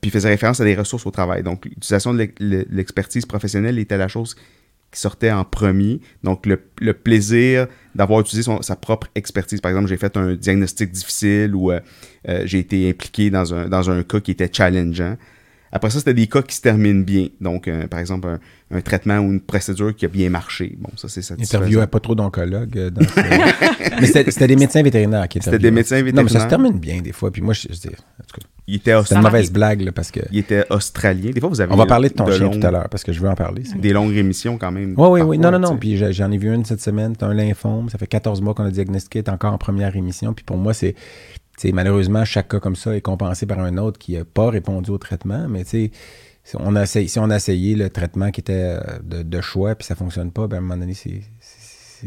Puis 0.00 0.10
faisait 0.10 0.28
référence 0.28 0.60
à 0.60 0.64
des 0.64 0.74
ressources 0.74 1.06
au 1.06 1.10
travail. 1.10 1.42
Donc 1.42 1.64
l'utilisation 1.64 2.12
de 2.12 2.18
l'ex- 2.18 2.34
le- 2.40 2.66
l'expertise 2.70 3.24
professionnelle 3.24 3.78
était 3.78 3.96
la 3.96 4.08
chose 4.08 4.34
qui 4.94 5.00
sortait 5.00 5.32
en 5.32 5.44
premier. 5.44 6.00
Donc 6.22 6.46
le, 6.46 6.94
plaisir 6.94 7.66
d'avoir 7.94 8.20
utilisé 8.20 8.50
sa 8.60 8.76
propre 8.76 9.08
expertise. 9.14 9.60
Par 9.60 9.70
exemple, 9.70 9.88
j'ai 9.88 9.96
fait 9.96 10.16
un 10.16 10.34
diagnostic 10.34 10.92
difficile 10.92 11.54
ou 11.54 11.72
euh, 11.72 11.80
euh, 12.28 12.42
j'ai 12.46 12.60
été 12.60 12.88
impliqué 12.88 13.30
dans 13.30 13.52
un, 13.52 13.68
dans 13.68 13.90
un 13.90 14.02
cas 14.04 14.20
qui 14.20 14.30
était 14.30 14.50
challengeant. 14.50 15.16
Après 15.76 15.90
ça, 15.90 15.98
c'était 15.98 16.14
des 16.14 16.28
cas 16.28 16.40
qui 16.42 16.54
se 16.54 16.60
terminent 16.62 17.02
bien. 17.02 17.26
Donc, 17.40 17.66
euh, 17.68 17.88
par 17.88 17.98
exemple, 17.98 18.28
un, 18.28 18.38
un 18.76 18.80
traitement 18.80 19.18
ou 19.18 19.32
une 19.32 19.40
procédure 19.40 19.94
qui 19.94 20.04
a 20.04 20.08
bien 20.08 20.30
marché. 20.30 20.76
Bon, 20.80 20.88
ça, 20.96 21.08
c'est 21.08 21.20
satisfaisant. 21.20 21.58
Interviewait 21.62 21.86
pas 21.88 21.98
trop 22.00 22.14
d'oncologues. 22.14 22.78
euh, 22.78 22.90
ce- 23.00 24.00
mais 24.00 24.06
c'était 24.06 24.30
c'était 24.30 24.46
des 24.46 24.56
médecins 24.56 24.82
vétérinaires 24.84 25.26
qui 25.28 25.38
C'était 25.40 25.48
interviewaient. 25.56 25.70
des 25.70 25.74
médecins 25.74 25.96
Non, 26.00 26.04
mais 26.04 26.12
ça 26.12 26.14
se 26.14 26.22
vétérinaires. 26.44 26.48
termine 26.48 26.78
bien 26.78 27.02
des 27.02 27.10
fois. 27.12 27.30
Puis 27.32 27.42
moi, 27.42 27.54
je, 27.54 27.62
je 27.68 27.74
dis, 27.74 27.88
en 27.88 27.90
tout 28.26 28.40
cas, 28.40 28.46
Il 28.68 28.76
était, 28.76 28.94
c'est 29.04 29.16
une 29.16 29.22
mauvaise 29.22 29.50
blague 29.52 29.80
là, 29.82 29.90
parce 29.92 30.10
que. 30.12 30.20
il 30.30 30.38
était 30.38 30.64
australien. 30.70 31.30
Des 31.32 31.40
fois, 31.40 31.48
vous 31.48 31.60
avez 31.60 31.72
On 31.72 31.76
va 31.76 31.86
parler 31.86 32.08
de 32.08 32.14
ton 32.14 32.30
chien 32.30 32.44
longues- 32.44 32.60
tout 32.60 32.66
à 32.66 32.70
l'heure 32.70 32.88
parce 32.88 33.02
que 33.02 33.12
je 33.12 33.20
veux 33.20 33.28
en 33.28 33.34
parler. 33.34 33.64
Des 33.76 33.92
longues 33.92 34.12
rémissions 34.14 34.56
quand 34.58 34.70
même. 34.70 34.94
Oui, 34.96 35.08
oui, 35.10 35.20
oui. 35.22 35.38
Non, 35.38 35.50
non, 35.50 35.58
non. 35.58 35.76
Puis 35.76 35.96
j'en 36.12 36.30
ai 36.30 36.38
vu 36.38 36.54
une 36.54 36.64
cette 36.64 36.80
semaine. 36.82 37.14
C'est 37.18 37.24
un 37.26 37.34
lymphome. 37.34 37.88
Ça 37.90 37.98
fait 37.98 38.06
14 38.06 38.40
mois 38.42 38.54
qu'on 38.54 38.64
a 38.64 38.70
diagnostiqué. 38.70 39.18
est 39.18 39.28
encore 39.28 39.52
en 39.52 39.58
première 39.58 39.96
émission. 39.96 40.32
Puis 40.34 40.44
pour 40.44 40.56
moi, 40.56 40.72
c'est. 40.72 40.94
Tu 41.58 41.68
sais, 41.68 41.72
malheureusement, 41.72 42.24
chaque 42.24 42.48
cas 42.48 42.60
comme 42.60 42.76
ça 42.76 42.96
est 42.96 43.00
compensé 43.00 43.46
par 43.46 43.60
un 43.60 43.76
autre 43.78 43.98
qui 43.98 44.14
n'a 44.16 44.24
pas 44.24 44.50
répondu 44.50 44.90
au 44.90 44.98
traitement. 44.98 45.46
Mais 45.48 45.64
tu 45.64 45.90
on, 46.58 46.76
a 46.76 46.82
essayé, 46.82 47.08
si 47.08 47.18
on 47.18 47.30
a 47.30 47.36
essayé 47.36 47.74
le 47.74 47.88
traitement 47.90 48.30
qui 48.30 48.40
était 48.40 48.52
euh, 48.78 48.80
de, 49.02 49.22
de 49.22 49.40
choix, 49.40 49.74
puis 49.74 49.86
ça 49.86 49.94
fonctionne 49.94 50.30
pas, 50.30 50.46
ben 50.46 50.56
à 50.56 50.58
un 50.58 50.62
moment 50.62 50.76
donné, 50.76 50.92
c'est, 50.94 51.22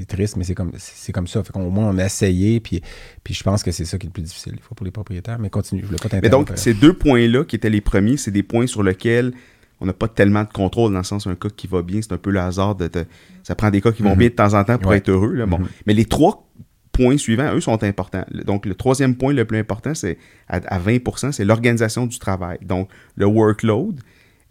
triste, 0.08 0.36
mais 0.38 0.44
c'est 0.44 0.54
comme, 0.54 0.72
c'est 0.78 1.12
comme 1.12 1.26
ça. 1.28 1.44
Fait 1.44 1.52
qu'au 1.52 1.72
moins, 1.72 1.90
on 1.90 1.98
a 1.98 2.06
essayé, 2.06 2.60
puis, 2.60 2.82
puis 3.24 3.34
je 3.34 3.42
pense 3.44 3.64
que 3.64 3.72
c'est 3.72 3.86
ça 3.86 3.98
qui 3.98 4.06
est 4.06 4.10
le 4.10 4.14
plus 4.14 4.22
difficile, 4.22 4.54
des 4.54 4.62
fois, 4.62 4.76
pour 4.76 4.86
les 4.86 4.92
propriétaires. 4.92 5.40
Mais 5.40 5.50
continue, 5.50 5.82
je 5.82 5.88
voulais 5.88 5.98
pas 5.98 6.10
Mais 6.22 6.30
donc, 6.30 6.52
ces 6.56 6.76
deux 6.76 6.94
points-là 6.94 7.46
qui 7.46 7.56
étaient 7.56 7.70
les 7.72 7.82
premiers, 7.82 8.18
c'est 8.18 8.30
des 8.30 8.44
points 8.44 8.68
sur 8.68 8.84
lesquels 8.84 9.34
on 9.80 9.86
n'a 9.88 9.94
pas 9.94 10.08
tellement 10.08 10.44
de 10.44 10.50
contrôle, 10.50 10.92
dans 10.92 11.00
le 11.00 11.04
sens 11.04 11.26
un 11.26 11.36
cas 11.36 11.50
qui 11.50 11.66
va 11.68 11.82
bien, 11.82 12.02
c'est 12.04 12.12
un 12.12 12.18
peu 12.18 12.30
le 12.32 12.40
hasard 12.40 12.76
de 12.76 12.88
te- 12.88 13.06
Ça 13.44 13.56
prend 13.56 13.70
des 13.72 13.82
cas 13.82 13.92
qui 13.92 14.04
vont 14.04 14.12
Mhm. 14.12 14.18
bien 14.18 14.28
de 14.30 14.34
temps 14.34 14.54
en 14.54 14.64
temps 14.64 14.78
pour 14.78 14.92
Ouais. 14.92 14.98
être 14.98 15.10
heureux. 15.10 15.34
là. 15.34 15.46
Bon. 15.48 15.60
Mhm. 15.60 15.68
Mais 15.88 15.94
les 15.94 16.06
trois 16.06 16.48
points 16.98 17.18
suivants, 17.18 17.54
eux, 17.54 17.62
sont 17.62 17.82
importants. 17.84 18.26
Donc, 18.46 18.66
le 18.66 18.76
troisième 18.76 19.16
point 19.16 19.34
le 19.34 19.46
plus 19.46 19.60
important, 19.60 19.94
c'est 19.94 20.18
à, 20.48 20.58
à 20.76 20.80
20 20.80 21.32
c'est 21.32 21.46
l'organisation 21.46 22.06
du 22.08 22.18
travail. 22.20 22.58
Donc, 22.64 22.90
le 23.16 23.26
workload. 23.26 24.02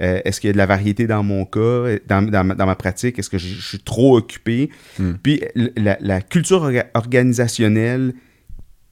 euh, 0.02 0.20
Est-ce 0.24 0.40
qu'il 0.40 0.48
y 0.48 0.50
a 0.50 0.52
de 0.52 0.58
la 0.58 0.66
variété 0.66 1.06
dans 1.06 1.22
mon 1.22 1.44
cas, 1.44 1.96
dans, 2.06 2.22
dans 2.30 2.44
ma, 2.44 2.54
dans 2.54 2.66
ma 2.66 2.76
pratique? 2.76 3.18
Est-ce 3.18 3.30
que 3.30 3.38
je, 3.38 3.48
je 3.48 3.66
suis 3.68 3.78
trop 3.80 4.16
occupé? 4.16 4.70
Hmm. 4.98 5.14
Puis 5.22 5.42
la, 5.76 5.96
la 6.00 6.20
culture 6.20 6.62
orga- 6.62 6.86
organisationnelle 6.94 8.14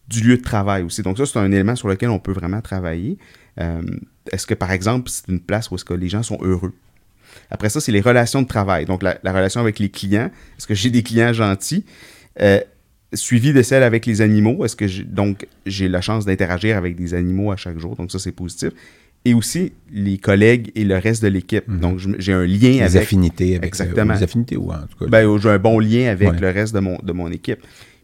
du 0.08 0.20
lieu 0.22 0.36
de 0.36 0.42
travail 0.42 0.82
aussi. 0.82 1.02
Donc 1.02 1.16
ça, 1.18 1.24
c'est 1.26 1.38
un 1.38 1.50
élément 1.50 1.76
sur 1.76 1.88
lequel 1.88 2.10
on 2.10 2.18
peut 2.18 2.32
vraiment 2.32 2.60
travailler. 2.60 3.16
Euh, 3.60 3.80
est-ce 4.32 4.46
que, 4.46 4.54
par 4.54 4.70
exemple, 4.72 5.08
c'est 5.10 5.28
une 5.28 5.40
place 5.40 5.70
où 5.70 5.74
est-ce 5.76 5.84
que 5.84 5.94
les 5.94 6.08
gens 6.08 6.22
sont 6.22 6.38
heureux? 6.42 6.72
Après 7.50 7.68
ça, 7.68 7.80
c'est 7.80 7.92
les 7.92 8.00
relations 8.00 8.42
de 8.42 8.46
travail. 8.46 8.84
Donc, 8.84 9.02
la, 9.02 9.18
la 9.22 9.32
relation 9.32 9.60
avec 9.60 9.78
les 9.78 9.88
clients. 9.90 10.30
Est-ce 10.58 10.66
que 10.66 10.74
j'ai 10.74 10.90
des 10.90 11.02
clients 11.02 11.32
gentils? 11.32 11.84
Euh, 12.40 12.60
suivi 13.14 13.52
de 13.52 13.62
celle 13.62 13.82
avec 13.82 14.06
les 14.06 14.20
animaux. 14.20 14.64
Est-ce 14.64 14.76
que 14.76 14.86
j'ai, 14.86 15.04
donc 15.04 15.46
j'ai 15.66 15.88
la 15.88 16.00
chance 16.00 16.24
d'interagir 16.24 16.76
avec 16.76 16.96
des 16.96 17.14
animaux 17.14 17.52
à 17.52 17.56
chaque 17.56 17.78
jour? 17.78 17.96
Donc 17.96 18.10
ça, 18.12 18.18
c'est 18.18 18.32
positif. 18.32 18.70
Et 19.26 19.32
aussi 19.32 19.72
les 19.90 20.18
collègues 20.18 20.70
et 20.74 20.84
le 20.84 20.98
reste 20.98 21.22
de 21.22 21.28
l'équipe. 21.28 21.66
Mhm. 21.66 21.80
Donc, 21.80 21.98
j'ai 22.18 22.32
un 22.34 22.44
lien 22.44 22.68
les 22.70 22.82
avec 22.82 23.02
affinités 23.02 23.56
avec 23.56 23.64
Exactement. 23.64 24.12
les 24.14 24.22
affinités 24.22 24.56
ou 24.56 24.70
en 24.70 24.86
tout 24.86 24.98
cas 24.98 25.06
ben, 25.06 25.38
j'ai 25.38 25.48
un 25.48 25.58
bon 25.58 25.78
lien 25.78 26.10
avec 26.10 26.30
Ouais. 26.32 26.38
le 26.40 26.50
reste 26.50 26.74
de 26.74 26.80
mon, 26.80 26.98
de 27.02 27.12
mon 27.12 27.30
équipe. 27.32 27.60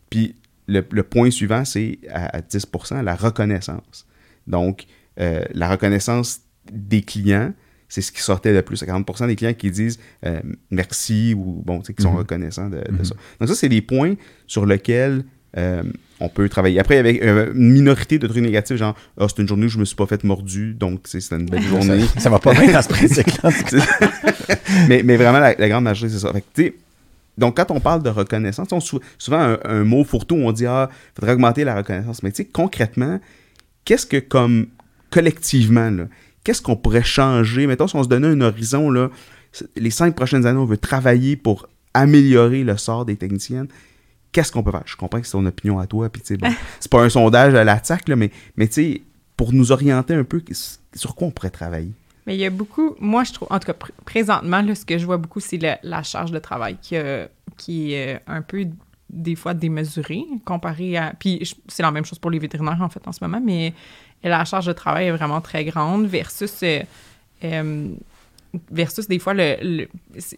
Puis 0.09 0.35
le, 0.67 0.83
le 0.91 1.03
point 1.03 1.31
suivant, 1.31 1.65
c'est 1.67 1.99
à, 2.11 2.39
à 2.39 2.41
10% 2.41 3.03
la 3.03 3.15
reconnaissance. 3.17 4.07
Donc, 4.47 4.85
euh, 5.21 5.43
la 5.53 5.69
reconnaissance 5.71 6.41
des 6.73 7.03
clients, 7.03 7.53
c'est 7.91 8.01
ce 8.01 8.11
qui 8.11 8.23
sortait 8.23 8.55
le 8.55 8.63
plus. 8.63 8.83
À 8.83 8.87
40 8.87 9.27
des 9.27 9.37
clients 9.37 9.53
qui 9.53 9.71
disent 9.71 9.99
euh, 10.25 10.41
merci 10.71 11.35
ou 11.37 11.63
bon, 11.67 11.81
qui 11.81 11.93
sont 12.03 12.13
Mhm. 12.13 12.17
reconnaissants 12.17 12.71
de, 12.71 12.77
de 12.79 12.91
Mhm. 12.93 13.05
ça. 13.05 13.15
Donc, 13.39 13.49
ça, 13.51 13.55
c'est 13.55 13.69
des 13.69 13.83
points 13.83 14.15
sur 14.47 14.65
lesquels 14.65 15.25
euh, 15.59 15.83
on 16.21 16.29
peut 16.29 16.49
travailler. 16.49 16.79
Après, 16.79 16.97
avec 16.99 17.21
euh, 17.23 17.53
une 17.55 17.73
minorité 17.73 18.19
de 18.21 18.27
trucs 18.29 18.41
négatifs, 18.43 18.77
genre, 18.77 18.95
ah, 19.19 19.27
c'est 19.29 19.43
une 19.43 19.49
journée 19.49 19.67
où 19.67 19.69
je 19.69 19.79
me 19.79 19.85
suis 19.85 19.97
pas 19.97 20.07
fait 20.07 20.23
mordu, 20.23 20.75
donc 20.75 21.01
c'était 21.05 21.35
une 21.37 21.47
belle 21.51 21.63
journée. 21.63 22.03
ça, 22.15 22.21
ça 22.21 22.31
va 22.31 22.39
pas 22.39 22.55
bien 22.55 22.71
dans 22.73 22.83
ce 22.83 22.89
principe-là. 22.97 23.51
mais, 24.89 25.03
mais 25.03 25.17
vraiment, 25.17 25.41
la, 25.41 25.55
la 25.55 25.69
grande 25.69 25.85
majorité, 25.85 26.17
c'est 26.19 26.23
ça. 26.27 26.33
Fait 26.33 26.45
que, 26.71 26.75
donc, 27.39 27.57
quand 27.57 27.71
on 27.73 27.81
parle 27.81 28.03
de 28.03 28.11
reconnaissance, 28.11 28.69
on, 28.73 28.81
sou- 28.81 29.01
souvent, 29.19 29.41
un, 29.41 29.59
un 29.65 29.83
mot 29.85 30.05
fourre-tout, 30.05 30.37
on 30.37 30.53
dit 30.53 30.67
Ah, 30.67 30.89
il 30.93 31.21
faudrait 31.21 31.33
augmenter 31.35 31.65
la 31.65 31.75
reconnaissance. 31.77 32.23
Mais 32.23 32.31
tu 32.31 32.37
sais, 32.43 32.45
concrètement, 32.45 33.19
qu'est-ce 33.85 34.07
que, 34.07 34.19
comme 34.19 34.67
collectivement, 35.11 35.91
là, 35.91 36.05
qu'est-ce 36.45 36.63
qu'on 36.63 36.77
pourrait 36.77 37.03
changer? 37.05 37.67
Mettons, 37.67 37.87
si 37.89 37.97
on 37.97 38.03
se 38.03 38.09
donnait 38.09 38.29
un 38.29 38.41
horizon, 38.41 38.91
là, 38.91 39.11
les 39.77 39.91
cinq 39.91 40.15
prochaines 40.17 40.47
années, 40.47 40.59
on 40.59 40.65
veut 40.65 40.77
travailler 40.79 41.37
pour 41.37 41.69
améliorer 41.95 42.65
le 42.65 42.77
sort 42.77 43.05
des 43.05 43.17
techniciennes. 43.17 43.69
Qu'est-ce 44.33 44.53
qu'on 44.53 44.63
peut 44.63 44.71
faire? 44.71 44.83
Je 44.87 44.97
comprends 44.97 45.21
que 45.21 45.27
c'est 45.27 45.33
ton 45.33 45.45
opinion 45.47 45.79
à 45.81 45.87
toi, 45.87 46.09
puis 46.09 46.23
tu 46.23 46.29
sais, 46.29 46.37
bon, 46.37 46.51
c'est 46.81 46.91
pas 46.91 47.03
un 47.03 47.09
sondage 47.09 47.55
à 47.55 47.65
l'attaque, 47.65 48.09
mais, 48.09 48.31
mais 48.57 48.69
tu 48.69 48.75
sais, 48.75 49.03
pour 49.37 49.53
nous 49.53 49.73
orienter 49.73 50.15
un 50.15 50.25
peu, 50.25 50.41
sur 50.95 51.15
quoi 51.17 51.27
on 51.29 51.31
pourrait 51.31 51.51
travailler? 51.51 51.91
Mais 52.27 52.37
il 52.37 52.41
y 52.41 52.45
a 52.45 52.51
beaucoup, 52.51 52.95
moi 53.01 53.25
je 53.25 53.33
trouve, 53.33 53.49
en 53.51 53.59
tout 53.59 53.67
cas 53.67 53.73
pr- 53.73 53.91
présentement, 54.05 54.61
là, 54.63 54.75
ce 54.75 54.85
que 54.85 54.99
je 54.99 55.07
vois 55.07 55.17
beaucoup, 55.17 55.41
c'est 55.41 55.59
la 55.83 56.03
charge 56.03 56.31
de 56.31 56.39
travail 56.39 56.77
qui, 56.81 56.97
a- 56.97 57.29
qui 57.57 57.93
est 57.95 58.17
euh, 58.17 58.19
un 58.29 58.43
peu 58.43 58.67
des 59.09 59.35
fois 59.35 59.55
démesurée 59.55 60.23
comparée 60.45 60.97
à. 60.97 61.13
Puis 61.19 61.43
c'est 61.67 61.83
la 61.83 61.91
même 61.91 62.05
chose 62.05 62.19
pour 62.21 62.31
les 62.31 62.39
vétérinaires 62.39 62.81
en 62.81 62.89
fait 62.89 63.01
en 63.09 63.13
ce 63.13 63.19
moment, 63.25 63.41
mais 63.45 63.75
la 64.29 64.45
charge 64.45 64.67
de 64.67 64.73
travail 64.73 65.07
est 65.07 65.13
vraiment 65.13 65.41
très 65.41 65.65
grande 65.65 66.07
versus. 66.07 66.63
euh, 66.63 66.81
euh, 67.45 67.89
versus 68.71 69.07
des 69.07 69.21
fois 69.21 69.33
le, 69.33 69.87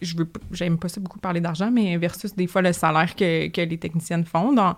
je 0.02 0.16
veux 0.16 0.28
j'aime 0.52 0.76
pas 0.76 0.88
ça 0.88 1.00
beaucoup 1.00 1.18
parler 1.18 1.40
d'argent 1.40 1.70
mais 1.70 1.96
versus 1.96 2.34
des 2.34 2.46
fois 2.46 2.60
le 2.60 2.74
salaire 2.74 3.16
que, 3.16 3.48
que 3.48 3.62
les 3.62 3.78
techniciennes 3.78 4.26
font 4.26 4.52
dans 4.52 4.76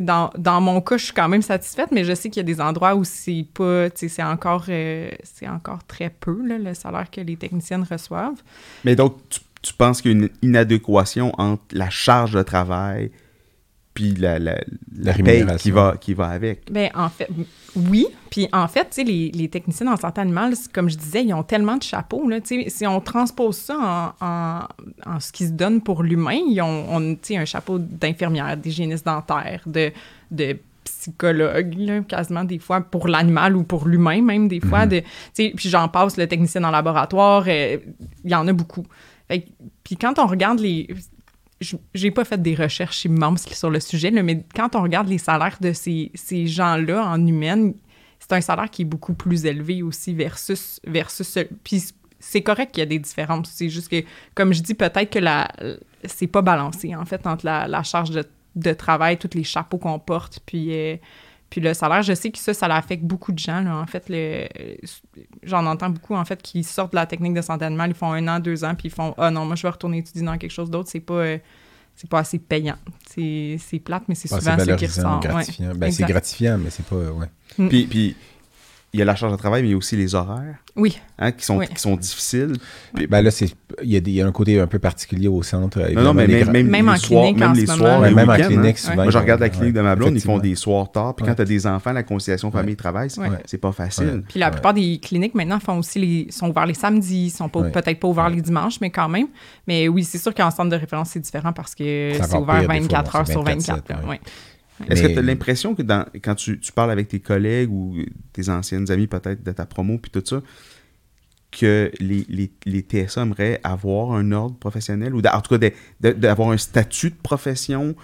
dans, 0.00 0.30
dans 0.38 0.60
mon 0.60 0.80
cas, 0.80 0.96
je 0.96 1.04
suis 1.04 1.12
quand 1.12 1.28
même 1.28 1.42
satisfaite, 1.42 1.90
mais 1.92 2.04
je 2.04 2.14
sais 2.14 2.30
qu'il 2.30 2.40
y 2.40 2.44
a 2.44 2.54
des 2.54 2.60
endroits 2.60 2.94
où 2.94 3.04
c'est 3.04 3.44
pas, 3.52 3.88
c'est 3.94 4.22
encore, 4.22 4.64
euh, 4.68 5.10
c'est 5.22 5.48
encore 5.48 5.84
très 5.84 6.08
peu, 6.08 6.46
là, 6.46 6.58
le 6.58 6.74
salaire 6.74 7.10
que 7.10 7.20
les 7.20 7.36
techniciennes 7.36 7.86
reçoivent. 7.88 8.42
Mais 8.84 8.96
donc, 8.96 9.16
tu, 9.28 9.40
tu 9.60 9.74
penses 9.74 10.00
qu'il 10.00 10.12
y 10.12 10.14
a 10.14 10.18
une 10.18 10.30
inadéquation 10.40 11.32
entre 11.38 11.62
la 11.72 11.90
charge 11.90 12.32
de 12.32 12.42
travail 12.42 13.10
puis 13.94 14.14
la, 14.14 14.38
la, 14.38 14.52
la 14.52 14.60
La 14.96 15.12
paye 15.12 15.22
rémunération. 15.22 15.58
qui 15.58 15.70
va, 15.70 15.96
qui 16.00 16.14
va 16.14 16.28
avec? 16.28 16.72
Ben, 16.72 16.90
en 16.94 17.08
fait, 17.10 17.28
oui. 17.76 18.06
Puis, 18.30 18.48
en 18.52 18.66
fait, 18.68 18.84
tu 18.84 18.88
sais, 18.92 19.04
les, 19.04 19.30
les 19.30 19.48
techniciens 19.48 19.92
en 19.92 19.96
santé 19.96 20.20
animale, 20.22 20.54
comme 20.72 20.88
je 20.88 20.96
disais, 20.96 21.22
ils 21.22 21.34
ont 21.34 21.42
tellement 21.42 21.76
de 21.76 21.82
chapeaux, 21.82 22.26
là. 22.28 22.40
Tu 22.40 22.62
sais, 22.62 22.70
si 22.70 22.86
on 22.86 23.00
transpose 23.00 23.56
ça 23.56 24.14
en, 24.20 24.26
en, 24.26 24.60
en 25.04 25.20
ce 25.20 25.30
qui 25.32 25.46
se 25.46 25.52
donne 25.52 25.82
pour 25.82 26.02
l'humain, 26.02 26.38
ils 26.48 26.60
ont, 26.62 26.86
on, 26.90 27.14
tu 27.14 27.18
sais, 27.22 27.36
un 27.36 27.44
chapeau 27.44 27.78
d'infirmière, 27.78 28.56
d'hygiéniste 28.56 29.04
dentaire, 29.04 29.62
de, 29.66 29.92
de 30.30 30.56
psychologue, 30.84 31.74
là, 31.76 32.00
quasiment 32.00 32.44
des 32.44 32.58
fois, 32.58 32.80
pour 32.80 33.08
l'animal 33.08 33.56
ou 33.56 33.62
pour 33.62 33.86
l'humain, 33.86 34.22
même 34.22 34.48
des 34.48 34.60
fois. 34.60 34.86
de, 34.86 35.00
tu 35.00 35.06
sais, 35.34 35.52
puis 35.54 35.68
j'en 35.68 35.88
passe, 35.88 36.16
le 36.16 36.26
technicien 36.26 36.64
en 36.64 36.70
laboratoire, 36.70 37.44
euh, 37.46 37.76
il 38.24 38.30
y 38.30 38.34
en 38.34 38.48
a 38.48 38.52
beaucoup. 38.52 38.86
Fait 39.28 39.46
puis 39.84 39.96
quand 39.96 40.18
on 40.18 40.26
regarde 40.26 40.60
les... 40.60 40.88
J'ai 41.94 42.10
pas 42.10 42.24
fait 42.24 42.40
des 42.40 42.54
recherches 42.54 43.04
immenses 43.04 43.46
sur 43.48 43.70
le 43.70 43.80
sujet, 43.80 44.10
là, 44.10 44.22
mais 44.22 44.44
quand 44.54 44.74
on 44.76 44.82
regarde 44.82 45.08
les 45.08 45.18
salaires 45.18 45.58
de 45.60 45.72
ces, 45.72 46.10
ces 46.14 46.46
gens-là 46.46 47.06
en 47.06 47.26
humaine, 47.26 47.74
c'est 48.18 48.32
un 48.32 48.40
salaire 48.40 48.70
qui 48.70 48.82
est 48.82 48.86
beaucoup 48.86 49.14
plus 49.14 49.46
élevé 49.46 49.82
aussi 49.82 50.14
versus... 50.14 50.80
versus 50.84 51.38
puis 51.64 51.82
c'est 52.22 52.42
correct 52.42 52.72
qu'il 52.72 52.80
y 52.80 52.82
a 52.82 52.86
des 52.86 53.00
différences. 53.00 53.50
C'est 53.52 53.68
juste 53.68 53.88
que, 53.88 54.04
comme 54.34 54.52
je 54.52 54.62
dis, 54.62 54.74
peut-être 54.74 55.10
que 55.10 55.18
la, 55.18 55.48
c'est 56.04 56.28
pas 56.28 56.40
balancé, 56.42 56.94
en 56.94 57.04
fait, 57.04 57.26
entre 57.26 57.44
la, 57.44 57.82
charge 57.82 58.10
de, 58.10 58.24
de 58.54 58.72
travail, 58.72 59.18
tous 59.18 59.34
les 59.34 59.42
chapeaux 59.42 59.78
qu'on 59.78 59.98
porte, 59.98 60.38
puis, 60.46 60.68
euh, 60.72 60.96
puis 61.52 61.60
le 61.60 61.74
salaire. 61.74 62.02
Je 62.02 62.14
sais 62.14 62.30
que 62.30 62.38
ça, 62.38 62.54
ça 62.54 62.64
affecte 62.74 63.04
beaucoup 63.04 63.30
de 63.30 63.38
gens. 63.38 63.60
là. 63.60 63.76
En 63.76 63.86
fait, 63.86 64.04
le, 64.08 64.48
j'en 65.42 65.66
entends 65.66 65.90
beaucoup, 65.90 66.14
en 66.14 66.24
fait, 66.24 66.40
qui 66.40 66.64
sortent 66.64 66.92
de 66.92 66.96
la 66.96 67.04
technique 67.04 67.34
de 67.34 67.42
santé 67.42 67.66
animale, 67.66 67.90
ils 67.90 67.94
font 67.94 68.10
un 68.10 68.26
an, 68.26 68.40
deux 68.40 68.64
ans, 68.64 68.74
puis 68.74 68.88
ils 68.88 68.90
font 68.90 69.14
«Ah 69.18 69.30
non, 69.30 69.44
moi, 69.44 69.54
je 69.54 69.62
vais 69.62 69.68
retourner 69.68 69.98
étudier 69.98 70.22
dans 70.22 70.38
quelque 70.38 70.50
chose 70.50 70.70
d'autre. 70.70 70.88
C'est 70.90 71.00
pas... 71.00 71.14
euh, 71.14 71.38
c'est 71.94 72.08
pas 72.08 72.20
assez 72.20 72.38
payant. 72.38 72.76
C'est, 73.06 73.58
plate, 73.84 74.04
mais 74.08 74.14
c'est 74.14 74.28
souvent 74.28 74.58
ce 74.58 74.70
qui 74.76 74.86
ressort. 74.86 75.20
Gratifiant. 75.20 75.74
Ben, 75.76 75.92
c'est 75.92 76.04
gratifiant, 76.04 76.56
mais 76.56 76.70
c'est 76.70 76.86
pas. 76.86 76.96
Ouais. 76.96 77.26
Mm. 77.58 77.68
Puis, 77.68 77.86
puis, 77.86 78.16
il 78.94 78.98
y 78.98 79.02
a 79.02 79.06
la 79.06 79.14
charge 79.16 79.32
de 79.32 79.38
travail, 79.38 79.62
mais 79.62 79.68
il 79.68 79.70
y 79.70 79.74
a 79.74 79.76
aussi 79.78 79.96
les 79.96 80.14
horaires 80.14 80.56
Oui, 80.76 80.98
hein, 81.18 81.32
qui, 81.32 81.46
sont, 81.46 81.56
Oui. 81.56 81.66
qui 81.66 81.80
sont 81.80 81.96
difficiles. 81.96 82.52
Puis- 82.94 83.06
Ben 83.06 83.22
là, 83.22 83.30
c'est- 83.30 83.54
il 83.82 83.90
y, 83.90 83.96
a 83.96 84.00
des- 84.00 84.10
il 84.10 84.14
y 84.16 84.20
a 84.20 84.26
un 84.26 84.32
côté 84.32 84.60
un 84.60 84.66
peu 84.66 84.78
particulier 84.78 85.28
au 85.28 85.42
centre. 85.42 85.78
non, 85.94 86.02
non, 86.02 86.12
mais 86.14 86.26
même, 86.26 86.42
gra- 86.48 86.50
même, 86.52 86.66
Même 86.68 86.84
les 86.86 86.92
en 86.92 86.96
soirs, 86.96 87.22
clinique 87.22 87.38
même 87.40 87.50
en 87.50 87.52
les 87.54 87.66
ce 87.66 87.74
soirs, 87.74 88.00
moment. 88.00 88.14
Même 88.14 88.28
en 88.28 88.34
clinique, 88.34 88.66
hein. 88.66 88.72
souvent. 88.76 88.94
Moi, 88.96 89.10
je 89.10 89.16
regarde 89.18 89.40
la 89.40 89.48
clinique 89.48 89.68
ouais, 89.74 89.80
de 89.80 89.80
ma 89.80 89.96
blonde, 89.96 90.14
ils 90.14 90.20
font 90.20 90.38
des 90.38 90.54
soirs 90.54 90.92
tard. 90.92 91.14
Puis 91.16 91.24
Ouais. 91.24 91.30
quand 91.30 91.36
tu 91.36 91.42
as 91.42 91.46
des 91.46 91.66
enfants, 91.66 91.92
la 91.92 92.02
conciliation 92.02 92.50
famille-travail, 92.50 93.08
c'est 93.08 93.20
Ouais. 93.20 93.28
c'est 93.46 93.56
pas 93.58 93.72
facile. 93.72 94.04
Ouais. 94.04 94.22
Puis 94.28 94.38
la 94.40 94.46
Ouais. 94.48 94.52
plupart 94.52 94.74
des 94.74 94.98
cliniques 94.98 95.34
maintenant 95.34 95.58
font 95.58 95.78
aussi 95.78 95.98
les 95.98 96.26
sont 96.30 96.50
ouverts 96.50 96.66
les 96.66 96.74
samedis, 96.74 97.30
sont 97.30 97.48
peut-être 97.48 97.98
pas 97.98 98.08
ouverts 98.08 98.28
les 98.28 98.42
dimanches, 98.42 98.78
mais 98.82 98.90
quand 98.90 99.08
même. 99.08 99.28
Mais 99.66 99.88
oui, 99.88 100.04
c'est 100.04 100.18
sûr 100.18 100.34
qu'en 100.34 100.50
centre 100.50 100.68
de 100.68 100.76
référence 100.76 101.08
c'est 101.10 101.20
différent 101.20 101.54
parce 101.54 101.74
que 101.74 102.12
C'est 102.12 102.36
ouvert 102.36 102.44
pire, 102.44 102.60
des 102.60 102.64
fois, 102.66 102.74
24 102.74 103.12
bon, 103.12 103.18
heures 103.20 103.26
sur 103.26 103.42
24, 103.42 103.84
24. 104.88 104.88
là, 104.88 104.94
ouais. 104.94 104.94
ouais. 104.94 104.94
Est-ce 104.94 105.02
que 105.08 105.12
tu 105.12 105.18
as 105.18 105.22
l'impression 105.22 105.74
que 105.74 105.82
dans, 105.82 106.06
quand 106.22 106.34
tu, 106.34 106.58
tu 106.60 106.72
parles 106.72 106.90
avec 106.90 107.08
tes 107.08 107.20
collègues 107.20 107.70
ou 107.70 107.96
tes 108.32 108.48
anciennes 108.48 108.90
amies 108.90 109.06
peut-être 109.06 109.42
de 109.42 109.52
ta 109.52 109.66
promo 109.66 109.98
puis 109.98 110.10
tout 110.10 110.22
ça, 110.24 110.42
que 111.50 111.92
les, 112.00 112.24
les, 112.28 112.50
les 112.64 112.80
TSA 112.80 113.22
aimeraient 113.22 113.60
avoir 113.62 114.12
un 114.12 114.32
ordre 114.32 114.56
professionnel 114.56 115.14
ou 115.14 115.20
en 115.20 115.40
tout 115.40 115.58
cas 115.58 115.70
d'avoir 116.00 116.50
un 116.50 116.56
statut 116.56 117.10
de 117.10 117.16
profession 117.22 117.94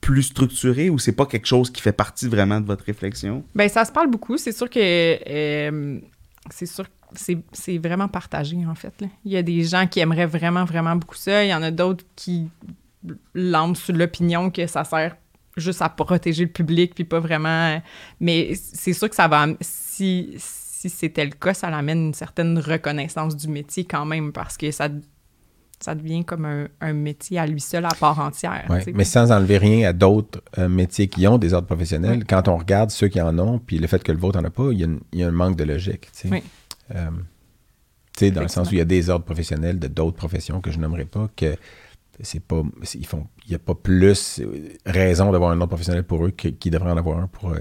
plus 0.00 0.24
structuré 0.24 0.90
ou 0.90 0.98
c'est 0.98 1.12
pas 1.12 1.26
quelque 1.26 1.46
chose 1.46 1.70
qui 1.70 1.82
fait 1.82 1.92
partie 1.92 2.28
vraiment 2.28 2.60
de 2.60 2.66
votre 2.66 2.84
réflexion? 2.84 3.44
Ben 3.54 3.68
ça 3.68 3.84
se 3.84 3.92
parle 3.92 4.10
beaucoup, 4.10 4.36
c'est 4.36 4.52
sûr 4.52 4.68
que 4.68 4.78
euh, 4.78 6.00
c'est 6.50 6.66
sûr 6.66 6.84
que 6.84 6.90
c'est 7.14 7.38
c'est 7.52 7.78
vraiment 7.78 8.08
partagé 8.08 8.64
en 8.66 8.74
fait. 8.74 8.92
là. 9.00 9.08
Il 9.24 9.32
y 9.32 9.36
a 9.36 9.42
des 9.42 9.64
gens 9.64 9.86
qui 9.86 10.00
aimeraient 10.00 10.26
vraiment 10.26 10.64
vraiment 10.64 10.96
beaucoup 10.96 11.16
ça, 11.16 11.44
il 11.44 11.48
y 11.48 11.54
en 11.54 11.62
a 11.62 11.70
d'autres 11.70 12.04
qui 12.16 12.48
lancent 13.34 13.80
sur 13.80 13.94
l'opinion 13.94 14.50
que 14.50 14.66
ça 14.66 14.84
sert 14.84 15.16
juste 15.58 15.82
à 15.82 15.88
protéger 15.88 16.44
le 16.44 16.50
public 16.50 16.94
puis 16.94 17.04
pas 17.04 17.20
vraiment 17.20 17.80
mais 18.20 18.54
c'est 18.54 18.92
sûr 18.92 19.08
que 19.08 19.14
ça 19.16 19.28
va 19.28 19.46
si 19.60 20.34
si 20.38 20.88
c'était 20.88 21.24
le 21.24 21.32
cas, 21.32 21.54
ça 21.54 21.66
amène 21.68 21.98
une 22.06 22.14
certaine 22.14 22.56
reconnaissance 22.58 23.36
du 23.36 23.48
métier 23.48 23.84
quand 23.84 24.04
même 24.04 24.32
parce 24.32 24.56
que 24.56 24.70
ça 24.70 24.88
ça 25.80 25.94
devient 25.94 26.24
comme 26.24 26.44
un, 26.44 26.68
un 26.80 26.92
métier 26.92 27.38
à 27.38 27.46
lui 27.46 27.60
seul 27.60 27.84
à 27.84 27.90
part 27.98 28.18
entière. 28.20 28.64
Ouais, 28.68 28.84
mais 28.94 29.04
sans 29.04 29.30
enlever 29.32 29.58
rien 29.58 29.88
à 29.88 29.92
d'autres 29.92 30.40
euh, 30.58 30.68
métiers 30.68 31.06
qui 31.08 31.26
ont 31.28 31.38
des 31.38 31.52
ordres 31.54 31.66
professionnels, 31.68 32.18
Oui. 32.18 32.24
quand 32.28 32.48
on 32.48 32.56
regarde 32.56 32.90
ceux 32.90 33.06
qui 33.08 33.20
en 33.20 33.36
ont, 33.38 33.58
puis 33.60 33.78
le 33.78 33.86
fait 33.86 34.02
que 34.02 34.10
le 34.12 34.18
vôtre 34.18 34.40
n'en 34.40 34.46
a 34.48 34.50
pas, 34.50 34.70
il 34.72 34.78
y, 34.78 34.82
a 34.82 34.86
une- 34.86 35.00
il 35.12 35.20
y 35.20 35.22
a 35.24 35.28
un 35.28 35.32
manque 35.32 35.56
de 35.56 35.64
logique. 35.64 36.08
tu 36.12 36.28
sais. 36.28 36.28
Oui. 36.30 36.42
Euh, 36.94 37.10
Tu 38.16 38.24
sais, 38.26 38.30
dans 38.32 38.42
le 38.42 38.48
sens 38.48 38.70
où 38.70 38.74
il 38.74 38.78
y 38.78 38.80
a 38.80 38.84
des 38.84 39.10
ordres 39.10 39.24
professionnels 39.24 39.78
de 39.78 39.86
d'autres 39.86 40.16
professions 40.16 40.60
que 40.60 40.72
je 40.72 40.78
nommerai 40.80 41.04
pas, 41.04 41.28
que 41.36 41.54
c'est 42.20 42.40
pas. 42.40 42.62
Ils 42.94 43.06
font. 43.06 43.26
Il 43.46 43.50
n'y 43.50 43.54
a 43.54 43.60
pas 43.60 43.74
plus 43.74 44.40
raison 44.84 45.32
d'avoir 45.32 45.50
un 45.50 45.60
ordre 45.60 45.68
professionnel 45.68 46.04
pour 46.04 46.26
eux 46.26 46.30
qu'ils 46.30 46.70
devraient 46.70 46.90
en 46.90 46.96
avoir 46.96 47.18
un 47.18 47.26
pour 47.26 47.50
euh, 47.50 47.58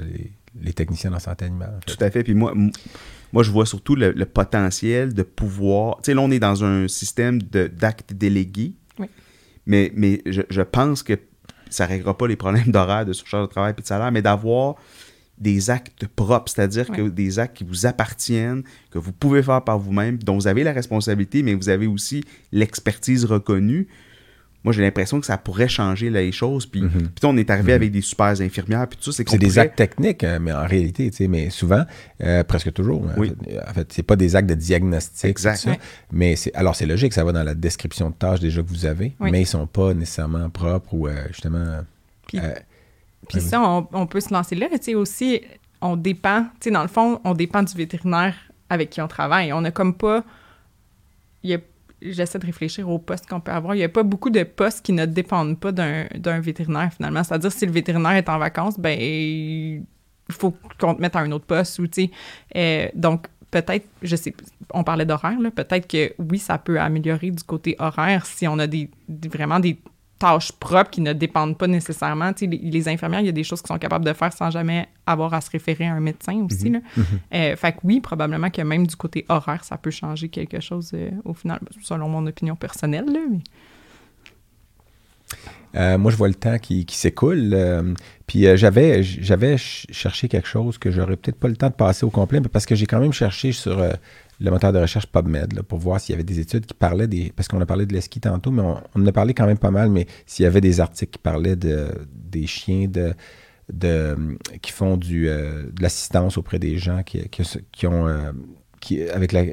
les, 0.60 0.74
techniciens 0.74 1.14
en 1.14 1.20
santé 1.20 1.46
animale. 1.46 1.80
Tout 1.86 1.98
à 2.00 2.10
fait. 2.10 2.24
Puis 2.24 2.34
moi, 2.34 2.54
moi, 3.34 3.44
je 3.44 3.52
vois 3.52 3.66
surtout 3.66 3.96
le, 3.96 4.14
potentiel 4.26 5.14
de 5.14 5.24
pouvoir. 5.24 5.98
Tu 5.98 6.06
sais, 6.06 6.14
là, 6.14 6.22
on 6.22 6.32
est 6.32 6.40
dans 6.40 6.64
un 6.64 6.88
système 6.88 7.42
d'actes 7.42 8.14
délégués. 8.14 8.74
Oui. 9.00 9.08
Mais, 9.66 9.92
mais 9.96 10.22
je, 10.26 10.42
je 10.50 10.62
pense 10.62 11.04
que 11.04 11.20
ça 11.70 11.86
ne 11.86 11.90
réglera 11.90 12.18
pas 12.18 12.28
les 12.28 12.36
problèmes 12.36 12.72
d'horaire, 12.72 13.06
de 13.06 13.14
surcharge 13.14 13.48
de 13.48 13.52
travail 13.52 13.74
et 13.78 13.82
de 13.82 13.86
salaire, 13.86 14.12
mais 14.12 14.22
d'avoir 14.22 14.76
des 15.38 15.70
actes 15.70 16.08
propres, 16.08 16.52
c'est-à-dire 16.52 16.88
que 16.88 17.10
des 17.10 17.38
actes 17.38 17.58
qui 17.58 17.64
vous 17.64 17.86
appartiennent, 17.86 18.64
que 18.90 18.98
vous 18.98 19.12
pouvez 19.12 19.44
faire 19.44 19.64
par 19.64 19.78
vous-même, 19.78 20.18
dont 20.18 20.36
vous 20.36 20.48
avez 20.48 20.64
la 20.64 20.74
responsabilité, 20.74 21.44
mais 21.44 21.54
vous 21.54 21.70
avez 21.70 21.86
aussi 21.86 22.24
l'expertise 22.52 23.24
reconnue 23.26 23.88
moi 24.68 24.74
j'ai 24.74 24.82
l'impression 24.82 25.22
que 25.22 25.26
ça 25.26 25.38
pourrait 25.38 25.70
changer 25.70 26.10
les 26.10 26.34
choses. 26.34 26.66
Puis, 26.66 26.82
mhm. 26.82 26.90
puis 26.90 27.24
on 27.24 27.38
est 27.38 27.50
arrivé 27.50 27.72
mhm. 27.72 27.76
avec 27.78 27.92
des 27.94 28.02
super 28.02 28.26
infirmières, 28.42 28.86
puis 28.90 29.00
tout 29.02 29.14
ça. 29.14 29.24
C'est 29.26 29.38
des 29.38 29.58
actes 29.58 29.78
techniques, 29.78 30.26
hein, 30.26 30.40
mais 30.40 30.52
en 30.52 30.68
réalité, 30.68 31.10
tu 31.10 31.16
sais, 31.16 31.28
mais 31.30 31.50
souvent, 31.50 31.86
euh, 32.22 32.44
presque 32.44 32.74
toujours. 32.74 33.02
Oui. 33.16 33.32
En 33.66 33.74
fait, 33.74 33.94
c'est 33.94 34.04
pas 34.04 34.18
des 34.18 34.36
actes 34.36 34.50
de 34.50 34.56
diagnostic. 34.56 35.24
Exact. 35.24 35.70
Mais 36.12 36.36
c'est, 36.36 36.54
alors 36.54 36.76
c'est 36.76 36.86
logique, 36.86 37.14
ça 37.14 37.24
va 37.24 37.32
dans 37.32 37.44
la 37.44 37.56
description 37.56 38.10
de 38.10 38.16
tâches 38.16 38.42
déjà 38.42 38.62
que 38.62 38.68
vous 38.68 38.86
avez, 38.86 39.16
mais 39.22 39.42
ils 39.42 39.48
sont 39.48 39.68
pas 39.68 39.94
nécessairement 39.94 40.50
propres 40.50 40.94
ou 40.94 41.08
euh, 41.08 41.16
justement. 41.30 41.80
Puis, 42.28 42.40
euh, 42.40 42.54
puis 43.30 43.40
ça, 43.40 43.62
on, 43.94 44.06
peut 44.06 44.20
se 44.20 44.34
lancer 44.34 44.56
là. 44.56 44.68
Tu 44.70 44.78
sais, 44.82 44.96
aussi, 44.96 45.44
on 45.80 45.96
dépend, 45.96 46.42
tu 46.60 46.66
sais, 46.66 46.72
dans 46.72 46.82
le 46.82 46.90
fond, 46.90 47.22
on 47.24 47.34
dépend 47.34 47.64
du 47.64 47.74
vétérinaire 47.74 48.36
avec 48.70 48.90
qui 48.90 49.00
on 49.00 49.08
travaille. 49.08 49.54
On 49.54 49.62
n'a 49.62 49.72
comme 49.72 49.94
pas. 49.94 50.26
Il 51.44 51.52
y 51.52 51.54
a 51.54 51.60
j'essaie 52.02 52.40
de 52.40 52.46
réfléchir 52.46 52.90
aux 52.90 53.00
postes 53.00 53.28
qu'on 53.28 53.40
peut 53.40 53.52
avoir. 53.52 53.76
Il 53.76 53.80
n'y 53.80 53.84
a 53.84 53.90
pas 53.90 54.04
beaucoup 54.04 54.30
de 54.30 54.44
postes 54.44 54.86
qui 54.86 54.94
ne 54.94 55.06
dépendent 55.06 55.60
pas 55.60 55.72
d'un 55.72 56.40
vétérinaire, 56.40 56.92
finalement. 56.94 57.24
C'est-à-dire, 57.24 57.52
si 57.52 57.66
le 57.66 57.72
vétérinaire 57.72 58.14
est 58.14 58.30
en 58.30 58.38
vacances, 58.38 58.80
ben 58.80 58.98
il 59.00 59.84
faut 60.30 60.54
qu'on 60.80 60.96
te 60.96 61.02
mette 61.02 61.16
à 61.16 61.20
un 61.20 61.32
autre 61.32 61.46
poste. 61.46 61.80
Ou, 61.80 61.86
euh, 62.56 62.88
donc, 62.94 63.28
peut-être, 63.52 63.88
je 64.02 64.16
sais, 64.16 64.34
on 64.74 64.84
parlait 64.84 65.06
d'horaire, 65.06 65.38
peut-être 65.56 65.88
que 65.88 66.14
oui, 66.20 66.40
ça 66.40 66.58
peut 66.58 66.80
améliorer 66.80 67.32
du 67.32 67.44
côté 67.44 67.76
horaire 67.80 68.26
si 68.26 68.48
on 68.48 68.60
a 68.60 68.68
des 68.68 68.90
vraiment 69.30 69.60
des 69.60 69.80
tâches 70.20 70.52
propres 70.52 70.90
qui 70.90 71.02
ne 71.02 71.14
dépendent 71.14 71.58
pas 71.58 71.68
nécessairement. 71.68 72.34
Tu 72.34 72.46
sais, 72.46 72.60
les, 72.62 72.90
infirmières, 72.90 73.22
il 73.22 73.26
y 73.26 73.30
a 73.30 73.34
des 73.34 73.44
choses 73.44 73.62
qu'ils 73.62 73.68
sont 73.68 73.78
capables 73.78 74.06
de 74.06 74.14
faire 74.14 74.34
sans 74.34 74.50
jamais 74.50 74.88
avoir 75.06 75.34
à 75.34 75.42
se 75.42 75.50
référer 75.50 75.88
à 75.88 75.94
un 75.94 76.00
médecin 76.00 76.46
aussi. 76.50 76.70
Mhm. 76.70 76.82
Mhm. 76.96 77.04
Euh, 77.34 77.56
fait 77.56 77.72
que 77.74 77.78
oui, 77.84 78.02
probablement 78.02 78.50
que 78.50 78.62
même 78.62 78.88
du 78.88 78.96
côté 78.96 79.26
horaire, 79.30 79.64
ça 79.64 79.78
peut 79.78 79.92
changer 79.92 80.30
quelque 80.30 80.60
chose 80.60 80.92
euh, 80.94 81.12
au 81.26 81.34
final, 81.34 81.60
selon 81.82 82.10
mon 82.10 82.26
opinion 82.26 82.56
personnelle. 82.56 83.06
Euh, 85.76 85.98
moi, 85.98 86.12
je 86.12 86.18
vois 86.18 86.30
le 86.30 86.34
temps 86.34 86.58
qui, 86.58 86.86
s'écoule. 86.90 87.56
puis 88.26 88.46
j'avais, 88.58 89.04
j'avais 89.04 89.58
cherché 89.58 90.28
quelque 90.28 90.48
chose 90.48 90.78
que 90.78 90.90
j'aurais 90.90 91.18
peut-être 91.18 91.40
pas 91.40 91.50
le 91.50 91.58
temps 91.58 91.70
de 91.70 91.74
passer 91.74 92.06
au 92.06 92.10
complet, 92.10 92.40
mais 92.40 92.48
parce 92.48 92.66
que 92.66 92.76
j'ai 92.76 92.86
quand 92.86 93.00
même 93.00 93.14
cherché 93.14 93.52
sur 93.52 93.84
le 94.40 94.52
moteur 94.52 94.72
de 94.72 94.80
recherche 94.80 95.08
PubMed 95.08 95.62
pour 95.64 95.80
voir 95.80 96.00
s'il 96.00 96.14
y 96.14 96.16
avait 96.16 96.24
des 96.24 96.40
études 96.40 96.66
qui 96.66 96.74
parlaient 96.74 97.08
des. 97.08 97.32
Parce 97.36 97.48
qu'on 97.48 97.62
a 97.62 97.66
parlé 97.66 97.86
de 97.86 97.94
l'esqui 97.94 98.20
tantôt, 98.20 98.52
mais 98.52 98.62
on, 98.62 98.82
en 98.96 99.06
a 99.06 99.12
parlé 99.12 99.34
quand 99.34 99.46
même 99.46 99.58
pas 99.58 99.72
mal, 99.72 99.90
mais 99.90 100.08
s'il 100.26 100.44
y 100.44 100.46
avait 100.46 100.62
des 100.62 100.80
articles 100.80 101.12
qui 101.12 101.20
parlaient 101.20 101.56
de, 101.56 101.90
des 102.12 102.46
chiens 102.46 102.88
de, 102.88 103.14
de, 103.72 104.16
qui 104.62 104.72
font 104.72 104.98
du, 104.98 105.28
euh, 105.28 105.64
de 105.72 105.82
l'assistance 105.82 106.38
auprès 106.38 106.60
des 106.60 106.78
gens 106.78 107.04
qui, 107.04 107.28
qui, 107.30 107.88
ont. 107.88 108.08
Euh, 108.88 109.06
qui, 109.06 109.10
avec 109.10 109.32
la, 109.32 109.44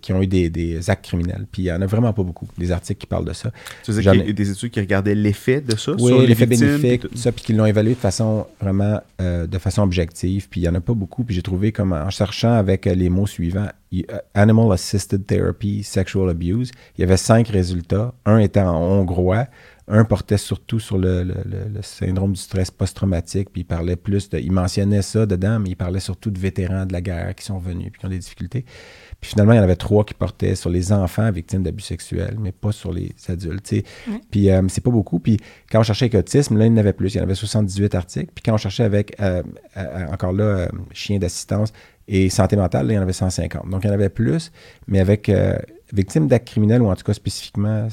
qui 0.00 0.12
ont 0.12 0.22
eu 0.22 0.26
des, 0.26 0.90
actes 0.90 1.04
criminels. 1.04 1.46
Puis 1.50 1.62
il 1.62 1.64
n'y 1.66 1.72
en 1.72 1.80
a 1.80 1.86
vraiment 1.86 2.12
pas 2.12 2.22
beaucoup, 2.22 2.46
des 2.58 2.70
articles 2.70 3.00
qui 3.00 3.06
parlent 3.06 3.24
de 3.24 3.32
ça. 3.32 3.50
Tu 3.82 3.92
veux 3.92 4.00
dire 4.00 4.12
qu'il 4.12 4.26
y 4.26 4.30
a 4.30 4.32
des 4.32 4.50
études 4.50 4.70
qui 4.70 4.80
regardaient 4.80 5.14
l'effet 5.14 5.60
de 5.60 5.76
ça 5.76 5.92
oui, 5.92 6.08
sur 6.08 6.20
l'effet 6.22 6.46
bénéfique, 6.46 7.02
tout? 7.02 7.16
ça, 7.16 7.32
puis 7.32 7.44
qui 7.44 7.52
l'ont 7.52 7.66
évalué 7.66 7.94
de 7.94 7.98
façon 7.98 8.46
vraiment 8.60 9.00
euh, 9.20 9.46
de 9.46 9.58
façon 9.58 9.82
objective. 9.82 10.48
Puis 10.48 10.60
il 10.60 10.64
n'y 10.64 10.68
en 10.68 10.74
a 10.74 10.80
pas 10.80 10.94
beaucoup. 10.94 11.24
Puis 11.24 11.34
j'ai 11.34 11.42
trouvé 11.42 11.72
comme 11.72 11.92
en 11.92 12.10
cherchant 12.10 12.52
avec 12.52 12.86
les 12.86 13.08
mots 13.08 13.26
suivants, 13.26 13.68
Animal 14.34 14.72
Assisted 14.72 15.24
Therapy, 15.26 15.82
Sexual 15.84 16.28
Abuse, 16.30 16.72
il 16.96 17.02
y 17.02 17.04
avait 17.04 17.16
cinq 17.16 17.48
résultats. 17.48 18.12
Un 18.24 18.38
était 18.38 18.60
en 18.60 18.76
hongrois, 18.76 19.46
un 19.86 20.04
portait 20.04 20.38
surtout 20.38 20.80
sur 20.80 20.96
le, 20.96 21.26
syndrome 21.82 22.32
du 22.32 22.40
stress 22.40 22.70
post-traumatique, 22.70 23.50
puis 23.52 23.62
il 23.62 23.64
parlait 23.64 23.96
plus 23.96 24.30
de. 24.30 24.38
Il 24.38 24.52
mentionnait 24.52 25.02
ça 25.02 25.26
dedans, 25.26 25.58
mais 25.60 25.70
il 25.70 25.76
parlait 25.76 26.00
surtout 26.00 26.30
de 26.30 26.38
vétérans 26.38 26.86
de 26.86 26.92
la 26.92 27.02
guerre 27.02 27.34
qui 27.34 27.44
sont 27.44 27.58
venus 27.58 27.90
puis 27.92 28.00
qui 28.00 28.06
ont 28.06 28.08
des 28.08 28.18
difficultés. 28.18 28.64
Puis 29.20 29.30
finalement, 29.30 29.52
il 29.52 29.56
y 29.56 29.60
en 29.60 29.62
avait 29.62 29.76
trois 29.76 30.04
qui 30.04 30.14
portaient 30.14 30.54
sur 30.54 30.70
les 30.70 30.92
enfants 30.92 31.30
victimes 31.30 31.62
d'abus 31.62 31.82
sexuels, 31.82 32.36
mais 32.40 32.52
pas 32.52 32.72
sur 32.72 32.92
les 32.92 33.14
adultes. 33.28 33.74
Puis 34.30 34.50
euh, 34.50 34.62
c'est 34.68 34.82
pas 34.82 34.90
beaucoup. 34.90 35.18
Puis 35.18 35.38
quand 35.70 35.80
on 35.80 35.82
cherchait 35.82 36.06
avec 36.06 36.14
autisme, 36.14 36.56
là, 36.56 36.64
il 36.64 36.72
y 36.72 36.74
en 36.74 36.78
avait 36.78 36.94
plus. 36.94 37.14
Il 37.14 37.18
y 37.18 37.20
en 37.20 37.24
avait 37.24 37.34
78 37.34 37.94
articles. 37.94 38.30
Puis 38.34 38.42
quand 38.42 38.54
on 38.54 38.58
cherchait 38.58 38.84
avec, 38.84 39.20
euh, 39.20 39.42
euh, 39.76 40.06
encore 40.06 40.32
là, 40.32 40.68
chien 40.92 41.18
d'assistance 41.18 41.74
et 42.08 42.30
santé 42.30 42.56
mentale, 42.56 42.86
là, 42.86 42.92
il 42.94 42.96
y 42.96 42.98
en 42.98 43.02
avait 43.02 43.12
150. 43.12 43.68
Donc 43.68 43.84
il 43.84 43.88
y 43.88 43.90
en 43.90 43.94
avait 43.94 44.08
plus, 44.08 44.50
mais 44.88 45.00
avec 45.00 45.30
victimes 45.92 46.26
d'actes 46.26 46.48
criminels 46.48 46.80
ou 46.80 46.90
en 46.90 46.96
tout 46.96 47.04
cas 47.04 47.12
spécifiquement 47.12 47.88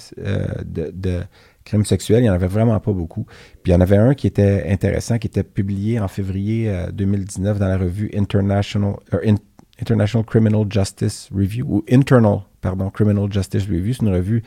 de 0.65 1.21
crimes 1.63 1.85
sexuels, 1.85 2.19
il 2.19 2.23
n'y 2.23 2.29
en 2.29 2.33
avait 2.33 2.47
vraiment 2.47 2.79
pas 2.79 2.93
beaucoup. 2.93 3.25
Puis 3.63 3.71
il 3.71 3.71
y 3.71 3.75
en 3.75 3.81
avait 3.81 3.97
un 3.97 4.13
qui 4.13 4.27
était 4.27 4.65
intéressant, 4.69 5.17
qui 5.17 5.27
était 5.27 5.43
publié 5.43 5.99
en 5.99 6.07
février 6.07 6.71
2019 6.93 7.55
euh, 7.55 7.59
dans 7.59 7.67
la 7.67 7.77
revue 7.77 8.11
International, 8.15 8.95
euh, 9.13 9.35
International 9.79 10.25
Criminal 10.25 10.65
Justice 10.69 11.29
Review, 11.33 11.65
ou 11.67 11.83
Internal, 11.89 12.39
pardon, 12.61 12.89
Criminal 12.89 13.31
Justice 13.31 13.65
Review. 13.65 13.93
C'est 13.93 14.05
une 14.05 14.13
revue 14.13 14.43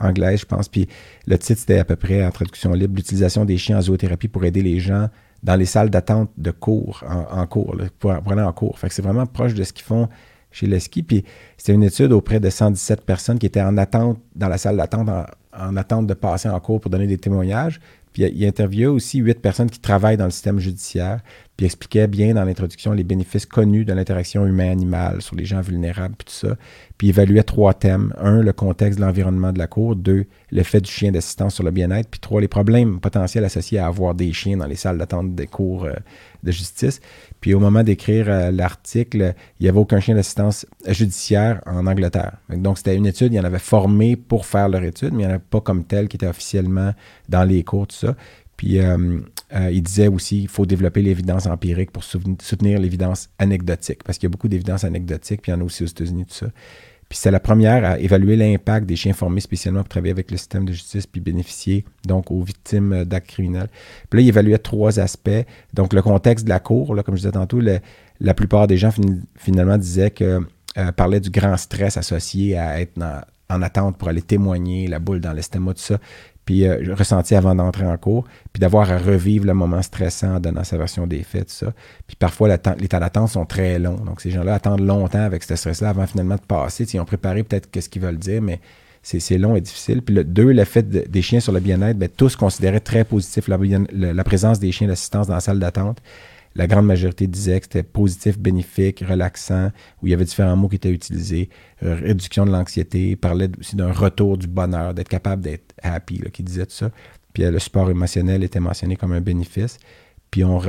anglaise, 0.00 0.40
je 0.40 0.46
pense. 0.46 0.68
Puis 0.68 0.88
le 1.26 1.38
titre, 1.38 1.60
c'était 1.60 1.78
à 1.78 1.84
peu 1.84 1.96
près, 1.96 2.24
en 2.24 2.30
traduction 2.30 2.72
libre, 2.72 2.96
l'utilisation 2.96 3.44
des 3.44 3.58
chiens 3.58 3.78
en 3.78 3.82
zoothérapie 3.82 4.28
pour 4.28 4.44
aider 4.44 4.62
les 4.62 4.78
gens 4.80 5.08
dans 5.42 5.56
les 5.56 5.66
salles 5.66 5.90
d'attente 5.90 6.30
de 6.36 6.50
cours, 6.50 7.04
en, 7.08 7.46
cours, 7.46 7.76
pour, 7.98 8.12
aller 8.12 8.42
en 8.42 8.52
cours. 8.52 8.78
Fait 8.78 8.88
que 8.88 8.94
c'est 8.94 9.02
vraiment 9.02 9.26
proche 9.26 9.54
de 9.54 9.62
ce 9.62 9.72
qu'ils 9.72 9.84
font 9.84 10.08
chez 10.50 10.66
l'ESKI. 10.66 11.02
Puis 11.02 11.24
c'était 11.56 11.72
une 11.72 11.84
étude 11.84 12.12
auprès 12.12 12.40
de 12.40 12.50
117 12.50 13.02
personnes 13.02 13.38
qui 13.38 13.46
étaient 13.46 13.62
en 13.62 13.76
attente 13.76 14.18
dans 14.34 14.48
la 14.48 14.58
salle 14.58 14.76
d'attente 14.76 15.08
en, 15.58 15.68
en 15.68 15.76
attente 15.76 16.06
de 16.06 16.14
passer 16.14 16.48
en 16.48 16.58
cours 16.60 16.80
pour 16.80 16.90
donner 16.90 17.06
des 17.06 17.18
témoignages. 17.18 17.80
Puis 18.12 18.22
il 18.22 18.46
interviewait 18.46 18.86
aussi 18.86 19.18
huit 19.18 19.40
personnes 19.40 19.68
qui 19.68 19.78
travaillent 19.78 20.16
dans 20.16 20.24
le 20.24 20.30
système 20.30 20.58
judiciaire, 20.58 21.20
puis 21.56 21.66
expliquait 21.66 22.06
bien 22.06 22.34
dans 22.34 22.44
l'introduction 22.44 22.92
les 22.92 23.04
bénéfices 23.04 23.46
connus 23.46 23.84
de 23.84 23.92
l'interaction 23.92 24.46
humain-animal 24.46 25.22
sur 25.22 25.36
les 25.36 25.44
gens 25.44 25.60
vulnérables, 25.60 26.14
puis 26.16 26.26
tout 26.26 26.46
ça. 26.46 26.56
Puis 26.98 27.08
évaluait 27.08 27.42
trois 27.42 27.72
thèmes. 27.72 28.12
Un, 28.18 28.42
le 28.42 28.52
contexte 28.52 28.98
de 28.98 29.04
l'environnement 29.04 29.52
de 29.52 29.58
la 29.58 29.66
cour. 29.66 29.96
Deux, 29.96 30.26
l'effet 30.50 30.80
du 30.80 30.90
chien 30.90 31.12
d'assistance 31.12 31.54
sur 31.54 31.64
le 31.64 31.70
bien-être. 31.70 32.08
Puis 32.10 32.20
trois, 32.20 32.40
les 32.40 32.48
problèmes 32.48 33.00
potentiels 33.00 33.44
associés 33.44 33.78
à 33.78 33.86
avoir 33.86 34.14
des 34.14 34.32
chiens 34.32 34.56
dans 34.56 34.66
les 34.66 34.76
salles 34.76 34.98
d'attente 34.98 35.34
des 35.34 35.46
cours 35.46 35.84
euh, 35.84 35.94
de 36.42 36.52
justice. 36.52 37.00
Puis 37.40 37.54
au 37.54 37.60
moment 37.60 37.82
d'écrire 37.82 38.26
euh, 38.28 38.50
l'article, 38.50 39.34
il 39.58 39.62
n'y 39.64 39.68
avait 39.68 39.78
aucun 39.78 40.00
chien 40.00 40.14
d'assistance 40.14 40.66
judiciaire 40.86 41.60
en 41.66 41.86
Angleterre. 41.86 42.38
Donc 42.50 42.78
c'était 42.78 42.96
une 42.96 43.06
étude, 43.06 43.32
il 43.32 43.36
y 43.36 43.40
en 43.40 43.44
avait 43.44 43.58
formé 43.58 44.16
pour 44.16 44.46
faire 44.46 44.68
leur 44.68 44.82
étude, 44.82 45.12
mais 45.12 45.22
il 45.22 45.26
n'y 45.26 45.32
en 45.32 45.36
avait 45.36 45.44
pas 45.50 45.60
comme 45.60 45.84
tel 45.84 46.08
qui 46.08 46.16
était 46.16 46.26
officiellement 46.26 46.92
dans 47.28 47.44
les 47.44 47.64
cours, 47.64 47.86
tout 47.86 47.96
ça. 47.96 48.14
Puis 48.56 48.80
euh, 48.80 49.20
euh, 49.54 49.70
il 49.70 49.82
disait 49.82 50.08
aussi 50.08 50.40
qu'il 50.40 50.48
faut 50.48 50.66
développer 50.66 51.02
l'évidence 51.02 51.46
empirique 51.46 51.90
pour 51.90 52.04
soutenir 52.04 52.78
l'évidence 52.78 53.28
anecdotique, 53.38 54.02
parce 54.04 54.18
qu'il 54.18 54.26
y 54.26 54.30
a 54.30 54.32
beaucoup 54.32 54.48
d'évidence 54.48 54.84
anecdotique, 54.84 55.42
puis 55.42 55.52
il 55.52 55.54
y 55.54 55.58
en 55.58 55.60
a 55.60 55.64
aussi 55.64 55.84
aux 55.84 55.86
États-Unis, 55.86 56.24
tout 56.26 56.34
ça. 56.34 56.46
Puis 57.08 57.18
c'est 57.18 57.30
la 57.30 57.38
première 57.38 57.84
à 57.84 58.00
évaluer 58.00 58.34
l'impact 58.34 58.84
des 58.84 58.96
chiens 58.96 59.12
formés 59.12 59.40
spécialement 59.40 59.80
pour 59.80 59.88
travailler 59.88 60.10
avec 60.10 60.30
le 60.32 60.36
système 60.36 60.64
de 60.64 60.72
justice 60.72 61.06
puis 61.06 61.20
bénéficier 61.20 61.84
donc 62.04 62.32
aux 62.32 62.42
victimes 62.42 63.04
d'actes 63.04 63.28
criminels. 63.28 63.68
Puis 64.10 64.18
là, 64.18 64.22
il 64.24 64.28
évaluait 64.28 64.58
trois 64.58 64.98
aspects. 64.98 65.44
Donc 65.72 65.92
le 65.92 66.02
contexte 66.02 66.46
de 66.46 66.48
la 66.48 66.58
cour, 66.58 66.96
là, 66.96 67.04
comme 67.04 67.14
je 67.14 67.20
disais 67.20 67.30
tantôt, 67.30 67.60
la 67.60 68.34
plupart 68.34 68.66
des 68.66 68.76
gens 68.76 68.90
finalement 69.36 69.78
disaient 69.78 70.10
que 70.10 70.40
euh, 70.78 70.92
parlaient 70.92 71.20
du 71.20 71.30
grand 71.30 71.56
stress 71.56 71.96
associé 71.96 72.58
à 72.58 72.80
être 72.80 73.00
en 73.48 73.62
attente 73.62 73.96
pour 73.98 74.08
aller 74.08 74.20
témoigner, 74.20 74.88
la 74.88 74.98
boule 74.98 75.20
dans 75.20 75.32
l'estomac, 75.32 75.74
tout 75.74 75.82
ça 75.82 76.00
puis 76.46 76.64
euh, 76.64 76.94
ressenti 76.94 77.34
avant 77.34 77.54
d'entrer 77.54 77.84
en 77.84 77.98
cours, 77.98 78.24
puis 78.52 78.60
d'avoir 78.60 78.90
à 78.90 78.96
revivre 78.96 79.44
le 79.44 79.52
moment 79.52 79.82
stressant 79.82 80.36
en 80.36 80.40
donnant 80.40 80.64
sa 80.64 80.78
version 80.78 81.06
des 81.06 81.22
faits, 81.22 81.48
tout 81.48 81.66
ça. 81.66 81.74
Puis 82.06 82.16
parfois, 82.16 82.48
les 82.48 82.88
temps 82.88 83.00
d'attente 83.00 83.28
sont 83.28 83.44
très 83.44 83.78
longs. 83.78 83.96
Donc, 83.96 84.20
ces 84.20 84.30
gens-là 84.30 84.54
attendent 84.54 84.86
longtemps 84.86 85.20
avec 85.20 85.42
ce 85.42 85.56
stress-là 85.56 85.90
avant 85.90 86.06
finalement 86.06 86.36
de 86.36 86.40
passer. 86.40 86.84
ils 86.84 87.00
ont 87.00 87.04
préparé 87.04 87.42
peut-être 87.42 87.68
ce 87.78 87.88
qu'ils 87.88 88.00
veulent 88.00 88.16
dire, 88.16 88.40
mais 88.40 88.60
c'est 89.02 89.38
long 89.38 89.56
et 89.56 89.60
difficile. 89.60 90.02
Puis 90.02 90.14
le 90.14 90.24
deux, 90.24 90.52
le 90.52 90.64
fait 90.64 90.88
des 90.88 91.22
chiens 91.22 91.40
sur 91.40 91.52
le 91.52 91.60
bien-être, 91.60 91.98
bien, 91.98 92.08
tous 92.16 92.36
considéraient 92.36 92.80
très 92.80 93.04
positif 93.04 93.48
la, 93.48 93.58
la 93.92 94.24
présence 94.24 94.58
des 94.58 94.72
chiens 94.72 94.88
d'assistance 94.88 95.26
dans 95.26 95.34
la 95.34 95.40
salle 95.40 95.58
d'attente 95.58 96.00
la 96.56 96.66
grande 96.66 96.86
majorité 96.86 97.26
disait 97.26 97.60
que 97.60 97.66
c'était 97.66 97.82
positif, 97.82 98.38
bénéfique, 98.38 99.04
relaxant, 99.06 99.70
où 100.02 100.06
il 100.06 100.10
y 100.10 100.14
avait 100.14 100.24
différents 100.24 100.56
mots 100.56 100.68
qui 100.68 100.76
étaient 100.76 100.90
utilisés. 100.90 101.50
Réduction 101.82 102.46
de 102.46 102.50
l'anxiété, 102.50 103.14
parlait 103.14 103.50
aussi 103.60 103.76
d'un 103.76 103.92
retour 103.92 104.38
du 104.38 104.46
bonheur, 104.46 104.94
d'être 104.94 105.08
capable 105.08 105.42
d'être 105.42 105.65
happy, 105.82 106.18
là, 106.18 106.30
qui 106.30 106.42
disait 106.42 106.66
tout 106.66 106.74
ça. 106.74 106.90
Puis 107.32 107.44
euh, 107.44 107.50
le 107.50 107.58
support 107.58 107.90
émotionnel 107.90 108.42
était 108.44 108.60
mentionné 108.60 108.96
comme 108.96 109.12
un 109.12 109.20
bénéfice. 109.20 109.78
Puis 110.30 110.44
on 110.44 110.60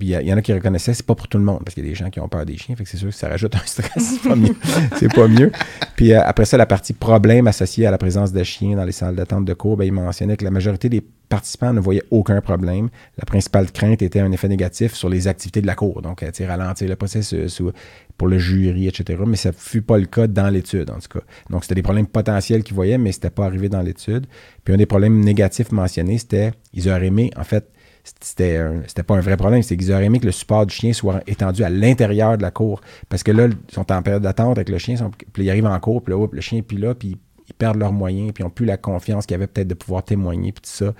il 0.00 0.08
y, 0.08 0.32
en 0.32 0.36
a 0.36 0.42
qui 0.42 0.52
reconnaissaient, 0.52 0.94
c'est 0.94 1.06
pas 1.06 1.14
pour 1.14 1.28
tout 1.28 1.38
le 1.38 1.44
monde, 1.44 1.60
parce 1.64 1.74
qu'il 1.74 1.84
y 1.84 1.86
a 1.86 1.90
des 1.90 1.96
gens 1.96 2.10
qui 2.10 2.20
ont 2.20 2.28
peur 2.28 2.44
des 2.44 2.56
chiens, 2.56 2.76
fait 2.76 2.84
que 2.84 2.90
c'est 2.90 2.98
sûr 2.98 3.08
que 3.08 3.14
ça 3.14 3.28
rajoute 3.28 3.54
un 3.56 3.64
stress, 3.64 3.90
c'est 3.96 4.28
pas 4.28 4.36
mieux. 4.36 4.54
c'est 4.96 5.12
pas 5.12 5.26
mieux. 5.26 5.50
Puis 5.96 6.12
euh, 6.12 6.22
après 6.22 6.44
ça, 6.44 6.56
la 6.56 6.66
partie 6.66 6.92
problème 6.92 7.46
associée 7.46 7.86
à 7.86 7.90
la 7.90 7.98
présence 7.98 8.32
de 8.32 8.42
chiens 8.44 8.76
dans 8.76 8.84
les 8.84 8.92
salles 8.92 9.16
d'attente 9.16 9.44
de 9.44 9.54
cours, 9.54 9.76
ben, 9.76 9.84
il 9.84 9.92
mentionnait 9.92 10.36
que 10.36 10.44
la 10.44 10.50
majorité 10.50 10.88
des 10.88 11.02
participants 11.28 11.72
ne 11.72 11.80
voyaient 11.80 12.04
aucun 12.10 12.40
problème. 12.40 12.88
La 13.16 13.24
principale 13.24 13.70
crainte 13.70 14.02
était 14.02 14.20
un 14.20 14.32
effet 14.32 14.48
négatif 14.48 14.94
sur 14.94 15.08
les 15.08 15.28
activités 15.28 15.60
de 15.60 15.66
la 15.66 15.74
cour, 15.74 16.02
donc 16.02 16.24
ralentir 16.40 16.88
le 16.88 16.96
processus 16.96 17.60
ou 17.60 17.72
pour 18.16 18.28
le 18.28 18.38
jury, 18.38 18.88
etc. 18.88 19.22
Mais 19.26 19.36
ça 19.36 19.50
ne 19.50 19.54
fut 19.54 19.82
pas 19.82 19.98
le 19.98 20.06
cas 20.06 20.26
dans 20.26 20.48
l'étude, 20.48 20.90
en 20.90 20.98
tout 20.98 21.18
cas. 21.18 21.24
Donc, 21.50 21.64
c'était 21.64 21.76
des 21.76 21.82
problèmes 21.82 22.06
potentiels 22.06 22.64
qu'ils 22.64 22.74
voyaient, 22.74 22.98
mais 22.98 23.12
ce 23.12 23.18
n'était 23.18 23.30
pas 23.30 23.46
arrivé 23.46 23.68
dans 23.68 23.82
l'étude. 23.82 24.26
Puis 24.64 24.74
un 24.74 24.76
des 24.76 24.86
problèmes 24.86 25.20
négatifs 25.20 25.70
mentionnés, 25.70 26.18
c'était 26.18 26.52
ils 26.74 26.88
auraient 26.88 27.06
aimé, 27.06 27.30
en 27.36 27.44
fait, 27.44 27.70
c'était 28.20 28.64
c'était 28.86 29.02
pas 29.02 29.16
un 29.16 29.20
vrai 29.20 29.36
problème, 29.36 29.62
c'est 29.62 29.76
qu'ils 29.76 29.92
auraient 29.92 30.06
aimé 30.06 30.18
que 30.18 30.26
le 30.26 30.32
support 30.32 30.66
du 30.66 30.74
chien 30.74 30.92
soit 30.92 31.22
étendu 31.26 31.62
à 31.62 31.70
l'intérieur 31.70 32.36
de 32.36 32.42
la 32.42 32.50
cour. 32.50 32.80
Parce 33.08 33.22
que 33.22 33.32
là, 33.32 33.46
ils 33.46 33.74
sont 33.74 33.90
en 33.92 34.02
période 34.02 34.22
d'attente 34.22 34.58
avec 34.58 34.68
le 34.68 34.78
chien, 34.78 34.96
puis 35.32 35.44
ils 35.44 35.50
arrivent 35.50 35.66
en 35.66 35.80
cour, 35.80 36.02
puis 36.02 36.14
là, 36.14 36.26
le 36.30 36.40
chien 36.40 36.62
plus 36.62 36.78
là, 36.78 36.94
puis 36.94 37.18
ils 37.48 37.54
perdent 37.54 37.78
leurs 37.78 37.92
moyens, 37.92 38.32
puis 38.32 38.42
ils 38.42 38.44
n'ont 38.44 38.50
plus 38.50 38.66
la 38.66 38.76
confiance 38.76 39.26
qu'il 39.26 39.34
y 39.34 39.36
avait 39.36 39.46
peut-être 39.46 39.68
de 39.68 39.74
pouvoir 39.74 40.04
témoigner, 40.04 40.52
puis 40.52 40.62
tout 40.62 40.70
ça. 40.70 40.94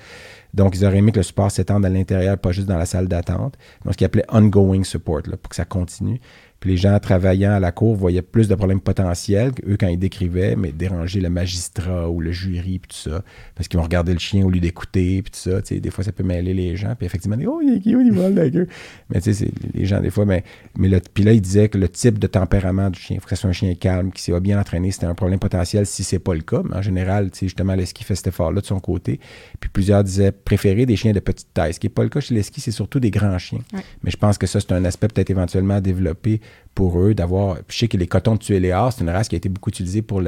Donc, 0.55 0.77
ils 0.77 0.85
auraient 0.85 0.99
aimé 0.99 1.13
que 1.13 1.19
le 1.19 1.23
support 1.23 1.51
s'étende 1.51 1.85
à 1.85 1.89
l'intérieur, 1.89 2.39
pas 2.39 2.53
juste 2.53 2.67
dans 2.67 2.79
la 2.79 2.87
salle 2.87 3.07
d'attente. 3.07 3.55
Donc, 3.85 3.93
ce 3.93 3.99
qu'ils 3.99 4.07
appelaient 4.07 4.27
ongoing 4.31 4.83
support, 4.83 5.23
là, 5.27 5.37
pour 5.37 5.51
que 5.51 5.57
ça 5.57 5.65
continue. 5.65 6.21
Puis 6.61 6.71
les 6.71 6.77
gens 6.77 6.99
travaillant 6.99 7.53
à 7.53 7.61
la 7.61 7.71
cour 7.71 7.95
voyaient 7.95 8.21
plus 8.23 8.49
de 8.49 8.55
problèmes 8.57 8.81
potentiels, 8.81 9.53
eux, 9.69 9.77
quand 9.79 9.87
ils 9.87 9.99
décrivaient, 9.99 10.57
mais 10.57 10.73
déranger 10.73 11.21
le 11.21 11.31
magistrat 11.31 12.11
ou 12.11 12.21
le 12.21 12.33
jury, 12.33 12.81
puis 12.81 12.89
tout 12.89 13.11
ça, 13.11 13.23
parce 13.55 13.69
qu'ils 13.69 13.79
vont 13.79 13.85
regarder 13.85 14.13
le 14.13 14.19
chien 14.19 14.45
au 14.45 14.51
lieu 14.51 14.59
d'écouter, 14.59 15.23
puis 15.23 15.31
tout 15.31 15.39
ça. 15.51 15.63
Tu 15.63 15.75
sais, 15.75 15.81
des 15.81 15.91
fois, 15.91 16.03
ça 16.03 16.11
peut 16.11 16.25
mêler 16.25 16.55
les 16.55 16.77
gens. 16.77 16.95
Puis 16.97 17.07
effectivement, 17.07 17.37
oh, 17.47 17.61
il 17.63 17.77
est 17.77 17.81
cute, 17.81 18.01
il 18.05 18.13
vole 18.13 18.35
la 18.35 18.51
queue. 18.51 18.67
Mais 19.11 19.21
tu 19.21 19.33
sais, 19.33 19.49
les 19.73 19.87
gens, 19.87 20.01
des 20.01 20.11
fois, 20.11 20.25
mais, 20.25 20.43
mais 20.77 20.89
le- 20.89 21.01
puis 21.15 21.23
là, 21.23 21.33
il 21.33 21.41
disait 21.41 21.69
que 21.69 21.79
le 21.79 21.89
type 21.89 22.19
de 22.19 22.27
tempérament 22.27 22.91
du 22.91 22.99
chien, 22.99 23.17
il 23.17 23.21
faut 23.21 23.29
que 23.29 23.37
ce 23.37 23.41
soit 23.41 23.51
un 23.51 23.53
chien 23.53 23.75
calme, 23.75 24.11
qui 24.11 24.23
s'est 24.23 24.39
bien 24.41 24.59
entraîné, 24.59 24.91
c'était 24.91 25.07
un 25.07 25.15
problème 25.15 25.39
potentiel 25.39 25.87
si 25.87 26.03
c'est 26.03 26.19
pas 26.19 26.35
le 26.35 26.41
cas. 26.43 26.63
Mais 26.69 26.77
en 26.77 26.83
général, 26.83 27.31
tu 27.31 27.39
sais, 27.39 27.47
justement, 27.47 27.75
Leski 27.77 28.03
fait 28.03 28.17
cet 28.17 28.27
effort-là 28.29 28.61
de 28.61 28.67
son 28.67 28.81
côté. 28.81 29.21
Puis 29.61 29.71
plusieurs 29.71 30.03
disaient 30.03 30.33
préférer 30.33 30.87
des 30.87 30.97
chiens 30.97 31.13
de 31.13 31.21
petite 31.21 31.49
taille. 31.55 31.73
Ce 31.73 31.79
qui 31.79 31.87
n'est 31.87 31.93
pas 31.93 32.03
le 32.03 32.09
cas 32.09 32.19
chez 32.21 32.35
Leski, 32.35 32.61
c'est 32.61 32.73
surtout 32.73 32.99
des 32.99 33.13
grands 33.13 33.39
chiens. 33.39 33.61
Ouais. 33.73 33.81
Mais 34.03 34.11
je 34.11 34.17
pense 34.17 34.39
que 34.39 34.47
ça, 34.49 34.59
c'est 34.61 34.73
un 34.73 34.85
aspect 34.85 35.07
peut-être 35.09 35.31
éventuellement 35.31 35.75
à 35.75 35.81
développer 35.81 36.41
pour 36.75 37.01
eux, 37.01 37.15
d'avoir. 37.15 37.59
Je 37.69 37.77
sais 37.77 37.89
que 37.89 37.97
les 37.97 38.07
cotons 38.07 38.35
de 38.35 38.39
Tuéléas, 38.39 38.93
c'est 38.93 39.03
une 39.03 39.11
race 39.11 39.29
qui 39.29 39.35
a 39.35 39.39
été 39.39 39.49
beaucoup 39.49 39.71
utilisée 39.71 40.03
pour 40.03 40.23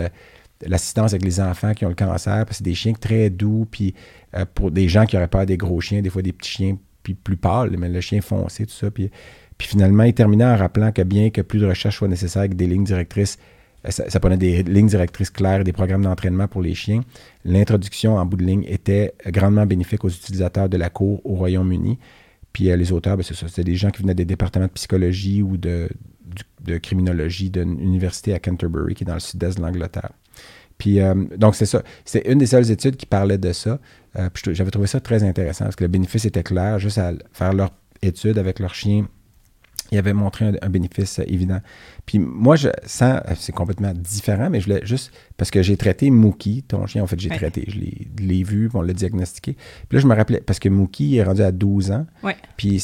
l'assistance 0.66 1.12
avec 1.12 1.24
les 1.24 1.40
enfants 1.40 1.74
qui 1.74 1.84
ont 1.86 1.88
le 1.88 1.94
cancer, 1.94 2.44
parce 2.44 2.48
que 2.48 2.54
c'est 2.56 2.64
des 2.64 2.74
chiens 2.74 2.92
très 2.92 3.30
doux, 3.30 3.66
puis 3.70 3.94
euh, 4.34 4.44
pour 4.52 4.70
des 4.70 4.88
gens 4.88 5.06
qui 5.06 5.16
auraient 5.16 5.28
peur 5.28 5.46
des 5.46 5.56
gros 5.56 5.80
chiens, 5.80 6.02
des 6.02 6.10
fois 6.10 6.22
des 6.22 6.32
petits 6.32 6.50
chiens 6.50 6.76
puis 7.02 7.14
plus 7.14 7.36
pâles, 7.36 7.76
mais 7.78 7.88
le 7.88 8.00
chien 8.00 8.20
foncé, 8.20 8.66
tout 8.66 8.72
ça. 8.72 8.90
Puis, 8.90 9.10
puis 9.56 9.68
finalement, 9.68 10.02
il 10.04 10.12
terminait 10.12 10.44
en 10.44 10.56
rappelant 10.56 10.92
que 10.92 11.02
bien 11.02 11.30
que 11.30 11.40
plus 11.40 11.60
de 11.60 11.66
recherche 11.66 11.96
soit 11.98 12.08
nécessaire 12.08 12.40
avec 12.40 12.56
des 12.56 12.66
lignes 12.66 12.84
directrices, 12.84 13.38
euh, 13.86 13.90
ça, 13.90 14.20
prenait 14.20 14.36
des 14.36 14.62
lignes 14.62 14.88
directrices 14.88 15.30
claires 15.30 15.60
et 15.60 15.64
des 15.64 15.72
programmes 15.72 16.02
d'entraînement 16.02 16.48
pour 16.48 16.62
les 16.62 16.74
chiens. 16.74 17.02
L'introduction 17.44 18.16
en 18.16 18.26
bout 18.26 18.36
de 18.36 18.44
ligne 18.44 18.64
était 18.66 19.14
grandement 19.26 19.66
bénéfique 19.66 20.04
aux 20.04 20.10
utilisateurs 20.10 20.68
de 20.68 20.76
la 20.76 20.90
cour 20.90 21.20
au 21.24 21.36
Royaume-Uni. 21.36 21.98
Puis 22.52 22.70
euh, 22.70 22.76
les 22.76 22.92
auteurs, 22.92 23.16
ben, 23.16 23.22
c'est 23.22 23.34
ça, 23.34 23.48
c'était 23.48 23.64
des 23.64 23.76
gens 23.76 23.90
qui 23.90 24.02
venaient 24.02 24.14
des 24.14 24.24
départements 24.24 24.66
de 24.66 24.72
psychologie 24.72 25.42
ou 25.42 25.56
de, 25.56 25.88
de 26.62 26.78
criminologie 26.78 27.50
d'une 27.50 27.78
université 27.80 28.34
à 28.34 28.38
Canterbury, 28.38 28.94
qui 28.94 29.04
est 29.04 29.06
dans 29.06 29.14
le 29.14 29.20
sud-est 29.20 29.58
de 29.58 29.62
l'Angleterre. 29.62 30.10
Puis, 30.78 31.00
euh, 31.00 31.14
donc, 31.36 31.54
c'est 31.56 31.66
ça. 31.66 31.82
C'est 32.04 32.22
une 32.26 32.38
des 32.38 32.46
seules 32.46 32.70
études 32.70 32.96
qui 32.96 33.06
parlait 33.06 33.36
de 33.36 33.52
ça. 33.52 33.78
Euh, 34.18 34.30
j'avais 34.50 34.70
trouvé 34.70 34.86
ça 34.86 34.98
très 34.98 35.22
intéressant 35.22 35.64
parce 35.64 35.76
que 35.76 35.84
le 35.84 35.88
bénéfice 35.88 36.24
était 36.24 36.42
clair. 36.42 36.78
Juste 36.78 36.98
à 36.98 37.12
faire 37.32 37.52
leur 37.52 37.70
étude 38.00 38.38
avec 38.38 38.58
leur 38.58 38.74
chien, 38.74 39.06
il 39.92 39.98
avait 39.98 40.12
montré 40.12 40.44
un, 40.46 40.52
un 40.62 40.68
bénéfice 40.68 41.18
euh, 41.18 41.24
évident. 41.26 41.60
Puis 42.06 42.18
moi, 42.18 42.56
je 42.56 42.68
sens, 42.86 43.20
euh, 43.28 43.32
c'est 43.36 43.52
complètement 43.52 43.92
différent, 43.94 44.48
mais 44.50 44.60
je 44.60 44.66
voulais 44.66 44.84
juste, 44.84 45.12
parce 45.36 45.50
que 45.50 45.62
j'ai 45.62 45.76
traité 45.76 46.10
Mookie, 46.10 46.62
ton 46.62 46.86
chien, 46.86 47.02
en 47.02 47.06
fait, 47.06 47.18
j'ai 47.18 47.30
Ouais. 47.30 47.36
traité, 47.36 47.64
je 47.68 47.78
l'ai- 47.78 48.42
vu, 48.44 48.68
puis 48.68 48.78
on 48.78 48.82
l'a 48.82 48.92
diagnostiqué. 48.94 49.54
Puis 49.88 49.96
là, 49.96 50.00
je 50.00 50.06
me 50.06 50.14
rappelais, 50.14 50.40
parce 50.40 50.58
que 50.58 50.68
Mookie 50.68 51.16
est 51.16 51.22
rendu 51.24 51.42
à 51.42 51.52
12 51.52 51.90
ans, 51.90 52.06
Ouais. 52.22 52.36
puis 52.56 52.82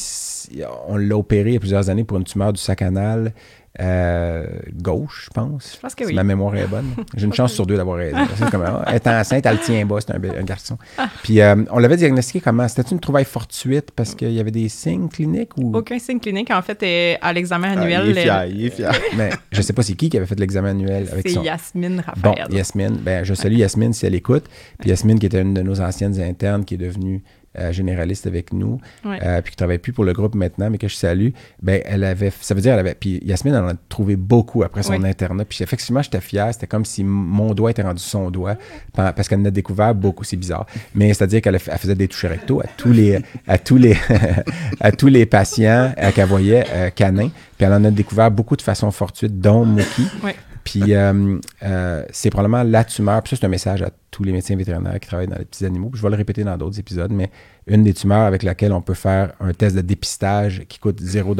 on 0.88 0.96
l'a 0.96 1.16
opéré 1.16 1.50
il 1.50 1.54
y 1.54 1.56
a 1.56 1.60
plusieurs 1.60 1.88
années 1.90 2.04
pour 2.04 2.18
une 2.18 2.24
tumeur 2.24 2.52
du 2.52 2.60
sac 2.60 2.82
anal 2.82 3.32
euh, 3.80 4.46
gauche, 4.74 5.24
je 5.26 5.30
pense. 5.30 5.74
Je 5.74 5.80
pense 5.80 5.94
que 5.94 6.04
Si 6.04 6.10
oui. 6.10 6.14
ma 6.14 6.24
mémoire 6.24 6.54
est 6.56 6.66
bonne. 6.66 6.94
J'ai 7.14 7.26
une 7.26 7.32
chance 7.34 7.52
sur 7.52 7.66
deux 7.66 7.76
d'avoir 7.76 7.98
raison. 7.98 8.16
C'est 8.36 8.50
comme, 8.50 8.64
ah, 8.66 8.84
elle 8.86 8.94
est 8.94 9.06
enceinte, 9.06 9.44
elle 9.44 9.56
le 9.56 9.60
tient 9.60 9.84
bas, 9.84 9.98
c'est 10.00 10.12
un, 10.14 10.44
garçon. 10.44 10.78
Ah. 10.96 11.08
Puis 11.22 11.40
euh, 11.40 11.56
on 11.70 11.78
l'avait 11.78 11.96
diagnostiqué 11.96 12.40
comment? 12.40 12.66
C'était 12.68 12.90
une 12.90 13.00
trouvaille 13.00 13.24
fortuite 13.24 13.90
parce 13.94 14.14
qu'il 14.14 14.32
y 14.32 14.40
avait 14.40 14.50
des 14.50 14.68
signes 14.68 15.08
cliniques 15.08 15.56
ou... 15.56 15.76
Aucun 15.76 15.98
signe 15.98 16.20
clinique. 16.20 16.50
En 16.50 16.62
fait, 16.62 16.82
euh, 16.82 17.14
à 17.20 17.32
l'examen 17.32 17.74
Ah, 17.76 17.80
annuel, 17.80 18.04
il 18.08 18.18
est 18.18 18.22
fier, 18.22 18.46
il 18.46 18.64
est 18.66 18.70
fier. 18.70 18.92
Mais 19.16 19.30
je 19.52 19.62
sais 19.62 19.72
pas 19.72 19.82
c'est 19.82 19.94
qui 19.94 20.08
qui 20.08 20.16
avait 20.16 20.26
fait 20.26 20.38
l'examen 20.38 20.70
annuel 20.70 21.08
avec 21.12 21.28
c'est 21.28 21.34
son... 21.34 21.42
Yasmine 21.42 22.02
Bon, 22.16 22.30
Raphaël. 22.30 22.48
Yasmine, 22.54 22.96
ben, 22.96 23.24
je 23.24 23.34
salue 23.34 23.56
Yasmine 23.56 23.92
si 23.92 24.06
elle 24.06 24.14
écoute. 24.14 24.44
Puis 24.78 24.90
Yasmine, 24.90 25.18
qui 25.18 25.26
était 25.26 25.42
une 25.42 25.54
de 25.54 25.62
nos 25.62 25.80
anciennes 25.80 26.20
internes, 26.20 26.64
qui 26.64 26.74
est 26.74 26.78
devenue 26.78 27.22
euh, 27.58 27.72
généraliste 27.72 28.26
avec 28.26 28.52
nous, 28.52 28.80
Ouais. 29.04 29.18
euh, 29.24 29.40
puis 29.42 29.50
qui 29.52 29.56
travaille 29.56 29.78
plus 29.78 29.92
pour 29.92 30.04
le 30.04 30.12
groupe 30.12 30.34
maintenant, 30.34 30.68
mais 30.70 30.78
que 30.78 30.88
je 30.88 30.94
salue, 30.94 31.28
ben, 31.62 31.80
elle 31.84 32.04
avait, 32.04 32.32
ça 32.40 32.54
veut 32.54 32.60
dire, 32.60 32.72
elle 32.74 32.80
avait, 32.80 32.94
puis 32.94 33.20
Yasmine, 33.24 33.54
elle 33.54 33.64
en 33.64 33.68
a 33.68 33.74
trouvé 33.88 34.16
beaucoup 34.16 34.62
après 34.62 34.82
son 34.82 35.02
internat. 35.04 35.44
Puis 35.44 35.58
effectivement, 35.62 36.02
j'étais 36.02 36.20
fier. 36.20 36.52
C'était 36.52 36.66
comme 36.66 36.84
si 36.84 37.04
mon 37.04 37.54
doigt 37.54 37.70
était 37.70 37.82
rendu 37.82 38.02
son 38.02 38.30
doigt, 38.30 38.56
pa- 38.94 39.12
parce 39.12 39.28
qu'elle 39.28 39.40
en 39.40 39.44
a 39.46 39.50
découvert 39.50 39.94
beaucoup. 39.94 40.24
C'est 40.24 40.36
bizarre. 40.36 40.66
Mais 40.94 41.12
c'est-à-dire 41.14 41.40
qu'elle 41.42 41.58
faisait 41.58 41.94
des 41.94 42.08
touches 42.08 42.24
recto 42.26 42.60
à 42.60 42.66
tous 42.76 42.92
les, 42.92 43.18
à 43.46 43.58
tous 43.58 43.76
les, 43.76 43.96
à 44.80 44.92
tous 44.92 45.08
les 45.08 45.26
patients 45.26 45.92
euh, 45.98 46.10
qu'elle 46.12 46.28
voyait 46.28 46.64
canins. 46.94 47.28
Puis 47.56 47.66
elle 47.66 47.72
en 47.72 47.84
a 47.84 47.90
découvert 47.90 48.30
beaucoup 48.30 48.56
de 48.56 48.62
façon 48.62 48.90
fortuite, 48.90 49.40
dont 49.40 49.64
Mookie. 49.64 50.08
Ouais. 50.22 50.34
Puis 50.66 50.94
euh, 50.94 51.38
euh, 51.62 52.04
c'est 52.10 52.30
probablement 52.30 52.64
la 52.64 52.82
tumeur. 52.82 53.22
Puis 53.22 53.30
ça, 53.30 53.36
c'est 53.40 53.46
un 53.46 53.50
message 53.50 53.82
à 53.82 53.90
tous 54.10 54.24
les 54.24 54.32
médecins 54.32 54.56
vétérinaires 54.56 54.98
qui 54.98 55.06
travaillent 55.06 55.28
dans 55.28 55.38
les 55.38 55.44
petits 55.44 55.64
animaux. 55.64 55.90
Puis 55.90 55.98
je 55.98 56.02
vais 56.02 56.10
le 56.10 56.16
répéter 56.16 56.42
dans 56.42 56.56
d'autres 56.56 56.80
épisodes, 56.80 57.12
mais 57.12 57.30
une 57.68 57.84
des 57.84 57.94
tumeurs 57.94 58.26
avec 58.26 58.42
laquelle 58.42 58.72
on 58.72 58.80
peut 58.80 58.94
faire 58.94 59.32
un 59.38 59.52
test 59.52 59.76
de 59.76 59.80
dépistage 59.80 60.64
qui 60.68 60.80
coûte 60.80 60.98
0 61.00 61.36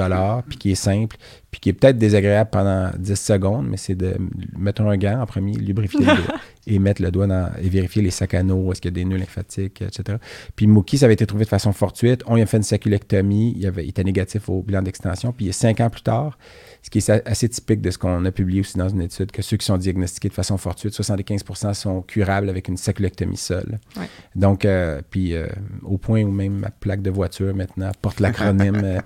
puis 0.49 0.59
qui 0.59 0.71
est 0.71 0.77
simple, 0.77 1.17
puis 1.51 1.61
qui 1.61 1.71
est 1.71 1.73
peut-être 1.73 1.99
désagréable 1.99 2.51
pendant 2.53 2.91
10 2.97 3.17
secondes, 3.17 3.67
mais 3.69 3.77
c'est 3.77 3.97
de 3.97 4.17
mettre 4.57 4.83
un 4.83 4.97
gant 4.97 5.21
en 5.21 5.27
premier, 5.27 5.55
lubrifier 5.55 6.01
le 6.01 6.05
doigt 6.05 6.35
et 6.69 6.79
mettre 6.79 7.03
le 7.03 7.11
doigt 7.11 7.27
dans, 7.27 7.51
et 7.61 7.69
vérifier 7.69 8.03
les 8.03 8.11
sacs 8.11 8.35
anneaux, 8.35 8.71
est-ce 8.71 8.81
qu'il 8.81 8.93
y 8.93 8.95
a 8.95 9.03
des 9.03 9.05
nœuds 9.05 9.19
lymphatiques, 9.19 9.83
etc. 9.83 10.19
Puis 10.55 10.69
Mookie, 10.69 10.99
ça 10.99 11.07
avait 11.07 11.15
été 11.15 11.27
trouvé 11.27 11.45
de 11.45 11.49
façon 11.49 11.73
fortuite. 11.73 12.23
On 12.27 12.37
lui 12.37 12.43
a 12.43 12.47
fait 12.47 12.59
une 12.59 12.63
saculectomie, 12.63 13.55
il, 13.57 13.67
avait, 13.67 13.85
il 13.85 13.89
était 13.89 14.05
négatif 14.05 14.49
au 14.49 14.63
bilan 14.63 14.83
d'extension, 14.83 15.33
puis 15.33 15.53
cinq 15.53 15.81
ans 15.81 15.91
plus 15.91 16.03
tard, 16.03 16.39
ce 16.87 16.91
qui 16.91 16.99
est 16.99 17.11
assez 17.27 17.49
typique 17.49 17.81
de 17.81 17.91
ce 17.91 17.99
qu'on 17.99 18.25
a 18.25 18.31
publié 18.31 18.61
aussi 18.61 18.79
dans 18.79 18.89
une 18.89 19.01
étude, 19.01 19.33
que 19.33 19.43
ceux 19.43 19.57
qui 19.57 19.67
sont 19.67 19.77
diagnostiqués 19.77 20.29
de 20.29 20.35
façon 20.35 20.57
fortuite, 20.57 20.95
75% 20.95 21.75
sont 21.75 22.03
curables 22.03 22.49
avec 22.49 22.69
une 22.69 22.77
saculectomie 22.77 23.37
seule. 23.37 23.81
Ouais. 23.97 24.09
Donc, 24.37 24.65
euh, 24.65 25.03
puis 25.11 25.35
euh, 25.35 25.49
au 25.83 25.99
point 25.99 26.23
où 26.23 26.31
même 26.31 26.53
ma 26.53 26.71
plaque 26.71 27.03
de 27.03 27.11
voiture 27.11 27.57
maintenant 27.57 27.91
porte 28.01 28.21
l'acronyme 28.21 28.77
euh, 28.85 29.01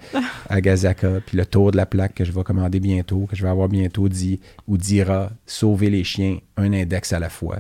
Agazaka, 0.51 1.23
puis 1.25 1.39
le 1.39 1.47
tour 1.47 1.71
de 1.71 1.79
la 1.79 1.87
plaque 1.87 2.17
que 2.17 2.25
je 2.27 2.33
vais 2.33 2.43
commander 2.43 2.81
bientôt, 2.81 3.25
que 3.25 3.35
je 3.35 3.43
vais 3.43 3.49
avoir 3.49 3.71
bientôt, 3.71 4.11
dit 4.11 4.41
ou 4.69 4.77
dira 4.77 5.31
sauver 5.47 5.89
les 5.89 6.05
chiens, 6.05 6.37
un 6.61 6.73
index 6.73 7.13
à 7.13 7.19
la 7.19 7.29
fois. 7.29 7.59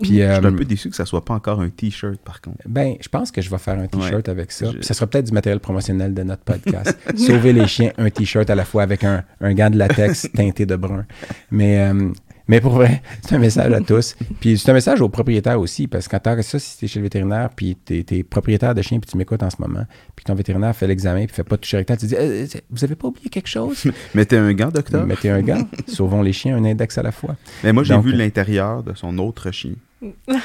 Puis, 0.00 0.18
Je 0.18 0.22
euh, 0.22 0.36
suis 0.38 0.46
un 0.46 0.52
peu 0.52 0.64
déçu 0.64 0.90
que 0.90 0.96
ça 0.96 1.04
soit 1.06 1.24
pas 1.24 1.34
encore 1.34 1.60
un 1.60 1.68
t-shirt, 1.70 2.16
par 2.18 2.40
contre. 2.40 2.58
ben, 2.66 2.94
je 3.00 3.08
pense 3.08 3.30
que 3.30 3.40
je 3.42 3.50
vais 3.50 3.58
faire 3.58 3.78
un 3.78 3.86
t-shirt 3.86 4.28
avec 4.28 4.52
ça. 4.52 4.70
Je- 4.72 4.82
ça 4.82 4.94
sera 4.94 5.06
peut-être 5.06 5.26
du 5.26 5.32
matériel 5.32 5.60
promotionnel 5.60 6.14
de 6.14 6.22
notre 6.22 6.42
podcast. 6.42 6.96
Sauver 7.16 7.52
les 7.52 7.66
chiens, 7.66 7.92
un 7.98 8.10
t-shirt 8.10 8.48
à 8.50 8.54
la 8.54 8.64
fois 8.64 8.82
avec 8.82 9.04
un, 9.04 9.24
un 9.40 9.54
gant 9.54 9.70
de 9.70 9.76
latex 9.78 10.28
teinté 10.34 10.66
de 10.66 10.76
brun. 10.76 11.04
Mais, 11.50 11.78
euh, 11.80 12.10
mais 12.48 12.60
pour 12.60 12.72
vrai, 12.72 13.02
c'est 13.22 13.34
un 13.34 13.38
message 13.38 13.72
à 13.72 13.80
tous. 13.80 14.16
Puis 14.40 14.58
c'est 14.58 14.70
un 14.70 14.74
message 14.74 15.00
aux 15.00 15.08
propriétaires 15.08 15.60
aussi, 15.60 15.86
parce 15.86 16.08
qu'en 16.08 16.18
tant 16.18 16.36
que 16.36 16.42
ça, 16.42 16.58
si 16.58 16.78
tu 16.78 16.84
es 16.84 16.88
chez 16.88 16.98
le 16.98 17.04
vétérinaire, 17.04 17.50
puis 17.54 17.76
tu 17.84 18.04
es, 18.08 18.22
propriétaire 18.22 18.74
de 18.74 18.82
chien, 18.82 18.98
puis 19.00 19.10
tu 19.10 19.16
m'écoutes 19.16 19.42
en 19.42 19.50
ce 19.50 19.56
moment, 19.58 19.84
puis 20.14 20.24
ton 20.24 20.34
vétérinaire 20.34 20.74
fait 20.74 20.86
l'examen, 20.86 21.26
puis 21.26 21.34
fait 21.34 21.44
pas 21.44 21.56
de 21.56 21.60
toucher 21.60 21.78
rectal, 21.78 21.96
tu 21.98 22.06
dis 22.06 22.16
Euh, 22.16 22.46
Vous 22.70 22.84
avez 22.84 22.94
pas 22.94 23.08
oublié 23.08 23.28
quelque 23.28 23.48
chose? 23.48 23.84
Mettez 24.14 24.36
un 24.36 24.52
gant, 24.52 24.68
docteur? 24.68 25.06
Mettez 25.06 25.30
un 25.30 25.42
gant. 25.42 25.66
Sauvons 25.86 26.22
les 26.22 26.32
chiens, 26.32 26.56
un 26.56 26.64
index 26.64 26.98
à 26.98 27.02
la 27.02 27.12
fois. 27.12 27.36
Mais 27.62 27.72
moi, 27.72 27.82
j'ai 27.82 27.98
vu 27.98 28.12
l'intérieur 28.12 28.82
de 28.82 28.94
son 28.94 29.18
autre 29.18 29.50
chien. 29.50 29.72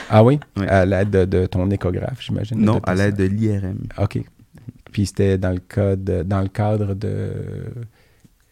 Ah 0.09 0.23
oui? 0.23 0.39
Oui. 0.57 0.65
À 0.67 0.85
l'aide 0.85 1.09
de, 1.09 1.25
de 1.25 1.45
ton 1.45 1.69
échographe, 1.69 2.21
j'imagine? 2.21 2.59
Non, 2.59 2.79
à 2.85 2.95
l'aide 2.95 3.15
de 3.15 3.25
l'IRM. 3.25 3.79
OK. 3.97 4.19
Puis 4.91 5.05
c'était 5.05 5.37
dans 5.37 5.51
le 5.51 6.23
dans 6.23 6.41
le 6.41 6.47
cadre 6.47 6.93
de. 6.93 7.31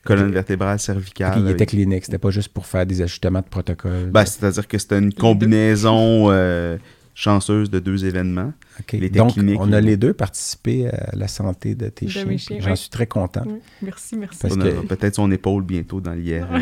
Colonne 0.08 0.32
vertébrale 0.32 0.80
cervicale. 0.80 1.32
Puis 1.34 1.42
il 1.42 1.46
était 1.48 1.56
avec- 1.56 1.70
clinique, 1.70 2.06
c'était 2.06 2.18
pas 2.18 2.32
juste 2.32 2.50
pour 2.50 2.66
faire 2.66 2.86
des 2.86 3.02
ajustements 3.02 3.42
de 3.42 3.46
protocole. 3.46 4.10
Ben, 4.12 4.26
C'est-à-dire 4.26 4.68
que 4.68 4.78
c'était 4.78 5.00
une 5.00 5.14
combinaison 5.14 6.28
euh, 6.32 6.78
chanceuse 7.14 7.70
de 7.72 7.80
deux 7.80 8.06
événements. 8.06 8.54
Il 8.94 9.04
était 9.04 9.18
Donc, 9.20 9.34
clinique, 9.34 9.60
on 9.60 9.72
a 9.74 9.82
les 9.82 9.98
deux 9.98 10.14
participé 10.14 10.88
à 10.88 11.16
la 11.16 11.28
santé 11.28 11.74
de 11.74 11.90
tes 11.90 12.06
De 12.06 12.12
chiens. 12.12 12.24
J'en 12.60 12.70
oui. 12.72 12.78
suis 12.78 12.90
très 12.90 13.08
content. 13.08 13.42
Oui. 13.48 13.56
Merci, 13.82 14.16
merci. 14.18 14.38
Parce 14.42 14.54
on 14.54 14.60
que- 14.60 14.68
aura 14.68 14.84
peut-être 14.84 15.16
son 15.16 15.32
épaule 15.32 15.64
bientôt 15.64 16.00
dans 16.00 16.14
l'IRM. 16.14 16.62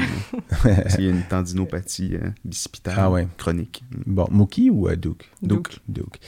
S'il 0.87 1.03
y 1.03 1.07
a 1.07 1.11
une 1.11 1.23
tendinopathie 1.23 2.15
euh, 2.15 2.29
bicipitale 2.45 2.95
Ah 2.97 3.11
ouais. 3.11 3.27
chronique. 3.37 3.83
Bon, 4.05 4.27
Mookie 4.31 4.69
ou 4.69 4.87
euh, 4.87 4.95
Duke? 4.95 5.29
Duke. 5.41 5.79
Duke. 5.89 6.19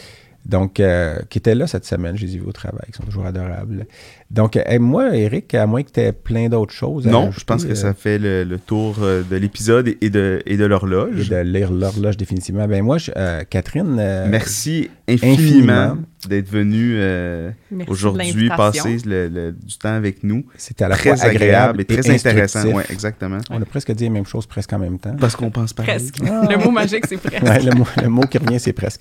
Donc, 0.46 0.80
euh, 0.80 1.20
qui 1.30 1.40
étaient 1.40 1.56
là 1.56 1.68
cette 1.68 1.84
semaine, 1.86 2.16
je 2.18 2.26
les 2.26 2.36
ai 2.36 2.40
vus 2.40 2.46
au 2.48 2.54
travail, 2.54 2.86
ils 2.88 2.96
sont 2.96 3.04
toujours 3.04 3.26
adorables. 3.26 3.86
Donc, 4.30 4.58
euh, 4.58 4.80
moi, 4.80 5.16
Eric, 5.16 5.54
à 5.56 5.66
moins 5.66 5.84
que 5.84 5.92
tu 5.92 6.02
aies 6.02 6.12
plein 6.12 6.50
d'autres 6.50 6.74
choses. 6.74 7.08
à 7.08 7.12
Non, 7.12 7.32
je 7.32 7.44
pense 7.46 7.64
que 7.64 7.72
euh, 7.72 7.76
ça 7.76 7.94
fait 7.94 8.18
le, 8.20 8.44
le 8.44 8.60
tour 8.60 8.98
euh, 9.02 9.24
de 9.24 9.36
l'épisode 9.38 9.88
et 10.02 10.10
de, 10.10 10.42
et 10.46 10.58
de 10.58 10.64
et 10.66 10.68
l'horloge. 10.68 11.30
de 11.30 11.36
lire 11.38 11.72
l'horloge 11.72 12.18
définitivement. 12.18 12.68
Ben 12.68 12.84
moi, 12.84 12.98
je- 12.98 13.12
euh, 13.16 13.44
Catherine, 13.50 13.96
euh, 14.00 14.28
Merci 14.30 14.90
infiniment, 15.08 15.34
infiniment. 15.34 15.98
d'être 16.28 16.50
venu 16.50 16.96
euh, 16.98 17.52
Merci 17.72 17.86
de 17.86 17.92
aujourd'hui 17.92 18.50
passer 18.50 18.98
le- 19.06 19.30
le- 19.30 19.52
du 19.54 19.78
temps 19.78 19.94
avec 19.94 20.22
nous. 20.26 20.44
c'était 20.58 20.84
à 20.84 20.90
la 20.90 20.96
Très 20.98 21.16
fois 21.16 21.24
agréable 21.26 21.80
agréable 21.80 21.82
et 21.82 21.86
très 21.86 22.10
intéressant. 22.14 22.66
Ouais, 22.74 22.84
exactement. 22.92 23.38
On 23.50 23.62
a 23.62 23.66
presque 23.66 23.94
dit 23.94 24.04
la 24.04 24.10
même 24.10 24.26
chose 24.26 24.46
presque 24.46 24.74
en 24.74 24.80
même 24.80 25.00
temps. 25.00 25.16
Parce 25.18 25.38
qu'on 25.38 25.52
pense 25.52 25.72
pareil. 25.72 25.96
Presque. 25.96 26.20
Le 26.20 26.58
mot 26.66 26.72
magique, 26.72 27.06
c'est 27.08 27.16
presque. 27.16 27.44
Ouais, 27.44 27.62
le, 27.62 27.72
mot, 27.76 27.88
le 28.04 28.10
mot 28.10 28.24
qui 28.24 28.40
revient, 28.40 28.60
c'est 28.60 28.74
presque. 28.74 29.00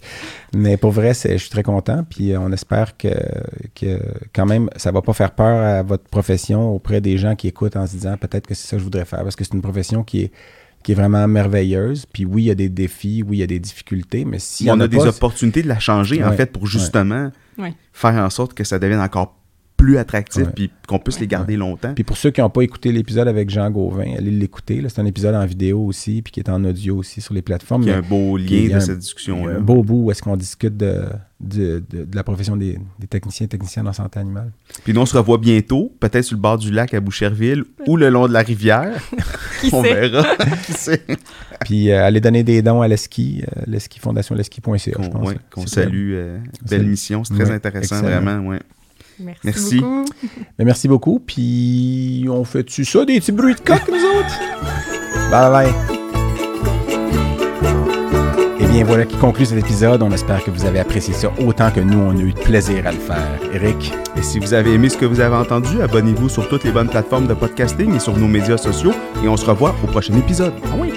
Mais 0.54 0.76
pour 0.76 0.92
vrai, 0.92 1.14
c'est- 1.14 1.32
je 1.32 1.38
suis 1.42 1.50
très 1.50 1.64
content. 1.64 2.04
Puis 2.08 2.36
on 2.36 2.52
espère 2.52 2.96
que, 2.96 3.08
que 3.74 3.98
quand 4.32 4.46
même, 4.46 4.70
ça 4.76 4.92
va 4.92 5.02
pas 5.02 5.14
faire 5.16 5.32
peur 5.32 5.62
à 5.62 5.82
votre 5.82 6.04
profession 6.04 6.74
auprès 6.74 7.00
des 7.00 7.18
gens 7.18 7.34
qui 7.34 7.48
écoutent 7.48 7.76
en 7.76 7.86
se 7.86 7.92
disant 7.92 8.16
peut-être 8.16 8.46
que 8.46 8.54
c'est 8.54 8.66
ça 8.68 8.76
que 8.76 8.80
je 8.80 8.84
voudrais 8.84 9.04
faire. 9.04 9.22
Parce 9.22 9.36
que 9.36 9.44
c'est 9.44 9.54
une 9.54 9.62
profession 9.62 10.04
qui 10.04 10.22
est, 10.22 10.32
qui 10.82 10.92
est 10.92 10.94
vraiment 10.94 11.26
merveilleuse. 11.26 12.06
Puis 12.06 12.24
oui, 12.24 12.44
il 12.44 12.46
y 12.46 12.50
a 12.50 12.54
des 12.54 12.68
défis, 12.68 13.22
oui, 13.26 13.38
il 13.38 13.40
y 13.40 13.42
a 13.42 13.46
des 13.46 13.58
difficultés. 13.58 14.24
Mais 14.24 14.38
si 14.38 14.70
on 14.70 14.78
a 14.78 14.86
des 14.88 14.98
pas, 14.98 15.08
opportunités 15.08 15.62
de 15.62 15.68
la 15.68 15.78
changer, 15.78 16.22
en 16.22 16.32
fait, 16.32 16.52
pour 16.52 16.66
justement 16.66 17.30
Ouais. 17.58 17.72
faire 17.94 18.14
en 18.22 18.28
sorte 18.28 18.52
que 18.52 18.64
ça 18.64 18.78
devienne 18.78 19.00
encore 19.00 19.34
plus 19.76 19.98
attractif 19.98 20.44
Ouais. 20.44 20.52
puis 20.54 20.70
qu'on 20.88 20.98
puisse 20.98 21.20
les 21.20 21.26
garder 21.26 21.56
longtemps. 21.56 21.92
Puis 21.94 22.04
pour 22.04 22.16
ceux 22.16 22.30
qui 22.30 22.40
n'ont 22.40 22.48
pas 22.50 22.62
écouté 22.62 22.92
l'épisode 22.92 23.28
avec 23.28 23.50
Jean 23.50 23.70
Gauvin, 23.70 24.14
allez 24.16 24.30
l'écouter. 24.30 24.82
C'est 24.88 25.00
un 25.00 25.06
épisode 25.06 25.34
en 25.34 25.44
vidéo 25.44 25.84
aussi, 25.84 26.22
puis 26.22 26.32
qui 26.32 26.40
est 26.40 26.48
en 26.48 26.64
audio 26.64 26.96
aussi 26.96 27.20
sur 27.20 27.34
les 27.34 27.42
plateformes. 27.42 27.82
Il 27.82 27.88
y 27.88 27.92
a 27.92 27.98
un 27.98 28.02
beau 28.02 28.36
lien 28.36 28.68
de 28.68 28.74
un- 28.74 28.80
cette 28.80 28.98
discussion-là. 28.98 29.56
un 29.56 29.60
beau 29.60 29.82
bout 29.82 30.04
où 30.06 30.10
est-ce 30.10 30.22
qu'on 30.22 30.36
discute 30.36 30.76
de, 30.76 31.02
de, 31.40 31.82
de- 31.90 32.04
de 32.04 32.16
la 32.16 32.22
profession 32.24 32.56
des, 32.56 32.78
des 32.98 33.06
techniciens 33.06 33.44
et 33.44 33.48
techniciennes 33.48 33.86
en 33.88 33.92
santé 33.92 34.18
animale. 34.18 34.50
Puis 34.84 34.94
nous, 34.94 35.00
on 35.02 35.06
se 35.06 35.16
revoit 35.16 35.38
bientôt, 35.38 35.92
peut-être 36.00 36.24
sur 36.24 36.36
le 36.36 36.40
bord 36.42 36.56
du 36.58 36.70
lac 36.70 36.94
à 36.94 37.00
Boucherville 37.00 37.64
ou 37.86 37.96
le 37.98 38.08
long 38.08 38.26
de 38.28 38.32
la 38.32 38.40
rivière. 38.40 38.98
Qui 39.60 39.70
on 39.74 39.82
sait? 39.82 40.08
verra. 40.08 40.24
Qui 40.66 40.72
sait? 40.72 41.02
Puis 41.64 41.90
euh, 41.90 42.04
allez 42.04 42.20
donner 42.20 42.42
des 42.44 42.62
dons 42.62 42.80
à 42.80 42.88
l'ESKI, 42.88 43.42
euh, 43.56 43.62
l'ESKI 43.66 43.98
Fondation 43.98 44.34
l'ESKI.ca, 44.34 44.76
je 45.02 45.08
pense. 45.08 45.28
ouais, 45.28 45.36
qu'on 45.50 45.66
salue. 45.66 46.12
euh, 46.14 46.38
belle 46.68 46.86
mission, 46.86 47.24
c'est 47.24 47.34
très 47.34 47.50
intéressant, 47.50 47.96
excellent. 47.96 48.22
vraiment. 48.22 48.48
Ouais. 48.48 48.60
Merci, 49.20 49.40
Merci. 49.44 49.80
beaucoup. 49.80 50.04
Mais 50.58 50.64
merci 50.64 50.88
beaucoup. 50.88 51.18
Puis 51.20 52.26
on 52.30 52.44
fait-tu 52.44 52.84
ça, 52.84 53.04
des 53.04 53.18
petits 53.20 53.32
bruits 53.32 53.54
de 53.54 53.60
coq, 53.60 53.80
nous 53.88 53.94
autres? 54.18 54.40
Bye 55.30 55.50
bye. 55.50 55.72
Eh 58.58 58.64
bien, 58.66 58.84
voilà 58.84 59.04
qui 59.04 59.16
conclut 59.16 59.46
cet 59.46 59.58
épisode. 59.58 60.02
On 60.02 60.10
espère 60.12 60.42
que 60.44 60.50
vous 60.50 60.64
avez 60.64 60.78
apprécié 60.80 61.14
ça 61.14 61.30
autant 61.46 61.70
que 61.70 61.80
nous, 61.80 61.98
on 61.98 62.10
a 62.16 62.20
eu 62.20 62.32
de 62.32 62.38
plaisir 62.40 62.86
à 62.86 62.92
le 62.92 62.98
faire. 62.98 63.38
Eric, 63.52 63.92
Et 64.16 64.22
si 64.22 64.38
vous 64.38 64.54
avez 64.54 64.72
aimé 64.74 64.88
ce 64.88 64.96
que 64.96 65.04
vous 65.06 65.20
avez 65.20 65.36
entendu, 65.36 65.80
abonnez-vous 65.82 66.28
sur 66.28 66.48
toutes 66.48 66.64
les 66.64 66.72
bonnes 66.72 66.88
plateformes 66.88 67.26
de 67.26 67.34
podcasting 67.34 67.94
et 67.94 68.00
sur 68.00 68.16
nos 68.16 68.28
médias 68.28 68.56
sociaux. 68.58 68.92
Et 69.24 69.28
on 69.28 69.36
se 69.36 69.44
revoit 69.46 69.74
au 69.82 69.86
prochain 69.86 70.16
épisode. 70.16 70.54
ah 70.66 70.76
oui, 70.78 70.92